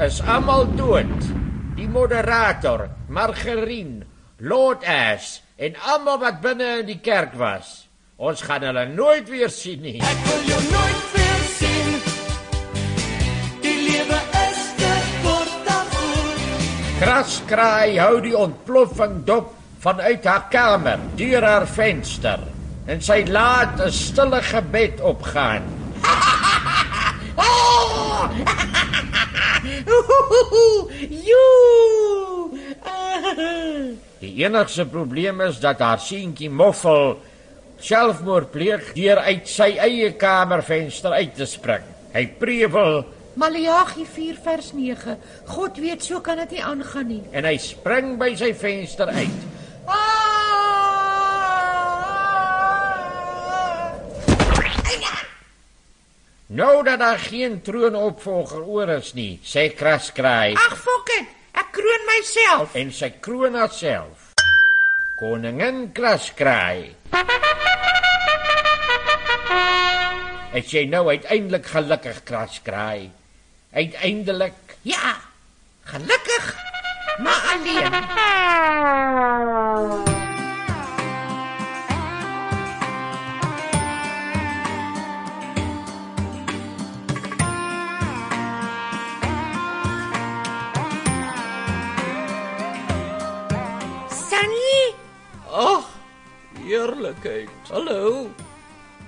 is 0.07 0.22
almal 0.22 0.65
dood. 0.76 1.27
Die 1.76 1.88
moderator, 1.88 2.88
Margarine, 3.10 4.06
Lord 4.40 4.84
Ash 4.86 5.41
en 5.60 5.76
almal 5.91 6.19
wat 6.22 6.40
binne 6.44 6.68
in 6.80 6.88
die 6.88 6.99
kerk 7.03 7.36
was. 7.40 7.90
Ons 8.19 8.44
gaan 8.48 8.64
hulle 8.68 8.86
nooit 8.94 9.27
weer 9.31 9.52
sien 9.52 9.81
nie. 9.84 9.98
Ek 10.03 10.22
wil 10.27 10.41
jou 10.48 10.60
nooit 10.72 11.11
weer 11.15 11.41
sien. 11.52 11.90
Die 13.64 13.76
lewe 13.84 14.19
is 14.45 14.61
te 14.80 14.94
kort 15.23 15.56
daarvoor. 15.68 16.38
Kraskraai 17.02 17.99
hou 17.99 18.15
die 18.23 18.36
ontploffing 18.40 19.23
dop 19.27 19.53
vanuit 19.84 20.26
haar 20.27 20.48
kamer 20.52 20.99
deur 21.19 21.44
haar 21.48 21.68
venster 21.68 22.40
en 22.90 23.03
sy 23.03 23.23
laat 23.27 23.80
'n 23.80 23.91
stille 23.91 24.41
gebed 24.41 24.99
opgaan. 25.03 25.64
Joe! 31.30 32.49
Die 34.20 34.34
enigste 34.44 34.84
probleem 34.86 35.40
is 35.46 35.62
dat 35.64 35.80
haar 35.80 36.02
seentjie 36.04 36.50
Moffel 36.52 37.14
selfmoord 37.80 38.52
pleeg 38.52 38.90
deur 38.98 39.22
uit 39.24 39.48
sy 39.48 39.70
eie 39.80 40.12
kamervenster 40.20 41.16
uit 41.16 41.38
te 41.38 41.48
spring. 41.48 41.86
Hy 42.12 42.26
prevel 42.41 43.06
Maleagi 43.40 44.04
4 44.04 44.41
vers 44.44 44.74
9. 44.76 45.16
God 45.54 45.80
weet 45.80 46.04
so 46.04 46.20
kan 46.20 46.41
dit 46.44 46.58
nie 46.58 46.64
aangaan 46.66 47.08
nie. 47.08 47.22
en 47.32 47.48
hy 47.48 47.56
spring 47.64 48.18
by 48.20 48.34
sy 48.36 48.52
venster 48.54 49.08
uit. 49.08 49.40
Nou 56.50 56.84
dat 56.84 57.00
daar 57.00 57.20
geen 57.22 57.60
troonopvolger 57.62 58.64
oor 58.66 58.90
is 58.90 59.14
nie, 59.14 59.36
sê 59.46 59.68
Kraskraai 59.70 60.56
Ag 60.58 60.80
fok 60.82 61.12
dit. 61.14 61.36
Ek 61.60 61.72
kroon 61.76 62.03
myself. 62.07 62.76
en 62.76 62.91
sy 62.95 63.10
kroon 63.26 63.56
haarself. 63.60 64.31
Koningin 65.19 65.91
Kraskraai. 65.95 66.95
Ek 70.56 70.65
sê 70.65 70.86
nou 70.90 71.03
uiteindelik 71.11 71.65
gelukkig 71.73 72.23
Kraskraai. 72.26 73.10
Uiteindelik 73.76 74.77
Ja. 74.88 75.18
Gelukkig, 75.90 76.56
maar 77.19 77.41
alleen. 77.53 77.94
eerlikheid. 96.80 97.49
Hallo. 97.69 98.30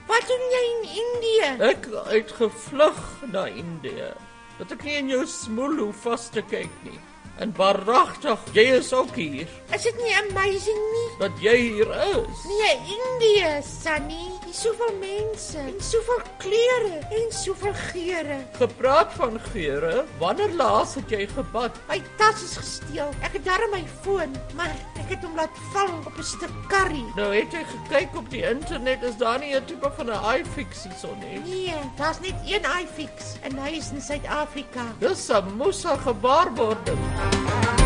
wat 0.08 0.28
doen 0.28 0.44
jy 0.52 0.64
in 0.70 0.82
Indië? 1.04 1.50
Ek 1.72 1.88
het 2.12 2.32
gevlug 2.36 3.00
na 3.32 3.46
Indië. 3.48 4.12
Dat 4.60 4.74
ek 4.76 4.84
nie 4.84 4.98
in 5.00 5.12
jou 5.14 5.22
smoel 5.30 5.78
hoef 5.80 6.04
vas 6.04 6.28
te 6.36 6.44
kyk 6.52 6.74
nie. 6.84 7.00
En 7.42 7.54
waaragtig, 7.56 8.44
jy 8.54 8.66
is 8.76 8.92
ook 8.94 9.16
hier. 9.16 9.48
Is 9.74 9.88
dit 9.88 10.02
nie 10.04 10.12
amazing 10.20 10.82
nie? 10.98 11.08
Dat 11.24 11.40
jy 11.42 11.56
hier 11.78 11.94
is. 12.12 12.44
Nee, 12.52 12.76
Indië, 12.98 13.54
Sunny. 13.66 14.28
Dis 14.52 14.66
soveel 14.66 14.98
mense 15.00 15.60
en 15.64 15.78
soveel 15.80 16.18
kleure 16.42 16.98
en 17.16 17.30
soveel 17.32 17.76
geure. 17.94 18.40
Gepraat 18.58 19.14
van 19.16 19.38
geure, 19.46 20.02
wanneer 20.20 20.52
laas 20.60 20.98
het 21.00 21.14
jy 21.14 21.22
gebad? 21.32 21.78
My 21.88 22.02
tas 22.20 22.44
is 22.44 22.58
gesteel. 22.60 23.14
Ek 23.24 23.38
het 23.38 23.46
darm 23.48 23.72
my 23.72 23.80
foon, 24.02 24.36
maar 24.60 24.74
ek 25.00 25.14
het 25.14 25.24
hom 25.24 25.40
laat 25.40 25.62
val 25.72 25.94
op 26.02 26.20
'n 26.20 26.28
stuk 26.34 26.52
curry. 26.68 27.06
Nou 27.16 27.30
het 27.32 27.56
jy 27.56 27.64
gekyk 27.64 28.18
op 28.20 28.28
die 28.30 28.44
internet, 28.44 29.04
is 29.08 29.16
daar 29.16 29.40
nie 29.40 29.56
'n 29.56 29.66
tipe 29.66 29.92
van 29.96 30.12
'n 30.12 30.20
iFix 30.40 30.84
hierson 30.84 31.18
nie? 31.20 31.40
Nee, 31.48 31.80
daar's 31.96 32.20
net 32.20 32.36
een 32.44 32.68
iFix 32.84 33.40
en 33.44 33.56
hy 33.56 33.78
is 33.80 33.92
in 33.92 34.02
Suid-Afrika. 34.02 34.84
Dis 35.00 35.30
'n 35.32 35.56
moesa 35.56 35.96
gewaarwording. 35.96 37.81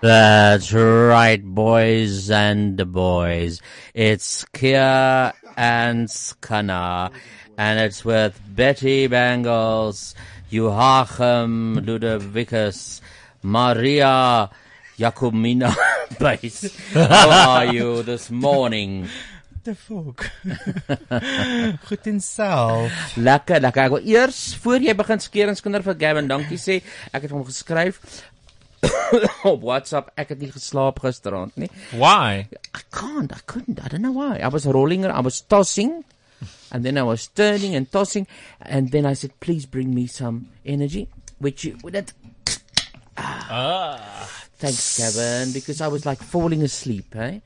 That's 0.00 0.70
right, 0.72 1.42
boys 1.42 2.30
and 2.30 2.78
boys. 2.92 3.60
It's 3.94 4.44
Kia 4.54 5.32
and 5.56 6.06
Skana, 6.06 7.10
and 7.58 7.80
it's 7.80 8.04
with 8.04 8.38
Betty 8.46 9.08
Bangles, 9.08 10.14
Joachim 10.50 11.82
Ludovicus, 11.82 13.00
Maria 13.42 14.50
Jacomina 14.96 15.74
Base. 16.20 16.70
How 16.94 17.58
are 17.58 17.66
you 17.66 18.04
this 18.04 18.30
morning? 18.30 19.08
The 19.64 19.74
fuck? 19.74 20.30
Goed 21.88 22.06
en 22.06 22.20
self. 22.20 22.92
Lekker, 23.18 23.58
lekker. 23.66 23.88
Ek 23.88 23.96
wil 23.96 24.06
eers 24.14 24.54
voor 24.62 24.78
jy 24.78 24.94
begin 24.94 25.18
skeer 25.18 25.50
en 25.50 25.58
skinder 25.58 25.82
vir 25.82 25.98
Gavin 25.98 26.30
dankie 26.30 26.60
sê. 26.62 26.78
Ek 27.10 27.26
het 27.26 27.34
hom 27.34 27.42
geskryf 27.48 27.98
op 29.50 29.62
WhatsApp. 29.62 30.10
Ek 30.18 30.28
het 30.34 30.40
nie 30.42 30.50
geslaap 30.52 31.00
gisteraand 31.04 31.56
nie. 31.56 31.70
Why? 31.92 32.46
I 32.50 32.82
can't. 32.90 33.32
I 33.32 33.40
couldn't. 33.46 33.80
I 33.84 33.88
don't 33.88 34.02
know 34.02 34.12
why. 34.14 34.38
I 34.38 34.48
was 34.52 34.66
rolling. 34.66 35.06
I 35.06 35.20
was 35.20 35.40
tossing. 35.40 36.04
And 36.70 36.84
then 36.84 36.98
I 36.98 37.02
was 37.02 37.28
turning 37.28 37.74
and 37.74 37.90
tossing. 37.90 38.26
And 38.60 38.90
then 38.90 39.06
I 39.06 39.14
said, 39.14 39.38
please 39.40 39.66
bring 39.66 39.94
me 39.94 40.06
some 40.06 40.48
energy. 40.66 41.08
Which 41.38 41.64
you, 41.64 41.76
that, 41.90 42.12
Ah. 43.16 44.28
thanks, 44.58 44.96
Kevin, 44.98 45.52
because 45.52 45.80
I 45.80 45.88
was 45.88 46.04
like 46.04 46.18
falling 46.18 46.62
asleep, 46.62 47.14
eh? 47.16 47.40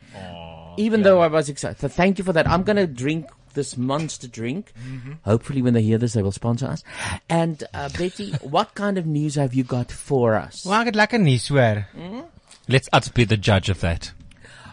Even 0.77 1.03
though 1.03 1.21
I 1.21 1.27
was 1.29 1.49
excited. 1.49 1.81
So 1.81 1.89
thank 1.89 2.19
you 2.19 2.25
for 2.25 2.33
that. 2.33 2.49
I'm 2.49 2.63
going 2.63 2.77
to 2.77 2.87
drink 2.87 3.27
this 3.55 3.77
monster 3.77 4.29
drink. 4.29 4.73
Hopefully 5.25 5.63
when 5.63 5.75
they 5.75 5.83
hear 5.83 5.99
this, 5.99 6.13
they 6.15 6.23
will 6.23 6.33
sponsor 6.33 6.67
us. 6.67 6.83
And, 7.29 7.63
uh, 7.75 7.89
Betty, 7.99 8.33
what 8.43 8.75
kind 8.75 8.99
of 8.99 9.07
news 9.07 9.35
have 9.37 9.55
you 9.55 9.65
got 9.65 9.91
for 9.93 10.35
us? 10.35 10.65
Well, 10.65 10.73
Maar 10.75 10.81
ek 10.87 10.87
het 10.95 10.97
lekker 10.97 11.21
nuus 11.21 11.49
hoor. 11.49 11.87
Let's 12.69 12.89
us 12.93 13.09
be 13.09 13.25
the 13.25 13.37
judge 13.37 13.69
of 13.71 13.81
that. 13.81 14.13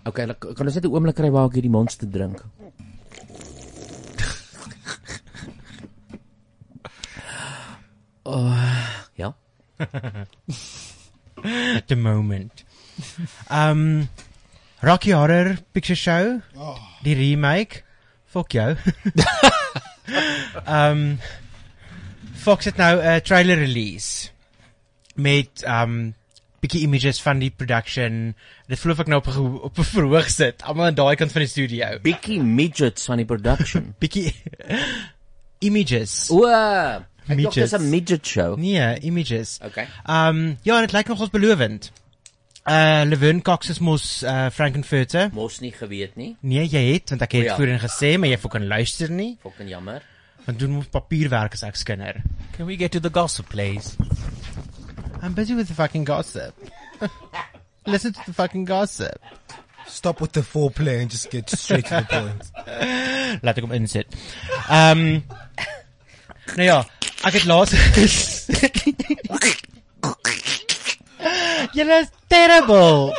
Okay, 0.07 0.25
like, 0.25 0.39
kan 0.39 0.65
ons 0.65 0.75
net 0.75 0.85
'n 0.85 0.91
oomblik 0.93 1.15
kry 1.15 1.29
waar 1.29 1.47
ek 1.49 1.55
hierdie 1.59 1.69
monster 1.73 2.07
drink? 2.07 2.43
Oh, 8.25 8.87
ja. 9.15 9.33
At 9.79 10.27
the 11.87 11.95
moment. 11.95 12.63
Um 13.49 14.09
Rocky 14.81 15.11
Horror 15.11 15.57
Picture 15.73 15.95
Show. 15.95 16.41
Die 17.03 17.15
remake. 17.15 17.83
Fuck 18.37 18.53
jou. 18.53 18.75
um 20.69 21.17
Fox 22.37 22.65
het 22.69 22.77
nou 22.77 23.01
'n 23.01 23.21
trailer 23.25 23.57
release 23.57 24.29
met 25.15 25.65
um 25.65 26.13
bietjie 26.61 26.83
images 26.85 27.21
van 27.21 27.39
die 27.39 27.49
production. 27.49 28.35
Dit 28.67 28.79
voel 28.79 28.91
of 28.93 28.99
ek 28.99 29.07
nou 29.07 29.19
op 29.19 29.27
'n 29.27 29.57
op 29.69 29.79
'n 29.79 29.83
verhoog 29.83 30.29
sit, 30.29 30.63
almal 30.63 30.85
aan 30.85 30.95
daai 30.95 31.15
kant 31.15 31.31
van 31.31 31.41
die 31.41 31.49
studio. 31.49 31.99
Bietjie 32.01 32.41
midgets 32.43 33.05
van 33.05 33.17
die 33.17 33.25
production. 33.25 33.93
bietjie 34.01 34.33
images. 35.59 36.29
O, 36.29 36.45
ek 36.45 37.37
dink 37.37 37.53
dis 37.53 37.73
'n 37.73 37.89
midget 37.89 38.27
show. 38.27 38.55
Nee, 38.57 38.99
images. 38.99 39.57
Okay. 39.65 39.87
Um 40.05 40.57
ja, 40.61 40.79
dit 40.79 40.91
lyk 40.91 41.07
nogals 41.07 41.29
belovend. 41.33 41.91
Uh 42.67 43.03
Levin 43.07 43.39
Cox 43.41 43.69
is 43.71 43.79
mos 43.79 44.23
uh 44.27 44.49
Frankenfurter. 44.51 45.29
Mos 45.33 45.59
nie 45.63 45.71
geweet 45.71 46.17
nie. 46.19 46.33
Nee, 46.43 46.65
jy 46.67 46.81
het 46.93 47.13
want 47.13 47.21
ek 47.23 47.31
het 47.37 47.45
O 47.45 47.47
ja. 47.47 47.55
voorheen 47.55 47.79
gesê, 47.79 48.09
maar 48.19 48.27
jy 48.27 48.37
kan 48.51 48.67
luister 48.67 49.11
nie. 49.11 49.37
Fucking 49.43 49.69
jammer. 49.71 50.03
Want 50.45 50.59
doen 50.59 50.73
mos 50.75 50.89
papierwerk 50.91 51.55
as 51.55 51.63
ek 51.63 51.79
skinder. 51.79 52.19
Can 52.57 52.67
we 52.67 52.75
get 52.75 52.91
to 52.91 52.99
the 52.99 53.09
gossip, 53.09 53.47
please? 53.49 53.95
I'm 55.23 55.33
busy 55.33 55.55
with 55.55 55.67
the 55.71 55.73
fucking 55.75 56.03
gossip. 56.05 56.53
Listen 57.85 58.11
to 58.13 58.19
the 58.25 58.33
fucking 58.33 58.65
gossip. 58.67 59.15
Stop 59.87 60.19
with 60.19 60.33
the 60.33 60.43
foreplay 60.43 60.99
and 61.01 61.09
just 61.09 61.31
get 61.31 61.49
straight 61.49 61.85
to 61.87 62.03
the 62.03 62.07
point. 62.19 62.43
Laat 63.43 63.57
ek 63.57 63.63
hom 63.63 63.75
insit. 63.79 64.11
Ehm 64.67 65.21
Nou 66.57 66.63
ja, 66.67 66.77
ek 67.27 67.33
het 67.39 67.47
laas 67.47 67.71
Julle 71.73 72.01
is 72.03 72.11
terrible. 72.27 73.13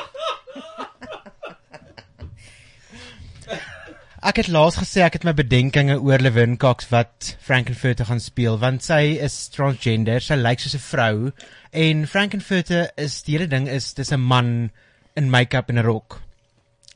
Ek 4.29 4.41
het 4.41 4.49
laas 4.51 4.77
gesê 4.81 5.05
ek 5.07 5.15
het 5.21 5.25
my 5.25 5.33
bedenkinge 5.33 5.95
oor 6.03 6.19
Levin 6.21 6.57
Cox 6.61 6.89
wat 6.91 7.37
Frankenfurter 7.45 8.09
gaan 8.09 8.21
speel 8.21 8.59
want 8.61 8.83
sy 8.85 9.15
is 9.25 9.37
transgender, 9.55 10.21
sy 10.21 10.35
lyk 10.37 10.61
soos 10.61 10.75
'n 10.75 10.83
vrou 10.85 11.31
en 11.73 12.03
Frankenfurter 12.07 12.91
is 12.99 13.23
die 13.23 13.37
hele 13.39 13.47
ding 13.47 13.69
is 13.69 13.95
dis 13.95 14.13
'n 14.13 14.21
man 14.21 14.71
in 15.17 15.31
make-up 15.31 15.71
en 15.71 15.79
'n 15.79 15.87
rok. 15.87 16.21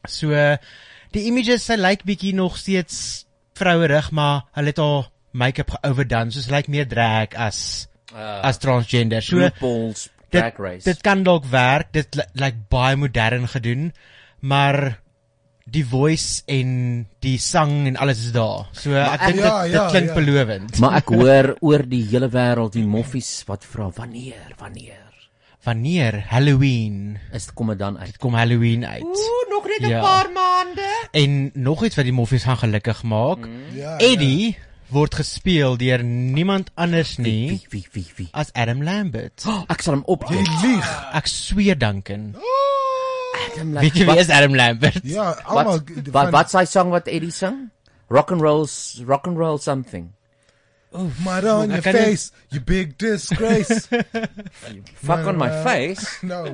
So 0.07 0.31
die 1.13 1.27
images 1.31 1.65
sy 1.65 1.77
lyk 1.77 2.03
bietjie 2.05 2.35
nog 2.35 2.59
steeds 2.59 3.25
vrouerig, 3.55 4.11
maar 4.11 4.43
hulle 4.55 4.67
het 4.75 4.79
haar 4.79 5.11
make-up 5.33 5.71
geoverdone, 5.71 6.33
so 6.33 6.41
sy 6.41 6.51
lyk 6.51 6.69
meer 6.69 6.89
drag 6.89 7.35
as 7.35 7.89
Ah. 8.15 8.45
as 8.45 8.59
transgender. 8.59 9.23
So 9.23 9.37
RuPaul's 9.37 10.11
dit, 10.33 10.59
Race. 10.59 10.85
Dit 10.85 11.01
kan 11.01 11.23
dalk 11.23 11.45
werk. 11.53 11.93
Dit 11.93 12.15
ly- 12.15 12.29
lyk 12.33 12.55
baie 12.69 12.97
modern 12.97 13.49
gedoen, 13.49 13.93
maar 14.41 14.99
die 15.65 15.85
voice 15.87 16.43
en 16.51 17.07
die 17.23 17.39
sang 17.39 17.87
en 17.87 17.97
alles 17.97 18.19
is 18.27 18.33
daar. 18.35 18.67
So 18.73 18.91
Maar 18.91 19.13
ek 19.21 19.27
dink 19.27 19.39
Ja, 19.45 19.63
dit 19.63 19.73
ja, 19.73 19.83
dit 19.83 19.91
klink 19.91 20.09
ja. 20.09 20.15
belovend. 20.15 20.79
Maar 20.83 20.97
ek 20.97 21.09
hoor 21.19 21.55
oor 21.61 21.85
die 21.89 22.03
hele 22.11 22.29
wêreld 22.29 22.73
die 22.73 22.85
moffies 22.87 23.45
wat 23.47 23.65
vra 23.65 23.91
wanneer, 23.95 24.53
wanneer. 24.59 24.99
Wanneer 25.63 26.25
Halloween 26.27 27.19
is 27.33 27.53
kom 27.55 27.69
dit 27.71 27.79
dan 27.79 27.95
uit? 27.99 28.07
Dit 28.07 28.19
kom 28.19 28.35
Halloween 28.35 28.83
uit. 28.87 29.03
Ooh, 29.07 29.45
nog 29.51 29.65
net 29.71 29.81
'n 29.87 29.89
Ja. 29.89 30.01
paar 30.01 30.31
maande. 30.35 30.89
En 31.13 31.51
nog 31.55 31.85
iets 31.85 31.97
wat 31.97 32.05
die 32.05 32.13
moffies 32.13 32.43
gaan 32.45 32.59
gelukkig 32.59 33.03
maak. 33.03 33.47
Ja, 33.73 33.97
Eddie 33.99 34.59
word 34.93 35.15
gespeel 35.17 35.77
deur 35.81 36.03
niemand 36.05 36.71
anders 36.77 37.17
nie 37.19 37.61
wie 37.71 37.83
wie 37.83 37.87
wie 37.93 38.07
wie 38.17 38.29
as 38.33 38.51
Adam 38.55 38.83
Lambert. 38.85 39.45
Oh, 39.49 39.65
ek 39.73 39.83
sal 39.85 39.97
hom 39.99 40.05
op. 40.07 40.27
Jy 40.31 40.43
lieg. 40.63 40.89
Ek 41.17 41.29
sweer 41.31 41.79
Duncan. 41.81 42.33
Adam 43.53 43.73
Weet 43.81 43.97
jy 43.97 44.07
wie 44.09 44.19
is 44.21 44.31
Adam 44.31 44.55
Lambert? 44.57 45.01
Ja, 45.09 45.33
Wat 45.49 45.89
wat 46.15 46.33
wat 46.35 46.51
sy 46.53 46.65
sang 46.69 46.93
wat 46.95 47.09
Eddie 47.09 47.33
sing? 47.33 47.71
Rock 48.13 48.31
and 48.35 48.43
roll 48.45 48.67
rock 49.09 49.27
and 49.27 49.39
roll 49.41 49.59
something. 49.59 50.13
Oh, 50.93 51.09
mud 51.25 51.47
on 51.49 51.71
Ek 51.73 51.87
your 51.87 51.95
nie- 51.97 52.03
face, 52.05 52.33
you 52.53 52.61
big 52.61 52.99
disgrace. 53.01 53.87
Fuck 55.07 55.25
on 55.27 55.39
my 55.41 55.49
uh, 55.49 55.63
face? 55.65 56.05
No. 56.23 56.45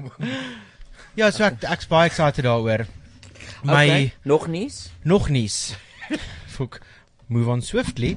Ja, 1.18 1.30
so 1.34 1.42
ek 1.48 1.64
ek's 1.66 1.88
baie 1.90 2.06
excited 2.06 2.46
daaroor. 2.46 2.86
My 3.66 3.82
Okay, 3.88 4.12
nog 4.22 4.46
nuus? 4.46 4.76
Nog 5.02 5.26
nuus. 5.34 5.74
Fok. 6.54 6.78
Move 7.28 7.48
on 7.48 7.60
swiftly. 7.60 8.16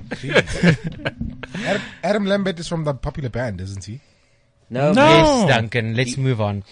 Adam, 1.66 1.82
Adam 2.04 2.26
Lambert 2.26 2.60
is 2.60 2.68
from 2.68 2.86
the 2.86 2.94
popular 2.94 3.30
band, 3.30 3.60
isn't 3.60 3.84
he? 3.84 4.00
No. 4.70 4.94
Yes, 4.94 5.48
Duncan. 5.50 5.96
Let's 5.96 6.16
move 6.18 6.40
on. 6.40 6.64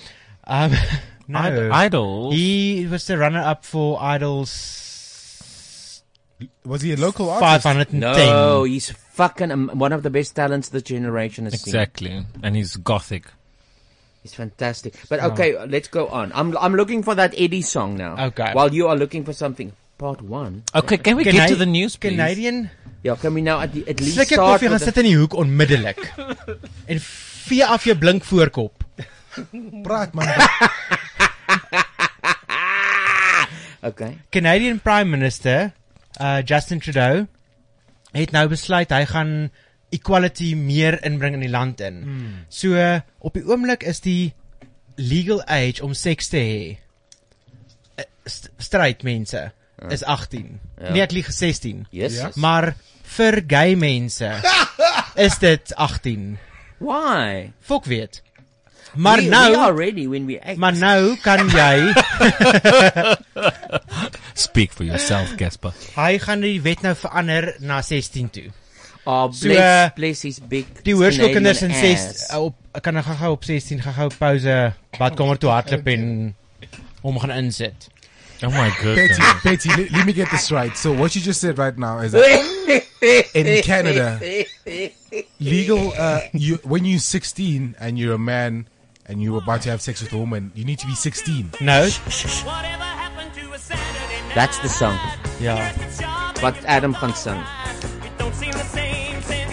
Um, 0.45 0.71
no. 1.27 1.39
Id- 1.39 1.71
Idols? 1.71 2.33
He 2.33 2.87
was 2.89 3.05
the 3.07 3.17
runner-up 3.17 3.65
for 3.65 4.01
Idols. 4.01 6.01
Was 6.65 6.81
he 6.81 6.93
a 6.93 6.97
local 6.97 7.29
artist? 7.29 7.63
510. 7.63 7.99
No, 7.99 8.63
he's 8.63 8.89
fucking 8.91 9.51
um, 9.51 9.71
one 9.73 9.91
of 9.91 10.03
the 10.03 10.09
best 10.09 10.35
talents 10.35 10.69
the 10.69 10.81
generation 10.81 11.43
has 11.45 11.59
seen. 11.61 11.71
Exactly. 11.75 12.25
And 12.41 12.55
he's 12.55 12.77
gothic. 12.77 13.25
He's 14.23 14.33
fantastic. 14.33 14.93
But 15.09 15.19
Oh. 15.21 15.31
okay, 15.31 15.65
let's 15.65 15.89
go 15.89 16.07
on. 16.07 16.31
I'm 16.33 16.57
I'm 16.57 16.75
looking 16.75 17.03
for 17.03 17.15
that 17.15 17.33
Eddie 17.37 17.61
song 17.61 17.97
now. 17.97 18.27
Okay. 18.27 18.51
While 18.53 18.73
you 18.73 18.87
are 18.87 18.95
looking 18.95 19.25
for 19.25 19.33
something, 19.33 19.73
part 19.99 20.21
one. 20.23 20.63
Okay, 20.73 20.97
can 20.97 21.17
we 21.19 21.23
Can 21.27 21.35
get 21.35 21.49
I- 21.49 21.53
to 21.53 21.59
the 21.59 21.67
news, 21.69 21.97
please? 21.97 22.15
Canadian? 22.15 22.69
Ja, 23.03 23.15
can 23.15 23.33
we 23.35 23.41
now 23.41 23.59
at, 23.63 23.71
the, 23.75 23.83
at 23.87 23.99
least 24.03 24.17
jou 24.19 24.25
start 24.25 24.39
koffie 24.59 24.69
gaan 24.71 24.79
sit 24.83 24.97
in 24.99 25.07
die 25.07 25.15
hoek 25.19 25.35
onmiddellik. 25.39 25.99
en 26.91 26.99
vee 27.49 27.63
af 27.65 27.85
jou 27.87 27.95
blink 27.99 28.23
voorkop. 28.27 28.83
Praat 29.85 30.13
man. 30.17 30.27
Okay. 33.81 34.17
Canadian 34.31 34.79
Prime 34.83 35.09
Minister 35.09 35.71
uh 36.19 36.41
Justin 36.43 36.79
Trudeau 36.83 37.27
het 38.11 38.31
nou 38.35 38.47
besluit 38.51 38.89
hy 38.91 39.05
gaan 39.07 39.31
equality 39.95 40.51
meer 40.59 40.97
inbring 41.07 41.37
in 41.37 41.45
die 41.45 41.51
land 41.53 41.79
in. 41.81 42.01
Hmm. 42.03 42.33
So 42.51 42.75
uh, 42.75 42.99
op 43.23 43.37
die 43.37 43.45
oomblik 43.47 43.85
is 43.87 44.01
die 44.03 44.33
legal 44.99 45.39
age 45.47 45.79
om 45.85 45.93
seks 45.95 46.27
te 46.33 46.41
hê. 46.43 46.59
uh, 47.95 48.05
st- 48.27 48.51
Straight 48.59 49.05
mense. 49.07 49.45
Is 49.89 50.03
18. 50.03 50.59
Ja. 50.81 50.91
Nee, 50.91 51.01
ek 51.01 51.11
lieg 51.15 51.31
16. 51.33 51.85
Jezus. 51.91 52.35
Maar 52.35 52.73
vir 53.15 53.39
gay 53.47 53.75
mense 53.79 54.29
is 55.25 55.37
dit 55.41 55.75
18. 55.75 56.37
Why? 56.77 57.51
Fok 57.61 57.85
weet. 57.85 58.21
Maar 58.95 59.17
we, 59.21 59.29
nou 59.29 59.51
we 59.51 59.57
are 59.57 59.75
ready 59.77 60.07
when 60.09 60.25
we 60.25 60.39
act. 60.41 60.57
Maar 60.57 60.75
nou 60.75 61.15
kan 61.21 61.47
jy 61.53 61.93
Speak 64.33 64.71
for 64.73 64.85
yourself, 64.87 65.35
Casper. 65.37 65.73
Hy 65.95 66.17
gaan 66.23 66.41
die 66.43 66.57
wet 66.63 66.81
nou 66.85 66.95
verander 66.97 67.51
na 67.59 67.81
16 67.85 68.29
toe. 68.33 68.47
Oh, 69.05 69.29
So, 69.31 69.47
bless, 69.47 69.59
uh, 69.59 69.89
bless 69.95 70.21
his 70.27 70.39
big 70.51 70.67
Die 70.85 70.93
hoërskoolkinders 70.95 71.61
in 71.65 71.71
Canadian 71.73 71.97
6 71.97 72.09
ass. 72.09 72.33
op 72.37 72.81
kan 72.83 72.93
nou 72.93 73.03
gou 73.05 73.31
op 73.33 73.43
16 73.47 73.81
gou 73.81 74.09
pouse 74.19 74.57
badkamer 74.99 75.39
toe 75.41 75.49
hardloop 75.49 75.87
en 75.93 76.03
hom 77.01 77.17
gaan 77.23 77.33
insit. 77.39 77.87
Oh 78.41 78.49
my 78.49 78.69
Betty, 78.81 79.21
Betty, 79.43 79.69
let, 79.69 79.91
let 79.91 80.05
me 80.05 80.13
get 80.13 80.31
this 80.31 80.51
right. 80.51 80.75
So 80.77 80.93
what 80.93 81.13
you 81.15 81.21
just 81.21 81.41
said 81.41 81.57
right 81.57 81.77
now 81.77 81.99
is 81.99 82.13
that 82.13 83.27
in 83.33 83.61
Canada, 83.63 84.19
legal, 85.39 85.91
uh, 85.97 86.21
you 86.33 86.55
when 86.63 86.85
you're 86.85 86.99
16 86.99 87.75
and 87.79 87.99
you're 87.99 88.13
a 88.13 88.19
man 88.19 88.67
and 89.07 89.21
you're 89.21 89.39
about 89.39 89.61
to 89.63 89.69
have 89.69 89.81
sex 89.81 90.01
with 90.01 90.13
a 90.13 90.17
woman, 90.17 90.51
you 90.55 90.63
need 90.63 90.79
to 90.79 90.87
be 90.87 90.95
16. 90.95 91.51
No. 91.59 91.89
That's 94.35 94.59
the 94.59 94.69
song. 94.69 94.97
Yeah. 95.41 95.73
But 96.41 96.55
Adam 96.65 96.93
gaan 96.93 97.13
sing. 97.15 97.43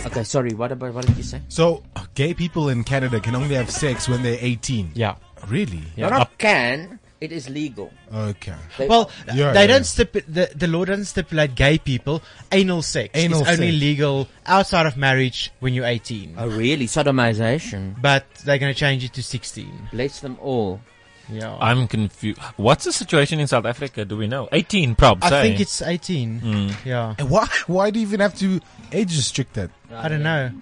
Okay, 0.06 0.22
sorry. 0.22 0.54
What 0.54 0.70
about 0.70 0.94
what 0.94 1.06
did 1.06 1.16
you 1.16 1.24
say? 1.24 1.40
So 1.48 1.82
uh, 1.96 2.04
gay 2.14 2.34
people 2.34 2.68
in 2.68 2.84
Canada 2.84 3.18
can 3.18 3.34
only 3.34 3.56
have 3.56 3.70
sex 3.70 4.08
when 4.08 4.22
they're 4.22 4.38
18. 4.40 4.92
Yeah. 4.94 5.16
Really? 5.48 5.82
Yeah. 5.96 6.10
Not 6.10 6.38
can. 6.38 7.00
It 7.20 7.32
is 7.32 7.48
legal. 7.48 7.90
Okay. 8.12 8.54
They- 8.76 8.88
Well, 8.88 9.10
Yeah, 9.32 9.52
they 9.52 9.62
yeah. 9.62 9.66
don't 9.66 9.86
stipulate 9.86 10.32
the 10.32 10.50
the 10.54 10.66
law 10.66 10.84
doesn't 10.84 11.06
stipulate 11.06 11.54
gay 11.54 11.78
people 11.78 12.22
anal 12.52 12.82
sex. 12.82 13.10
Anal 13.14 13.40
is 13.42 13.48
only 13.48 13.72
legal 13.72 14.28
outside 14.44 14.84
of 14.84 14.96
marriage 14.98 15.50
when 15.60 15.72
you're 15.72 15.86
18. 15.86 16.34
Oh, 16.36 16.46
really? 16.48 16.86
Sodomization. 16.86 18.00
But 18.00 18.26
they're 18.44 18.58
going 18.58 18.72
to 18.72 18.78
change 18.78 19.02
it 19.02 19.14
to 19.14 19.22
16. 19.22 19.88
Bless 19.92 20.20
them 20.20 20.36
all. 20.42 20.80
Yeah. 21.28 21.56
I'm 21.58 21.88
confused. 21.88 22.38
What's 22.56 22.84
the 22.84 22.92
situation 22.92 23.40
in 23.40 23.46
South 23.46 23.64
Africa? 23.64 24.04
Do 24.04 24.16
we 24.16 24.26
know? 24.28 24.48
18 24.52 24.94
probably. 24.94 25.28
I 25.30 25.38
eh? 25.38 25.42
think 25.42 25.60
it's 25.60 25.82
18. 25.82 26.40
Mm. 26.40 26.84
Yeah. 26.84 27.14
And 27.18 27.30
why? 27.30 27.48
Why 27.66 27.90
do 27.90 27.98
you 27.98 28.06
even 28.06 28.20
have 28.20 28.36
to 28.38 28.60
age 28.92 29.16
restrict 29.16 29.54
that? 29.54 29.70
I 29.90 30.08
don't 30.08 30.22
know. 30.22 30.52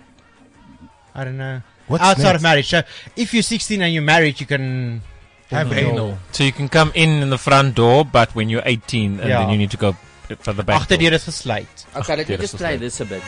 I 1.14 1.24
don't 1.24 1.36
know. 1.36 1.62
What's 1.86 2.02
outside 2.02 2.22
next? 2.24 2.36
of 2.36 2.42
marriage. 2.42 2.68
So 2.68 2.82
if 3.16 3.34
you're 3.34 3.42
16 3.42 3.82
and 3.82 3.92
you're 3.92 4.02
married, 4.02 4.40
you 4.40 4.46
can 4.46 5.02
Have 5.50 5.68
your- 5.80 5.90
anal. 5.92 6.18
So 6.32 6.44
you 6.44 6.52
can 6.52 6.68
come 6.68 6.90
in 6.94 7.22
in 7.22 7.30
the 7.30 7.38
front 7.38 7.74
door, 7.74 8.04
but 8.04 8.34
when 8.34 8.48
you're 8.48 8.62
18, 8.64 9.20
and 9.20 9.28
Yeah. 9.28 9.38
then 9.40 9.50
you 9.50 9.58
need 9.58 9.70
to 9.70 9.76
go 9.76 9.96
for 10.40 10.52
the 10.52 10.62
back 10.62 10.88
door. 10.88 10.98
Agterdeur 10.98 11.12
is 11.12 11.24
gesluit. 11.24 11.66
Okay, 11.94 12.16
let 12.16 12.28
me 12.28 12.34
Agterdeur 12.34 12.34
is 12.44 12.50
just 12.50 12.56
play 12.56 12.76
this 12.76 13.00
a 13.00 13.04
bit. 13.04 13.22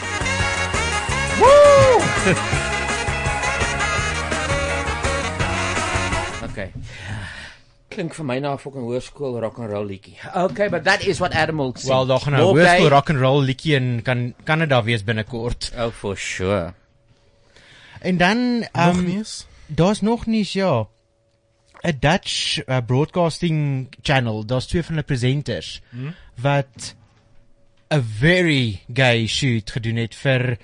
okay. 6.50 6.72
Klink 7.92 8.14
vir 8.18 8.24
my 8.28 8.38
na 8.40 8.52
'n 8.54 8.58
fucking 8.58 8.84
hoërskool 8.88 9.40
rock 9.40 9.58
and 9.58 9.70
roll 9.70 9.86
liedjie. 9.86 10.16
Okay, 10.34 10.68
but 10.68 10.84
that 10.84 11.04
is 11.06 11.20
what 11.20 11.32
Adam 11.34 11.58
will 11.58 11.72
sing. 11.76 11.88
Wel, 11.90 12.06
daar 12.06 12.20
gaan 12.20 12.34
'n 12.34 12.40
More 12.40 12.60
hoërskool 12.60 12.88
rock 12.88 13.08
and 13.10 13.18
roll 13.20 13.42
liedjie 13.42 13.74
in 13.74 14.02
kan 14.02 14.34
Kanada 14.44 14.82
wees 14.82 15.04
binnekort. 15.04 15.72
Oh, 15.78 15.90
for 15.92 16.16
sure. 16.16 16.74
En 18.00 18.16
dan 18.16 18.58
Nog 18.72 18.96
um? 18.96 19.24
Daar's 19.66 20.00
nog 20.00 20.26
nie 20.26 20.46
ja. 20.52 20.86
'n 21.84 21.96
Dutch 22.00 22.58
uh, 22.68 22.80
broadcasting 22.86 23.88
channel, 24.02 24.44
daar's 24.46 24.66
twee 24.66 24.82
van 24.82 24.94
hulle 24.94 25.06
presenters 25.06 25.80
Hmm? 25.90 26.14
wat 26.40 26.94
'n 27.90 28.02
very 28.18 28.80
gay 28.92 29.26
shoot 29.26 29.70
gedoen 29.70 29.96
het 29.96 30.14
vir 30.14 30.56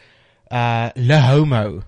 uh 0.53 0.89
Le 0.95 1.21
Homo 1.21 1.83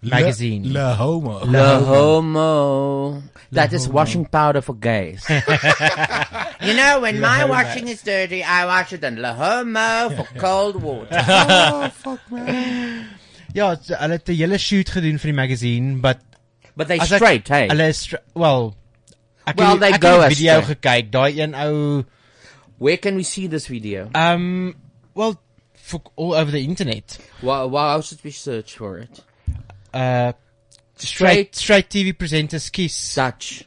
Le- 0.00 0.10
magazine. 0.10 0.68
Le 0.72 0.94
Homo. 0.94 1.44
Le 1.44 1.74
homo. 1.84 3.22
That 3.52 3.72
is 3.72 3.88
washing 3.88 4.28
powder 4.28 4.62
for 4.62 4.76
gays. 4.80 5.26
you 6.60 6.74
know, 6.74 7.00
when 7.00 7.14
Le 7.14 7.20
my 7.20 7.40
homo. 7.40 7.52
washing 7.54 7.88
is 7.88 8.02
dirty, 8.02 8.42
I 8.44 8.64
wash 8.66 8.92
it 8.92 9.02
in 9.02 9.20
Le 9.20 9.32
Homo 9.34 10.10
for 10.14 10.26
cold 10.40 10.76
water. 10.82 11.08
oh, 11.28 11.88
fuck 11.90 12.20
man. 12.30 13.06
Ja, 13.54 13.74
hulle 13.86 14.12
het 14.12 14.28
'n 14.28 14.34
hele 14.36 14.58
shoot 14.58 14.88
gedoen 14.90 15.18
vir 15.18 15.30
die 15.32 15.40
magazine, 15.40 16.00
but 16.00 16.18
But 16.78 16.86
they 16.88 16.98
as 17.02 17.10
ek- 17.12 17.18
straight, 17.18 17.48
hey? 17.50 17.66
Hulle 17.68 17.88
is 17.90 18.14
well 18.34 18.76
ek 19.46 19.56
Well, 19.58 19.72
het, 19.76 19.80
they 19.82 19.92
ek 19.96 20.00
go 20.00 20.12
het 20.22 20.30
as 20.30 20.38
die 20.38 20.44
video 20.46 20.60
straight. 20.62 20.80
gekyk, 20.80 21.10
daai 21.10 21.40
een 21.42 21.54
ou 21.58 22.04
Where 22.78 22.96
can 22.96 23.16
we 23.18 23.24
see 23.26 23.48
this 23.48 23.66
video? 23.66 24.08
um 24.14 24.76
well 25.14 25.34
for 25.74 26.00
all 26.16 26.34
over 26.34 26.52
the 26.52 26.62
internet. 26.62 27.18
Why, 27.40 27.64
why 27.64 27.90
how 27.92 28.00
should 28.00 28.22
we 28.22 28.30
search 28.30 28.76
for 28.78 28.98
it? 28.98 29.20
Uh 29.92 30.32
straight 30.96 31.56
straight 31.56 31.88
TV 31.90 32.12
presenters 32.16 32.70
kies 32.70 32.94
Dutch. 33.14 33.64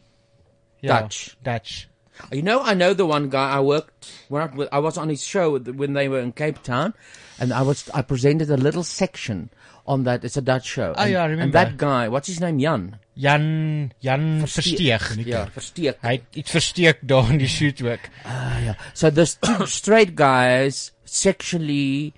Ja, 0.82 1.02
Dutch. 1.02 1.36
Dutch. 1.44 1.88
You 2.32 2.44
know, 2.44 2.62
I 2.62 2.76
know 2.76 2.94
the 2.94 3.06
one 3.06 3.30
guy 3.30 3.50
I 3.52 3.60
worked 3.62 4.12
when 4.30 4.44
I, 4.72 4.78
I 4.78 4.80
was 4.80 4.98
on 4.98 5.10
his 5.10 5.24
show 5.24 5.58
when 5.58 5.94
they 5.94 6.08
were 6.08 6.20
in 6.20 6.32
Cape 6.34 6.62
Town, 6.64 6.94
and 7.40 7.52
I 7.52 7.64
was 7.64 7.90
I 7.94 8.04
presented 8.04 8.52
a 8.52 8.58
little 8.58 8.84
section 8.84 9.50
on 9.86 10.04
that. 10.04 10.24
It's 10.24 10.38
a 10.38 10.42
Dutch 10.42 10.66
show. 10.66 10.94
Oh, 10.96 11.02
and, 11.02 11.12
yeah, 11.12 11.22
I 11.22 11.24
And 11.26 11.32
remember. 11.32 11.52
that 11.58 11.78
guy, 11.78 12.08
what's 12.08 12.28
his 12.28 12.40
name? 12.40 12.60
Jan. 12.60 12.98
Jan 13.16 13.92
Jan 14.00 14.42
Versteeg. 14.48 15.00
Versteeg. 15.00 15.28
Ja, 15.28 15.46
Versteeg. 15.54 15.96
Hy 16.02 16.12
het 16.16 16.36
iets 16.36 16.52
versteek 16.52 17.00
daar 17.02 17.30
in 17.30 17.38
die 17.38 17.48
shoot 17.48 17.82
ook. 17.84 18.00
Ah, 18.26 18.58
yeah. 18.64 18.76
So 18.94 19.10
there's 19.12 19.36
two 19.36 19.66
straight 19.80 20.16
guys 20.16 20.92
sexually 21.04 22.14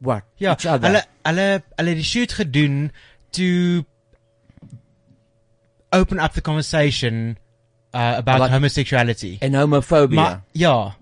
what? 0.00 0.22
Ja, 0.36 0.50
each 0.52 0.66
other. 0.66 0.88
hulle 0.88 1.04
hulle 1.22 1.62
hulle 1.76 1.88
het 1.94 2.00
die 2.02 2.04
shoot 2.04 2.32
gedoen 2.32 2.90
to 3.30 3.84
open 5.92 6.18
up 6.18 6.32
the 6.34 6.40
conversation 6.42 7.38
uh, 7.94 8.16
about 8.18 8.40
Wat- 8.40 8.50
homosexuality. 8.50 9.38
En 9.40 9.54
homophobia. 9.54 10.20
Maar 10.20 10.42
ja, 10.52 10.96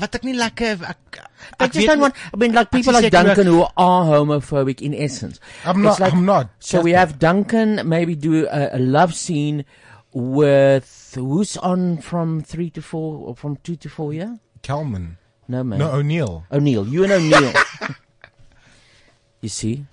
wat 0.00 0.14
ek 0.18 0.24
nie 0.24 0.34
lekker 0.38 0.82
ek 0.88 1.24
I 1.60 1.68
just 1.68 1.86
don't 1.86 2.00
want. 2.02 2.14
I 2.34 2.36
mean, 2.36 2.52
like 2.52 2.70
people 2.70 2.92
like 2.92 3.10
Duncan 3.10 3.46
who 3.46 3.62
are 3.76 4.04
homophobic 4.04 4.80
in 4.82 4.92
essence. 4.94 5.38
I'm 5.64 5.82
not- 5.82 6.00
like- 6.00 6.12
I'm 6.12 6.24
not. 6.26 6.50
So 6.58 6.80
we 6.82 6.92
have 6.92 7.18
Duncan 7.18 7.80
maybe 7.88 8.14
do 8.16 8.46
a, 8.50 8.74
a 8.74 8.78
love 8.78 9.14
scene 9.14 9.64
with 10.12 11.12
who's 11.14 11.56
on 11.56 11.98
from 12.02 12.42
three 12.42 12.70
to 12.70 12.82
four 12.82 13.28
or 13.28 13.34
from 13.36 13.56
two 13.62 13.76
to 13.76 13.88
four. 13.88 14.12
Yeah. 14.12 14.36
Kalman. 14.62 15.16
No 15.46 15.62
man. 15.64 15.78
No, 15.78 15.90
O'Neill. 15.92 16.44
O'Neill. 16.50 16.86
You 16.86 17.04
and 17.04 17.12
O'Neill. 17.12 17.52
you 19.40 19.48
see. 19.48 19.84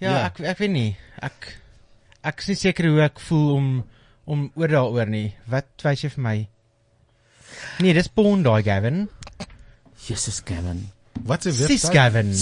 Ja, 0.00 0.10
Ja. 0.10 0.26
ek 0.30 0.40
ek 0.40 0.58
weet 0.62 0.70
nie. 0.70 0.96
Ek 1.22 1.54
ek 2.24 2.38
is 2.40 2.48
nie 2.48 2.56
seker 2.60 2.88
hoe 2.90 3.02
ek 3.04 3.20
voel 3.20 3.50
om 3.56 3.68
om 4.26 4.46
oor 4.56 4.68
daaroor 4.72 5.08
nie. 5.10 5.34
Wat 5.50 5.68
wys 5.84 6.04
jy 6.06 6.10
vir 6.16 6.22
my? 6.24 6.36
Nee, 7.84 7.92
dis 7.92 8.08
porn 8.08 8.42
daai 8.46 8.62
Gavin. 8.66 9.08
Jesus, 10.06 10.40
Gavin. 10.40 10.88
What's 11.24 11.46
a 11.46 11.52
Sis 11.52 11.88
Gavin. 11.88 12.34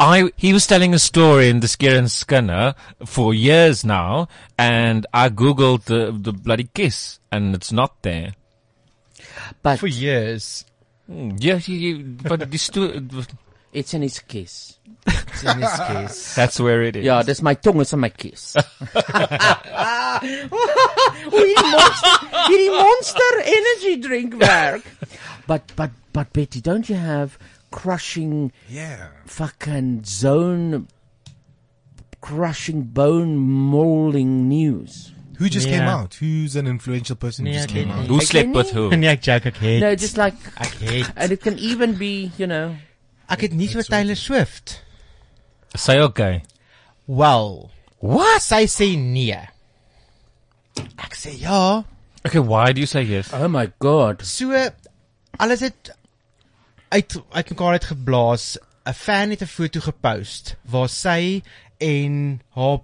I 0.00 0.30
he 0.36 0.52
was 0.52 0.66
telling 0.66 0.94
a 0.94 0.98
story 0.98 1.50
in 1.50 1.60
the 1.60 1.68
Scare 1.68 1.98
and 1.98 2.10
Skinner 2.10 2.74
for 3.04 3.34
years 3.34 3.84
now, 3.84 4.28
and 4.56 5.04
I 5.12 5.28
googled 5.28 5.84
the 5.84 6.12
the 6.16 6.32
bloody 6.32 6.68
kiss, 6.72 7.18
and 7.30 7.54
it's 7.54 7.72
not 7.72 8.00
there. 8.02 8.32
But 9.62 9.80
for 9.80 9.88
years. 9.88 10.64
Mm, 11.10 11.36
yeah, 11.42 11.56
he, 11.58 11.78
he- 11.78 12.02
but 12.02 12.48
the 12.50 12.56
sto- 12.56 12.94
It's 13.72 13.94
in 13.94 14.02
his 14.02 14.18
kiss. 14.18 14.78
It's 15.06 15.44
in 15.44 15.58
his 15.62 15.70
kiss. 15.86 16.34
That's 16.38 16.58
where 16.60 16.82
it 16.82 16.96
is. 16.96 17.04
Yeah, 17.04 17.22
that's 17.22 17.40
my 17.40 17.54
tongue 17.54 17.80
is 17.80 17.92
in 17.92 18.00
my 18.00 18.08
kiss. 18.10 18.56
Hoe 20.10 20.18
hierdie 21.30 21.54
monster, 21.70 22.14
hierdie 22.50 22.70
monster 22.74 23.32
energy 23.44 23.96
drink 23.96 24.34
werk. 24.40 24.82
But 25.46 25.72
but 25.76 25.90
but 26.12 26.32
Betty, 26.32 26.60
don't 26.60 26.88
you 26.88 26.96
have 26.96 27.38
crushing 27.70 28.52
Yeah. 28.68 29.08
fucking 29.26 30.04
zone 30.04 30.88
crushing 32.20 32.82
bone 32.82 33.36
molding 33.38 34.48
news? 34.48 35.12
Who 35.38 35.48
just 35.48 35.68
came 35.68 35.82
out? 35.88 36.14
Who's 36.14 36.54
an 36.56 36.66
influential 36.66 37.16
person 37.16 37.46
who 37.46 37.52
Nee, 37.52 37.58
just 37.58 37.68
came 37.70 37.90
out? 37.90 38.02
nie. 38.02 38.08
Who 38.08 38.20
slept 38.20 38.50
with 38.50 38.70
who? 38.72 38.90
Nee, 38.94 39.06
ek 39.08 39.22
joke, 39.22 39.46
ek 39.46 39.56
het. 39.56 39.80
No, 39.80 39.94
just 39.96 40.18
like 40.18 40.34
ek 40.60 41.08
and 41.16 41.32
it 41.32 41.40
can 41.40 41.58
even 41.58 41.94
be, 41.94 42.30
you 42.36 42.46
know, 42.46 42.76
Ek 43.30 43.44
het 43.46 43.52
nie 43.54 43.68
so 43.70 43.82
Taylor 43.86 44.16
Swift. 44.18 44.80
Say 45.74 46.00
okay. 46.02 46.42
Wel. 47.06 47.70
What? 48.02 48.42
Sy 48.42 48.64
sê 48.70 48.88
nee. 48.98 49.38
Ek 50.98 51.14
sê 51.18 51.36
ja. 51.40 51.84
Okay, 52.26 52.40
why 52.42 52.72
do 52.72 52.80
you 52.82 52.86
say 52.90 53.02
yes? 53.06 53.32
Oh 53.32 53.48
my 53.48 53.68
god. 53.80 54.24
So 54.26 54.50
alles 55.38 55.60
het 55.64 55.92
uit 56.90 57.16
uitmekaar 57.30 57.78
uit 57.78 57.84
geblaas. 57.92 58.58
'n 58.86 58.94
Fan 58.96 59.30
het 59.30 59.42
'n 59.42 59.46
foto 59.46 59.80
gepost 59.80 60.56
waar 60.64 60.88
sy 60.88 61.42
en 61.78 62.40
haar 62.56 62.80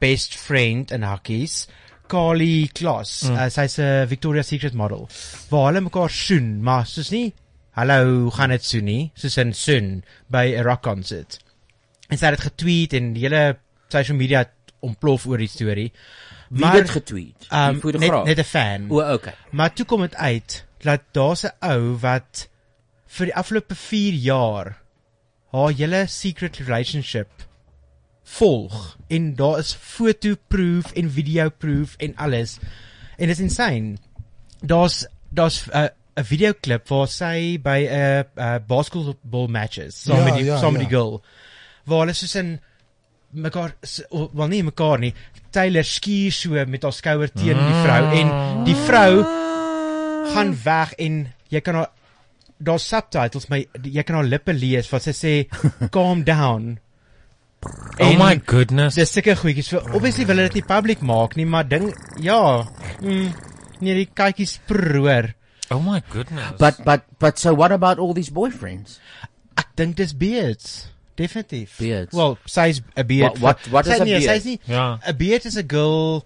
best 0.00 0.34
friend 0.34 0.90
in 0.90 1.02
hakkies 1.02 1.66
Carly 2.08 2.68
Kloss, 2.72 3.22
Mm. 3.22 3.30
mm. 3.30 3.36
uh, 3.36 3.48
sy's 3.48 3.78
'n 3.78 4.08
Victoria's 4.08 4.48
Secret 4.48 4.74
model, 4.74 5.08
waar 5.48 5.66
hulle 5.70 5.80
mekaar 5.80 6.10
soen, 6.10 6.62
maar 6.62 6.86
soos 6.86 7.10
nie 7.10 7.32
hallo, 7.70 8.20
hoe 8.22 8.30
gaan 8.34 8.50
dit 8.50 8.64
soen 8.64 8.84
nie, 8.84 9.10
soos 9.14 9.36
in 9.36 9.52
soen 9.54 10.02
by 10.28 10.54
'n 10.56 10.62
rock 10.62 10.82
concert. 10.82 11.38
En 12.08 12.18
sy 12.18 12.26
het 12.26 12.36
dit 12.36 12.46
getweet 12.46 12.92
en 12.92 13.12
die 13.12 13.22
hele 13.28 13.58
social 13.88 14.16
media 14.16 14.44
ontplof 14.80 15.26
oor 15.26 15.38
die 15.38 15.48
storie. 15.48 15.92
Wie 16.48 16.66
het 16.66 16.90
getweet? 16.90 17.46
Die 17.48 17.58
Um, 17.58 17.72
net 17.72 17.80
fotograaf? 17.82 18.24
net 18.26 18.38
'n 18.38 18.44
fan. 18.44 18.90
O, 18.90 19.12
okay. 19.14 19.34
Maar 19.50 19.72
toe 19.72 19.86
kom 19.86 20.00
dit 20.00 20.14
uit 20.14 20.64
dat 20.82 21.00
daar's 21.12 21.44
'n 21.44 21.52
ou 21.60 21.96
wat 22.00 22.48
vir 23.06 23.26
die 23.26 23.34
afgelope 23.34 23.74
4 23.74 24.12
jaar 24.12 24.78
haar 25.52 25.72
hele 25.72 26.06
secret 26.06 26.56
relationship 26.56 27.28
volg 28.24 28.96
en 29.08 29.34
daar 29.34 29.58
is 29.58 29.74
foto 29.74 30.34
proof 30.48 30.92
en 30.92 31.10
video 31.10 31.48
proof 31.50 31.94
en 31.98 32.16
alles. 32.16 32.58
En 33.16 33.26
dit 33.26 33.38
is 33.38 33.40
insane. 33.40 33.96
Daar's 34.60 35.06
daar's 35.30 35.66
'n 35.72 35.88
'n 36.20 36.24
videoklip 36.28 36.88
waar 36.92 37.08
sy 37.08 37.58
by 37.62 37.78
'n 37.88 38.24
'n 38.36 38.64
basketball 38.68 39.48
matches 39.48 40.02
saam 40.04 40.18
Ja, 40.18 40.24
met 40.24 40.34
die 40.40 40.44
ja, 40.44 40.58
saam 40.60 40.72
met 40.76 40.82
ja. 40.82 40.88
die 40.88 40.96
girl 40.96 41.22
waar 41.88 42.04
hulle 42.04 42.14
soos 42.14 42.34
in 42.36 42.58
mekaar 43.32 43.72
wel 44.34 44.48
nie 44.50 44.62
mekaar 44.66 44.98
nie. 44.98 45.14
Taylor 45.54 45.84
skuur 45.86 46.32
so 46.34 46.64
met 46.66 46.82
haar 46.82 46.92
skouer 46.92 47.30
teen 47.32 47.58
die 47.58 47.78
vrou 47.84 48.02
en 48.20 48.32
die 48.66 48.76
vrou 48.86 49.12
gaan 50.34 50.54
weg 50.64 50.92
en 50.98 51.18
jy 51.50 51.60
kan 51.60 51.74
haar 51.80 51.90
daar's 52.58 52.86
subtitles 52.88 53.48
maar 53.48 53.62
jy 53.82 54.02
kan 54.02 54.16
haar 54.20 54.28
lippe 54.28 54.52
lees 54.52 54.90
wat 54.92 55.02
sy 55.08 55.14
sê 55.16 55.34
calm 55.94 56.24
down. 56.24 56.78
Oh 58.00 58.14
my 58.16 58.40
goodness. 58.46 58.94
Dis 58.96 59.12
sulke 59.12 59.34
goedjies. 59.36 59.68
So 59.68 59.82
obviously 59.92 60.24
wil 60.24 60.38
hulle 60.40 60.48
dit 60.48 60.60
nie 60.60 60.68
public 60.68 61.02
maak 61.04 61.36
nie, 61.36 61.44
maar 61.46 61.66
ding 61.68 61.90
ja. 62.24 62.64
Mm, 63.02 63.32
nee, 63.80 63.94
die 63.94 64.08
kykies 64.16 64.58
proor. 64.66 65.34
Oh 65.70 65.78
my 65.80 66.02
goodness. 66.10 66.54
But 66.58 66.82
but 66.84 67.04
but 67.18 67.38
so 67.38 67.54
what 67.54 67.72
about 67.72 67.98
all 67.98 68.12
these 68.12 68.30
boyfriends? 68.30 68.98
Ek 69.56 69.66
dink 69.76 69.96
dis 69.96 70.12
beards. 70.12 70.88
Definitief. 71.16 71.78
Beards. 71.78 72.12
Well, 72.14 72.38
sy's 72.46 72.80
'n 72.96 73.06
beard. 73.06 73.38
What- 73.38 73.60
what- 73.68 73.68
what 73.72 73.86
is 73.86 74.00
a 74.00 74.04
beard? 74.04 74.22
Sy's 74.22 74.44
nie 74.44 74.60
Ja. 74.66 74.98
'n 75.06 75.16
beard 75.16 75.44
is 75.46 75.56
'n 75.56 75.66
girl 75.66 76.24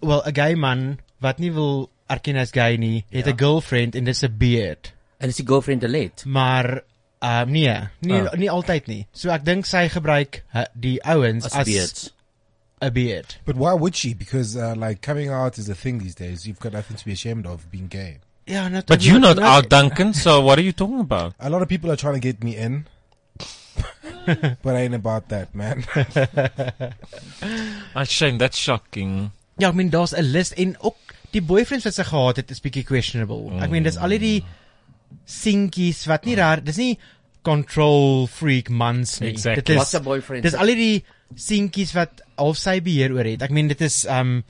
well, 0.00 0.22
'n 0.26 0.32
gay 0.34 0.54
man 0.54 0.98
wat 1.20 1.38
nie 1.38 1.50
wil 1.50 1.90
erken 2.10 2.36
as 2.36 2.50
gay 2.50 2.76
nie, 2.76 3.04
het 3.10 3.26
'n 3.26 3.30
Ja. 3.30 3.36
girlfriend 3.36 3.94
en 3.94 4.04
dis 4.04 4.22
'n 4.24 4.36
beard. 4.38 4.92
En 5.20 5.28
is 5.28 5.36
die 5.36 5.46
girlfriend 5.46 5.82
'n 5.84 5.90
led? 5.90 6.24
Maar 6.26 6.82
uh 7.22 7.44
nee, 7.44 7.88
nie 8.00 8.20
Oh. 8.20 8.32
nie 8.34 8.50
altyd 8.50 8.86
nie. 8.88 9.06
So 9.12 9.30
ek 9.30 9.44
dink 9.44 9.64
sy 9.66 9.88
gebruik 9.88 10.42
die 10.74 10.98
ouens 11.04 11.44
As 11.46 11.54
as 11.54 11.66
beards. 11.66 12.10
'n 12.80 12.92
beard. 12.92 13.36
But 13.44 13.56
why 13.56 13.74
would 13.74 13.94
she? 13.94 14.12
Because 14.14 14.56
uh, 14.56 14.74
like 14.74 15.00
coming 15.02 15.30
out 15.30 15.56
is 15.58 15.68
a 15.68 15.74
thing 15.74 15.98
these 16.00 16.16
days. 16.16 16.46
You've 16.46 16.58
got 16.58 16.72
nothing 16.72 16.96
to 16.96 17.04
be 17.04 17.12
ashamed 17.12 17.46
of 17.46 17.70
being 17.70 17.86
gay. 17.88 18.18
Ja, 18.46 18.68
not 18.68 18.86
But 18.86 19.04
you're 19.04 19.20
not 19.20 19.38
out, 19.38 19.68
Duncan. 19.68 20.14
So 20.14 20.40
what 20.40 20.58
are 20.58 20.62
you 20.62 20.72
talking 20.72 21.00
about? 21.00 21.34
A 21.38 21.50
lot 21.50 21.62
of 21.62 21.68
people 21.68 21.90
are 21.90 21.96
trying 21.96 22.14
to 22.14 22.20
get 22.20 22.42
me 22.42 22.56
in, 22.56 22.86
but 24.62 24.74
I 24.74 24.80
ain't 24.80 24.94
about 24.94 25.28
that, 25.28 25.54
man. 25.54 25.84
I 27.94 28.04
shame. 28.04 28.38
That's 28.38 28.58
shocking. 28.58 29.30
Ja, 29.58 29.70
ek 29.70 29.78
meen 29.78 29.92
daar's 29.92 30.14
'n 30.16 30.32
lys 30.34 30.52
en 30.58 30.74
ook 30.80 31.14
die 31.32 31.42
boyfriends 31.42 31.86
wat 31.86 31.94
sy 31.94 32.04
gehad 32.08 32.42
het 32.42 32.50
is 32.50 32.60
bietjie 32.60 32.84
questionable. 32.88 33.62
Ek 33.62 33.70
meen 33.70 33.86
dis 33.86 33.96
al 33.96 34.16
die 34.18 34.42
sinkies 35.28 36.06
wat 36.10 36.26
nie 36.26 36.36
daar, 36.36 36.62
dis 36.64 36.80
nie 36.80 36.98
control 37.46 38.26
freak 38.26 38.70
mans 38.70 39.20
nie. 39.20 39.30
Exactly. 39.30 39.62
Dit 39.62 39.74
is 39.74 39.76
What's 39.76 39.94
a 39.94 40.00
boyfriend? 40.00 40.42
Dis 40.46 40.58
al 40.58 40.72
die 40.74 41.04
sinkies 41.36 41.94
wat 41.94 42.22
half 42.38 42.58
sy 42.58 42.80
beheer 42.84 43.14
oor 43.14 43.28
het. 43.28 43.42
Ek 43.42 43.54
meen 43.54 43.70
dit 43.70 43.80
is 43.86 44.02
um 44.10 44.40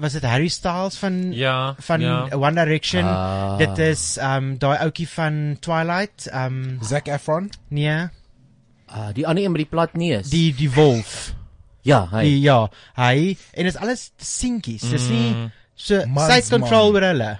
was 0.00 0.12
dit 0.16 0.22
Harry 0.24 0.48
Styles 0.48 0.96
van 0.98 1.32
Ja, 1.32 1.74
van 1.78 2.00
ja. 2.00 2.28
One 2.32 2.54
Direction. 2.54 3.04
Ah. 3.04 3.58
Dit 3.58 3.78
is 3.78 4.18
um 4.22 4.54
daai 4.58 4.78
ouetjie 4.84 5.08
van 5.08 5.56
Twilight, 5.60 6.28
um 6.34 6.78
Zac 6.82 7.08
Efron. 7.08 7.50
nee, 7.68 8.08
Ah, 8.92 9.12
die 9.14 9.26
ander 9.26 9.44
een 9.44 9.52
met 9.52 9.60
die 9.62 9.68
plat 9.70 9.92
neus. 9.94 10.30
die 10.30 10.54
die 10.54 10.70
wolf. 10.74 11.34
ja, 11.82 12.08
hy. 12.10 12.22
Die 12.26 12.40
ja, 12.40 12.68
hy 12.96 13.36
en 13.54 13.64
dit 13.64 13.74
is 13.74 13.76
alles 13.80 14.10
sinkies. 14.18 14.82
Dis 14.90 15.08
nie 15.08 15.30
Mm. 15.34 15.50
so 15.74 16.02
Mans, 16.06 16.26
sy 16.32 16.40
het 16.40 16.48
control 16.50 16.92
oor 16.94 17.02
hulle. 17.02 17.38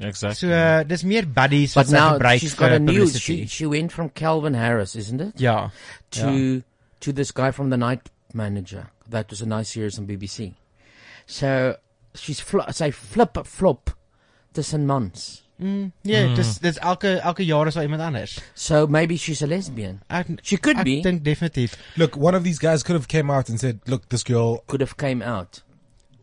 Exactly. 0.00 0.34
So 0.34 0.48
uh, 0.54 0.82
dis 0.86 1.02
meer 1.02 1.26
buddies 1.26 1.74
wat 1.74 1.86
sy 1.88 1.94
now 1.96 2.12
gebruik 2.14 2.40
she's 2.40 2.54
got 2.54 2.68
vir 2.70 2.76
a 2.76 2.78
new. 2.78 2.92
publicity. 2.92 3.46
She 3.46 3.46
she 3.46 3.66
went 3.66 3.92
from 3.92 4.10
Calvin 4.10 4.54
Harris, 4.54 4.94
isn't 4.96 5.20
it? 5.20 5.40
Ja. 5.40 5.70
To 6.10 6.30
ja. 6.30 6.60
to 7.00 7.12
this 7.12 7.32
guy 7.32 7.50
from 7.52 7.70
the 7.70 7.76
Night 7.76 8.08
Manager. 8.32 8.90
That 9.10 9.30
was 9.30 9.40
a 9.42 9.46
nice 9.46 9.70
series 9.72 9.98
on 9.98 10.06
BBC. 10.06 10.52
So 11.26 11.76
she's 12.20 12.40
fl- 12.40 12.66
sy 12.70 12.90
flip 12.92 13.38
flop 13.46 13.90
tussen 14.54 14.86
mans. 14.86 15.42
Mm, 15.60 15.90
nee, 16.04 16.34
dis 16.36 16.58
dis 16.62 16.76
elke 16.78 17.16
elke 17.18 17.42
jaar 17.44 17.66
is 17.66 17.74
daar 17.74 17.82
iemand 17.82 18.02
anders. 18.02 18.38
So 18.54 18.86
maybe 18.86 19.16
she's 19.16 19.42
a 19.42 19.46
lesbian. 19.46 20.00
Ek 20.08 20.26
She 20.42 20.56
could 20.56 20.78
ek 20.78 20.84
be. 20.84 21.00
dink 21.02 21.24
definitief. 21.24 21.74
Look, 21.96 22.16
one 22.16 22.36
of 22.36 22.44
these 22.44 22.58
guys 22.60 22.84
could 22.84 22.94
have 22.94 23.08
came 23.08 23.28
out 23.30 23.48
and 23.48 23.58
said, 23.58 23.80
"Look, 23.86 24.08
this 24.08 24.22
girl." 24.22 24.62
Could 24.68 24.80
have 24.80 24.96
came 24.96 25.20
out. 25.20 25.62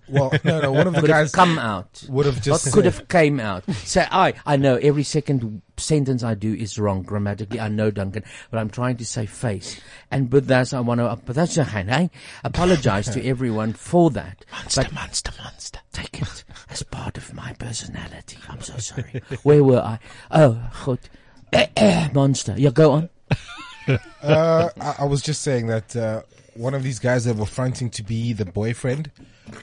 Well, 0.07 0.31
no, 0.43 0.61
no. 0.61 0.71
One 0.71 0.87
of 0.87 0.93
the 0.93 1.01
Could 1.01 1.09
have 1.09 1.25
guys 1.25 1.31
come 1.31 1.57
out. 1.57 2.03
would 2.09 2.25
have 2.25 2.41
just 2.41 2.71
could 2.73 2.85
have 2.85 3.07
came 3.07 3.39
out. 3.39 3.63
So 3.73 4.05
I, 4.11 4.33
I 4.45 4.57
know 4.57 4.75
every 4.75 5.03
second 5.03 5.61
sentence 5.77 6.23
I 6.23 6.35
do 6.35 6.53
is 6.53 6.77
wrong 6.77 7.01
grammatically. 7.01 7.59
I 7.59 7.67
know 7.69 7.91
Duncan, 7.91 8.23
but 8.51 8.59
I'm 8.59 8.69
trying 8.69 8.97
to 8.97 9.05
say 9.05 9.25
face. 9.25 9.79
And 10.11 10.31
with 10.31 10.47
that, 10.47 10.73
I 10.73 10.79
want 10.81 10.99
to, 10.99 11.19
but 11.25 11.35
that's 11.35 11.57
I 11.57 12.09
apologize 12.43 13.09
to 13.09 13.25
everyone 13.27 13.73
for 13.73 14.09
that. 14.11 14.45
Monster, 14.51 14.83
but 14.83 14.93
monster, 14.93 15.31
monster. 15.41 15.79
take 15.91 16.21
it 16.21 16.43
as 16.69 16.83
part 16.83 17.17
of 17.17 17.33
my 17.33 17.53
personality. 17.53 18.37
I'm 18.47 18.61
so 18.61 18.77
sorry. 18.77 19.21
Where 19.43 19.63
were 19.63 19.81
I? 19.81 19.99
Oh, 20.31 20.69
goed. 20.85 20.99
Monster. 22.13 22.53
Yeah, 22.57 22.71
go 22.71 22.91
on. 22.91 23.09
uh, 24.21 24.69
I, 24.79 24.95
I 24.99 25.05
was 25.05 25.21
just 25.21 25.41
saying 25.41 25.67
that 25.67 25.95
uh, 25.95 26.21
one 26.55 26.73
of 26.73 26.83
these 26.83 26.99
guys 26.99 27.25
that 27.25 27.35
were 27.35 27.45
fronting 27.45 27.89
to 27.91 28.03
be 28.03 28.33
the 28.33 28.45
boyfriend 28.45 29.11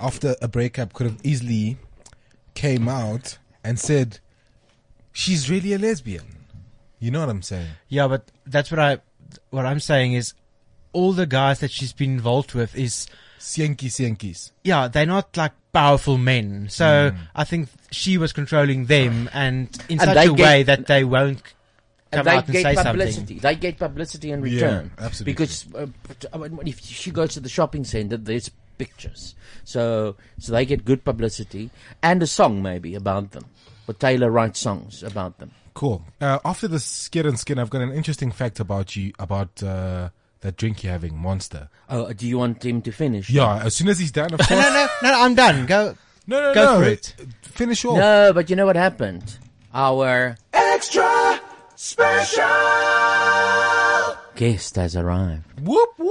after 0.01 0.37
a 0.41 0.49
breakup 0.49 0.93
could 0.93 1.07
have 1.07 1.19
easily 1.23 1.77
came 2.55 2.89
out 2.89 3.39
and 3.65 3.79
said, 3.79 4.19
"She's 5.13 5.51
really 5.51 5.73
a 5.73 5.79
lesbian." 5.79 6.47
You 6.99 7.11
know 7.11 7.21
what 7.21 7.29
I'm 7.31 7.43
saying? 7.43 7.69
Yeah, 7.89 8.07
but 8.09 8.31
that's 8.47 8.71
what 8.71 8.79
I 8.81 8.99
what 9.51 9.67
I'm 9.67 9.81
saying 9.81 10.13
is 10.15 10.35
all 10.93 11.13
the 11.13 11.27
guys 11.27 11.61
that 11.61 11.71
she's 11.71 11.93
been 11.93 12.13
involved 12.13 12.55
with 12.55 12.77
is 12.77 13.07
Sienki 13.41 13.87
Sienkis. 13.89 14.53
Yeah, 14.63 14.89
they're 14.89 15.07
not 15.07 15.37
like 15.37 15.53
powerful 15.73 16.19
men. 16.19 16.69
So 16.69 16.85
Mm. 17.11 17.17
I 17.35 17.45
think 17.45 17.71
she 17.91 18.19
was 18.19 18.33
controlling 18.33 18.87
them 18.87 19.29
and 19.33 19.69
in 19.89 19.99
And 20.01 20.09
such 20.09 20.15
they 20.15 20.27
a 20.27 20.33
way 20.35 20.63
that 20.65 20.87
they 20.87 21.03
won't 21.03 21.43
And 22.13 22.19
come 22.19 22.25
they 22.27 22.31
out 22.31 22.45
and 22.45 22.53
get 22.53 22.63
say 22.63 22.75
publicity. 22.83 23.13
something. 23.17 23.39
They 23.39 23.55
get 23.57 23.79
publicity 23.79 24.31
in 24.33 24.45
Yeah, 24.45 24.53
return. 24.55 24.91
absolutely. 24.99 25.33
Because 25.33 25.65
uh, 25.75 25.87
if 26.67 26.81
she 26.81 27.11
goes 27.11 27.33
to 27.35 27.41
the 27.41 27.49
shopping 27.49 27.85
center, 27.85 28.19
there's 28.19 28.51
pictures. 28.78 29.35
So, 29.65 30.16
so 30.39 30.53
they 30.53 30.65
get 30.65 30.85
good 30.85 31.05
publicity 31.05 31.70
and 32.03 32.23
a 32.23 32.27
song 32.27 32.62
maybe 32.62 32.94
about 32.94 33.32
them. 33.32 33.44
But 33.86 34.01
Taylor 34.01 34.31
writes 34.31 34.61
songs 34.61 35.03
about 35.03 35.39
them. 35.39 35.53
Cool. 35.74 36.05
Uh, 36.20 36.39
after 36.44 36.69
the 36.69 36.78
skin 36.78 37.27
and 37.27 37.39
skin, 37.39 37.59
I've 37.59 37.70
got 37.70 37.82
an 37.82 37.93
interesting 37.93 38.31
fact 38.31 38.61
about 38.61 38.94
you 38.94 39.12
about 39.19 39.62
uh, 39.62 40.11
that 40.40 40.57
drink 40.57 40.85
you're 40.85 40.93
having, 40.93 41.16
Monster. 41.16 41.69
Oh, 41.89 42.12
do 42.12 42.27
you 42.27 42.39
want 42.39 42.65
him 42.65 42.82
to 42.82 42.93
finish? 42.93 43.31
Yeah, 43.31 43.62
as 43.65 43.74
soon 43.74 43.89
as 43.89 43.99
he's 43.99 44.12
done, 44.12 44.35
of 44.35 44.40
course. 44.40 44.51
no, 44.51 44.69
no, 44.70 44.86
no, 45.03 45.20
I'm 45.23 45.35
done. 45.35 45.66
Go. 45.66 45.97
No, 46.27 46.40
no, 46.40 46.55
go 46.55 46.65
no. 46.65 46.81
for 46.81 46.89
it. 46.89 47.15
Finish 47.43 47.85
off. 47.85 47.97
No, 47.97 48.32
but 48.32 48.51
you 48.51 48.57
know 48.57 48.66
what 48.66 48.77
happened? 48.77 49.39
Our 49.74 50.36
Extra 50.53 51.40
special. 51.74 52.44
guest 54.36 54.77
has 54.77 54.94
arrived. 54.97 55.61
Whoop 55.61 55.90
whoop. 55.99 56.11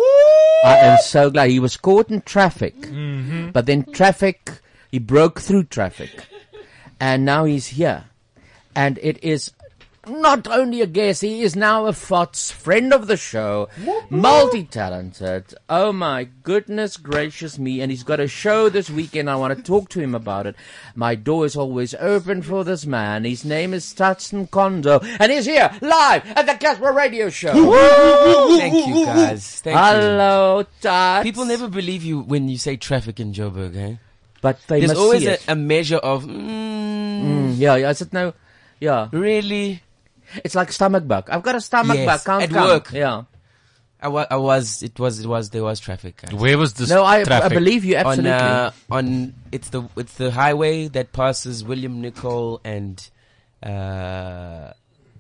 I 0.63 0.77
am 0.77 0.97
so 1.03 1.29
glad. 1.29 1.49
He 1.49 1.59
was 1.59 1.77
caught 1.77 2.09
in 2.11 2.21
traffic, 2.21 2.75
Mhm. 2.81 3.51
but 3.53 3.65
then 3.65 3.83
traffic, 3.91 4.51
he 4.91 4.99
broke 4.99 5.39
through 5.41 5.63
traffic, 5.65 6.25
and 6.99 7.25
now 7.25 7.45
he's 7.45 7.67
here, 7.67 8.05
and 8.75 8.99
it 9.01 9.23
is 9.23 9.51
not 10.07 10.47
only 10.47 10.81
a 10.81 10.87
guest, 10.87 11.21
he 11.21 11.41
is 11.43 11.55
now 11.55 11.85
a 11.85 11.93
FOTS 11.93 12.49
friend 12.51 12.93
of 12.93 13.07
the 13.07 13.17
show, 13.17 13.69
multi-talented. 14.09 15.53
Oh 15.69 15.91
my 15.91 16.27
goodness 16.43 16.97
gracious 16.97 17.59
me! 17.59 17.81
And 17.81 17.91
he's 17.91 18.03
got 18.03 18.19
a 18.19 18.27
show 18.27 18.69
this 18.69 18.89
weekend. 18.89 19.29
I 19.29 19.35
want 19.35 19.55
to 19.55 19.63
talk 19.63 19.89
to 19.89 19.99
him 19.99 20.15
about 20.15 20.47
it. 20.47 20.55
My 20.95 21.15
door 21.15 21.45
is 21.45 21.55
always 21.55 21.93
open 21.95 22.41
for 22.41 22.63
this 22.63 22.85
man. 22.85 23.23
His 23.25 23.45
name 23.45 23.73
is 23.73 23.93
Tats 23.93 24.31
Nkonzo, 24.31 25.03
and 25.19 25.31
he's 25.31 25.45
here 25.45 25.69
live 25.81 26.25
at 26.35 26.45
the 26.47 26.55
Casper 26.55 26.91
Radio 26.91 27.29
Show. 27.29 27.53
Thank 28.57 28.87
you, 28.87 29.05
guys. 29.05 29.61
Thank 29.61 29.75
you. 29.75 29.81
Hello, 29.81 30.65
Tats. 30.81 31.23
People 31.23 31.45
never 31.45 31.67
believe 31.67 32.03
you 32.03 32.21
when 32.21 32.49
you 32.49 32.57
say 32.57 32.75
traffic 32.77 33.19
in 33.19 33.33
Joburg, 33.33 33.75
eh? 33.75 33.95
But 34.41 34.59
they 34.67 34.79
There's 34.79 34.91
must 34.91 34.99
always 35.01 35.21
see 35.21 35.27
a, 35.27 35.33
it. 35.33 35.45
a 35.47 35.55
measure 35.55 35.97
of. 35.97 36.23
Mm, 36.25 36.81
Mm, 37.21 37.53
yeah, 37.57 37.75
yeah. 37.75 37.89
Is 37.91 38.01
it 38.01 38.11
no? 38.13 38.33
Yeah. 38.79 39.09
Really? 39.11 39.83
It's 40.43 40.55
like 40.55 40.71
stomach 40.71 41.07
bug. 41.07 41.29
I've 41.29 41.43
got 41.43 41.55
a 41.55 41.61
stomach 41.61 41.97
Yes, 41.97 42.05
bug. 42.07 42.25
Can't 42.25 42.43
at 42.43 42.49
come. 42.57 42.67
work. 42.67 42.91
Yeah. 42.93 43.23
I, 44.03 44.07
wa- 44.07 44.25
I 44.31 44.37
was. 44.37 44.81
It 44.81 44.97
was. 44.99 45.19
It 45.19 45.27
was. 45.27 45.51
There 45.51 45.63
was 45.63 45.79
traffic. 45.79 46.17
Guys. 46.23 46.33
Where 46.33 46.57
was 46.57 46.73
this 46.73 46.89
No, 46.89 47.03
I- 47.03 47.23
I 47.29 47.49
believe 47.49 47.85
you 47.85 47.95
absolutely. 47.97 48.31
On, 48.31 48.37
uh, 48.39 48.71
on 48.89 49.33
it's 49.51 49.69
the 49.69 49.83
it's 49.95 50.15
the 50.15 50.31
highway 50.31 50.87
that 50.87 51.11
passes 51.13 51.63
William 51.63 52.01
Nicol 52.01 52.59
and 52.63 52.97
uh, 53.61 54.73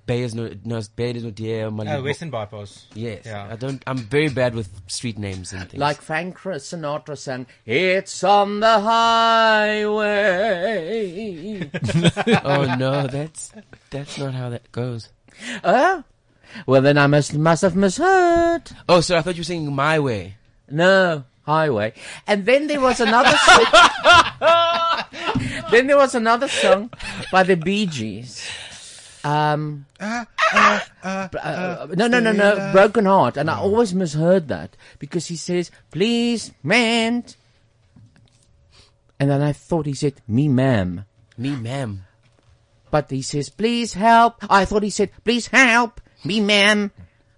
Beyers 0.07 0.33
no 0.33 0.49
no 0.65 0.81
Beyers 0.95 1.23
no 1.23 1.29
dear 1.29 1.67
Oh, 1.67 2.01
Western 2.01 2.31
Bypass. 2.31 2.87
Yes, 2.95 3.25
Yeah. 3.27 3.47
I 3.51 3.55
don't. 3.55 3.83
I'm 3.85 3.99
very 3.99 4.29
bad 4.29 4.55
with 4.55 4.67
street 4.87 5.19
names 5.19 5.53
and 5.53 5.69
things. 5.69 5.79
Like 5.79 6.01
Frank 6.01 6.39
Sinatra 6.39 7.15
sang, 7.17 7.45
"It's 7.67 8.23
on 8.23 8.61
the 8.61 8.79
highway." 10.31 11.69
oh 12.43 12.75
no, 12.79 13.05
that's 13.05 13.51
that's 13.91 14.17
not 14.17 14.33
how 14.33 14.49
that 14.49 14.71
goes. 14.71 15.09
Oh, 15.63 16.03
well 16.65 16.81
then 16.81 16.97
I 16.97 17.07
must 17.07 17.33
must 17.35 17.61
have 17.61 17.75
misheard. 17.75 18.71
Oh, 18.89 19.01
so 19.01 19.17
I 19.17 19.21
thought 19.21 19.35
you 19.35 19.41
were 19.41 19.45
singing 19.45 19.73
my 19.75 19.99
way. 19.99 20.35
No, 20.69 21.25
highway. 21.43 21.93
And 22.27 22.45
then 22.45 22.67
there 22.67 22.81
was 22.81 22.99
another 22.99 23.37
song. 23.45 23.65
then 25.71 25.87
there 25.87 25.97
was 25.97 26.15
another 26.15 26.47
song 26.47 26.91
by 27.31 27.43
the 27.43 27.55
Bee 27.55 27.85
Gees. 27.85 28.49
Um, 29.23 29.85
uh, 29.99 30.25
no, 31.95 32.07
no, 32.07 32.19
no, 32.19 32.31
no, 32.31 32.71
Broken 32.73 33.05
Heart. 33.05 33.37
And 33.37 33.49
I 33.49 33.57
always 33.57 33.93
misheard 33.93 34.47
that 34.47 34.75
because 34.97 35.27
he 35.27 35.35
says, 35.35 35.69
please, 35.91 36.51
man. 36.63 37.25
And 39.19 39.29
then 39.29 39.41
I 39.41 39.53
thought 39.53 39.85
he 39.85 39.93
said, 39.93 40.15
me, 40.27 40.47
ma'am. 40.47 41.05
Me, 41.37 41.55
ma'am. 41.55 42.05
But 42.91 43.09
he 43.09 43.21
says, 43.21 43.49
please 43.49 43.93
help. 43.93 44.35
I 44.49 44.65
thought 44.65 44.83
he 44.83 44.89
said, 44.89 45.11
please 45.23 45.47
help 45.47 46.01
me, 46.23 46.41
ma'am. 46.41 46.91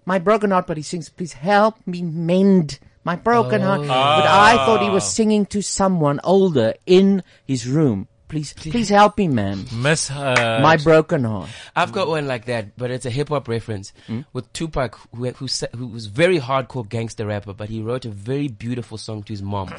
My 0.06 0.20
broken 0.20 0.52
heart, 0.52 0.68
but 0.68 0.76
he 0.78 0.84
sings, 0.84 1.08
please 1.08 1.34
help 1.34 1.76
me 1.88 2.02
mend 2.02 2.80
my 3.04 3.16
broken 3.16 3.62
heart. 3.62 3.82
Oh. 3.82 3.88
But 3.88 3.94
I 4.26 4.58
ah. 4.58 4.66
thought 4.66 4.82
he 4.82 4.90
was 4.90 5.10
singing 5.10 5.46
to 5.48 5.62
someone 5.62 6.20
older 6.24 6.74
in 6.86 7.24
his 7.46 7.68
room. 7.68 8.08
Please, 8.30 8.54
please 8.54 8.90
help 8.90 9.20
me, 9.20 9.28
ma'am. 9.28 9.68
Misheard. 9.72 10.40
Uh, 10.40 10.60
my 10.60 10.78
broken 10.78 11.24
heart. 11.24 11.50
I've 11.76 11.92
got 11.92 12.08
one 12.08 12.26
like 12.26 12.46
that, 12.46 12.76
but 12.76 12.90
it's 12.90 13.06
a 13.06 13.12
hip 13.12 13.30
hop 13.30 13.48
reference 13.48 13.94
hmm? 14.08 14.22
with 14.34 14.52
Tupac, 14.54 14.98
who 15.14 15.30
who, 15.30 15.48
who 15.78 15.88
was 15.88 16.08
very 16.08 16.40
hardcore 16.40 16.88
gangster 16.88 17.28
rapper, 17.28 17.54
but 17.54 17.70
he 17.70 17.84
wrote 17.84 18.06
a 18.06 18.10
very 18.10 18.48
beautiful 18.48 18.98
song 18.98 19.22
to 19.24 19.34
his 19.34 19.44
mom, 19.44 19.76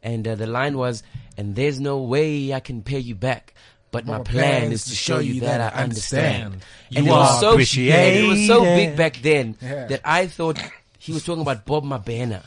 and 0.00 0.28
uh, 0.28 0.36
the 0.36 0.46
line 0.46 0.78
was, 0.78 1.02
"And 1.36 1.56
there's 1.56 1.80
no 1.80 1.98
way 1.98 2.54
I 2.54 2.60
can 2.60 2.82
pay 2.82 3.00
you 3.00 3.16
back." 3.16 3.54
But 3.90 4.06
my 4.06 4.20
plan 4.20 4.70
is 4.72 4.84
to 4.86 4.94
show 4.94 5.18
you 5.18 5.40
that 5.40 5.60
I 5.60 5.82
understand. 5.82 6.60
You 6.90 6.98
and 6.98 7.06
it 7.06 7.10
are 7.10 7.18
was 7.18 7.40
so 7.40 7.80
yeah, 7.80 8.02
it 8.02 8.28
was 8.28 8.46
so 8.46 8.62
big 8.62 8.96
back 8.96 9.16
then 9.22 9.56
Yeah. 9.62 9.86
that 9.86 10.00
I 10.04 10.26
thought 10.26 10.58
he 10.98 11.12
was 11.12 11.24
talking 11.24 11.42
about 11.42 11.64
Bob 11.64 11.84
Mabena. 11.84 12.42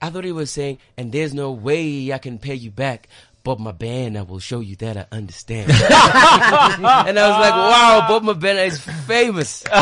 I 0.00 0.10
thought 0.10 0.24
he 0.24 0.32
was 0.32 0.50
saying, 0.50 0.78
"And 0.96 1.12
there's 1.12 1.34
no 1.34 1.52
way 1.52 2.12
I 2.12 2.18
can 2.18 2.38
pay 2.38 2.54
you 2.54 2.70
back." 2.70 3.08
Bob 3.44 3.58
Mabena 3.58 4.26
will 4.26 4.38
show 4.38 4.60
you 4.60 4.76
that 4.76 4.96
I 4.96 5.06
understand. 5.10 5.68
and 5.70 5.80
I 7.18 7.28
was 7.28 7.40
like, 7.40 7.50
wow, 7.52 8.06
Bob 8.08 8.22
Mabena 8.22 8.66
is 8.66 8.78
famous. 8.78 9.64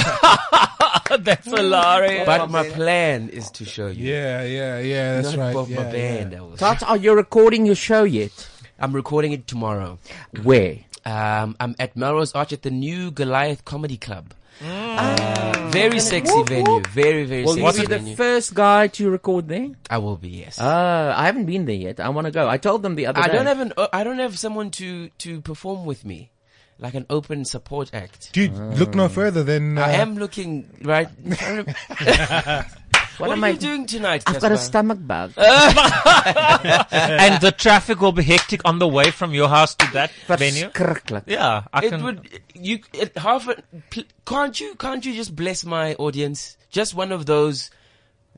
That's 1.20 1.44
hilarious. 1.46 2.24
But 2.24 2.50
my 2.50 2.66
plan 2.70 3.28
is 3.28 3.50
to 3.52 3.64
show 3.66 3.88
you. 3.88 4.10
Yeah, 4.12 4.44
yeah, 4.44 4.78
yeah. 4.78 5.20
That's 5.20 5.36
Not 5.36 5.44
right. 5.44 5.54
Bob 5.54 5.68
yeah, 5.68 5.76
Mabena. 5.76 6.32
yeah. 6.32 6.40
will 6.40 6.56
Tats, 6.56 6.82
are 6.82 6.96
you 6.96 7.12
recording 7.14 7.66
your 7.66 7.74
show 7.74 8.04
yet? 8.04 8.32
I'm 8.80 8.92
recording 8.94 9.32
it 9.32 9.46
tomorrow. 9.46 9.98
Where? 10.42 10.78
Um, 11.04 11.56
I'm 11.60 11.74
at 11.78 11.96
Melrose 11.96 12.32
Arch 12.34 12.52
at 12.52 12.62
the 12.62 12.70
new 12.70 13.10
Goliath 13.10 13.64
Comedy 13.64 13.96
Club. 13.96 14.32
Uh, 14.62 15.68
very 15.70 15.98
sexy 16.00 16.32
Whoop, 16.34 16.48
venue. 16.48 16.70
whoop. 16.70 16.86
Very, 16.88 17.24
very 17.24 17.44
Will 17.44 17.56
you 17.56 17.64
sexy 17.72 17.86
be 17.86 17.94
the 17.96 18.16
first 18.16 18.52
guy 18.54 18.88
to 18.88 19.08
record 19.10 19.48
there? 19.48 19.68
I 19.88 19.96
will 19.98 20.16
be, 20.16 20.28
yes. 20.28 20.60
Uh, 20.60 21.14
I 21.16 21.24
haven't 21.26 21.46
been 21.46 21.64
there 21.64 21.76
yet. 21.76 21.98
I 22.00 22.10
want 22.10 22.26
to 22.26 22.30
go. 22.30 22.46
I 22.48 22.58
told 22.58 22.82
them 22.82 22.94
the 22.94 23.06
other 23.06 23.20
I 23.20 23.28
day. 23.28 23.32
don't 23.32 23.46
have 23.46 23.60
an. 23.60 23.72
uh, 23.78 23.88
I 23.92 24.04
don't 24.04 24.18
have 24.18 24.38
someone 24.38 24.70
to 24.72 25.08
to 25.24 25.40
perform 25.40 25.86
with 25.86 26.04
me, 26.04 26.30
like 26.78 26.92
an 26.94 27.06
open 27.08 27.46
support 27.46 27.90
act. 27.94 28.32
Dude, 28.34 28.52
look 28.78 28.94
no 28.94 29.08
further 29.08 29.42
than. 29.42 29.78
Uh, 29.78 29.82
I 29.82 29.92
am 29.92 30.16
looking 30.18 30.68
right. 30.84 31.08
what 33.20 33.30
am 33.30 33.44
are 33.44 33.48
I- 33.48 33.52
doing 33.54 33.86
tonight? 33.86 34.22
I've 34.26 34.40
got 34.40 34.52
a 34.52 34.58
stomach 34.58 34.98
bug. 35.00 35.32
and 35.36 37.40
the 37.40 37.54
traffic 37.56 38.00
will 38.00 38.12
be 38.12 38.22
hectic 38.22 38.60
on 38.64 38.78
the 38.78 38.88
way 38.88 39.10
from 39.10 39.34
your 39.34 39.48
house 39.48 39.74
to 39.76 39.86
that 39.92 40.10
venue. 40.26 40.68
Verschrikkelijk. 40.70 41.24
Yeah, 41.26 41.64
I 41.72 41.84
it 41.84 41.88
can. 41.90 42.02
would 42.02 42.40
you 42.54 42.80
it, 42.92 43.16
half 43.18 43.48
a, 43.48 43.62
pl- 43.90 44.04
can't 44.26 44.58
you 44.60 44.74
can't 44.76 45.04
you 45.04 45.14
just 45.14 45.34
bless 45.36 45.64
my 45.64 45.94
audience 45.94 46.56
just 46.70 46.94
one 46.94 47.12
of 47.12 47.26
those 47.26 47.70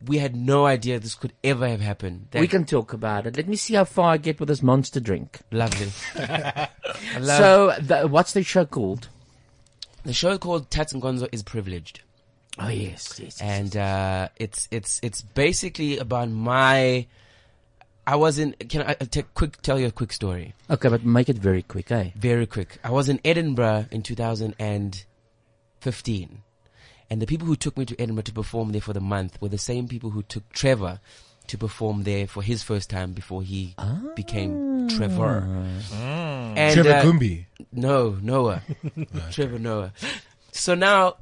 we 0.06 0.18
had 0.18 0.34
no 0.34 0.66
idea 0.66 0.98
this 0.98 1.14
could 1.14 1.32
ever 1.44 1.68
have 1.68 1.80
happened 1.80 2.26
That- 2.32 2.40
We 2.40 2.48
can 2.48 2.64
talk 2.64 2.92
about 2.92 3.26
it. 3.26 3.36
Let 3.36 3.48
me 3.48 3.54
see 3.56 3.74
how 3.74 3.84
far 3.84 4.12
I 4.14 4.16
get 4.16 4.40
with 4.40 4.48
this 4.48 4.62
monster 4.62 4.98
drink. 5.00 5.38
lovely 5.52 5.90
love- 6.16 6.68
So, 7.38 7.72
the, 7.80 8.08
what's 8.08 8.32
the 8.32 8.42
show 8.42 8.64
called? 8.64 9.08
the 10.04 10.12
show 10.12 10.36
called 10.38 10.68
Tats 10.70 10.92
Nkonzo 10.92 11.28
is 11.30 11.44
privileged 11.44 12.00
Oh 12.64 12.68
yes, 12.68 13.20
yes. 13.22 13.40
and 13.40 13.76
uh, 13.76 14.28
it's 14.36 14.68
it's 14.70 15.00
it's 15.02 15.22
basically 15.22 15.98
about 15.98 16.30
my 16.30 17.06
I 18.06 18.16
was 18.16 18.38
in 18.38 18.52
can 18.52 18.82
I 18.82 18.96
uh, 19.00 19.06
quick 19.34 19.60
tell 19.62 19.78
you 19.78 19.86
a 19.86 19.90
quick 19.90 20.12
story 20.12 20.54
Okay, 20.70 20.88
but 20.88 21.04
make 21.04 21.28
it 21.28 21.36
very 21.36 21.62
quick, 21.62 21.90
eh? 21.92 22.10
very 22.16 22.46
quick. 22.46 22.78
I 22.82 22.90
was 22.90 23.08
in 23.08 23.20
Edinburgh 23.24 23.86
in 23.90 24.02
2015. 24.02 26.42
And 27.10 27.20
the 27.20 27.26
people 27.26 27.46
who 27.46 27.56
took 27.56 27.76
me 27.76 27.84
to 27.84 28.00
Edinburgh 28.00 28.22
to 28.22 28.32
perform 28.32 28.72
there 28.72 28.80
for 28.80 28.94
the 28.94 29.00
month 29.00 29.38
were 29.42 29.50
the 29.50 29.58
same 29.58 29.86
people 29.86 30.08
who 30.10 30.22
took 30.22 30.48
Trevor 30.50 30.98
to 31.46 31.58
perform 31.58 32.04
there 32.04 32.26
for 32.26 32.42
his 32.42 32.62
first 32.62 32.88
time 32.88 33.12
before 33.12 33.42
he 33.42 33.74
became 34.16 34.88
Trevor. 34.88 35.46
And, 35.92 36.74
Trevor 36.74 36.90
uh, 36.90 37.02
Gumby. 37.02 37.44
No, 37.70 38.16
Noah. 38.22 38.62
Trevor 39.30 39.58
Noah. 39.58 39.92
So 40.52 40.74
now 40.74 41.16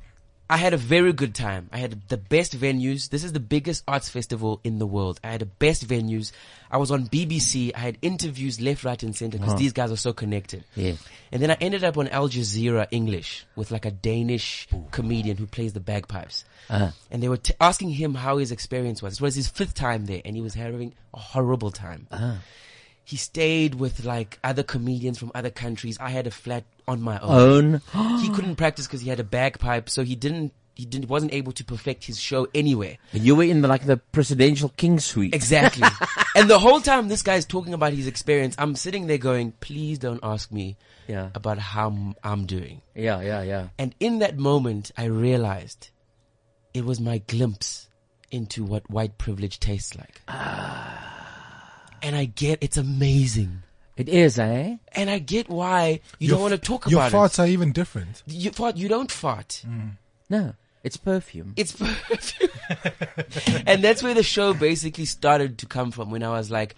I 0.51 0.57
had 0.57 0.75
a 0.75 0.77
very 0.77 1.13
good 1.13 1.33
time. 1.35 1.69
I 1.73 1.79
had 1.79 2.09
the 2.09 2.17
best 2.17 2.59
venues. 2.59 3.09
This 3.09 3.23
is 3.23 3.33
the 3.33 3.39
biggest 3.39 3.85
arts 3.87 4.09
festival 4.09 4.61
in 4.65 4.81
the 4.81 4.87
world. 4.87 5.21
I 5.23 5.29
had 5.31 5.41
the 5.43 5.47
best 5.47 5.87
venues. 5.87 6.33
I 6.71 6.77
was 6.79 6.91
on 6.91 7.07
BBC. 7.07 7.71
I 7.75 7.79
had 7.79 7.99
interviews 8.03 8.61
left, 8.61 8.83
right, 8.85 9.01
and 9.03 9.15
center 9.15 9.39
because 9.39 9.53
Huh. 9.53 9.59
these 9.59 9.73
guys 9.73 9.93
are 9.93 9.97
so 9.97 10.13
connected. 10.13 10.65
Yeah. 10.75 10.95
And 11.31 11.41
then 11.41 11.53
I 11.53 11.57
ended 11.61 11.85
up 11.85 11.97
on 11.97 12.09
Al 12.09 12.29
Jazeera 12.29 12.89
English 12.91 13.47
with 13.55 13.71
like 13.71 13.85
a 13.87 13.93
Danish 13.93 14.67
comedian 14.91 15.37
who 15.37 15.47
plays 15.47 15.73
the 15.73 15.81
bagpipes. 15.81 16.45
Uh-huh. 16.69 16.91
And 17.13 17.23
they 17.23 17.29
were 17.29 17.37
t- 17.37 17.55
asking 17.61 17.91
him 17.91 18.15
how 18.15 18.39
his 18.39 18.51
experience 18.51 19.03
was. 19.03 19.15
It 19.15 19.21
was 19.21 19.37
his 19.37 19.47
fifth 19.49 19.75
time 19.75 20.07
there, 20.07 20.21
and 20.25 20.35
he 20.35 20.43
was 20.43 20.55
having 20.55 20.95
a 21.15 21.19
horrible 21.21 21.71
time. 21.71 22.09
Uh-huh. 22.11 22.35
He 23.11 23.17
stayed 23.17 23.75
with 23.75 24.05
like 24.05 24.39
other 24.45 24.63
comedians 24.63 25.19
from 25.19 25.33
other 25.35 25.51
countries. 25.51 25.97
I 25.99 26.11
had 26.11 26.29
a 26.29 26.31
flat 26.31 26.63
on 26.87 27.03
my 27.03 27.19
own. 27.19 27.83
Own. 27.93 28.19
he 28.23 28.29
couldn't 28.31 28.55
practice 28.55 28.87
because 28.87 29.01
he 29.01 29.09
had 29.09 29.19
a 29.19 29.25
bagpipe, 29.25 29.91
so 29.91 30.05
he 30.05 30.15
didn't. 30.15 30.53
He 30.77 30.85
didn't 30.87 31.09
wasn't 31.11 31.35
able 31.35 31.51
to 31.53 31.65
perfect 31.65 32.05
his 32.05 32.21
show 32.21 32.47
anywhere. 32.55 32.99
You 33.13 33.35
were 33.35 33.43
in 33.43 33.63
the, 33.63 33.69
like 33.69 33.85
the 33.85 33.97
presidential 33.97 34.69
king 34.77 35.01
suite. 35.01 35.35
Exactly. 35.35 35.89
and 36.37 36.49
the 36.49 36.61
whole 36.61 36.81
time 36.81 37.09
this 37.09 37.23
guy's 37.23 37.45
talking 37.45 37.75
about 37.75 37.93
his 37.95 38.07
experience, 38.07 38.55
I'm 38.59 38.77
sitting 38.77 39.09
there 39.09 39.19
going, 39.19 39.55
"Please 39.59 39.99
don't 39.99 40.21
ask 40.23 40.53
me 40.53 40.77
Yeah. 41.09 41.31
about 41.35 41.59
how 41.59 42.15
I'm 42.23 42.47
doing." 42.47 42.81
Yeah, 42.95 43.21
yeah, 43.23 43.43
yeah. 43.43 43.69
And 43.77 43.93
in 43.99 44.21
that 44.21 44.39
moment, 44.39 44.93
I 44.97 45.07
realized 45.07 45.91
it 46.73 46.85
was 46.85 47.01
my 47.01 47.19
glimpse 47.19 47.89
into 48.31 48.63
what 48.63 48.89
white 48.89 49.19
privilege 49.19 49.59
tastes 49.59 49.97
like. 49.97 50.23
Ah. 50.29 51.00
And 52.03 52.17
I 52.17 52.25
get 52.27 52.59
it's 52.63 52.77
amazing. 52.77 53.63
It 53.97 54.09
is, 54.09 54.39
eh? 54.39 54.77
And 54.93 55.11
I 55.11 55.19
get 55.19 55.51
why 55.51 56.01
you 56.19 56.29
Your 56.29 56.37
don't 56.37 56.41
want 56.43 56.53
to 56.53 56.57
f- 56.61 56.63
talk 56.63 56.91
Your 56.91 57.01
about 57.07 57.13
farts 57.13 57.35
it. 57.35 57.39
are 57.41 57.47
even 57.47 57.73
different. 57.73 58.23
You 58.27 58.51
fart. 58.51 58.77
You 58.77 58.89
don't 58.89 59.11
fart. 59.13 59.63
No, 60.31 60.55
it's 60.83 60.97
perfume. 60.97 61.53
It's 61.57 61.73
perfume. 61.73 62.51
and 63.67 63.83
that's 63.85 64.03
where 64.03 64.15
the 64.15 64.23
show 64.23 64.55
basically 64.55 65.05
started 65.05 65.59
to 65.59 65.67
come 65.67 65.91
from. 65.91 66.11
When 66.11 66.23
I 66.23 66.31
was 66.31 66.51
like, 66.51 66.77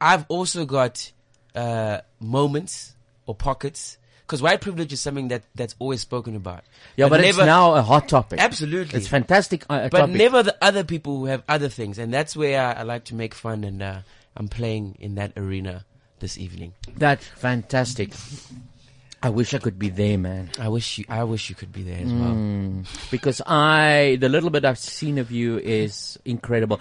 I've 0.00 0.24
also 0.28 0.64
got 0.64 1.12
uh, 1.54 2.00
moments 2.18 2.94
or 3.26 3.34
pockets 3.36 3.98
because 4.22 4.42
white 4.42 4.60
privilege 4.60 4.92
is 4.92 5.00
something 5.00 5.28
that 5.28 5.42
that's 5.54 5.76
always 5.78 6.00
spoken 6.00 6.34
about. 6.36 6.64
Yeah, 6.96 7.08
but, 7.08 7.20
it's 7.20 7.36
never- 7.36 7.46
now 7.46 7.74
a 7.74 7.82
hot 7.82 8.08
topic. 8.08 8.40
Absolutely, 8.40 8.98
It's 8.98 9.08
fantastic. 9.08 9.64
Uh, 9.68 9.88
but 9.88 9.98
topic. 10.00 10.16
never 10.16 10.42
the 10.42 10.56
other 10.60 10.82
people 10.84 11.18
who 11.18 11.26
have 11.26 11.42
other 11.48 11.68
things, 11.68 11.98
and 11.98 12.12
that's 12.12 12.34
where 12.36 12.60
I, 12.60 12.80
I 12.80 12.82
like 12.82 13.04
to 13.06 13.14
make 13.14 13.34
fun, 13.34 13.62
and 13.64 13.82
uh, 13.82 13.98
I'm 14.36 14.48
playing 14.48 14.96
in 15.00 15.14
that 15.16 15.32
arena 15.36 15.84
this 16.20 16.38
evening. 16.38 16.74
That's 16.96 17.26
fantastic. 17.26 18.12
I 19.22 19.28
wish 19.28 19.52
I 19.52 19.58
could 19.58 19.78
be 19.78 19.90
there, 19.90 20.16
man. 20.16 20.50
I 20.58 20.68
wish 20.68 20.98
you. 20.98 21.04
I 21.08 21.24
wish 21.24 21.50
you 21.50 21.54
could 21.54 21.72
be 21.72 21.82
there 21.82 21.98
as 21.98 22.12
well. 22.12 22.32
Mm, 22.32 23.10
because 23.10 23.42
I, 23.46 24.16
the 24.18 24.30
little 24.30 24.48
bit 24.48 24.64
I've 24.64 24.78
seen 24.78 25.18
of 25.18 25.30
you 25.30 25.58
is 25.58 26.18
incredible. 26.24 26.80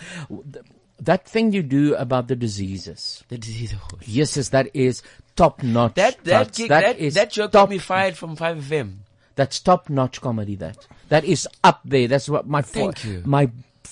That 1.01 1.27
thing 1.27 1.51
you 1.51 1.63
do 1.63 1.95
about 1.95 2.27
the 2.27 2.35
diseases, 2.35 3.23
The 3.27 3.37
disease. 3.37 3.73
yes, 4.05 4.37
yes, 4.37 4.49
that 4.49 4.69
is 4.73 5.01
top 5.35 5.63
notch. 5.63 5.95
That 5.95 6.23
that 6.25 6.53
gig, 6.53 6.69
that, 6.69 6.97
is 6.97 7.15
that 7.15 7.31
joke 7.31 7.51
top 7.51 7.67
got 7.67 7.69
me 7.69 7.77
fired 7.77 8.15
from 8.17 8.35
Five 8.37 8.57
FM. 8.57 8.99
That's 9.35 9.59
top 9.59 9.89
notch 9.89 10.21
comedy. 10.21 10.55
That 10.55 10.87
that 11.09 11.23
is 11.25 11.47
up 11.63 11.81
there. 11.83 12.07
That's 12.07 12.29
what 12.29 12.47
my 12.47 12.61
Thank 12.61 13.03
you. 13.03 13.21
my 13.25 13.49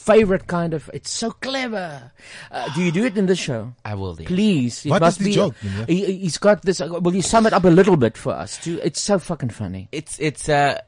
favorite 0.08 0.48
kind 0.48 0.74
of. 0.74 0.90
It's 0.94 1.12
so 1.12 1.32
clever. 1.32 2.12
Uh, 2.52 2.74
do 2.74 2.82
you 2.82 2.92
do 2.92 3.06
it 3.06 3.18
in 3.18 3.26
the 3.28 3.36
show? 3.36 3.74
I 3.86 3.94
will. 3.96 4.16
Dear. 4.16 4.28
Please. 4.28 4.86
It 4.86 4.90
What 4.90 5.02
must 5.02 5.20
is 5.20 5.26
the 5.26 5.32
be, 5.32 5.36
joke, 5.36 5.56
Minya? 5.64 5.90
He, 5.90 6.16
he's 6.24 6.38
got 6.38 6.62
this. 6.64 6.82
uh, 6.82 6.88
Will 6.88 7.16
you 7.16 7.22
sum 7.22 7.46
it 7.46 7.54
up 7.54 7.66
a 7.66 7.70
little 7.70 7.98
bit 7.98 8.18
for 8.18 8.34
us? 8.34 8.58
Too? 8.58 8.80
It's 8.84 9.02
so 9.02 9.20
fucking 9.20 9.50
funny. 9.50 9.90
It's 9.92 10.18
it's 10.20 10.48
uh 10.50 10.80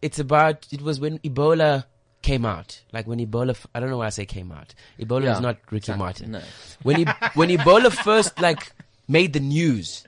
it's 0.00 0.18
about 0.18 0.66
it 0.70 0.80
was 0.80 1.00
when 1.00 1.18
Ebola 1.20 1.84
came 2.22 2.44
out. 2.46 2.80
Like 2.92 3.06
when 3.06 3.18
Ebola 3.18 3.50
f- 3.50 3.66
I 3.74 3.80
don't 3.80 3.90
know 3.90 3.98
why 3.98 4.06
I 4.06 4.10
say 4.10 4.26
came 4.26 4.50
out. 4.52 4.74
Ebola 4.98 5.24
Yeah. 5.24 5.34
is 5.36 5.40
not 5.40 5.56
Ricky 5.70 5.92
Exactly. 5.92 5.98
Martin. 6.04 6.30
No. 6.32 6.42
When 6.82 7.00
e- 7.00 7.12
when 7.34 7.48
Ebola 7.50 7.90
first 7.92 8.40
like 8.40 8.72
made 9.08 9.32
the 9.32 9.40
news, 9.40 10.04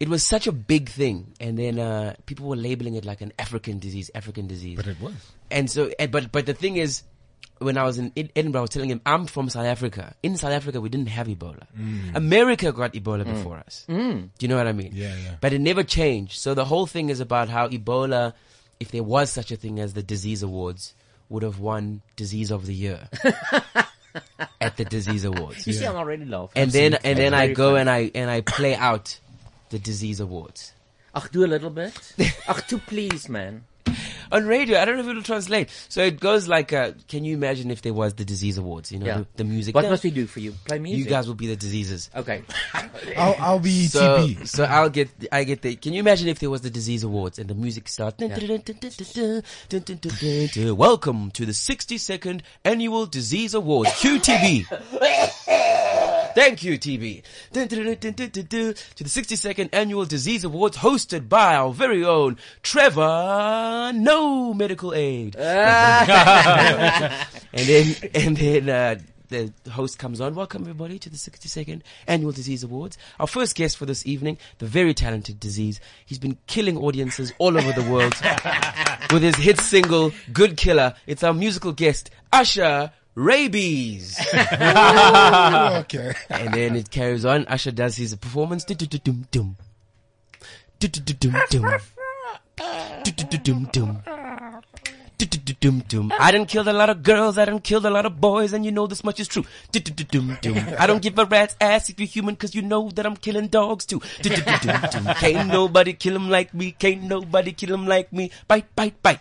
it 0.00 0.08
was 0.08 0.24
such 0.24 0.46
a 0.46 0.52
big 0.52 0.88
thing 0.88 1.32
and 1.40 1.58
then 1.58 1.78
uh 1.78 2.14
people 2.26 2.48
were 2.48 2.56
labeling 2.56 2.94
it 2.94 3.04
like 3.04 3.20
an 3.20 3.32
African 3.38 3.78
disease, 3.78 4.10
African 4.14 4.46
disease. 4.46 4.76
But 4.76 4.86
it 4.86 5.00
was. 5.00 5.14
And 5.50 5.70
so, 5.70 5.90
and, 5.98 6.10
but 6.10 6.32
but 6.32 6.46
the 6.46 6.54
thing 6.54 6.76
is, 6.76 7.02
when 7.58 7.78
I 7.78 7.84
was 7.84 7.98
in 7.98 8.12
Edinburgh, 8.16 8.60
I 8.60 8.62
was 8.62 8.70
telling 8.70 8.90
him 8.90 9.00
I'm 9.06 9.26
from 9.26 9.48
South 9.48 9.66
Africa. 9.66 10.14
In 10.22 10.36
South 10.36 10.52
Africa, 10.52 10.80
we 10.80 10.88
didn't 10.88 11.08
have 11.08 11.26
Ebola. 11.28 11.64
America 12.14 12.72
got 12.72 12.92
Ebola 12.94 13.24
before 13.24 13.56
us. 13.58 13.84
Mm. 13.88 14.30
Do 14.38 14.44
you 14.44 14.48
know 14.48 14.56
what 14.56 14.66
I 14.66 14.72
mean? 14.72 14.90
Yeah, 14.92 15.14
yeah. 15.16 15.36
But 15.40 15.52
it 15.52 15.60
never 15.60 15.82
changed. 15.82 16.38
So 16.38 16.54
the 16.54 16.64
whole 16.64 16.86
thing 16.86 17.08
is 17.10 17.20
about 17.20 17.48
how 17.48 17.68
Ebola, 17.68 18.34
if 18.80 18.90
there 18.90 19.02
was 19.02 19.30
such 19.30 19.50
a 19.52 19.56
thing 19.56 19.78
as 19.78 19.94
the 19.94 20.02
disease 20.02 20.42
awards, 20.42 20.94
would 21.28 21.42
have 21.42 21.58
won 21.58 22.02
disease 22.16 22.50
of 22.50 22.66
the 22.66 22.74
year 22.74 23.08
at 24.60 24.76
the 24.76 24.84
disease 24.84 25.24
awards. 25.24 25.66
You 25.66 25.72
see, 25.72 25.86
I'm 25.86 25.96
already 25.96 26.24
laughing. 26.24 26.62
And 26.62 26.70
then 26.70 26.94
and 27.04 27.18
then 27.18 27.34
I 27.34 27.52
go 27.52 27.70
funny. 27.70 27.80
and 27.80 27.90
I 27.90 28.10
and 28.14 28.30
I 28.30 28.40
play 28.42 28.74
out 28.74 29.18
the 29.70 29.78
disease 29.78 30.20
awards. 30.20 30.72
Ach, 31.14 31.30
do 31.30 31.44
a 31.44 31.46
little 31.48 31.70
bit. 31.70 31.94
Ach, 32.48 32.66
do 32.66 32.78
please, 32.78 33.28
man. 33.28 33.64
on 34.32 34.46
radio. 34.46 34.78
I 34.78 34.84
don't 34.84 34.96
know 34.96 35.02
if 35.02 35.08
it'll 35.08 35.22
translate. 35.22 35.70
So 35.88 36.02
it 36.02 36.20
goes 36.20 36.48
like, 36.48 36.72
uh, 36.72 36.92
can 37.08 37.24
you 37.24 37.34
imagine 37.34 37.70
if 37.70 37.82
there 37.82 37.94
was 37.94 38.14
the 38.14 38.24
disease 38.24 38.58
awards? 38.58 38.90
You 38.92 38.98
know, 38.98 39.06
Yeah. 39.06 39.18
the, 39.18 39.26
the 39.36 39.44
music. 39.44 39.74
What 39.74 39.84
Yeah. 39.84 39.90
must 39.90 40.04
we 40.04 40.10
do 40.10 40.26
for 40.26 40.40
you? 40.40 40.52
Play 40.66 40.78
music. 40.78 41.04
You 41.04 41.10
guys 41.10 41.26
will 41.28 41.34
be 41.34 41.46
the 41.46 41.56
diseases. 41.56 42.10
Okay. 42.14 42.42
I'll, 43.16 43.36
I'll 43.38 43.58
be 43.58 43.86
So, 43.86 44.18
TB. 44.26 44.48
so 44.48 44.64
I'll 44.64 44.90
get, 44.90 45.10
I 45.30 45.44
get 45.44 45.62
the. 45.62 45.76
Can 45.76 45.92
you 45.92 46.00
imagine 46.00 46.28
if 46.28 46.38
there 46.38 46.50
was 46.50 46.62
the 46.62 46.70
disease 46.70 47.04
awards 47.04 47.38
and 47.38 47.48
the 47.48 47.54
music 47.54 47.88
starts? 47.88 48.18
Welcome 48.20 48.38
to 51.32 51.46
the 51.46 51.52
62nd 51.52 52.40
annual 52.64 53.06
disease 53.06 53.54
awards, 53.54 53.90
QTB. 53.92 55.74
Thank 56.34 56.64
you, 56.64 56.78
TB. 56.78 57.22
To 57.52 57.66
the 57.66 58.76
62nd 59.04 59.68
annual 59.72 60.04
disease 60.04 60.42
awards 60.44 60.78
hosted 60.78 61.28
by 61.28 61.54
our 61.54 61.72
very 61.72 62.04
own 62.04 62.38
Trevor 62.62 63.92
No 63.94 64.52
Medical 64.52 64.92
Aid. 64.94 65.36
and 65.38 65.46
then, 67.52 67.96
and 68.14 68.36
then, 68.36 68.68
uh, 68.68 68.96
the 69.28 69.52
host 69.70 69.98
comes 69.98 70.20
on. 70.20 70.34
Welcome 70.34 70.62
everybody 70.62 70.98
to 70.98 71.08
the 71.10 71.16
62nd 71.16 71.82
Annual 72.06 72.32
Disease 72.32 72.62
Awards. 72.62 72.98
Our 73.18 73.26
first 73.26 73.56
guest 73.56 73.76
for 73.76 73.86
this 73.86 74.06
evening, 74.06 74.38
the 74.58 74.66
very 74.66 74.94
talented 74.94 75.40
Disease. 75.40 75.80
He's 76.04 76.18
been 76.18 76.38
killing 76.46 76.76
audiences 76.76 77.32
all 77.38 77.56
over 77.56 77.72
the 77.72 77.90
world 77.90 78.14
with 79.12 79.22
his 79.22 79.36
hit 79.36 79.58
single, 79.60 80.12
Good 80.32 80.56
Killer. 80.56 80.94
It's 81.06 81.22
our 81.24 81.34
musical 81.34 81.72
guest, 81.72 82.10
Usher 82.32 82.92
Rabies. 83.14 84.18
okay. 84.34 86.14
And 86.30 86.54
then 86.54 86.76
it 86.76 86.90
carries 86.90 87.24
on. 87.24 87.46
Usher 87.46 87.70
does 87.70 87.96
his 87.96 88.14
performance. 88.16 88.64
I 96.20 96.30
done 96.32 96.46
killed 96.46 96.68
a 96.68 96.72
lot 96.72 96.90
of 96.90 97.02
girls, 97.02 97.38
I 97.38 97.44
done 97.44 97.60
killed 97.60 97.86
a 97.86 97.90
lot 97.90 98.04
of 98.04 98.20
boys, 98.20 98.52
and 98.52 98.64
you 98.64 98.72
know 98.72 98.86
this 98.86 99.04
much 99.04 99.20
is 99.20 99.28
true. 99.28 99.44
I 99.74 100.86
don't 100.86 101.00
give 101.02 101.18
a 101.18 101.24
rat's 101.24 101.56
ass 101.60 101.88
if 101.88 102.00
you're 102.00 102.08
human, 102.08 102.36
cause 102.36 102.54
you 102.54 102.62
know 102.62 102.90
that 102.90 103.06
I'm 103.06 103.16
killing 103.16 103.46
dogs 103.46 103.86
too. 103.86 104.00
Can't 104.00 105.48
nobody 105.48 105.92
kill 105.94 106.16
'em 106.16 106.28
like 106.30 106.52
me, 106.52 106.72
can't 106.72 107.04
nobody 107.04 107.52
kill 107.52 107.72
'em 107.74 107.86
like 107.86 108.12
me. 108.12 108.30
Bite, 108.48 108.74
bite, 108.74 109.00
bite. 109.02 109.20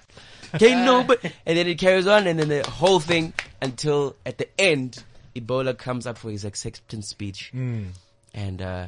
Can't 0.59 0.85
nobody. 0.85 1.31
And 1.45 1.57
then 1.57 1.67
it 1.67 1.77
carries 1.77 2.07
on, 2.07 2.27
and 2.27 2.39
then 2.39 2.49
the 2.49 2.69
whole 2.69 2.99
thing 2.99 3.33
until 3.61 4.15
at 4.25 4.37
the 4.37 4.47
end, 4.59 5.03
Ebola 5.35 5.77
comes 5.77 6.05
up 6.07 6.17
for 6.17 6.29
his 6.29 6.45
acceptance 6.45 7.07
speech, 7.07 7.51
Mm. 7.55 7.87
and 8.33 8.61
uh, 8.61 8.87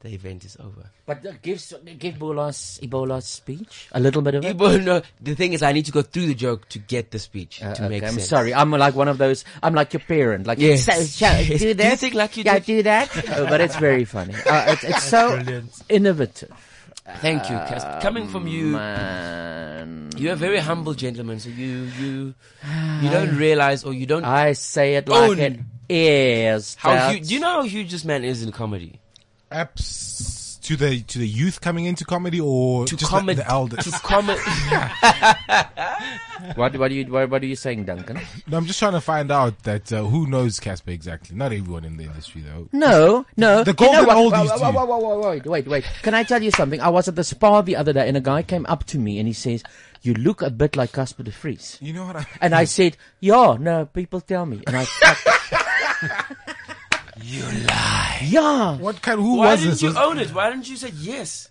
the 0.00 0.08
event 0.14 0.44
is 0.46 0.56
over. 0.58 0.88
But 1.04 1.26
uh, 1.26 1.32
give 1.42 1.60
give 1.98 2.14
Ebola's 2.14 2.80
Ebola's 2.82 3.26
speech 3.26 3.88
a 3.92 4.00
little 4.00 4.22
bit 4.22 4.34
of 4.36 4.44
it. 4.44 4.56
Ebola, 4.56 4.82
no, 4.82 5.02
the 5.20 5.34
thing 5.34 5.52
is, 5.52 5.62
I 5.62 5.72
need 5.72 5.84
to 5.86 5.92
go 5.92 6.00
through 6.02 6.26
the 6.26 6.34
joke 6.34 6.66
to 6.70 6.78
get 6.78 7.10
the 7.10 7.18
speech 7.18 7.62
Uh, 7.62 7.74
to 7.74 7.88
make 7.88 7.98
okay, 8.02 8.06
I'm 8.06 8.14
sense. 8.14 8.28
sorry. 8.28 8.54
I'm 8.54 8.70
like 8.70 8.94
one 8.94 9.08
of 9.08 9.18
those. 9.18 9.44
I'm 9.62 9.74
like 9.74 9.92
your 9.92 10.00
parent. 10.00 10.46
Like 10.46 10.58
Yes. 10.58 10.84
so, 10.86 10.92
shall, 11.04 11.42
Yes. 11.42 11.60
do 11.60 11.74
Do 11.74 11.84
you 11.84 11.96
think 11.96 12.14
like 12.14 12.36
you 12.38 12.44
yeah, 12.46 12.58
do- 12.60 12.64
do 12.76 12.82
that. 12.84 13.10
oh, 13.36 13.46
but 13.46 13.60
it's 13.60 13.76
very 13.76 14.04
funny. 14.06 14.34
Uh, 14.34 14.64
it's, 14.72 14.84
it's 14.84 15.02
so 15.16 15.36
Brilliant. 15.36 15.72
innovative. 15.90 16.50
Thank 17.18 17.50
you, 17.50 17.56
Cas. 17.56 18.02
Coming 18.02 18.28
from 18.28 18.46
you, 18.46 18.76
ah, 18.76 18.78
man. 18.78 20.10
you're 20.16 20.32
a 20.32 20.36
very 20.36 20.58
humble 20.58 20.94
gentleman. 20.94 21.38
So 21.40 21.50
you 21.50 21.90
you 21.98 22.34
you 23.02 23.08
ah. 23.08 23.10
don't 23.12 23.36
realize 23.36 23.84
or 23.84 23.92
you 23.92 24.06
don't. 24.06 24.24
I 24.24 24.52
say 24.52 24.94
it 24.94 25.08
like 25.08 25.30
own 25.30 25.38
it 25.38 25.60
is. 25.88 26.76
How 26.76 27.10
huge? 27.10 27.28
Do 27.28 27.34
you 27.34 27.40
know 27.40 27.60
how 27.60 27.62
huge 27.62 27.90
this 27.90 28.04
man 28.04 28.24
is 28.24 28.42
in 28.42 28.52
comedy? 28.52 29.00
Apps 29.52 30.39
To 30.70 30.76
the 30.76 31.00
to 31.02 31.18
the 31.18 31.26
youth 31.26 31.60
coming 31.60 31.86
into 31.86 32.04
comedy 32.04 32.38
or 32.40 32.86
To 32.86 32.96
just 32.96 33.10
comedy- 33.10 33.38
the, 33.38 33.42
the 33.42 33.50
elders? 33.50 33.84
to 33.86 33.90
comedy. 33.90 34.38
what 36.54 36.76
what 36.78 36.92
are 36.92 36.94
you 36.94 37.06
what, 37.10 37.28
what 37.28 37.42
are 37.42 37.46
you 37.46 37.56
saying, 37.56 37.86
Duncan? 37.86 38.20
No, 38.46 38.56
I'm 38.56 38.66
just 38.66 38.78
trying 38.78 38.92
to 38.92 39.00
find 39.00 39.32
out 39.32 39.64
that 39.64 39.92
uh, 39.92 40.04
who 40.04 40.28
knows 40.28 40.60
Casper 40.60 40.92
exactly. 40.92 41.34
Not 41.36 41.52
everyone 41.52 41.84
in 41.84 41.96
the 41.96 42.04
industry 42.04 42.42
though. 42.42 42.68
No, 42.72 43.26
no. 43.36 43.64
The 43.64 43.74
You 43.80 43.86
know 43.92 44.04
golden 44.04 44.06
what? 44.06 44.16
oldies 44.32 44.62
Wait, 44.62 44.62
wait, 44.62 44.74
wait, 44.88 45.02
wait, 45.02 45.26
wait, 45.26 45.46
wait, 45.46 45.66
wait. 45.66 45.84
Can 46.02 46.14
I 46.14 46.22
tell 46.22 46.40
you 46.40 46.52
something? 46.52 46.80
I 46.80 46.88
was 46.88 47.08
at 47.08 47.16
the 47.16 47.24
spa 47.24 47.62
the 47.62 47.74
other 47.74 47.92
day, 47.92 48.06
and 48.06 48.16
a 48.16 48.20
guy 48.20 48.44
came 48.44 48.64
up 48.66 48.84
to 48.84 48.96
me 48.98 49.18
and 49.18 49.26
he 49.26 49.34
says, 49.34 49.64
"You 50.02 50.14
look 50.14 50.40
a 50.40 50.50
bit 50.50 50.76
like 50.76 50.92
Casper 50.92 51.24
de 51.24 51.32
Vries." 51.32 51.78
You 51.80 51.94
know 51.94 52.06
what 52.06 52.14
I? 52.14 52.20
mean? 52.20 52.28
And 52.42 52.54
I 52.54 52.62
said, 52.76 52.96
"Yeah, 53.18 53.56
no, 53.58 53.86
people 53.86 54.20
tell 54.20 54.46
me." 54.46 54.62
And 54.68 54.76
I. 54.76 54.86
You 57.30 57.42
lie. 57.66 58.20
Yeah. 58.24 58.76
What 58.78 59.02
kind? 59.02 59.20
Who 59.20 59.36
was 59.36 59.38
Why 59.38 59.50
was 59.52 59.60
didn't 59.60 59.70
this? 59.72 59.82
you 59.82 59.88
Was- 59.88 59.96
own 59.96 60.18
it? 60.18 60.34
Why 60.34 60.50
didn't 60.50 60.68
you 60.68 60.76
say 60.76 60.90
yes? 60.96 61.48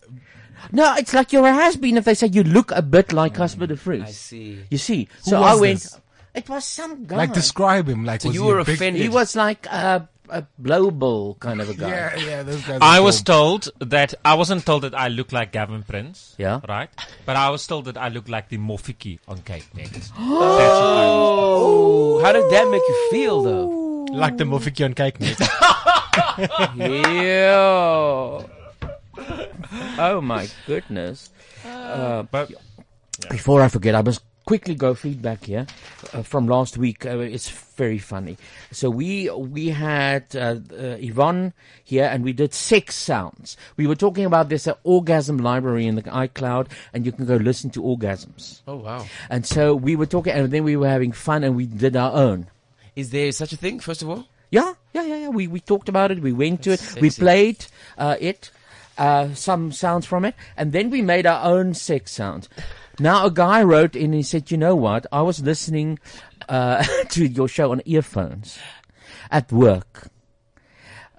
No, 0.74 0.94
it's 0.98 1.14
like 1.14 1.32
you're 1.32 1.48
a 1.48 1.54
has-been 1.54 1.96
if 1.98 2.04
they 2.06 2.14
say 2.16 2.28
you 2.28 2.44
look 2.44 2.72
a 2.72 2.82
bit 2.82 3.14
like 3.14 3.36
Casper 3.36 3.66
de 3.66 3.76
Vries. 3.76 4.04
I 4.04 4.12
see. 4.12 4.60
You 4.70 4.78
see. 4.78 5.08
Who 5.24 5.30
so 5.32 5.40
was 5.40 5.58
I 5.58 5.62
went. 5.62 5.80
this? 5.80 5.98
It 6.36 6.50
was 6.50 6.66
some 6.66 7.06
guy. 7.06 7.16
Like 7.16 7.34
describe 7.34 7.88
him. 7.88 8.04
Like 8.04 8.22
So 8.22 8.28
was 8.30 8.36
you 8.36 8.44
he 8.44 8.50
a 8.50 8.54
were 8.56 8.64
big- 8.66 8.76
offended. 8.76 9.02
He 9.02 9.08
was 9.10 9.36
like 9.38 9.66
a, 9.68 10.08
a 10.30 10.44
blowball 10.62 11.40
kind 11.40 11.62
of 11.62 11.70
a 11.70 11.74
guy. 11.74 11.90
Yeah, 11.90 12.16
yeah. 12.18 12.44
Those 12.44 12.62
guys. 12.62 12.80
I 12.82 13.00
are 13.00 13.04
was 13.04 13.22
cool. 13.22 13.60
told 13.60 13.70
that 13.80 14.14
I 14.26 14.34
wasn't 14.36 14.66
told 14.66 14.84
that 14.84 14.94
I 14.96 15.08
look 15.08 15.32
like 15.32 15.54
Gavin 15.54 15.84
Prince. 15.84 16.36
Yeah. 16.38 16.60
Right? 16.68 16.90
But 17.26 17.38
I 17.38 17.50
was 17.52 17.66
told 17.66 17.86
that 17.86 17.98
I 17.98 18.10
look 18.10 18.28
like 18.28 18.50
the 18.50 18.58
Mofiki 18.58 19.20
on 19.30 19.42
Cape 19.44 19.64
Net. 19.76 20.12
Oh, 20.20 22.22
how 22.24 22.32
did 22.34 22.52
that 22.52 22.70
make 22.70 22.82
you 22.88 23.08
feel 23.12 23.44
though? 23.44 23.89
Like 24.12 24.38
the 24.38 24.44
Mofiki 24.44 24.84
on 24.86 24.94
kykNET. 24.94 25.40
Yeah. 27.18 28.44
Oh 29.98 30.22
my 30.22 30.48
goodness. 30.66 31.30
Uh, 31.66 32.24
but 32.24 32.52
before 33.30 33.62
I 33.62 33.68
forget, 33.68 33.96
I 33.96 34.02
must 34.02 34.22
quickly 34.46 34.74
go 34.74 34.96
feedback 34.96 35.44
here 35.44 35.68
uh, 36.14 36.24
from 36.24 36.48
last 36.48 36.78
week. 36.78 37.06
Uh, 37.06 37.20
it's 37.20 37.50
very 37.50 38.00
funny. 38.00 38.38
So 38.72 38.90
we 38.90 39.30
we 39.30 39.70
had 39.70 40.36
uh, 40.36 40.56
uh, 40.72 40.98
Yvonne 41.00 41.54
here, 41.84 42.06
and 42.06 42.24
we 42.24 42.34
did 42.34 42.54
sex 42.54 42.96
sounds. 42.96 43.58
We 43.78 43.86
were 43.86 43.96
talking 43.96 44.26
about 44.26 44.50
this 44.50 44.68
uh, 44.68 44.74
orgasm 44.84 45.38
library 45.38 45.86
in 45.86 45.96
the 45.96 46.04
iCloud, 46.04 46.68
and 46.94 47.06
you 47.06 47.12
can 47.12 47.26
go 47.26 47.36
listen 47.36 47.70
to 47.72 47.82
orgasms. 47.84 48.62
Oh 48.68 48.78
wow. 48.78 49.06
And 49.30 49.46
so 49.46 49.76
we 49.76 49.96
were 49.96 50.08
talking, 50.08 50.34
and 50.34 50.50
then 50.52 50.64
we 50.64 50.76
were 50.76 50.90
having 50.90 51.12
fun, 51.12 51.44
and 51.44 51.56
we 51.56 51.68
did 51.68 51.96
our 51.96 52.14
own. 52.14 52.48
Is 53.00 53.12
there 53.12 53.32
such 53.32 53.54
a 53.54 53.58
thing? 53.58 53.80
First 53.80 54.02
of 54.02 54.10
all, 54.10 54.28
Yeah, 54.52 54.74
yeah, 54.94 55.04
yeah, 55.04 55.16
yeah. 55.24 55.30
We 55.30 55.48
we 55.48 55.60
talked 55.62 55.88
about 55.88 56.12
it. 56.12 56.22
We 56.22 56.34
went 56.34 56.64
to 56.64 56.72
it. 56.72 56.82
That's 56.82 57.02
We 57.02 57.10
played 57.12 57.66
uh, 57.98 58.18
it, 58.20 58.52
uh, 58.98 59.34
some 59.34 59.72
sounds 59.72 60.06
from 60.06 60.26
it, 60.26 60.36
and 60.58 60.74
then 60.74 60.90
we 60.90 61.02
made 61.02 61.26
our 61.26 61.42
own 61.46 61.74
sex 61.74 62.12
sounds. 62.12 62.50
Now 63.00 63.26
a 63.26 63.32
guy 63.32 63.64
wrote 63.64 63.96
in 63.96 64.06
and 64.06 64.14
he 64.16 64.24
said, 64.24 64.52
"You 64.52 64.58
know 64.58 64.76
what? 64.76 65.06
I 65.12 65.22
was 65.22 65.40
listening 65.40 66.00
uh, 66.50 66.84
to 67.16 67.26
your 67.26 67.48
show 67.48 67.72
on 67.72 67.82
earphones 67.86 68.60
at 69.32 69.52
work." 69.52 70.10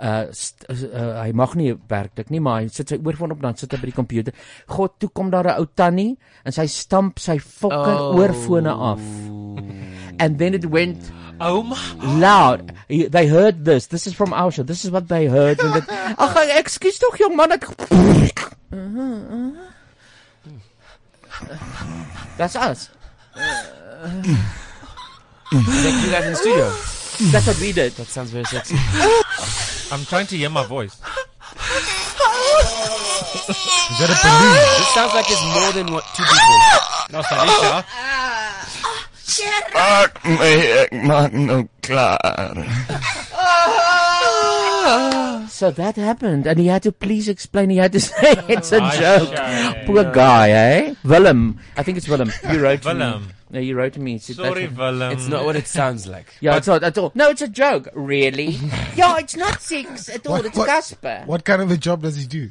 Uh, 0.00 0.24
st- 0.32 0.64
uh, 0.70 1.20
hy 1.20 1.32
mag 1.36 1.52
nie 1.60 1.74
werk 1.88 2.14
dit 2.16 2.30
nie, 2.32 2.40
maar 2.40 2.62
hy 2.62 2.68
sit 2.72 2.88
sy 2.88 2.96
oorfoon 3.04 3.32
op 3.34 3.42
dan 3.42 3.56
sit 3.60 3.70
hy 3.72 3.78
by 3.82 3.90
die 3.90 3.96
komputer. 3.98 4.32
God, 4.66 4.94
toe 4.98 5.10
kom 5.12 5.28
daar 5.30 5.44
'n 5.44 5.58
ou 5.60 5.66
tannie 5.76 6.16
en 6.44 6.52
sy 6.52 6.64
stamp 6.66 7.18
sy 7.20 7.36
fucking 7.38 7.98
Oh. 8.00 8.16
oorfone 8.16 8.72
af. 8.72 9.00
And 10.18 10.38
then 10.38 10.54
it 10.54 10.64
went 10.70 11.12
Oh 11.40 11.62
my. 11.62 11.76
loud. 12.18 12.72
He- 12.88 13.08
They 13.08 13.26
heard 13.28 13.64
this. 13.64 13.86
This 13.88 14.06
is 14.06 14.14
from 14.14 14.32
our 14.32 14.50
show. 14.50 14.62
This 14.64 14.84
is 14.84 14.90
what 14.90 15.08
they 15.08 15.26
heard. 15.28 15.60
Ag, 16.18 16.48
ekskuus 16.56 16.98
tog 16.98 17.18
jong 17.18 17.36
man. 17.36 17.52
Ek... 17.52 17.66
That's 22.38 22.56
us. 22.56 22.88
Is 25.52 25.82
that 25.82 26.02
you 26.04 26.10
guys 26.12 26.24
in 26.24 26.32
the 26.32 26.36
studio? 26.36 26.72
That's 27.28 27.46
what 27.46 27.60
we 27.60 27.72
did. 27.72 27.92
That 27.92 28.06
sounds 28.06 28.30
very 28.30 28.44
sexy. 28.44 28.76
I'm 29.92 30.04
trying 30.06 30.26
to 30.28 30.36
hear 30.36 30.48
my 30.48 30.64
voice. 30.64 30.94
Is 33.50 33.98
that 33.98 34.08
a 34.08 34.16
balloon? 34.24 34.56
This 34.78 34.88
sounds 34.94 35.12
like 35.14 35.26
it's 35.28 35.44
more 35.52 35.72
than 35.72 35.92
what 35.92 36.04
two 36.16 36.24
people. 36.24 36.58
No, 37.12 37.20
Salisha. 37.22 37.84
Maak 39.74 40.18
my 40.24 40.52
ek 40.82 40.90
maak 41.06 41.32
nou 41.32 41.62
klaar. 41.86 42.56
So 45.50 45.70
that 45.72 45.96
happened, 45.96 46.46
and 46.46 46.58
he 46.58 46.68
had 46.68 46.82
to 46.84 46.92
please 46.92 47.28
explain. 47.28 47.70
He 47.70 47.76
had 47.78 47.92
to 47.92 48.00
say 48.10 48.34
it's 48.48 48.72
a 48.72 48.78
joke. 48.96 49.36
shame. 49.36 49.84
Poor 49.86 50.04
guy, 50.04 50.50
eh? 50.50 50.94
Willem, 51.04 51.58
I 51.76 51.82
think 51.82 51.98
it's 51.98 52.08
Willem. 52.08 52.30
You 52.50 52.60
wrote 52.62 52.82
to 52.82 52.94
me. 52.94 53.00
Willem. 53.00 53.28
No, 53.50 53.58
you 53.58 53.74
wrote 53.76 53.92
to 53.94 54.00
me. 54.00 54.12
He 54.12 54.18
said, 54.18 54.36
Sorry, 54.36 54.68
Willem. 54.68 55.12
It's 55.12 55.26
not 55.26 55.44
what 55.44 55.56
it 55.56 55.66
sounds 55.66 56.06
like. 56.06 56.32
Yeah, 56.40 56.56
it's 56.56 56.68
not 56.68 56.84
at 56.84 56.96
all. 56.96 57.10
No, 57.16 57.30
it's 57.30 57.42
a 57.42 57.48
joke. 57.48 57.88
Really? 57.94 58.46
yeah, 58.96 59.18
it's 59.18 59.34
not 59.36 59.60
sex 59.60 60.08
at 60.08 60.24
all. 60.26 60.34
What- 60.36 60.46
it's 60.46 60.56
what- 60.56 60.68
Casper. 60.68 61.24
What 61.26 61.44
kind 61.44 61.60
of 61.60 61.70
a 61.70 61.76
job 61.76 62.02
does 62.02 62.16
he 62.16 62.26
do? 62.26 62.48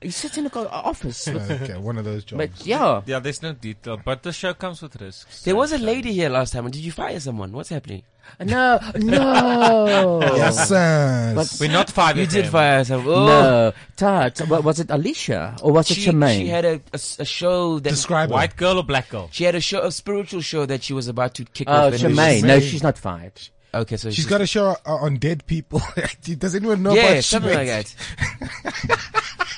He 0.00 0.10
sits 0.10 0.38
in 0.38 0.46
a 0.46 0.50
co- 0.50 0.66
office. 0.68 1.26
okay, 1.26 1.76
one 1.76 1.98
of 1.98 2.04
those 2.04 2.24
jobs. 2.24 2.38
But 2.38 2.66
yeah, 2.66 3.00
Yeah, 3.06 3.18
there's 3.18 3.42
no 3.42 3.52
detail, 3.52 4.00
but 4.04 4.22
the 4.22 4.32
show 4.32 4.54
comes 4.54 4.80
with 4.80 5.00
risks. 5.00 5.42
There 5.42 5.56
was 5.56 5.72
a 5.72 5.78
lady 5.78 6.12
here 6.12 6.28
last 6.28 6.52
time. 6.52 6.70
Did 6.70 6.82
you 6.84 6.92
fire 6.92 7.18
someone? 7.18 7.50
What's 7.52 7.70
happening? 7.70 8.02
no, 8.40 8.78
no. 8.94 10.20
yes, 10.36 10.68
sir. 10.68 11.32
But- 11.34 11.56
We're 11.60 11.72
not 11.72 11.90
fired. 11.90 12.18
You 12.18 12.26
did 12.26 12.46
fire 12.46 12.84
someone. 12.84 13.14
Oh. 13.14 13.26
No, 13.26 13.72
Tat. 13.96 14.40
wa- 14.48 14.60
Was 14.60 14.78
it 14.80 14.90
Alicia 14.90 15.56
or 15.62 15.72
was 15.72 15.90
it 15.90 15.94
She, 15.94 16.10
Shemaine? 16.10 16.38
she 16.40 16.46
had 16.48 16.64
a, 16.64 16.74
a 16.74 16.80
s- 16.94 17.18
a 17.18 17.24
show 17.24 17.78
that 17.80 17.88
Describe 17.90 18.30
White 18.30 18.54
girl 18.56 18.76
or 18.78 18.84
black 18.84 19.08
girl? 19.08 19.28
She 19.32 19.44
had 19.44 19.54
a 19.54 19.60
show, 19.60 19.80
a 19.82 19.90
spiritual 19.90 20.42
show 20.42 20.66
that 20.66 20.82
she 20.84 20.92
was 20.92 21.08
about 21.08 21.34
to 21.34 21.44
kick 21.46 21.68
oh, 21.68 21.72
off. 21.72 21.94
and 21.94 22.02
it 22.02 22.06
was 22.08 22.16
Shemaine. 22.18 22.44
No, 22.44 22.60
she's 22.60 22.82
not 22.82 22.98
fired. 22.98 23.32
Okay, 23.74 23.96
so 23.98 24.10
She's 24.10 24.26
got 24.26 24.40
a 24.40 24.46
show 24.46 24.76
uh, 24.86 24.94
on 24.94 25.16
dead 25.16 25.46
people. 25.46 25.80
Does 26.22 26.54
anyone 26.54 26.82
know 26.82 26.94
yeah, 26.94 27.08
about 27.08 27.24
something 27.24 27.52
like 27.54 27.66
that. 27.66 27.94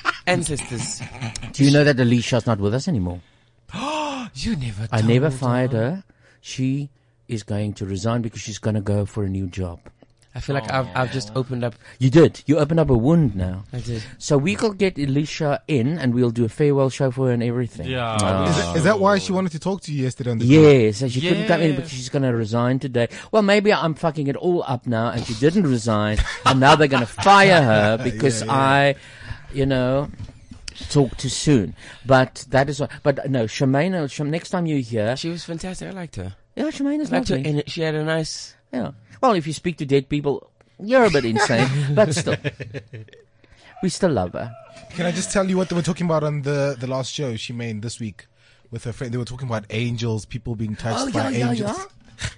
Ancestors. 0.27 1.01
Do 1.53 1.63
you 1.65 1.71
know 1.71 1.83
that 1.83 1.99
Alicia's 1.99 2.45
not 2.45 2.59
with 2.59 2.73
us 2.73 2.87
anymore? 2.87 3.21
you 4.35 4.55
never. 4.55 4.87
I 4.91 5.01
never 5.01 5.29
fired 5.31 5.73
her. 5.73 6.03
She 6.41 6.89
is 7.27 7.43
going 7.43 7.73
to 7.73 7.85
resign 7.85 8.21
because 8.21 8.41
she's 8.41 8.59
going 8.59 8.75
to 8.75 8.81
go 8.81 9.05
for 9.05 9.23
a 9.23 9.29
new 9.29 9.47
job. 9.47 9.79
I 10.33 10.39
feel 10.39 10.53
like 10.53 10.71
I've, 10.71 10.87
I've 10.95 11.11
just 11.11 11.29
opened 11.35 11.65
up. 11.65 11.75
You 11.99 12.09
did. 12.09 12.41
You 12.45 12.57
opened 12.59 12.79
up 12.79 12.89
a 12.89 12.95
wound 12.97 13.35
now. 13.35 13.65
I 13.73 13.81
did. 13.81 14.01
So 14.17 14.37
we 14.37 14.55
could 14.55 14.77
get 14.77 14.97
Alicia 14.97 15.61
in 15.67 15.97
and 15.99 16.13
we'll 16.13 16.31
do 16.31 16.45
a 16.45 16.49
farewell 16.49 16.89
show 16.89 17.11
for 17.11 17.27
her 17.27 17.33
and 17.33 17.43
everything. 17.43 17.87
Yeah. 17.87 18.17
Oh. 18.21 18.43
Is, 18.49 18.55
that, 18.55 18.75
is 18.77 18.83
that 18.85 18.99
why 19.01 19.17
she 19.19 19.33
wanted 19.33 19.51
to 19.51 19.59
talk 19.59 19.81
to 19.81 19.91
you 19.93 20.03
yesterday 20.03 20.31
on 20.31 20.37
the 20.37 20.45
show? 20.45 20.51
Yes, 20.53 20.97
so 20.99 21.09
she 21.09 21.19
couldn't 21.19 21.47
come 21.47 21.59
in 21.59 21.71
Yeah. 21.71 21.75
because 21.75 21.91
she's 21.91 22.07
going 22.07 22.23
to 22.23 22.29
resign 22.33 22.79
today. 22.79 23.09
Well, 23.33 23.41
maybe 23.41 23.73
I'm 23.73 23.93
fucking 23.93 24.27
it 24.27 24.37
all 24.37 24.63
up 24.65 24.87
now, 24.87 25.09
and 25.09 25.25
she 25.25 25.33
didn't 25.33 25.67
resign, 25.67 26.17
and 26.45 26.61
now 26.61 26.77
they're 26.77 26.87
going 26.87 27.05
to 27.05 27.11
fire 27.11 27.61
her 27.61 27.97
because 28.01 28.39
Yeah, 28.41 28.45
yeah. 28.47 28.53
I, 28.53 28.95
you 29.53 29.65
know, 29.65 30.09
talk 30.89 31.15
too 31.17 31.29
soon. 31.29 31.75
But 32.05 32.45
that 32.49 32.69
is 32.69 32.79
what. 32.79 32.91
But 33.03 33.29
no, 33.29 33.45
Shemaine. 33.45 33.91
Next 34.29 34.49
time 34.49 34.65
you're 34.65 34.79
here, 34.79 35.15
She 35.17 35.29
was 35.29 35.43
fantastic. 35.43 35.87
I 35.89 35.91
liked 35.91 36.15
her. 36.17 36.35
yeah, 36.55 36.65
Shemaine 36.71 36.99
is 37.01 37.11
I 37.11 37.17
liked 37.17 37.29
her, 37.29 37.35
and 37.35 37.63
she 37.67 37.81
had 37.81 37.95
a 37.95 38.03
nice. 38.03 38.55
Yeah. 38.73 38.91
Well, 39.21 39.33
if 39.33 39.45
you 39.45 39.53
speak 39.53 39.77
to 39.77 39.85
dead 39.85 40.09
people, 40.09 40.49
you're 40.79 41.05
a 41.05 41.09
bit 41.11 41.25
insane, 41.25 41.67
but 41.95 42.13
still, 42.15 42.37
we 43.83 43.89
still 43.89 44.11
love 44.11 44.33
her. 44.33 44.51
Can 44.91 45.05
I 45.05 45.11
just 45.11 45.31
tell 45.31 45.47
you 45.49 45.57
what 45.57 45.69
they 45.69 45.75
were 45.75 45.81
talking 45.81 46.05
about 46.05 46.23
on 46.23 46.41
the, 46.41 46.75
the 46.79 46.87
last 46.87 47.11
show 47.13 47.35
she 47.35 47.53
made 47.53 47.81
this 47.81 47.99
week 47.99 48.25
with 48.71 48.83
her 48.85 48.93
friend? 48.93 49.13
They 49.13 49.17
were 49.17 49.25
talking 49.25 49.47
about 49.47 49.65
angels, 49.69 50.25
people 50.25 50.55
being 50.55 50.75
touched 50.75 50.99
Oh, 50.99 51.11
by 51.11 51.29
yeah, 51.29 51.37
yeah, 51.37 51.49
angels. 51.51 51.77
yeah. 51.77 51.85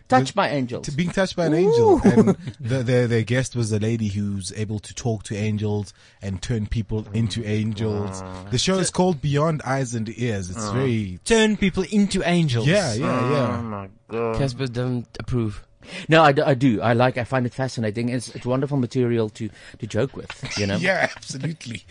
Touched 0.08 0.36
by 0.36 0.50
angels. 0.50 0.86
To 0.86 0.92
being 0.92 1.10
touched 1.10 1.36
by 1.36 1.46
an 1.48 1.54
angel. 1.54 2.02
And 2.04 2.38
the, 2.60 2.84
their, 2.84 3.08
their 3.08 3.24
guest 3.24 3.56
was 3.56 3.72
a 3.72 3.80
lady 3.80 4.08
who's 4.08 4.54
able 4.54 4.80
to 4.80 4.94
talk 4.94 5.24
to 5.24 5.36
angels 5.36 5.94
and 6.22 6.42
turn 6.42 6.68
people 6.68 7.08
into 7.14 7.44
angels. 7.46 8.22
Ah. 8.24 8.46
The 8.52 8.58
show 8.58 8.78
is 8.78 8.90
called 8.90 9.22
Beyond 9.22 9.62
Eyes 9.66 9.94
and 9.96 10.10
Ears. 10.18 10.50
It's 10.50 10.64
ah. 10.64 10.74
very. 10.74 11.20
Turn 11.26 11.58
people 11.58 11.84
into 11.92 12.22
angels. 12.24 12.68
Yeah, 12.68 12.94
yeah, 12.94 13.06
ah, 13.08 13.32
yeah. 13.32 13.58
Oh 13.58 13.62
my 13.64 13.90
god. 14.08 14.38
Casper 14.38 14.68
doesn't 14.68 15.18
approve. 15.20 15.66
No, 16.08 16.24
I, 16.24 16.32
do- 16.32 16.44
I 16.44 16.54
do. 16.54 16.82
I 16.82 16.94
like. 16.94 17.18
I 17.18 17.24
find 17.24 17.46
it 17.46 17.54
fascinating. 17.54 18.10
It's 18.10 18.34
it's 18.36 18.46
wonderful 18.46 18.78
material 18.78 19.30
to 19.30 19.50
to 19.80 19.88
joke 19.88 20.16
with. 20.16 20.58
You 20.58 20.68
know. 20.68 20.78
Yeah, 20.84 21.10
absolutely. 21.16 21.84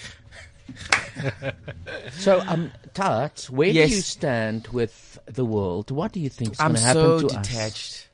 So, 2.19 2.40
um, 2.47 2.70
Tat, 2.94 3.47
where 3.51 3.69
Yes. 3.69 3.90
do 3.90 3.97
you 3.97 4.01
stand 4.03 4.69
with 4.69 5.19
the 5.27 5.44
world? 5.44 5.90
What 5.90 6.12
do 6.12 6.20
you 6.20 6.28
think 6.28 6.53
is 6.53 6.59
going 6.59 6.70
I'm 6.70 6.74
to 6.77 6.81
happen 6.81 7.03
so 7.03 7.20
to 7.20 7.27
us? 7.39 7.47
detached. 7.49 8.09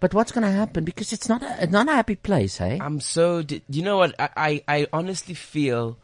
But 0.00 0.14
what's 0.14 0.32
going 0.32 0.44
to 0.44 0.50
happen? 0.50 0.84
Because 0.84 1.12
it's 1.12 1.28
not 1.28 1.42
a, 1.42 1.66
not 1.66 1.88
a 1.88 1.92
happy 1.92 2.16
place, 2.16 2.58
hey? 2.58 2.78
I'm 2.80 3.00
so. 3.00 3.42
De- 3.42 3.62
you 3.68 3.82
know 3.82 3.98
what? 3.98 4.14
I, 4.18 4.28
I 4.36 4.62
I 4.68 4.86
honestly 4.92 5.34
feel, 5.34 5.98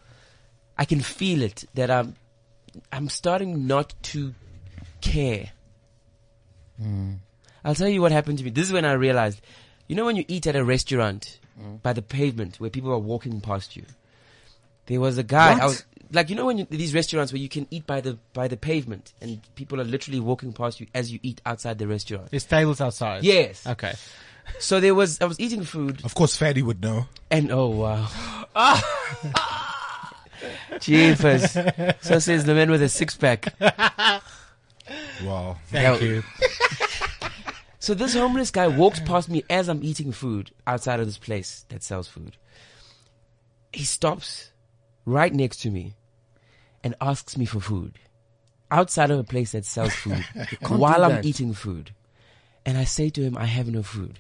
I 0.77 0.85
can 0.85 1.01
feel 1.01 1.43
it 1.43 1.65
that 1.75 1.91
I'm, 1.91 2.17
I'm 2.93 3.09
starting 3.09 3.67
not 3.67 3.95
to 4.15 4.35
care. 5.01 5.51
Hmm. 6.81 7.15
I'll 7.65 7.75
tell 7.75 7.89
you 7.89 8.01
what 8.03 8.13
happened 8.13 8.39
to 8.39 8.45
me. 8.45 8.51
This 8.51 8.67
is 8.67 8.73
when 8.73 8.85
I 8.85 8.93
realized, 8.93 9.41
you 9.87 9.95
know, 9.97 10.05
when 10.05 10.17
you 10.17 10.25
eat 10.29 10.47
at 10.47 10.57
a 10.57 10.65
restaurant 10.65 11.39
Hmm. 11.59 11.77
by 11.77 11.93
the 11.93 12.01
pavement 12.03 12.59
where 12.61 12.71
people 12.71 12.91
are 12.93 12.99
walking 12.99 13.41
past 13.41 13.77
you, 13.77 13.85
There 14.91 15.01
was 15.01 15.17
a 15.19 15.23
guy. 15.23 15.53
What? 15.55 15.63
I 15.63 15.67
was 15.67 15.85
like, 16.13 16.29
you 16.31 16.35
know, 16.37 16.47
when 16.47 16.59
you, 16.59 16.67
these 16.69 16.93
restaurants 16.93 17.33
where 17.33 17.41
you 17.41 17.49
can 17.49 17.69
eat 17.71 17.87
by 17.87 18.01
the 18.01 18.19
by 18.33 18.49
the 18.49 18.57
pavement, 18.57 19.13
and 19.21 19.41
people 19.55 19.81
are 19.81 19.85
literally 19.85 20.19
walking 20.19 20.53
past 20.53 20.81
you 20.81 20.89
as 20.95 21.13
you 21.13 21.21
eat 21.23 21.41
outside 21.47 21.79
the 21.79 21.87
restaurant. 21.87 22.31
There's 22.31 22.45
tables 22.45 22.81
outside. 22.81 23.23
Yes. 23.23 23.65
Okay. 23.67 23.95
So 24.59 24.81
there 24.81 24.97
was. 24.97 25.21
I 25.21 25.27
was 25.27 25.39
eating 25.39 25.63
food, 25.63 26.05
Of 26.05 26.15
course, 26.17 26.37
Fatty 26.37 26.61
would 26.61 26.83
know. 26.83 27.07
and 27.31 27.53
oh 27.53 27.69
wow. 27.69 28.09
Jeepers. 30.81 31.53
So 32.01 32.19
says 32.19 32.45
the 32.45 32.55
man 32.55 32.69
with 32.71 32.83
a 32.83 32.89
six 32.89 33.17
pack. 33.17 33.55
Wow. 35.25 35.57
Thank 35.69 36.03
you. 36.03 36.23
So 37.83 37.95
this 37.95 38.13
homeless 38.13 38.51
guy 38.51 38.69
walks 38.69 39.01
past 39.01 39.31
me 39.31 39.43
as 39.49 39.67
I'm 39.71 39.83
eating 39.83 40.13
food 40.13 40.51
outside 40.67 41.01
of 41.01 41.07
this 41.07 41.17
place 41.17 41.65
that 41.71 41.83
sells 41.83 42.09
food. 42.09 42.37
He 43.73 43.85
stops 43.85 44.50
right 45.11 45.33
next 45.35 45.59
to 45.63 45.71
me 45.71 45.95
and 46.83 46.95
asks 47.01 47.37
me 47.37 47.45
for 47.45 47.61
food 47.61 47.95
outside 48.71 49.11
of 49.11 49.19
a 49.19 49.25
place 49.25 49.53
that 49.53 49.65
sells 49.65 49.93
food 50.05 50.25
while 50.69 51.05
I'm 51.05 51.25
eating 51.25 51.53
food. 51.53 51.91
And 52.65 52.77
I 52.79 52.85
say 52.85 53.11
to 53.11 53.23
him, 53.23 53.37
I 53.37 53.47
have 53.47 53.69
no 53.69 53.83
food. 53.83 54.19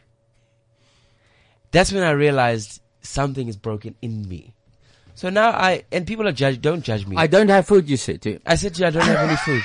That's 1.72 1.92
when 1.92 2.02
I 2.02 2.10
realized 2.10 2.80
something 3.02 3.48
is 3.48 3.56
broken 3.56 3.94
in 4.02 4.28
me. 4.28 4.54
So 5.14 5.28
now 5.28 5.50
I, 5.50 5.84
and 5.92 6.06
people 6.06 6.26
are 6.26 6.32
judge, 6.32 6.60
don't 6.60 6.82
judge 6.82 7.06
me. 7.06 7.16
I 7.16 7.26
don't 7.26 7.48
have 7.48 7.66
food, 7.66 7.88
you 7.88 7.96
said 7.96 8.22
to 8.22 8.32
him. 8.32 8.40
I 8.46 8.54
said 8.56 8.74
to 8.74 8.80
you, 8.80 8.86
I 8.86 8.90
don't 8.90 9.04
have 9.04 9.28
any 9.28 9.36
food. 9.44 9.62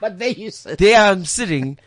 but 0.00 0.18
there 0.18 0.30
you 0.30 0.50
said. 0.50 0.78
There 0.78 0.98
I'm 1.00 1.24
sitting, 1.24 1.78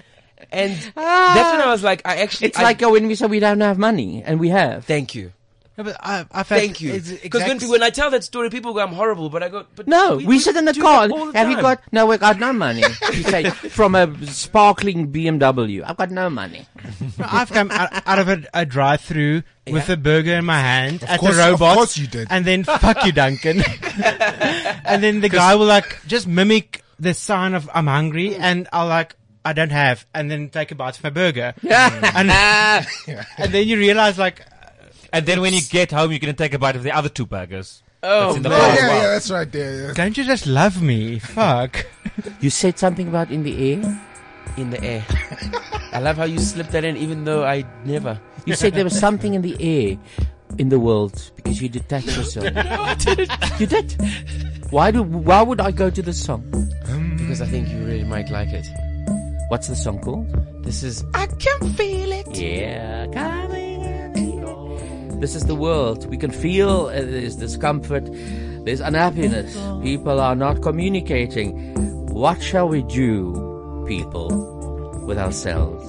and 0.51 0.71
that's 0.73 1.51
when 1.51 1.61
I 1.61 1.67
was 1.67 1.83
like, 1.83 2.01
I 2.05 2.17
actually. 2.17 2.47
It's 2.47 2.59
I- 2.59 2.63
like 2.63 2.81
uh, 2.81 2.89
when 2.89 3.07
we 3.07 3.15
say 3.15 3.25
we 3.27 3.39
don't 3.39 3.59
have 3.61 3.77
money, 3.77 4.23
and 4.25 4.39
we 4.39 4.49
have. 4.49 4.85
Thank 4.85 5.13
you. 5.15 5.33
No, 5.77 5.83
but 5.83 5.95
I, 5.99 6.25
I've 6.31 6.49
had, 6.49 6.57
Thank 6.59 6.81
you. 6.81 6.99
Because 7.21 7.43
when, 7.43 7.59
when 7.69 7.83
I 7.83 7.91
tell 7.91 8.09
that 8.09 8.23
story, 8.23 8.49
people 8.49 8.73
go, 8.73 8.79
I'm 8.79 8.93
horrible, 8.93 9.29
but 9.29 9.43
I 9.43 9.49
go, 9.49 9.65
but 9.75 9.87
No, 9.87 10.15
we, 10.17 10.39
sit 10.39 10.55
in 10.55 10.65
the 10.65 10.73
do 10.73 10.81
car. 10.81 11.07
that 11.07 11.13
all 11.13 11.27
the 11.31 11.37
Have 11.37 11.49
you 11.49 11.55
time. 11.55 11.61
got? 11.63 11.81
No, 11.91 12.07
we 12.07 12.17
got 12.17 12.39
no 12.39 12.51
money. 12.51 12.81
You 13.13 13.21
say 13.23 13.49
from 13.51 13.93
a 13.93 14.25
sparkling 14.25 15.11
BMW. 15.11 15.83
I've 15.85 15.97
got 15.97 16.09
no 16.09 16.31
money. 16.31 16.65
No, 17.19 17.25
I've 17.29 17.51
come 17.51 17.69
out, 17.69 17.89
out 18.07 18.17
of 18.17 18.27
a, 18.27 18.43
a 18.55 18.65
drive-through 18.65 19.43
with 19.69 19.87
a 19.89 19.97
burger 19.97 20.33
in 20.33 20.45
my 20.45 20.59
hand 20.59 21.03
at 21.03 21.19
course- 21.19 21.35
the 21.35 21.43
of 21.43 21.59
robot. 21.59 21.75
course 21.75 21.97
you 21.97 22.07
did. 22.07 22.27
And 22.31 22.43
then 22.43 22.63
fuck 22.63 23.05
you, 23.05 23.11
Duncan. 23.11 23.61
and 24.03 25.03
then 25.03 25.21
the 25.21 25.29
guy 25.29 25.53
will 25.55 25.65
like 25.67 25.99
just 26.07 26.27
mimic 26.27 26.81
the 26.99 27.13
sign 27.13 27.53
of 27.53 27.69
I'm 27.71 27.85
hungry, 27.87 28.33
and 28.35 28.67
I'll 28.73 28.87
like 28.87 29.15
I 29.45 29.53
don't 29.53 29.71
have, 29.71 30.05
and 30.13 30.29
then 30.31 30.49
take 30.49 30.71
a 30.71 30.75
bite 30.75 30.97
of 30.97 31.03
my 31.03 31.09
burger. 31.11 31.53
and, 31.61 32.31
and 33.37 33.51
then 33.53 33.67
you 33.67 33.77
realize 33.77 34.17
like, 34.17 34.43
And 35.13 35.25
then 35.25 35.41
when 35.41 35.53
you 35.53 35.61
get 35.61 35.91
home, 35.91 36.11
you're 36.11 36.19
going 36.19 36.33
to 36.33 36.37
take 36.37 36.53
a 36.53 36.59
bite 36.59 36.75
of 36.75 36.83
the 36.83 36.91
other 36.91 37.09
two 37.09 37.25
burgers. 37.25 37.83
Oh, 38.03 38.27
that's 38.27 38.37
in 38.37 38.43
the 38.43 38.49
man. 38.49 38.59
bar 38.59 38.75
Yeah, 38.75 38.87
yeah, 38.87 39.07
that's 39.09 39.31
right 39.31 39.51
there. 39.51 39.87
Yeah. 39.87 39.93
don't 39.93 40.17
you 40.17 40.23
just 40.23 40.45
love 40.47 40.81
me? 40.81 41.19
Fuck. 41.19 41.85
You 42.39 42.49
said 42.49 42.79
something 42.79 43.07
about 43.07 43.29
in 43.29 43.43
the 43.43 43.73
air. 43.73 44.01
In 44.57 44.71
the 44.71 44.83
air. 44.83 45.05
I 45.91 45.99
love 45.99 46.17
how 46.17 46.23
you 46.23 46.39
slipped 46.39 46.71
that 46.71 46.83
in, 46.83 46.97
even 46.97 47.25
though 47.25 47.45
I 47.45 47.63
never. 47.85 48.19
You 48.45 48.55
said 48.55 48.73
there 48.73 48.83
was 48.83 48.97
something 48.97 49.35
in 49.35 49.43
the 49.43 49.55
air 49.59 49.97
in 50.57 50.69
the 50.69 50.79
world 50.79 51.31
because 51.35 51.61
you 51.61 51.69
detached 51.69 52.07
yourself. 52.17 52.45
You 53.59 53.67
did. 53.67 53.95
Why 54.71 54.89
do? 54.91 55.03
Why 55.03 55.41
would 55.43 55.61
I 55.61 55.71
go 55.71 55.89
to 55.91 56.01
the 56.01 56.13
song? 56.13 56.43
Um, 56.89 57.17
because 57.17 57.41
I 57.41 57.45
think 57.45 57.69
you 57.69 57.77
really 57.85 58.03
might 58.03 58.29
like 58.29 58.49
it. 58.49 58.65
What's 59.49 59.67
the 59.67 59.75
song 59.75 59.99
called? 59.99 60.27
This 60.63 60.81
is. 60.83 61.03
I 61.13 61.27
can 61.27 61.73
feel 61.73 62.11
it. 62.11 62.35
Yeah, 62.35 63.05
coming. 63.13 63.76
This 65.19 65.35
is 65.35 65.45
the 65.45 65.55
world. 65.55 66.05
We 66.09 66.17
can 66.17 66.31
feel 66.31 66.87
uh, 66.87 67.01
there's 67.01 67.35
discomfort, 67.35 68.07
there's 68.65 68.81
unhappiness. 68.81 69.57
People 69.81 70.19
are 70.19 70.35
not 70.35 70.61
communicating. 70.61 71.73
What 72.13 72.41
shall 72.41 72.67
we 72.69 72.83
do, 72.83 73.83
people, 73.87 74.29
with 75.05 75.17
ourselves? 75.17 75.85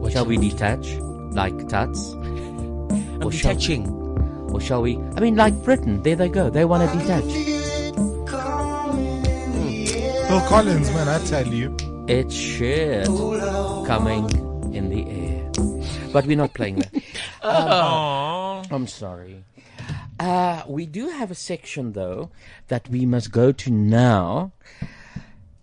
What 0.00 0.12
shall 0.12 0.24
we 0.24 0.36
detach, 0.36 0.86
like 1.32 1.68
tuts? 1.68 2.12
I'm 2.12 3.30
shall- 3.30 3.52
detaching. 3.54 3.88
Or 4.52 4.60
shall 4.60 4.82
we? 4.82 4.96
I 5.16 5.20
mean, 5.20 5.36
like 5.36 5.54
Britain, 5.62 6.02
there 6.02 6.16
they 6.16 6.28
go. 6.28 6.50
They 6.50 6.64
want 6.64 6.90
to 6.90 6.98
detach. 6.98 7.24
Phil 10.28 10.40
Collins, 10.48 10.90
man, 10.90 11.08
I 11.08 11.18
tell 11.26 11.46
you. 11.46 11.76
It's 12.08 12.34
shit 12.34 13.06
coming 13.86 14.28
in 14.74 14.88
the 14.90 15.08
air. 15.08 15.29
But 16.12 16.26
we're 16.26 16.36
not 16.36 16.54
playing 16.54 16.76
that. 16.76 16.92
Um, 17.42 18.64
I'm 18.70 18.86
sorry. 18.86 19.44
Uh, 20.18 20.62
we 20.68 20.84
do 20.84 21.08
have 21.08 21.30
a 21.30 21.34
section, 21.34 21.92
though, 21.92 22.30
that 22.68 22.88
we 22.90 23.06
must 23.06 23.32
go 23.32 23.50
to 23.52 23.70
now. 23.70 24.52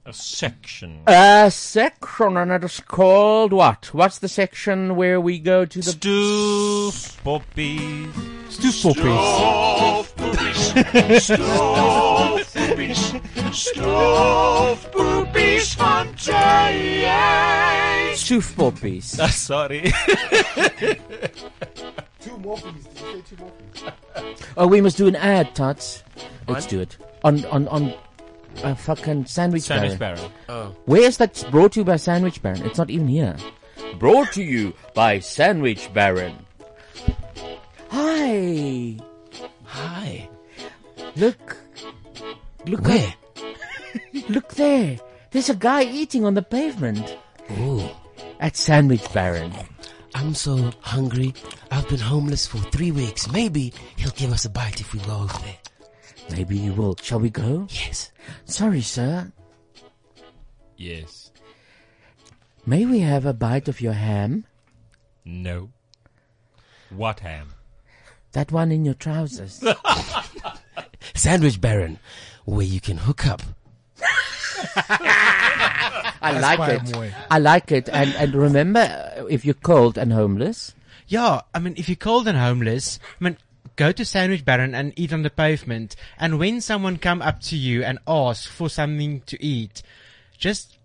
A 0.06 0.14
section. 0.14 1.02
A 1.06 1.52
section, 1.52 2.38
and 2.38 2.52
it 2.52 2.64
is 2.64 2.80
called 2.80 3.54
what? 3.54 3.94
What's 3.94 4.18
the 4.20 4.28
section 4.28 4.96
where 4.96 5.22
we 5.22 5.38
go 5.38 5.66
to 5.66 5.80
the 5.82 5.92
Stew 5.92 6.92
poppies. 7.24 8.10
Stew 8.50 8.72
Stove 8.72 10.14
boobies, 10.16 11.24
stove 11.24 12.48
boobies, 12.78 13.14
stove 13.52 14.92
boobies 14.92 15.74
van 15.74 16.16
Jay. 16.16 17.10
Stoof 18.14 18.56
poppies. 18.56 19.20
Ah, 19.20 19.28
sorry. 19.28 19.82
Two 22.22 22.38
more 22.38 22.58
please. 22.58 22.86
Did 22.86 23.00
you 23.02 23.14
say 23.14 23.22
two 23.30 23.38
more 23.38 23.52
please? 23.52 23.84
Oh, 24.58 24.68
we 24.68 24.82
must 24.82 24.98
do 24.98 25.08
an 25.08 25.16
ad, 25.16 25.56
Tots. 25.56 26.04
Let's 26.48 26.68
do 26.68 26.80
it 26.80 26.98
on 27.24 27.44
on 27.46 27.68
on. 27.70 27.94
Uh, 28.64 28.74
fucking 28.74 29.26
sandwich, 29.26 29.64
Sandwich 29.64 30.00
Baron. 30.00 30.18
Baron. 30.18 30.32
Oh. 30.50 30.76
Where's 30.86 31.18
that 31.18 31.46
brought 31.52 31.74
to 31.74 31.82
you 31.82 31.84
by 31.84 31.96
Sandwich 31.96 32.42
Baron? 32.42 32.66
It's 32.66 32.80
not 32.80 32.90
even 32.90 33.08
here. 33.08 33.36
Brought 34.00 34.32
to 34.34 34.42
you 34.44 34.74
by 34.96 35.20
Sandwich 35.20 35.94
Baron. 35.94 36.34
Hi. 37.92 38.98
Hi. 39.64 40.28
Look. 41.16 41.58
Look 42.68 42.86
Where? 42.86 43.08
up. 43.08 43.50
Look 44.30 44.50
there. 44.56 45.00
There's 45.32 45.50
a 45.50 45.56
guy 45.56 45.84
eating 45.84 46.26
on 46.26 46.34
the 46.34 46.42
pavement. 46.42 47.18
Ooh. 47.60 47.88
At 48.40 48.58
Sandwich 48.58 49.12
Baron. 49.14 49.54
I'm 50.14 50.34
so 50.34 50.72
hungry. 50.82 51.34
I've 51.72 51.88
been 51.88 52.00
homeless 52.00 52.46
for 52.46 52.58
three 52.58 52.92
weeks. 52.92 53.32
Maybe 53.32 53.74
he'll 53.96 54.12
give 54.12 54.32
us 54.32 54.46
a 54.46 54.50
bite 54.50 54.82
if 54.82 54.94
we 54.94 55.00
go 55.00 55.16
over 55.16 55.38
there. 55.40 55.58
Maybe 56.32 56.58
you 56.58 56.74
will. 56.74 56.96
Shall 57.02 57.20
we 57.20 57.30
go? 57.30 57.68
Yes. 57.70 58.12
Sorry, 58.46 58.82
sir. 58.82 59.32
Yes. 60.76 61.32
May 62.66 62.86
we 62.86 63.00
have 63.00 63.26
a 63.26 63.34
bite 63.34 63.68
of 63.68 63.80
your 63.80 63.94
ham? 63.94 64.46
No. 65.24 65.70
What 66.90 67.22
ham? 67.22 67.54
That 68.34 68.52
one 68.52 68.72
in 68.72 68.84
your 68.84 68.94
trousers. 68.94 69.64
Sandwich 71.16 71.60
Baron, 71.62 71.98
where 72.48 72.66
you 72.66 72.80
can 72.80 72.98
hook 72.98 73.28
up. 73.28 73.44
I 74.90 76.40
like 76.40 76.60
it. 76.82 77.14
I 77.30 77.40
like 77.40 77.72
it. 77.72 77.90
And 77.90 78.16
and 78.16 78.34
remember, 78.34 78.80
uh, 78.80 79.26
if 79.26 79.46
you're 79.46 79.54
cold 79.54 79.98
and 79.98 80.12
homeless, 80.14 80.74
Yeah, 81.08 81.42
I 81.54 81.60
mean, 81.60 81.76
if 81.78 81.88
you're 81.90 81.96
cold 81.98 82.28
and 82.28 82.38
homeless, 82.38 83.00
I 83.20 83.24
mean, 83.24 83.38
go 83.76 83.92
to 83.92 84.04
Sandwich 84.06 84.44
Baron 84.46 84.74
and 84.74 84.94
eat 84.96 85.14
on 85.14 85.22
the 85.24 85.30
pavement. 85.30 85.96
And 86.18 86.40
when 86.40 86.62
someone 86.62 86.98
come 86.98 87.22
up 87.22 87.42
to 87.42 87.58
you 87.58 87.84
and 87.84 88.00
ask 88.08 88.50
for 88.50 88.70
something 88.70 89.22
to 89.28 89.44
eat, 89.44 89.84
just, 90.38 90.77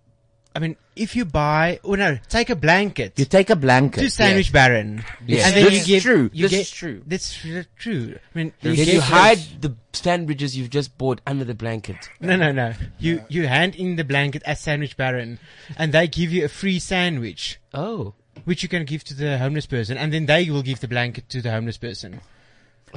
I 0.54 0.58
mean, 0.58 0.76
if 0.94 1.16
you 1.16 1.24
buy, 1.24 1.80
oh 1.82 1.94
no, 1.94 2.18
take 2.28 2.50
a 2.50 2.56
blanket. 2.56 3.18
you 3.18 3.24
take 3.24 3.48
a 3.48 3.56
blanket. 3.56 4.00
to 4.00 4.10
Sandwich 4.10 4.48
Yes. 4.48 4.52
Baron. 4.52 5.04
Yes. 5.26 5.46
And 5.46 5.56
then 5.56 5.64
This 5.64 5.72
you 5.72 5.78
is 5.78 5.86
give, 5.86 6.02
true. 6.02 6.30
You 6.32 6.42
This 6.44 6.50
get, 6.50 6.60
is 6.60 6.70
true. 6.70 7.02
That's 7.06 7.38
true. 7.78 8.18
I 8.34 8.38
mean, 8.38 8.52
you 8.60 8.72
you 8.72 9.00
hide 9.00 9.38
the 9.60 9.74
sandwiches 9.92 10.56
you've 10.56 10.70
just 10.70 10.96
bought 10.98 11.20
under 11.26 11.44
the 11.44 11.54
blanket. 11.54 11.96
No, 12.20 12.36
no, 12.36 12.52
no. 12.52 12.74
You, 12.98 13.24
you 13.28 13.46
hand 13.46 13.74
in 13.76 13.96
the 13.96 14.04
blanket 14.04 14.42
at 14.44 14.58
Sandwich 14.58 14.96
Baron 14.96 15.38
and 15.76 15.92
they 15.92 16.06
give 16.06 16.32
you 16.32 16.44
a 16.44 16.48
free 16.48 16.78
sandwich. 16.78 17.58
Oh. 17.72 18.14
Which 18.44 18.62
you 18.62 18.68
can 18.68 18.84
give 18.84 19.04
to 19.04 19.14
the 19.14 19.38
homeless 19.38 19.66
person 19.66 19.96
and 19.96 20.12
then 20.12 20.26
they 20.26 20.50
will 20.50 20.62
give 20.62 20.80
the 20.80 20.88
blanket 20.88 21.28
to 21.30 21.40
the 21.40 21.50
homeless 21.50 21.78
person. 21.78 22.20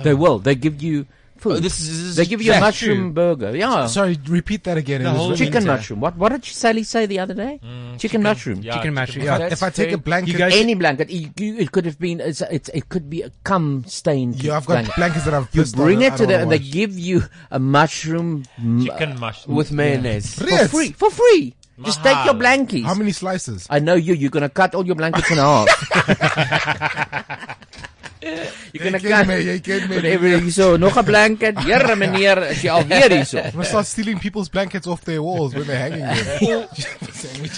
They 0.04 0.14
will. 0.14 0.40
They 0.40 0.56
give 0.56 0.82
you 0.84 1.06
food. 1.38 1.58
Oh, 1.58 1.60
this 1.60 1.80
is- 1.82 1.88
this 1.90 1.98
is 2.12 2.16
they 2.16 2.26
give 2.26 2.42
you 2.42 2.52
a 2.52 2.56
fact. 2.56 2.66
mushroom 2.66 3.14
burger. 3.14 3.56
Yeah. 3.56 3.88
Sorry, 3.88 4.18
repeat 4.28 4.64
that 4.66 4.78
again. 4.78 5.04
The 5.04 5.10
It 5.10 5.12
was 5.14 5.22
whole 5.22 5.36
chicken 5.36 5.54
winter. 5.54 5.72
mushroom. 5.74 6.00
What 6.00 6.18
what 6.18 6.32
did 6.32 6.46
Sally 6.46 6.84
say 6.84 7.06
the 7.06 7.20
other 7.20 7.34
day? 7.34 7.60
Mm, 7.64 7.66
chicken, 7.66 8.00
chicken- 8.00 8.24
mushroom. 8.24 8.58
yeah, 8.62 8.72
Chicken 8.74 8.82
chicken 8.82 8.94
mushroom. 8.96 9.26
Yeah, 9.26 9.38
Yeah. 9.40 9.48
if 9.52 9.62
I 9.64 9.70
take 9.70 9.92
a 9.92 9.98
blanket, 9.98 10.32
You 10.32 10.38
go 10.38 10.48
Any 10.48 10.74
blanket. 10.76 11.10
You, 11.10 11.30
you- 11.38 11.58
it 11.58 11.72
could 11.72 11.86
have 11.86 12.00
been. 12.00 12.20
It's, 12.20 12.42
it's, 12.42 12.70
it 12.70 12.90
could 12.90 13.10
be 13.10 13.22
a 13.22 13.32
cum 13.44 13.84
stained. 13.88 14.42
yeah, 14.44 14.58
I've 14.58 14.66
got 14.66 14.74
blanket. 14.86 14.96
blankets 14.96 15.26
that 15.26 15.34
I've 15.34 15.50
You 15.54 15.64
bring 15.76 15.98
on, 15.98 16.04
it 16.04 16.16
to 16.18 16.26
them, 16.26 16.42
and 16.44 16.52
they 16.52 16.60
give 16.60 16.98
you 16.98 17.24
a 17.52 17.60
mushroom 17.60 18.46
Chicken 18.84 19.20
mushroom. 19.20 19.56
With 19.56 19.72
mayonnaise. 19.72 20.36
for 20.36 20.68
free. 20.68 20.92
For 20.94 21.10
free. 21.12 21.56
Just 21.84 22.02
take 22.04 22.16
your 22.24 22.34
Mahal. 22.34 22.66
blankies. 22.66 22.86
How 22.86 22.94
many 22.96 23.12
slices? 23.12 23.68
I 23.70 23.80
know 23.80 23.96
you. 23.96 24.14
You're 24.14 24.30
gonna 24.32 24.48
cut 24.48 24.74
all 24.76 24.86
your 24.86 24.96
blankets 24.96 25.30
in 25.30 25.36
half. 25.38 25.68
Jy 28.26 28.80
kan 28.82 28.96
Jy 28.98 29.02
ken 29.04 29.28
my, 29.30 29.36
jy 29.38 29.56
ken 29.62 29.84
my. 29.90 30.00
Whatever 30.00 30.32
hierso, 30.40 30.68
nog 30.82 30.98
'n 30.98 31.06
blanket. 31.06 31.60
Here 31.62 31.96
meneer, 31.96 32.42
is 32.50 32.64
jy 32.64 32.72
alweer 32.74 33.12
hierso? 33.14 33.38
I'm 33.46 33.52
gonna 33.52 33.66
start 33.66 33.86
stealing 33.86 34.20
people's 34.20 34.50
blankets 34.50 34.88
off 34.88 35.06
their 35.06 35.22
walls 35.22 35.54
when 35.54 35.68
they're 35.68 35.78
hanging 35.78 36.02
them. 36.02 36.68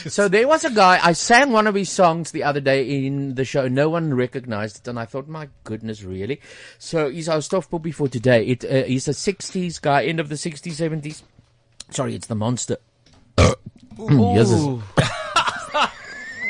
So 0.08 0.28
there 0.30 0.48
was 0.48 0.64
a 0.64 0.70
guy, 0.72 1.00
I 1.04 1.12
sang 1.14 1.52
one 1.52 1.68
of 1.68 1.76
his 1.76 1.90
songs 1.90 2.32
the 2.32 2.44
other 2.44 2.62
day 2.62 3.06
in 3.06 3.36
the 3.36 3.44
show. 3.44 3.68
No 3.68 3.90
one 3.90 4.14
recognized 4.14 4.78
it, 4.80 4.88
and 4.88 4.98
I 5.00 5.06
thought, 5.06 5.28
my 5.28 5.50
goodness, 5.64 6.04
really? 6.04 6.40
So 6.80 7.10
he's 7.10 7.28
our 7.28 7.42
stuff 7.42 7.70
puppy 7.70 7.92
for 7.92 8.08
today. 8.08 8.46
It, 8.46 8.64
uh, 8.64 8.84
he's 8.84 9.08
a 9.08 9.12
60s 9.12 9.82
guy, 9.82 10.06
end 10.06 10.20
of 10.20 10.30
the 10.30 10.36
60s, 10.36 10.80
70s. 10.80 11.22
Sorry, 11.92 12.16
it's 12.16 12.28
the 12.28 12.36
monster. 12.36 12.78
Yes. 14.00 14.54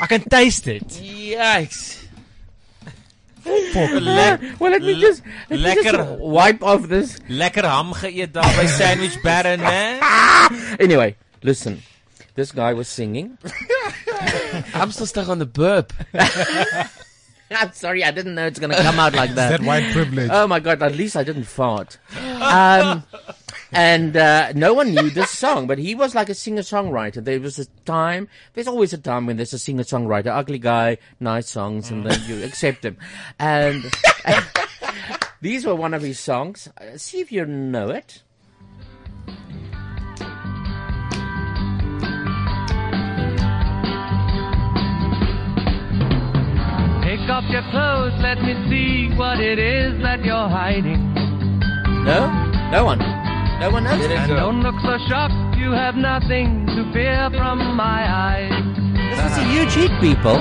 I 0.01 0.05
can 0.07 0.21
taste 0.21 0.67
it. 0.67 0.85
Yikes. 0.87 2.06
Le- 3.47 4.11
ah, 4.11 4.37
well, 4.59 4.71
let 4.71 4.81
me 4.81 4.99
just, 4.99 5.21
let 5.49 5.77
me 5.77 5.83
just 5.83 5.95
uh, 5.95 6.15
wipe 6.19 6.61
off 6.63 6.87
this. 6.87 7.17
Lekker 7.29 7.63
ham 7.65 7.93
geëet 7.93 8.33
daar 8.35 8.49
by 8.57 8.65
Sandwich 8.67 9.17
Baron, 9.23 9.59
né? 9.69 9.99
Ah! 10.01 10.49
Anyway, 10.79 11.15
listen. 11.43 11.81
This 12.35 12.51
guy 12.51 12.73
was 12.73 12.87
singing. 12.87 13.37
I'm 14.73 14.91
still 14.91 15.07
stuck 15.07 15.27
on 15.29 15.39
the 15.39 15.45
burp. 15.45 15.93
I'm 17.49 17.71
sorry, 17.73 18.03
I 18.03 18.11
didn't 18.11 18.35
know 18.35 18.45
it's 18.45 18.59
going 18.59 18.71
to 18.71 18.77
come 18.83 18.99
out 18.99 19.15
like 19.15 19.33
that. 19.35 19.49
That 19.49 19.61
white 19.65 19.91
privilege. 19.93 20.29
Oh 20.31 20.45
my 20.47 20.59
god, 20.59 20.83
at 20.83 20.95
least 20.95 21.15
I 21.15 21.23
didn't 21.23 21.45
fart. 21.45 21.97
Um, 22.21 23.03
and 23.71 24.15
uh, 24.15 24.53
no 24.53 24.73
one 24.73 24.93
knew 24.93 25.09
this 25.09 25.31
song, 25.31 25.67
but 25.67 25.77
he 25.77 25.95
was 25.95 26.15
like 26.15 26.29
a 26.29 26.33
singer-songwriter. 26.33 27.23
There 27.23 27.39
was 27.39 27.59
a 27.59 27.65
time, 27.85 28.27
there's 28.53 28.67
always 28.67 28.93
a 28.93 28.97
time 28.97 29.25
when 29.25 29.37
there's 29.37 29.53
a 29.53 29.59
singer-songwriter, 29.59 30.27
ugly 30.27 30.59
guy, 30.59 30.97
nice 31.19 31.49
songs, 31.49 31.91
and 31.91 32.05
then 32.05 32.19
you 32.27 32.43
accept 32.43 32.85
him. 32.85 32.97
And 33.39 33.83
these 35.41 35.65
were 35.65 35.75
one 35.75 35.93
of 35.93 36.01
his 36.01 36.19
songs. 36.19 36.69
Uh, 36.79 36.97
see 36.97 37.19
if 37.19 37.31
you 37.31 37.45
know 37.45 37.89
it. 37.89 38.23
Take 47.03 47.29
off 47.29 47.45
your 47.49 47.63
clothes, 47.71 48.13
let 48.21 48.41
me 48.41 48.53
see 48.69 49.15
what 49.15 49.39
it 49.39 49.59
is 49.59 50.01
that 50.01 50.23
you're 50.23 50.49
hiding. 50.49 51.13
No? 52.03 52.29
No 52.71 52.85
one? 52.85 52.99
No 53.59 53.71
one 53.71 53.85
knows? 53.85 54.05
And 54.05 54.29
don't 54.29 54.61
look 54.61 54.75
so 54.81 54.97
shocked, 55.09 55.57
you 55.57 55.71
have 55.71 55.95
nothing 55.95 56.67
to 56.67 56.91
fear 56.93 57.29
from 57.31 57.75
my 57.75 58.05
eyes. 58.05 58.53
This 59.09 59.31
is 59.31 59.37
a 59.37 59.43
huge 59.49 59.73
hit, 59.73 59.91
people. 59.99 60.37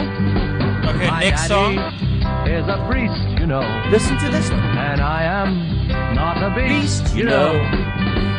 Okay, 0.89 1.11
next 1.21 1.49
song. 1.49 1.79
Is 2.47 2.69
a 2.69 2.85
priest, 2.89 3.41
you 3.41 3.47
know. 3.47 3.65
Listen 3.91 4.19
to 4.19 4.29
this 4.29 4.51
one. 4.51 4.61
And 4.61 5.01
I 5.01 5.23
am 5.25 6.15
not 6.15 6.43
a 6.43 6.55
beast, 6.55 7.17
you 7.17 7.25
know. 7.25 7.59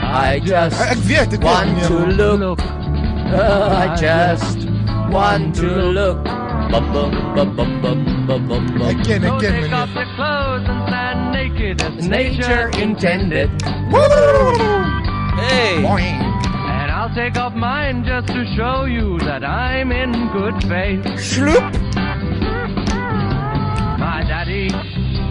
I 0.04 0.40
just 0.46 0.80
Ek 0.80 0.98
weet, 1.10 1.34
ek 1.34 1.42
weet, 1.42 1.44
want 1.44 1.84
to 1.88 1.98
look. 2.38 2.60
Oh, 2.62 3.70
I 3.84 3.96
just 4.00 4.70
want 5.12 5.56
to 5.56 5.68
look. 5.68 6.22
Bum, 6.70 6.92
bum, 6.92 7.12
bum, 7.34 7.56
bum, 7.56 7.82
bum, 7.82 8.28
bum, 8.28 8.48
bum, 8.48 8.68
bum. 8.78 8.82
Ek 8.90 9.04
ken, 9.06 9.24
ek 9.24 9.30
So 9.32 9.40
take 9.40 9.72
off 9.72 9.90
your 9.96 10.06
clothes 10.16 10.66
and 10.68 10.88
stand 10.90 11.32
naked 11.32 11.82
as 11.82 12.08
nature 12.08 12.70
intended. 12.78 13.50
Hey. 15.38 15.86
And 15.86 16.92
I'll 16.92 17.14
take 17.16 17.38
off 17.38 17.54
mine 17.54 18.04
just 18.04 18.28
to 18.28 18.46
show 18.58 18.84
you 18.84 19.18
that 19.20 19.46
I'm 19.46 19.94
in 19.94 20.12
good 20.34 20.62
faith. 20.68 21.06
Sloop. 21.20 21.64
My 23.98 24.26
daddy, 24.28 24.70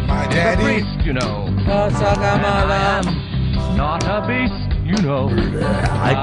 My 0.09 0.23
is 0.23 0.29
a 0.29 0.31
daddy. 0.31 0.65
priest, 0.65 1.05
you 1.05 1.13
know. 1.13 1.53
I 1.69 3.01
am 3.01 3.77
not 3.77 4.05
a 4.05 4.27
beast, 4.27 4.71
you 4.87 4.97
know. 5.03 5.29
I 5.29 6.15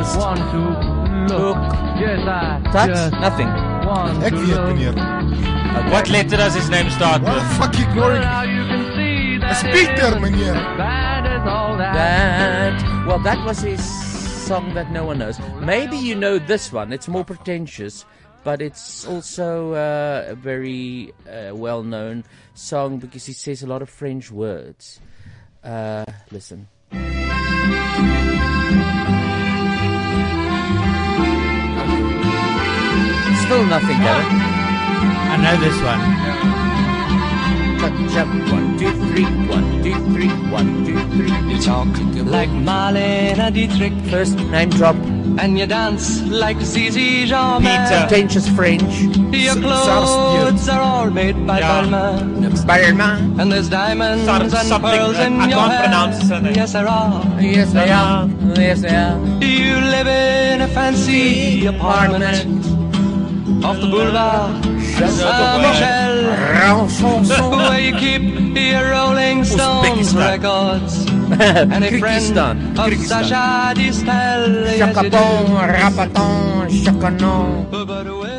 just 0.00 0.18
want 0.18 0.38
to 0.38 1.01
look. 1.28 1.56
Yes, 2.00 2.20
I 2.26 2.60
Touch? 2.72 3.12
Nothing. 3.12 3.48
want 3.86 4.22
Ek 4.24 4.30
to 4.32 4.36
weet, 4.38 4.46
look. 4.48 4.76
meneer. 4.76 5.90
What 5.90 6.08
letter 6.10 6.36
does 6.36 6.54
his 6.54 6.68
name 6.70 6.90
start 6.90 7.22
What 7.22 7.34
with? 7.34 7.56
fuck 7.58 7.74
ignoring? 7.78 8.20
Now 8.22 8.42
you 8.42 8.62
can 8.66 8.82
see 8.96 9.38
that 9.38 9.48
Dis 9.48 9.64
it 9.64 9.72
Pieter, 9.72 10.06
isn't 10.08 10.22
meneer. 10.22 10.54
bad 10.76 11.26
as 11.26 11.46
all 11.48 11.76
that. 11.78 11.94
That. 11.94 13.06
Well, 13.06 13.18
that 13.20 13.44
was 13.44 13.60
his 13.60 13.82
song 14.46 14.74
that 14.74 14.90
no 14.90 15.04
one 15.04 15.18
knows. 15.18 15.38
Maybe 15.60 15.96
you 15.96 16.14
know 16.14 16.38
this 16.38 16.72
one. 16.72 16.92
It's 16.92 17.08
more 17.08 17.24
pretentious, 17.24 18.04
but 18.44 18.60
it's 18.62 19.06
also 19.06 19.72
uh, 19.74 20.24
a 20.28 20.34
very 20.34 21.12
uh, 21.28 21.54
well 21.54 21.82
known 21.82 22.24
song 22.54 22.98
because 22.98 23.24
he 23.26 23.32
says 23.32 23.62
a 23.62 23.66
lot 23.66 23.82
of 23.82 23.88
French 23.90 24.30
words. 24.30 25.00
Uh, 25.64 26.04
listen. 26.30 26.68
Still 33.52 33.66
nothing, 33.66 33.98
Gavin. 34.00 34.28
I 35.32 35.36
know 35.44 35.56
this 35.60 35.76
one. 35.84 36.02
Chop, 37.80 37.94
chop, 38.14 38.28
one, 38.50 38.78
two, 38.78 38.92
three, 39.12 39.24
one, 39.46 39.82
two, 39.82 39.94
three, 40.14 40.28
one, 40.50 40.86
two, 40.86 40.98
three. 41.10 41.30
You 41.52 41.60
talk 41.60 41.86
like 42.32 42.48
Marlene 42.48 43.52
Dietrich. 43.52 43.92
First 44.10 44.38
name 44.38 44.70
drop. 44.70 44.96
And 45.42 45.58
you 45.58 45.66
dance 45.66 46.22
like 46.22 46.58
Zizi 46.62 47.26
Jean 47.26 47.60
Pretentious 47.60 48.48
French. 48.48 48.90
Your 49.36 49.56
clothes 49.56 50.68
are 50.70 50.80
all 50.80 51.10
made 51.10 51.46
by 51.46 51.58
Yeah. 51.58 51.82
Balmain. 51.84 52.56
Balmain. 52.64 53.38
And 53.38 53.52
there's 53.52 53.68
diamonds 53.68 54.24
Start 54.24 54.42
and 54.44 54.82
pearls 54.82 55.18
in 55.18 55.40
I 55.40 55.48
your 55.48 55.58
can't 55.58 55.72
hair. 55.72 55.82
pronounce 55.82 56.18
his 56.20 56.28
surname. 56.28 56.54
Yes, 56.54 56.72
there 56.72 56.88
are. 56.88 57.22
Yes, 57.38 57.72
they 57.72 57.90
are. 57.90 58.28
Yes, 58.56 58.80
they 58.80 58.96
are. 58.96 59.18
Do 59.40 59.46
you 59.46 59.74
live 59.74 60.06
in 60.06 60.62
a 60.62 60.68
fancy 60.68 61.66
apartment 61.66 62.81
off 63.64 63.78
the 63.80 63.86
boulevard 63.86 64.62
Saint-Michel, 64.98 66.16
where 67.58 67.80
you 67.80 67.94
keep 67.96 68.22
your 68.56 68.90
Rolling 68.90 69.44
Stones 69.44 70.14
records. 70.14 71.06
And 71.32 71.82
a 71.82 71.98
friend 71.98 72.36
of 72.38 72.56
Kyrgyzstan. 72.76 73.08
Sacha 73.08 73.72
Distel. 73.74 74.66
Yes, 74.66 74.78
you 74.78 74.84
Chakaton, 74.84 75.46
do. 75.46 75.52
rapaton, 75.72 76.68
chakanon. 76.84 77.66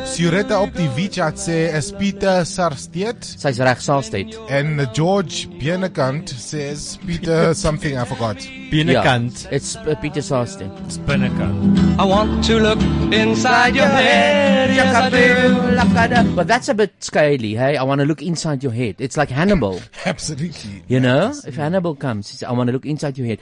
Sureta 0.06 0.60
op 0.62 0.70
die 0.76 0.86
WeChat 0.94 1.34
sê 1.42 1.74
is 1.74 1.90
Pieter 1.98 2.44
Sarstedt 2.46 3.24
Sy's 3.24 3.58
reg, 3.58 3.80
Sarstedt. 3.82 4.38
en 4.48 4.78
George 4.94 5.48
Bienekant 5.58 6.28
says 6.38 6.98
Pieter 7.04 7.52
something 7.54 7.98
I 7.98 8.04
forgot. 8.04 8.36
Binnekant. 8.70 9.42
Yeah, 9.44 9.56
it's 9.56 9.74
uh, 9.76 9.96
Peter 10.00 10.22
Sarstedt. 10.22 10.70
Spinnekant. 10.86 11.98
I 11.98 12.04
want 12.04 12.44
to 12.46 12.60
look 12.60 12.78
inside 13.12 13.74
your 13.74 13.88
head. 13.90 14.70
Yes, 14.94 15.96
I. 15.96 16.34
But 16.34 16.46
that's 16.46 16.68
a 16.68 16.74
bit 16.74 16.92
scaly, 17.02 17.54
hey? 17.54 17.76
I 17.76 17.82
want 17.82 18.00
to 18.00 18.06
look 18.06 18.22
inside 18.22 18.62
your 18.62 18.72
head. 18.72 18.96
It's 18.98 19.16
like 19.16 19.28
Hannibal. 19.28 19.80
Absolutely. 20.04 20.84
You 20.86 21.00
know? 21.00 21.34
If 21.46 21.56
Hannibal 21.56 21.96
comes, 21.96 22.30
he 22.30 22.36
says, 22.36 22.48
I 22.48 22.52
want 22.52 22.68
to 22.68 22.72
look 22.72 22.86
inside 22.86 23.18
your 23.18 23.26
head. 23.26 23.40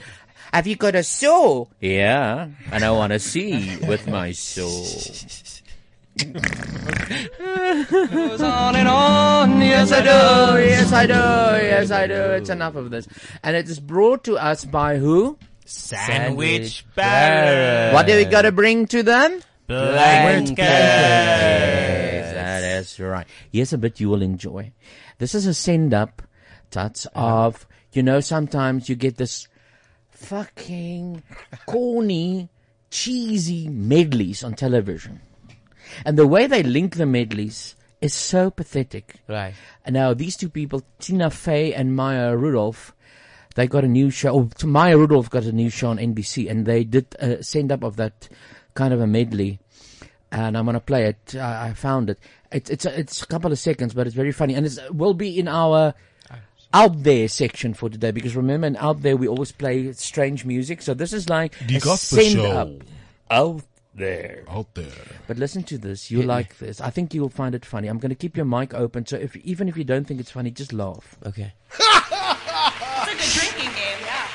Have 0.53 0.67
you 0.67 0.75
got 0.75 0.95
a 0.95 1.03
saw? 1.03 1.65
Yeah. 1.79 2.49
And 2.71 2.83
I 2.83 2.91
want 2.91 3.13
to 3.13 3.19
see 3.19 3.77
with 3.87 4.07
my 4.07 4.31
saw. 4.31 4.69
Goes 8.09 8.41
on 8.41 8.75
and 8.75 8.87
on. 8.87 9.61
Yes, 9.61 9.91
I 9.91 10.01
do. 10.01 10.63
Yes, 10.63 10.91
I 10.93 11.05
do. 11.07 11.13
Yes, 11.13 11.91
I 11.91 12.07
do. 12.07 12.13
It's 12.13 12.49
enough 12.49 12.75
of 12.75 12.91
this. 12.91 13.07
And 13.41 13.55
it 13.55 13.67
is 13.67 13.79
brought 13.79 14.23
to 14.25 14.37
us 14.37 14.63
by 14.63 14.97
who? 14.97 15.37
Sandwich 15.65 16.85
Baron. 16.95 17.93
What 17.93 18.05
do 18.05 18.15
we 18.15 18.25
got 18.25 18.43
to 18.43 18.51
bring 18.51 18.85
to 18.87 19.01
them? 19.01 19.41
Blankets. 19.73 20.57
That 22.33 22.63
is 22.63 22.99
right. 22.99 23.27
Here's 23.51 23.73
a 23.73 23.77
bit 23.77 23.99
you 23.99 24.09
will 24.09 24.21
enjoy. 24.21 24.71
This 25.17 25.35
is 25.35 25.45
a 25.45 25.53
send 25.53 25.93
up, 25.93 26.21
Tuts, 26.71 27.05
uh-huh. 27.07 27.45
of, 27.45 27.67
you 27.91 28.03
know, 28.03 28.19
sometimes 28.19 28.89
you 28.89 28.95
get 28.95 29.17
this 29.17 29.47
fucking 30.09 31.21
corny, 31.65 32.49
cheesy 32.89 33.67
medleys 33.67 34.43
on 34.43 34.53
television. 34.53 35.21
And 36.05 36.17
the 36.17 36.27
way 36.27 36.47
they 36.47 36.63
link 36.63 36.95
the 36.95 37.05
medleys 37.05 37.75
is 38.01 38.13
so 38.13 38.49
pathetic. 38.49 39.15
Right. 39.27 39.53
And 39.85 39.93
now 39.93 40.13
these 40.13 40.35
two 40.35 40.49
people, 40.49 40.81
Tina 40.99 41.29
Fey 41.29 41.73
and 41.73 41.95
Maya 41.95 42.35
Rudolph, 42.35 42.93
they 43.55 43.67
got 43.67 43.83
a 43.83 43.87
new 43.87 44.09
show. 44.09 44.49
Oh, 44.61 44.67
Maya 44.67 44.97
Rudolph 44.97 45.29
got 45.29 45.43
a 45.43 45.51
new 45.51 45.69
show 45.69 45.89
on 45.89 45.97
NBC, 45.97 46.49
and 46.49 46.65
they 46.65 46.83
did 46.83 47.15
a 47.19 47.43
send 47.43 47.71
up 47.71 47.83
of 47.83 47.97
that 47.97 48.27
kind 48.73 48.93
of 48.93 48.99
a 48.99 49.07
medley. 49.07 49.59
And 50.33 50.57
I'm 50.57 50.65
gonna 50.65 50.79
play 50.79 51.05
it. 51.05 51.35
I, 51.35 51.67
I 51.69 51.73
found 51.73 52.09
it. 52.09 52.19
It's 52.51 52.69
it's 52.69 52.85
a, 52.85 52.99
it's 52.99 53.21
a 53.21 53.27
couple 53.27 53.51
of 53.51 53.59
seconds, 53.59 53.93
but 53.93 54.07
it's 54.07 54.15
very 54.15 54.31
funny, 54.31 54.55
and 54.55 54.65
it 54.65 54.77
will 54.93 55.13
be 55.13 55.37
in 55.39 55.47
our 55.47 55.93
out 56.73 57.03
there 57.03 57.27
section 57.27 57.73
for 57.75 57.87
today 57.89 58.09
because 58.11 58.35
remember, 58.35 58.65
in 58.67 58.75
out 58.77 59.03
there 59.03 59.15
we 59.15 59.27
always 59.27 59.51
play 59.51 59.91
strange 59.93 60.43
music. 60.43 60.81
So 60.81 60.93
this 60.95 61.13
is 61.13 61.29
like 61.29 61.53
Die 61.67 61.75
a 61.75 61.79
gospel 61.79 62.17
send 62.17 62.31
show. 62.33 62.51
up 62.51 62.69
out 63.29 63.61
there. 63.95 64.43
Out 64.49 64.73
there. 64.73 64.87
But 65.27 65.37
listen 65.37 65.63
to 65.65 65.77
this. 65.77 66.09
You 66.09 66.23
like 66.23 66.57
this. 66.57 66.81
I 66.81 66.89
think 66.89 67.13
you'll 67.13 67.29
find 67.29 67.53
it 67.53 67.63
funny. 67.63 67.87
I'm 67.87 67.99
going 67.99 68.09
to 68.09 68.15
keep 68.15 68.35
your 68.35 68.45
mic 68.47 68.73
open, 68.73 69.05
so 69.05 69.17
if 69.17 69.35
even 69.37 69.69
if 69.69 69.77
you 69.77 69.83
don't 69.83 70.05
think 70.05 70.19
it's 70.19 70.31
funny, 70.31 70.49
just 70.49 70.73
laugh. 70.73 71.15
Okay. 71.25 71.53
It's 73.05 73.11
a 73.11 73.15
good 73.15 73.41
drinking 73.41 73.71
game, 73.75 73.99
yeah. 74.01 74.27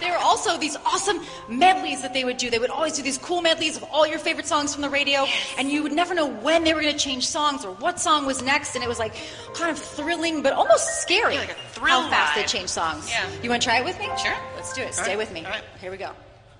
There 0.00 0.12
were 0.12 0.18
also 0.38 0.58
these 0.58 0.76
awesome 0.86 1.20
medleys 1.48 2.02
that 2.02 2.14
they 2.14 2.24
would 2.24 2.36
do. 2.36 2.48
They 2.48 2.60
would 2.60 2.70
always 2.70 2.92
do 2.92 3.02
these 3.02 3.18
cool 3.18 3.42
medleys 3.42 3.76
of 3.76 3.82
all 3.84 4.06
your 4.06 4.20
favorite 4.20 4.46
songs 4.46 4.72
from 4.72 4.82
the 4.82 4.90
radio, 4.90 5.26
and 5.58 5.68
you 5.70 5.82
would 5.82 5.92
never 5.92 6.14
know 6.14 6.26
when 6.26 6.62
they 6.62 6.74
were 6.74 6.80
going 6.80 6.92
to 6.92 6.98
change 6.98 7.26
songs 7.26 7.64
or 7.64 7.72
what 7.72 7.98
song 7.98 8.24
was 8.24 8.40
next, 8.42 8.76
and 8.76 8.84
it 8.84 8.88
was 8.88 9.00
like 9.00 9.14
kind 9.54 9.70
of 9.70 9.78
thrilling 9.78 10.42
but 10.42 10.52
almost 10.52 11.02
scary 11.02 11.36
like 11.36 11.50
a 11.50 11.54
thrill 11.72 12.02
how 12.02 12.10
fast 12.10 12.36
they 12.36 12.44
change 12.44 12.68
songs. 12.68 13.10
Yeah. 13.10 13.28
You 13.42 13.50
want 13.50 13.62
to 13.62 13.66
try 13.66 13.78
it 13.80 13.84
with 13.84 13.98
me? 13.98 14.06
Sure. 14.22 14.36
Let's 14.54 14.72
do 14.72 14.82
it. 14.82 14.86
All 14.86 14.92
Stay 14.92 15.10
right. 15.10 15.18
with 15.18 15.32
me. 15.32 15.44
All 15.44 15.50
right. 15.50 15.64
Here 15.80 15.90
we 15.90 15.96
go. 15.96 16.12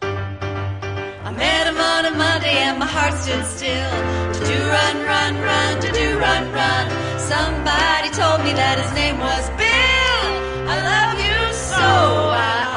I 0.03 1.31
met 1.31 1.67
him 1.69 1.79
on 1.79 2.05
a 2.07 2.11
Monday 2.11 2.59
and 2.67 2.79
my 2.79 2.87
heart 2.87 3.15
stood 3.15 3.45
still. 3.45 3.91
To 4.35 4.41
do 4.41 4.59
run, 4.75 4.97
run, 5.05 5.35
run, 5.41 5.81
to 5.83 5.93
do 5.93 6.19
run, 6.19 6.51
run. 6.53 6.85
Somebody 7.21 8.11
told 8.11 8.43
me 8.43 8.53
that 8.59 8.79
his 8.83 8.93
name 8.95 9.19
was 9.21 9.45
Bill. 9.61 10.21
I 10.67 10.77
love 10.83 11.19
you 11.21 11.39
so, 11.55 11.77
I 11.77 12.68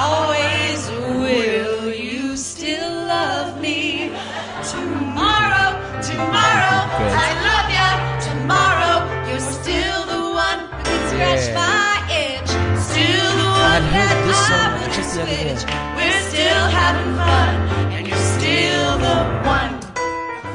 Tomorrow, 6.21 6.77
oh, 6.77 7.01
tomorrow, 7.01 7.25
I 7.25 7.29
love 7.47 7.67
ya. 7.79 7.89
Tomorrow, 8.29 8.95
you're 9.29 9.45
still 9.57 10.01
the 10.13 10.21
one 10.47 10.59
who 10.69 10.77
can 10.85 11.01
scratch 11.09 11.45
Yeah. 11.49 11.61
my 11.61 11.93
itch. 12.23 12.51
Still 12.89 13.31
the 13.41 13.49
one 13.69 13.83
that 13.95 14.15
this 14.27 14.37
I 14.37 14.39
song 14.49 14.71
would 14.81 14.93
just 14.97 15.11
the 15.15 15.21
other 15.23 15.31
day. 15.31 15.55
switch. 15.57 15.63
We're 15.97 16.21
still 16.31 16.65
having 16.81 17.11
fun, 17.17 17.53
and 17.95 18.03
you're 18.07 18.25
still 18.37 18.91
the 19.07 19.17
one. 19.57 19.73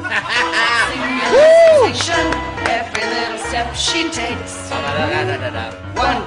Every 2.77 3.03
little 3.15 3.37
step 3.49 3.67
she 3.75 4.09
takes. 4.09 4.53
Oh, 4.71 4.75
one 5.95 6.21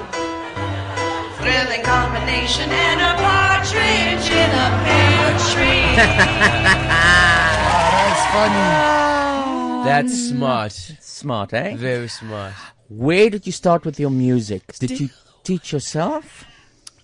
thrilling 1.39 1.83
combination 1.83 2.69
and 2.69 2.99
a 3.01 3.13
partridge 3.21 4.27
in 4.29 4.51
a 4.65 4.67
pear 4.85 5.27
tree. 5.49 5.95
that's 7.97 8.23
funny. 8.33 8.65
Ah. 8.69 9.30
That's 9.85 10.29
smart. 10.29 10.71
Smart, 10.71 11.53
eh? 11.53 11.75
Very 11.75 12.07
smart. 12.07 12.53
Where 12.89 13.29
did 13.29 13.45
you 13.45 13.51
start 13.51 13.85
with 13.85 13.99
your 13.99 14.09
music? 14.09 14.73
Did 14.79 14.99
you 14.99 15.09
teach 15.43 15.71
yourself? 15.71 16.45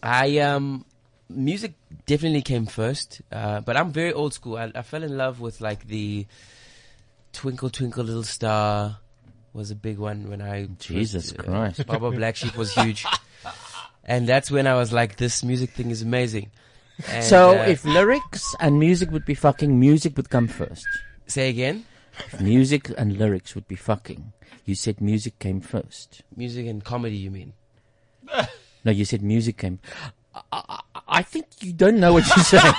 I 0.03 0.39
um, 0.39 0.85
music 1.29 1.73
definitely 2.05 2.41
came 2.41 2.65
first, 2.65 3.21
uh, 3.31 3.61
but 3.61 3.77
I'm 3.77 3.91
very 3.91 4.13
old 4.13 4.33
school. 4.33 4.57
I, 4.57 4.71
I 4.75 4.81
fell 4.81 5.03
in 5.03 5.17
love 5.17 5.39
with 5.39 5.61
like 5.61 5.87
the 5.87 6.25
Twinkle 7.33 7.69
Twinkle 7.69 8.03
Little 8.03 8.23
Star 8.23 8.99
was 9.53 9.71
a 9.71 9.75
big 9.75 9.97
one 9.97 10.29
when 10.29 10.41
I 10.41 10.67
Jesus 10.79 11.31
first, 11.31 11.47
Christ. 11.47 11.87
Baba 11.87 12.11
Black 12.11 12.35
Sheep 12.35 12.55
was 12.55 12.73
huge, 12.73 13.05
and 14.03 14.27
that's 14.27 14.51
when 14.51 14.67
I 14.67 14.75
was 14.75 14.93
like, 14.93 15.17
this 15.17 15.43
music 15.43 15.71
thing 15.71 15.89
is 15.89 16.01
amazing. 16.01 16.51
And, 17.09 17.23
so, 17.23 17.51
uh, 17.51 17.63
if 17.63 17.85
lyrics 17.85 18.55
and 18.59 18.79
music 18.79 19.11
would 19.11 19.25
be 19.25 19.35
fucking, 19.35 19.79
music 19.79 20.17
would 20.17 20.29
come 20.29 20.47
first. 20.47 20.85
Say 21.27 21.49
again? 21.49 21.85
If 22.26 22.41
music 22.41 22.89
and 22.98 23.18
lyrics 23.18 23.56
would 23.56 23.68
be 23.68 23.76
fucking, 23.76 24.34
you 24.65 24.76
said 24.76 25.02
music 25.02 25.39
came 25.39 25.61
first. 25.61 26.23
music 26.35 26.68
and 26.68 26.84
comedy, 26.84 27.18
you 27.18 27.31
mean? 27.31 27.53
No, 28.85 28.91
you 28.94 29.03
said 29.03 29.22
music 29.22 29.57
came. 29.57 29.80
I, 30.34 30.41
I, 30.53 30.81
I 31.10 31.22
think 31.23 31.48
you 31.60 31.73
don't 31.73 31.99
know 31.99 32.14
what 32.14 32.26
you're 32.27 32.45
saying. 32.45 32.64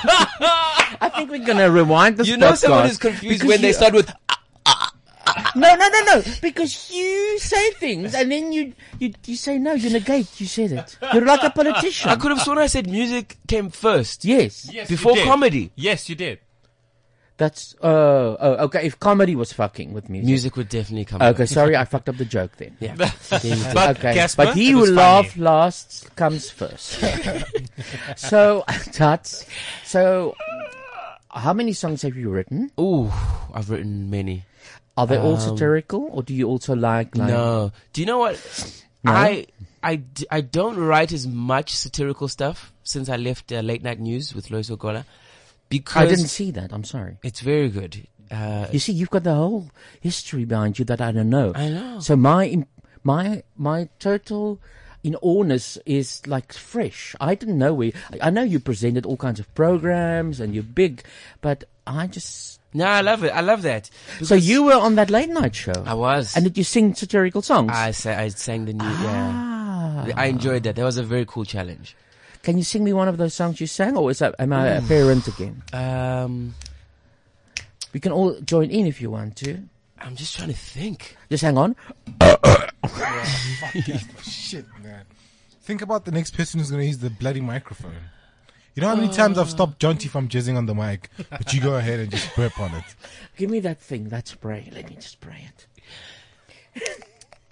I 1.04 1.10
think 1.14 1.28
we're 1.30 1.44
gonna 1.44 1.70
rewind 1.70 2.16
this. 2.16 2.28
You 2.28 2.38
know 2.38 2.54
someone 2.54 2.84
podcast 2.86 2.90
is 2.90 2.98
confused 2.98 3.40
because 3.42 3.48
when 3.48 3.60
they 3.60 3.72
start 3.72 3.92
with. 3.92 4.10
Ah, 4.30 4.40
ah, 4.64 4.92
ah. 5.26 5.52
No, 5.54 5.74
no, 5.74 5.88
no, 5.88 6.00
no. 6.14 6.22
Because 6.40 6.90
you 6.90 7.38
say 7.38 7.72
things 7.72 8.14
and 8.14 8.32
then 8.32 8.52
you 8.52 8.72
you 9.00 9.12
you 9.26 9.36
say 9.36 9.58
no. 9.58 9.74
You 9.74 9.90
negate. 9.90 10.40
You 10.40 10.46
said 10.46 10.72
it. 10.72 10.96
You're 11.12 11.26
like 11.26 11.42
a 11.42 11.50
politician. 11.50 12.08
I 12.08 12.16
could 12.16 12.30
have 12.30 12.40
sworn 12.40 12.56
I 12.58 12.68
said 12.68 12.88
music 12.88 13.36
came 13.46 13.68
first. 13.68 14.24
Yes. 14.24 14.70
Yes, 14.72 14.88
Before 14.88 15.14
comedy. 15.16 15.72
Yes, 15.76 16.08
you 16.08 16.14
did. 16.14 16.38
That's 17.38 17.74
oh 17.80 18.36
oh 18.38 18.64
okay. 18.66 18.84
If 18.84 18.98
comedy 19.00 19.34
was 19.36 19.52
fucking 19.52 19.92
with 19.94 20.08
music, 20.10 20.26
Music 20.26 20.56
would 20.56 20.68
definitely 20.68 21.04
come 21.06 21.22
Okay, 21.22 21.44
first. 21.44 21.54
sorry, 21.54 21.76
I 21.76 21.84
fucked 21.92 22.08
up 22.08 22.16
the 22.18 22.24
joke 22.24 22.56
then. 22.58 22.76
Yeah. 22.80 22.94
But 23.30 23.96
okay, 23.96 24.14
Casper, 24.14 24.44
but 24.46 24.54
he 24.56 24.70
it 24.70 24.72
who 24.72 24.86
laughs 24.86 25.36
last 25.36 26.14
comes 26.16 26.50
first. 26.50 26.98
so 28.16 28.64
that's 28.92 29.46
so. 29.84 30.34
How 31.30 31.52
many 31.52 31.72
songs 31.74 32.02
have 32.02 32.16
you 32.16 32.28
written? 32.30 32.72
Ooh, 32.80 33.10
I've 33.54 33.70
written 33.70 34.10
many. 34.10 34.44
Are 34.96 35.06
they 35.06 35.16
all 35.18 35.34
Um, 35.34 35.40
satirical, 35.40 36.08
or 36.10 36.24
do 36.24 36.34
you 36.34 36.48
also 36.48 36.74
like? 36.74 37.16
like 37.16 37.28
No. 37.28 37.70
Do 37.92 38.00
you 38.00 38.06
know 38.06 38.18
what? 38.18 38.34
No? 39.04 39.12
I 39.12 40.40
don't 40.40 40.76
write 40.76 41.12
as 41.12 41.26
much 41.28 41.76
satirical 41.76 42.26
stuff 42.26 42.72
since 42.82 43.08
I 43.08 43.14
left 43.16 43.52
uh, 43.52 43.60
Late 43.60 43.84
Night 43.84 44.00
News 44.00 44.34
with 44.34 44.48
Loyiso 44.48 44.76
Gola. 44.76 45.06
Because 45.68 46.02
I 46.02 46.06
didn't 46.06 46.28
see 46.28 46.50
that. 46.52 46.72
I'm 46.72 46.84
sorry. 46.84 47.16
It's 47.22 47.40
very 47.40 47.68
good. 47.68 48.06
Uh, 48.30 48.66
You 48.72 48.78
see, 48.78 48.92
you've 48.92 49.10
got 49.10 49.24
the 49.24 49.34
whole 49.34 49.70
history 50.00 50.44
behind 50.44 50.78
you 50.78 50.84
that 50.86 51.00
I 51.00 51.12
don't 51.12 51.30
know. 51.30 51.52
I 51.54 51.68
know. 51.70 52.00
So 52.00 52.16
my 52.16 52.64
my 53.04 53.42
my 53.56 53.88
total 53.98 54.60
in 55.04 55.16
awness 55.22 55.78
is 55.86 56.26
like 56.26 56.52
fresh. 56.52 57.14
I 57.20 57.34
didn't 57.34 57.58
know 57.58 57.72
where. 57.74 57.92
I- 58.20 58.30
know 58.30 58.42
you 58.42 58.60
presented 58.60 59.06
all 59.06 59.16
kinds 59.16 59.40
of 59.40 59.46
programs 59.54 60.40
and 60.40 60.54
you're 60.54 60.62
big, 60.62 61.04
but 61.40 61.64
I 61.86 62.06
just. 62.06 62.60
No, 62.74 62.84
I 62.84 63.00
love 63.00 63.24
it. 63.24 63.30
I 63.30 63.40
love 63.40 63.62
that. 63.62 63.88
So 64.22 64.34
you 64.34 64.64
were 64.64 64.74
on 64.74 64.96
that 64.96 65.08
late 65.08 65.30
night 65.30 65.54
show. 65.54 65.82
I 65.86 65.94
was. 65.94 66.36
And 66.36 66.44
did 66.44 66.58
you 66.58 66.64
sing 66.64 66.94
satirical 66.94 67.40
songs? 67.40 67.72
I 67.72 67.92
sa- 67.92 68.10
I 68.18 68.28
sang 68.28 68.66
the 68.66 68.74
new. 68.74 68.84
Ah. 68.84 70.04
Yeah, 70.06 70.14
I 70.20 70.26
enjoyed 70.26 70.64
that. 70.64 70.76
That 70.76 70.84
was 70.84 70.98
a 70.98 71.02
very 71.02 71.24
cool 71.24 71.44
challenge. 71.46 71.96
Can 72.48 72.56
you 72.56 72.64
sing 72.64 72.82
me 72.82 72.94
one 72.94 73.08
of 73.08 73.18
those 73.18 73.34
songs 73.34 73.60
you 73.60 73.66
sang, 73.66 73.94
or 73.94 74.10
is 74.10 74.20
that 74.20 74.34
am 74.38 74.54
I 74.54 74.68
a 74.68 74.80
parent 74.80 75.28
again? 75.28 75.62
Um, 75.74 76.54
we 77.92 78.00
can 78.00 78.10
all 78.10 78.40
join 78.40 78.70
in 78.70 78.86
if 78.86 79.02
you 79.02 79.10
want 79.10 79.36
to. 79.36 79.58
I'm 79.98 80.16
just 80.16 80.34
trying 80.34 80.48
to 80.48 80.54
think. 80.54 81.18
Just 81.28 81.44
hang 81.44 81.58
on. 81.58 81.76
Shit, 84.22 84.64
man. 84.82 85.04
Think 85.60 85.82
about 85.82 86.06
the 86.06 86.10
next 86.10 86.30
person 86.38 86.58
who's 86.58 86.70
going 86.70 86.80
to 86.80 86.86
use 86.86 86.96
the 86.96 87.10
bloody 87.10 87.42
microphone. 87.42 87.92
You 88.74 88.80
know 88.80 88.88
how 88.88 88.96
many 88.96 89.12
times 89.12 89.36
I've 89.36 89.50
stopped 89.50 89.78
Jonty 89.78 90.08
from 90.08 90.26
jizzing 90.26 90.56
on 90.56 90.64
the 90.64 90.74
mic, 90.74 91.10
but 91.28 91.52
you 91.52 91.60
go 91.60 91.74
ahead 91.74 92.00
and 92.00 92.10
just 92.10 92.34
burp 92.34 92.58
on 92.58 92.74
it. 92.74 92.84
Give 93.36 93.50
me 93.50 93.60
that 93.60 93.78
thing, 93.78 94.08
that 94.08 94.26
spray. 94.26 94.70
Let 94.74 94.88
me 94.88 94.94
just 94.94 95.10
spray 95.10 95.50
it. 96.74 97.06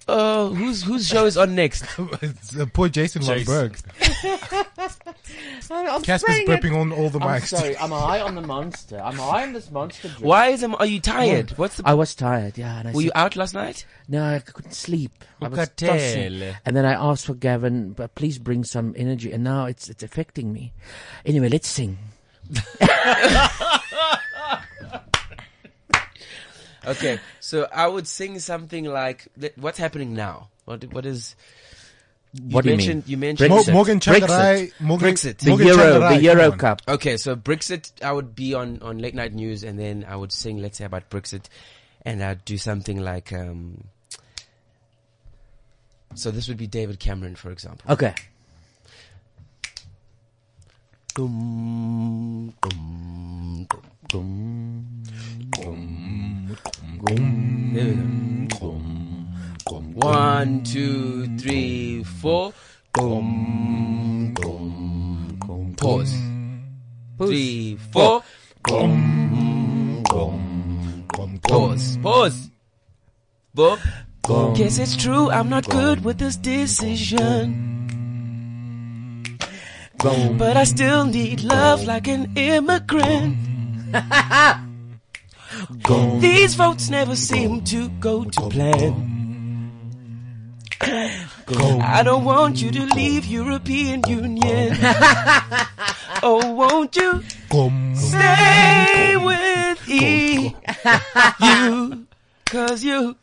Uh, 0.07 0.47
whose 0.49 0.83
whose 0.83 1.05
show 1.05 1.25
is 1.25 1.35
on 1.35 1.53
next? 1.53 1.83
it's, 2.21 2.55
uh, 2.57 2.65
poor 2.71 2.87
Jason 2.87 3.21
Von 3.23 3.37
Jason. 3.39 3.53
Berg. 3.53 3.77
I'm 5.69 6.01
Casper's 6.01 6.21
spraying 6.21 6.49
it. 6.49 6.61
burping 6.63 6.79
on 6.79 6.93
all 6.93 7.09
the 7.09 7.19
I'm 7.19 7.41
mics. 7.41 7.47
sorry, 7.47 7.77
I'm 7.81 7.89
high 7.91 8.21
on 8.21 8.35
the 8.35 8.41
monster. 8.41 8.99
I'm 9.03 9.17
high 9.17 9.43
on 9.43 9.51
this 9.51 9.69
monster. 9.69 10.07
drink. 10.07 10.23
Why 10.23 10.47
is 10.47 10.63
am? 10.63 10.75
Are 10.75 10.85
you 10.85 11.01
tired? 11.01 11.51
What's 11.57 11.75
the? 11.75 11.83
I 11.85 11.93
was 11.93 12.15
tired. 12.15 12.57
Yeah. 12.57 12.79
And 12.79 12.87
I 12.87 12.91
Were 12.93 13.01
you 13.01 13.09
said- 13.09 13.17
out 13.19 13.35
last 13.35 13.53
night? 13.53 13.85
No, 14.07 14.23
I 14.23 14.39
couldn't 14.39 14.71
sleep. 14.73 15.11
I 15.41 15.49
was 15.49 15.59
Hookatele. 15.59 15.87
tossing. 16.39 16.55
And 16.65 16.75
then 16.77 16.85
I 16.85 16.93
asked 16.93 17.25
for 17.25 17.33
Gavin, 17.33 17.91
but 17.91 18.15
please 18.15 18.37
bring 18.39 18.63
some 18.63 18.93
energy. 18.97 19.33
And 19.33 19.43
now 19.43 19.65
it's 19.65 19.89
it's 19.89 20.03
affecting 20.03 20.53
me. 20.53 20.71
Anyway, 21.25 21.49
let's 21.49 21.67
sing. 21.67 21.97
Okay, 26.87 27.19
so 27.39 27.67
I 27.73 27.85
would 27.87 28.07
sing 28.07 28.39
something 28.39 28.85
like 28.85 29.27
"What's 29.57 29.77
happening 29.77 30.13
now." 30.13 30.49
What 30.65 30.83
what 30.93 31.05
is? 31.05 31.35
What 32.49 32.63
do 32.63 32.71
you 32.71 32.77
mean? 32.77 33.03
You 33.07 33.17
mentioned 33.17 33.49
Mo- 33.49 33.63
Morgan 33.71 33.99
Tsvangirai- 33.99 34.27
Brexit. 34.27 34.71
Morgan- 34.79 35.07
Brexit. 35.13 35.37
The 35.39 35.49
Morgan 35.49 35.67
Euro- 35.67 35.77
Tsvangirai, 35.83 36.09
the 36.17 36.21
Euro. 36.23 36.51
Cup. 36.51 36.81
Okay, 36.87 37.17
so 37.17 37.35
Brexit. 37.35 37.91
I 38.03 38.11
would 38.11 38.35
be 38.35 38.53
on 38.53 38.79
on 38.81 38.99
late 38.99 39.15
night 39.15 39.33
news, 39.33 39.63
and 39.63 39.79
then 39.79 40.05
I 40.07 40.15
would 40.15 40.31
sing, 40.31 40.61
let's 40.61 40.77
say, 40.77 40.85
about 40.85 41.09
Brexit, 41.09 41.45
and 42.03 42.23
I'd 42.23 42.45
do 42.45 42.57
something 42.57 42.99
like. 43.01 43.33
um 43.33 43.85
So 46.15 46.31
this 46.31 46.47
would 46.47 46.57
be 46.57 46.67
David 46.67 46.99
Cameron, 46.99 47.35
for 47.35 47.51
example. 47.51 47.91
Okay. 47.91 48.13
Dum, 51.17 52.53
dum, 52.61 53.67
dum. 54.07 54.85
One, 59.95 60.63
two, 60.63 61.35
three, 61.39 62.03
four. 62.03 62.53
Dum, 62.93 64.31
dum, 64.35 65.39
dum. 65.39 65.73
Pause. 65.75 66.21
Three, 67.17 67.77
four. 67.91 68.21
Dum, 68.63 70.03
dum, 70.07 71.05
dum. 71.15 71.39
Pause. 71.41 71.97
Pause. 71.97 72.51
Bob. 73.55 73.79
Guess 74.55 74.77
it's 74.77 74.95
true. 74.95 75.31
I'm 75.31 75.49
not 75.49 75.67
good 75.67 76.05
with 76.05 76.19
this 76.19 76.35
decision. 76.35 77.76
But 79.99 80.57
I 80.57 80.63
still 80.63 81.05
need 81.05 81.41
love 81.41 81.83
like 81.83 82.07
an 82.07 82.33
immigrant. 82.37 83.37
These 86.21 86.55
votes 86.55 86.89
never 86.89 87.15
seem 87.15 87.63
to 87.65 87.89
go 87.89 88.23
to 88.23 88.41
plan. 88.49 89.71
I 90.81 92.01
don't 92.03 92.23
want 92.23 92.61
you 92.61 92.69
to 92.71 92.85
leave 92.93 93.25
European 93.25 94.03
Union. 94.07 94.77
oh, 96.21 96.53
won't 96.53 96.95
you 96.95 97.23
stay 97.95 99.17
with 99.17 99.89
E? 99.89 100.55
you, 101.41 102.07
cause 102.45 102.83
you 102.83 103.15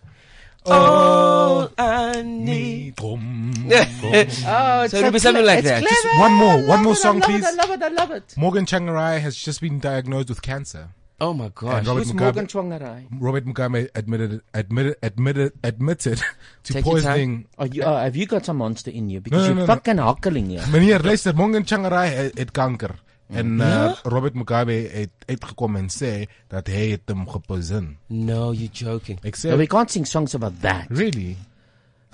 all 0.67 1.71
I 1.79 2.23
need. 2.23 2.95
Oh, 3.01 4.87
so 4.89 4.97
it'll 4.99 5.11
be 5.11 5.19
something 5.19 5.45
like 5.45 5.65
that. 5.65 5.83
Just 5.83 6.07
one 6.19 6.33
more, 6.33 6.67
one 6.67 6.83
more 6.83 6.95
song, 6.97 7.17
I 7.17 7.27
love 7.27 7.31
please. 7.31 7.45
It, 7.45 7.47
I 7.47 7.55
love 7.55 7.71
it. 7.71 7.83
I 7.83 7.89
love 7.89 8.11
it. 8.11 8.35
Morgan 8.37 8.67
Tsvangirai 8.67 9.21
has 9.21 9.37
just 9.37 9.61
been 9.61 9.79
diagnosed 9.81 10.29
with 10.29 10.43
cancer. 10.43 10.89
Oh 11.21 11.33
my 11.33 11.49
gosh. 11.55 11.79
And 11.79 11.87
Robert 11.87 12.01
Who's 12.05 12.13
Mugabe, 12.13 12.21
Morgan 12.21 12.47
Tsvangirai? 12.47 13.07
Robert 13.21 13.45
Mugabe 13.47 13.89
admitted 13.95 14.41
admitted 14.53 14.97
admitted 15.03 15.53
admitted 15.63 16.19
to 16.65 16.73
Take 16.73 16.85
your 16.85 16.95
poisoning. 16.95 17.47
Are 17.57 17.67
you, 17.69 17.83
uh, 17.85 18.03
have 18.03 18.17
you 18.17 18.27
got 18.27 18.45
some 18.45 18.57
monster 18.59 18.91
in 18.91 19.09
you? 19.09 19.21
Because 19.21 19.39
No, 19.39 19.43
no, 19.43 19.47
you're 19.47 19.55
no, 19.55 19.63
no. 19.63 19.75
fucking 19.75 19.97
hakkeling 19.97 20.49
here. 20.51 20.61
Meneer, 20.73 21.03
luister, 21.03 21.33
Morgan 21.33 21.63
Tsvangirai 21.65 22.09
het, 22.09 22.39
het 22.39 22.51
kanker. 22.51 22.97
En 23.29 23.61
uh, 23.61 23.67
Ja? 23.69 23.97
Robert 24.03 24.35
Mugabe 24.35 24.73
het 24.93 25.11
uitgekom 25.27 25.77
en 25.77 25.89
sê 25.89 26.27
dat 26.49 26.67
hy 26.69 26.91
het 26.91 27.01
hom 27.11 27.29
gepoison. 27.29 27.97
No, 28.07 28.53
you're 28.53 28.73
joking. 28.73 29.19
Ek 29.25 29.37
sê 29.37 29.49
No, 29.51 29.57
we 29.57 29.67
can't 29.67 29.91
sing 29.91 30.07
songs 30.07 30.35
about 30.35 30.61
that. 30.61 30.85
Really? 30.89 31.37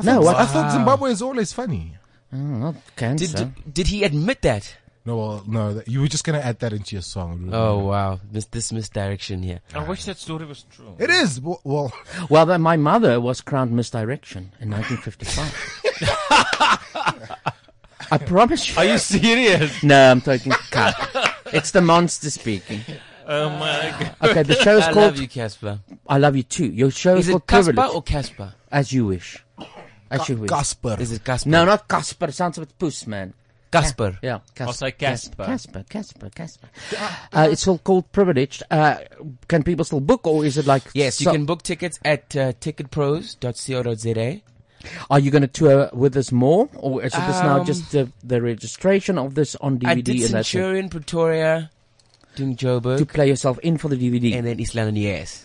I 0.00 0.04
No, 0.04 0.12
thought, 0.12 0.24
what- 0.24 0.36
I 0.40 0.46
thought 0.46 0.72
Zimbabwe 0.72 1.10
is 1.10 1.22
always 1.22 1.52
funny. 1.52 1.96
Oh, 2.32 2.36
not 2.36 2.74
cancer. 2.94 3.26
Did, 3.26 3.52
did 3.74 3.86
he 3.88 4.04
admit 4.04 4.40
that? 4.42 4.76
No, 5.04 5.16
well, 5.16 5.42
no, 5.46 5.82
you 5.86 6.00
were 6.00 6.08
just 6.08 6.24
gonna 6.24 6.38
add 6.44 6.58
that 6.60 6.72
into 6.72 6.94
your 6.94 7.02
song. 7.02 7.48
Oh 7.52 7.78
wow, 7.78 8.20
this, 8.30 8.44
this 8.46 8.70
misdirection 8.70 9.42
here. 9.42 9.60
I 9.74 9.82
wish 9.88 10.04
that 10.04 10.18
story 10.18 10.44
was 10.44 10.64
true. 10.70 10.94
It 10.98 11.10
is. 11.10 11.40
Well, 11.40 11.58
well 11.64 11.90
Well, 12.28 12.58
my 12.58 12.76
mother 12.76 13.18
was 13.18 13.40
crowned 13.40 13.72
misdirection 13.72 14.52
in 14.60 14.70
1955. 14.70 17.50
I 18.10 18.18
promise 18.18 18.68
you. 18.70 18.76
Are 18.78 18.84
you 18.84 18.98
serious? 18.98 19.82
No, 19.82 20.10
I'm 20.10 20.20
talking 20.20 20.52
cut. 20.70 20.94
It's 21.52 21.70
the 21.70 21.80
monster 21.80 22.30
speaking. 22.30 22.80
Oh 23.26 23.48
my 23.50 23.94
god. 24.20 24.30
Okay, 24.30 24.42
the 24.42 24.54
show 24.56 24.76
is 24.78 24.84
I 24.84 24.92
called. 24.92 25.06
love 25.12 25.20
you, 25.20 25.28
Casper. 25.28 25.78
I 26.08 26.18
love 26.18 26.36
you 26.36 26.42
too. 26.42 26.66
Your 26.66 26.90
show 26.90 27.14
is, 27.16 27.26
Is 27.26 27.28
it 27.28 27.32
called 27.32 27.46
Casper 27.46 27.72
Privilege. 27.72 27.94
or 27.94 28.02
Casper? 28.02 28.54
As 28.72 28.92
you 28.92 29.06
wish. 29.06 29.44
As 30.10 30.20
Ca- 30.22 30.32
you 30.32 30.36
wish. 30.40 30.50
Casper. 30.50 30.96
Is 30.98 31.12
it 31.12 31.24
Casper? 31.24 31.48
No, 31.48 31.64
not 31.64 31.86
Casper. 31.88 32.32
Sounds 32.32 32.58
a 32.58 32.62
bit 32.62 32.76
puss, 32.78 33.06
man. 33.06 33.34
Casper. 33.70 34.18
Yeah, 34.20 34.40
I'll 34.58 34.72
Casper. 34.72 34.90
Casper, 35.44 35.84
Casper, 35.88 36.28
Casper. 36.30 36.68
Uh, 37.32 37.48
it's 37.52 37.68
all 37.68 37.78
called 37.78 38.10
Privileged. 38.10 38.64
Uh, 38.68 38.96
can 39.46 39.62
people 39.62 39.84
still 39.84 40.00
book, 40.00 40.26
or 40.26 40.44
is 40.44 40.58
it 40.58 40.66
like? 40.66 40.82
Yes, 40.92 41.20
you 41.20 41.26
so- 41.26 41.32
can 41.32 41.44
book 41.44 41.62
tickets 41.62 42.00
at 42.04 42.34
uh, 42.36 42.52
ticketpros.co.za. 42.54 44.40
Are 45.10 45.18
you 45.18 45.30
going 45.30 45.42
to 45.42 45.48
tour 45.48 45.90
with 45.92 46.16
us 46.16 46.32
more, 46.32 46.68
or 46.76 47.02
is 47.04 47.12
it 47.14 47.20
this 47.26 47.40
now 47.42 47.60
Um, 47.60 47.66
just 47.66 47.92
the, 47.92 48.10
the 48.24 48.40
registration 48.40 49.18
of 49.18 49.34
this 49.34 49.54
on 49.56 49.78
DVD 49.78 49.86
I 49.88 49.94
did 50.00 50.08
and 50.08 50.22
that's 50.34 50.48
it? 50.48 50.52
Centurion, 50.52 50.88
Pretoria, 50.88 51.70
doing 52.36 52.56
Joburg. 52.56 52.98
to 52.98 53.06
play 53.06 53.28
yourself 53.28 53.58
in 53.60 53.76
for 53.78 53.88
the 53.88 53.96
DVD? 53.96 54.34
And 54.36 54.46
then 54.46 54.58
East 54.60 54.74
London, 54.74 54.96
yes. 54.96 55.44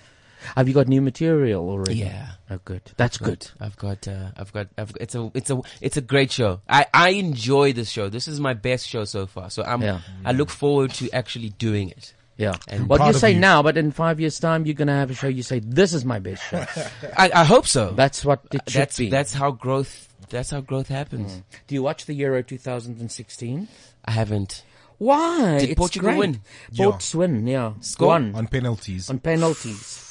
Have 0.56 0.68
you 0.68 0.74
got 0.76 0.88
new 0.88 1.02
material 1.02 1.68
already? 1.68 1.96
Yeah. 1.96 2.30
Oh, 2.52 2.60
good. 2.64 2.82
That's 2.98 3.18
I've 3.20 3.26
good. 3.26 3.40
got- 3.60 3.66
I've 3.66 3.78
got, 3.78 4.08
uh, 4.08 4.30
I've 4.38 4.54
got, 4.54 4.68
I've 4.78 4.94
got, 4.94 5.02
it's 5.02 5.16
a, 5.16 5.32
it's 5.34 5.50
a, 5.50 5.62
it's 5.82 5.98
a 5.98 6.02
great 6.02 6.32
show. 6.32 6.62
I, 6.70 6.86
I 6.94 7.10
enjoy 7.10 7.74
this 7.74 7.90
show. 7.90 8.10
This 8.10 8.28
is 8.28 8.40
my 8.40 8.54
best 8.54 8.88
show 8.88 9.06
so 9.06 9.26
far. 9.26 9.50
So 9.50 9.64
I'm, 9.64 9.82
Yeah. 9.82 10.00
I 10.24 10.32
look 10.34 10.50
forward 10.52 10.92
to 10.96 11.10
actually 11.12 11.50
doing 11.50 11.90
it. 11.90 12.14
Yeah. 12.38 12.56
And 12.68 12.90
What 12.90 13.06
you 13.08 13.14
say 13.14 13.32
you. 13.32 13.40
now, 13.40 13.64
but 13.64 13.78
in 13.78 13.92
five 13.92 14.20
years' 14.20 14.40
time, 14.40 14.66
you're 14.66 14.76
going 14.76 14.88
to 14.90 14.94
have 14.94 15.10
a 15.10 15.14
show. 15.14 15.28
You 15.28 15.44
say, 15.44 15.60
"This 15.60 15.94
is 15.94 16.04
my 16.04 16.20
best 16.20 16.44
show." 16.50 16.66
I, 17.18 17.32
I 17.34 17.44
hope 17.46 17.66
so. 17.66 17.92
That's 17.92 18.26
what 18.26 18.42
it 18.52 18.62
uh, 18.68 18.70
should 18.70 18.82
that's, 18.82 18.98
be. 18.98 19.10
that's 19.10 19.34
how 19.34 19.52
growth, 19.52 20.14
that's 20.30 20.52
how 20.52 20.60
growth 20.62 20.90
happens. 20.90 21.32
Mm. 21.32 21.44
Do 21.68 21.76
you 21.76 21.84
watch 21.84 22.06
the 22.06 22.14
Euro 22.16 22.44
2016? 22.44 23.68
I 24.06 24.12
haven't. 24.12 24.64
Why? 24.98 25.60
Did 25.60 25.70
It's 25.72 25.78
Portugal 25.78 26.10
great. 26.10 26.20
win? 26.20 26.42
Ports 26.76 27.14
win. 27.16 27.48
Yeah. 27.48 27.74
Score? 27.82 28.08
Won 28.10 28.36
on 28.36 28.48
penalties. 28.48 29.10
on 29.10 29.20
penalties. 29.20 30.02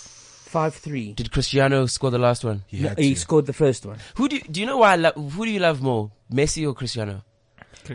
Five 0.46 0.74
three. 0.74 1.12
Did 1.14 1.32
Cristiano 1.32 1.86
score 1.86 2.10
the 2.10 2.18
last 2.18 2.44
one? 2.44 2.64
He 2.68 2.82
had 2.82 2.98
he 2.98 3.14
scored 3.16 3.46
the 3.46 3.52
first 3.52 3.84
one. 3.84 3.98
Who 4.16 4.28
do 4.28 4.36
you, 4.36 4.42
do 4.42 4.60
you 4.60 4.66
know 4.66 4.78
why 4.78 4.92
I 4.92 4.96
love, 4.96 5.14
who 5.16 5.44
do 5.44 5.50
you 5.50 5.58
love 5.58 5.82
more? 5.82 6.10
Messi 6.32 6.66
or 6.68 6.74
Cristiano? 6.74 7.22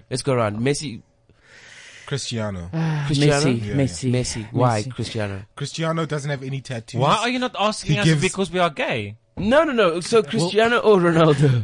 Let's 0.10 0.22
go 0.24 0.34
around. 0.34 0.58
Messi, 0.60 1.02
Cristiano. 2.10 2.70
Ah, 2.74 3.04
Cristiano? 3.06 3.46
Messi, 3.46 3.66
Yeah, 3.68 3.74
Messi, 3.76 4.12
Messi. 4.12 4.48
Why 4.52 4.82
Messi. 4.82 4.94
Cristiano? 4.96 5.46
Cristiano 5.56 6.06
doesn't 6.08 6.32
have 6.32 6.42
any 6.42 6.60
tattoos. 6.60 7.00
Why 7.00 7.18
are 7.18 7.30
you 7.30 7.38
not 7.38 7.56
asking 7.60 7.94
He 7.94 8.00
us 8.00 8.06
gives- 8.06 8.22
because 8.24 8.52
we 8.52 8.58
are 8.60 8.72
gay? 8.72 9.16
No, 9.38 9.64
no, 9.64 9.72
no. 9.74 10.00
So 10.02 10.24
Cristiano 10.24 10.80
or 10.80 10.98
Ronaldo? 10.98 11.64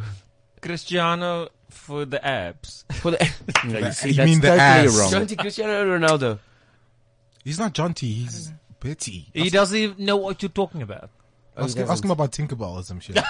Cristiano 0.61 1.49
for 1.71 2.05
the 2.05 2.23
abs. 2.25 2.85
For 3.01 3.09
the, 3.11 3.17
No, 3.65 3.79
you 3.79 3.91
see, 3.91 4.09
you 4.09 4.13
that's 4.13 4.29
mean 4.29 4.39
the 4.39 4.47
totally 4.49 4.61
ass. 4.61 4.99
wrong. 4.99 5.11
Don't 5.11 5.37
Cristiano 5.39 5.81
or 5.81 5.97
Ronaldo? 5.99 6.39
He's 7.43 7.57
not 7.57 7.73
Jonty. 7.73 8.13
He's 8.13 8.51
Betty. 8.79 9.29
He 9.33 9.49
doesn't 9.49 9.75
even 9.77 10.05
know 10.05 10.17
what 10.17 10.43
you're 10.43 10.49
talking 10.49 10.83
about. 10.83 11.09
Ask, 11.57 11.77
him, 11.77 11.89
ask 11.89 12.03
him 12.03 12.11
about 12.11 12.31
Tinkerbell 12.31 12.79
or 12.79 12.83
some 12.83 12.99
shit. 12.99 13.17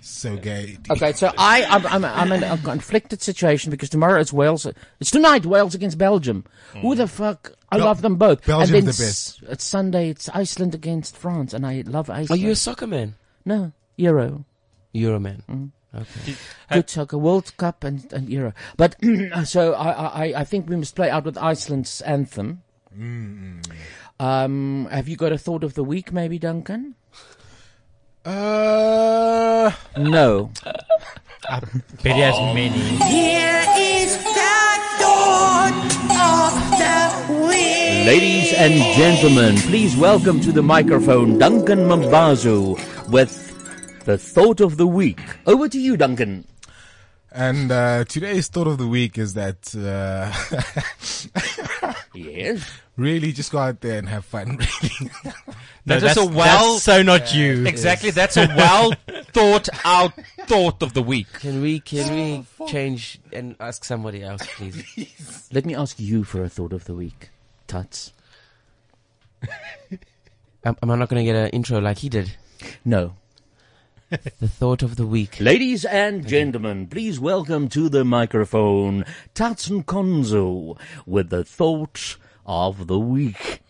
so 0.00 0.36
gay. 0.36 0.78
Okay, 0.90 1.12
so 1.12 1.32
I, 1.38 1.64
I'm, 1.64 1.86
I'm, 1.86 2.04
I'm 2.04 2.32
in 2.32 2.42
a 2.42 2.58
conflicted 2.58 3.22
situation 3.22 3.70
because 3.70 3.90
tomorrow 3.90 4.20
it's 4.20 4.32
Wales. 4.32 4.66
It's 5.00 5.10
tonight, 5.10 5.46
Wales 5.46 5.74
against 5.74 5.98
Belgium. 5.98 6.44
Who 6.80 6.94
the 6.94 7.06
fuck? 7.06 7.52
I 7.70 7.78
Bel- 7.78 7.86
love 7.86 8.02
them 8.02 8.16
both. 8.16 8.44
Belgium's 8.44 8.70
and 8.70 8.76
then 8.76 8.84
the 8.84 8.90
s- 8.90 9.40
It's 9.48 9.64
Sunday. 9.64 10.10
It's 10.10 10.28
Iceland 10.28 10.74
against 10.74 11.16
France, 11.16 11.54
and 11.54 11.66
I 11.66 11.82
love 11.86 12.10
Iceland. 12.10 12.30
Are 12.30 12.42
you 12.44 12.50
a 12.52 12.56
soccer 12.56 12.86
man? 12.86 13.14
no 13.44 13.72
Euro? 13.96 14.44
Euro 14.92 15.20
man. 15.20 15.42
Mm. 15.50 15.70
Okay. 15.94 16.34
Good 16.72 16.90
soccer, 16.90 17.18
World 17.18 17.56
Cup 17.56 17.84
and, 17.84 18.12
and 18.12 18.28
Euro. 18.28 18.52
But 18.76 18.96
so 19.44 19.74
I, 19.74 19.90
I, 19.90 20.40
I 20.40 20.44
think 20.44 20.68
we 20.68 20.76
must 20.76 20.96
play 20.96 21.08
out 21.08 21.24
with 21.24 21.38
Iceland's 21.38 22.00
anthem. 22.00 22.62
Mm, 22.96 23.60
mm, 23.60 23.62
mm. 23.62 23.74
Um, 24.20 24.86
have 24.90 25.08
you 25.08 25.16
got 25.16 25.32
a 25.32 25.38
thought 25.38 25.64
of 25.64 25.74
the 25.74 25.84
week, 25.84 26.12
maybe, 26.12 26.38
Duncan? 26.38 26.94
Uh, 28.24 29.70
No. 29.98 30.50
Bet 32.02 32.14
he 32.14 32.20
has 32.22 32.38
many. 32.54 32.70
Here 33.04 33.62
is 33.76 34.16
the 34.16 34.80
dawn 34.98 35.74
of 36.08 36.54
the 36.80 37.46
wind. 37.46 38.06
Ladies 38.06 38.54
and 38.54 38.72
gentlemen, 38.96 39.56
please 39.68 39.94
welcome 39.96 40.40
to 40.40 40.52
the 40.52 40.62
microphone 40.62 41.36
Duncan 41.38 41.80
Mambazo 41.80 42.78
with 43.10 44.00
the 44.06 44.16
thought 44.16 44.60
of 44.60 44.78
the 44.78 44.86
week. 44.86 45.20
Over 45.46 45.68
to 45.68 45.78
you, 45.78 45.98
Duncan. 45.98 46.46
and 47.30 47.70
uh, 47.70 48.04
today's 48.04 48.48
thought 48.48 48.66
of 48.68 48.78
the 48.78 48.86
week 48.88 49.18
is 49.18 49.34
that 49.34 49.74
uh, 49.76 50.32
Yes. 52.14 52.64
Really 52.96 53.32
just 53.32 53.50
go 53.50 53.58
out 53.58 53.80
there 53.80 53.98
and 53.98 54.08
have 54.08 54.24
fun. 54.24 54.58
Really. 54.82 55.10
That 55.86 55.96
is 55.96 56.02
that's- 56.14 56.16
a 56.16 56.24
well. 56.24 56.72
that's 56.72 56.84
so 56.84 57.02
not 57.02 57.34
you. 57.34 57.66
Exactly. 57.66 58.10
That's 58.10 58.38
a 58.38 58.46
well 58.56 58.94
thought 59.32 59.68
out 59.84 60.12
thought 60.46 60.82
of 60.82 60.94
the 60.94 61.02
week. 61.02 61.30
Can 61.34 61.60
we 61.60 61.80
can 61.80 62.14
we 62.14 62.46
oh, 62.58 62.66
change 62.66 63.18
and 63.32 63.54
ask 63.60 63.84
somebody 63.84 64.22
else, 64.22 64.46
please? 64.56 65.48
Let 65.52 65.66
me 65.66 65.74
ask 65.74 66.00
you 66.00 66.24
for 66.24 66.42
a 66.42 66.48
thought 66.48 66.72
of 66.72 66.84
the 66.86 66.94
week, 66.94 67.28
Tuts. 67.66 68.14
am, 70.64 70.76
am 70.82 70.90
I 70.90 70.96
not 70.96 71.10
going 71.10 71.20
to 71.24 71.30
get 71.30 71.36
an 71.36 71.50
intro 71.50 71.80
like 71.80 71.98
he 71.98 72.08
did? 72.08 72.32
No. 72.82 73.16
The 74.08 74.48
thought 74.48 74.82
of 74.82 74.96
the 74.96 75.06
week. 75.06 75.38
Ladies 75.40 75.84
and 75.84 76.26
gentlemen, 76.26 76.86
please 76.86 77.18
welcome 77.18 77.68
to 77.70 77.88
the 77.88 78.04
microphone 78.04 79.04
Tats 79.34 79.68
Nkonzo 79.68 80.78
with 81.04 81.30
the 81.30 81.44
thought 81.44 82.16
of 82.46 82.86
the 82.86 82.98
week. 82.98 83.60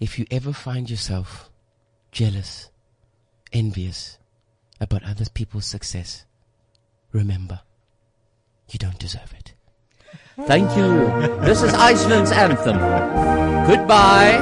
If 0.00 0.18
you 0.18 0.26
ever 0.30 0.52
find 0.52 0.90
yourself 0.90 1.50
jealous, 2.10 2.70
envious 3.52 4.18
about 4.80 5.04
other 5.04 5.26
people's 5.32 5.66
success, 5.66 6.24
remember, 7.12 7.60
you 8.70 8.78
don't 8.78 8.98
deserve 8.98 9.32
it. 9.38 9.54
Thank 10.46 10.76
you. 10.76 11.06
This 11.40 11.62
is 11.62 11.72
Iceland's 11.74 12.32
anthem. 12.32 12.78
Goodbye 13.66 14.38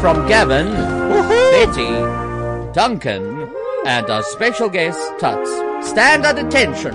from 0.00 0.26
Gavin, 0.26 0.72
Betty, 0.72 2.72
Duncan, 2.72 3.52
and 3.86 4.10
our 4.10 4.22
special 4.22 4.68
guest, 4.68 4.98
Tuts. 5.20 5.88
Stand 5.88 6.24
at 6.24 6.38
attention. 6.38 6.94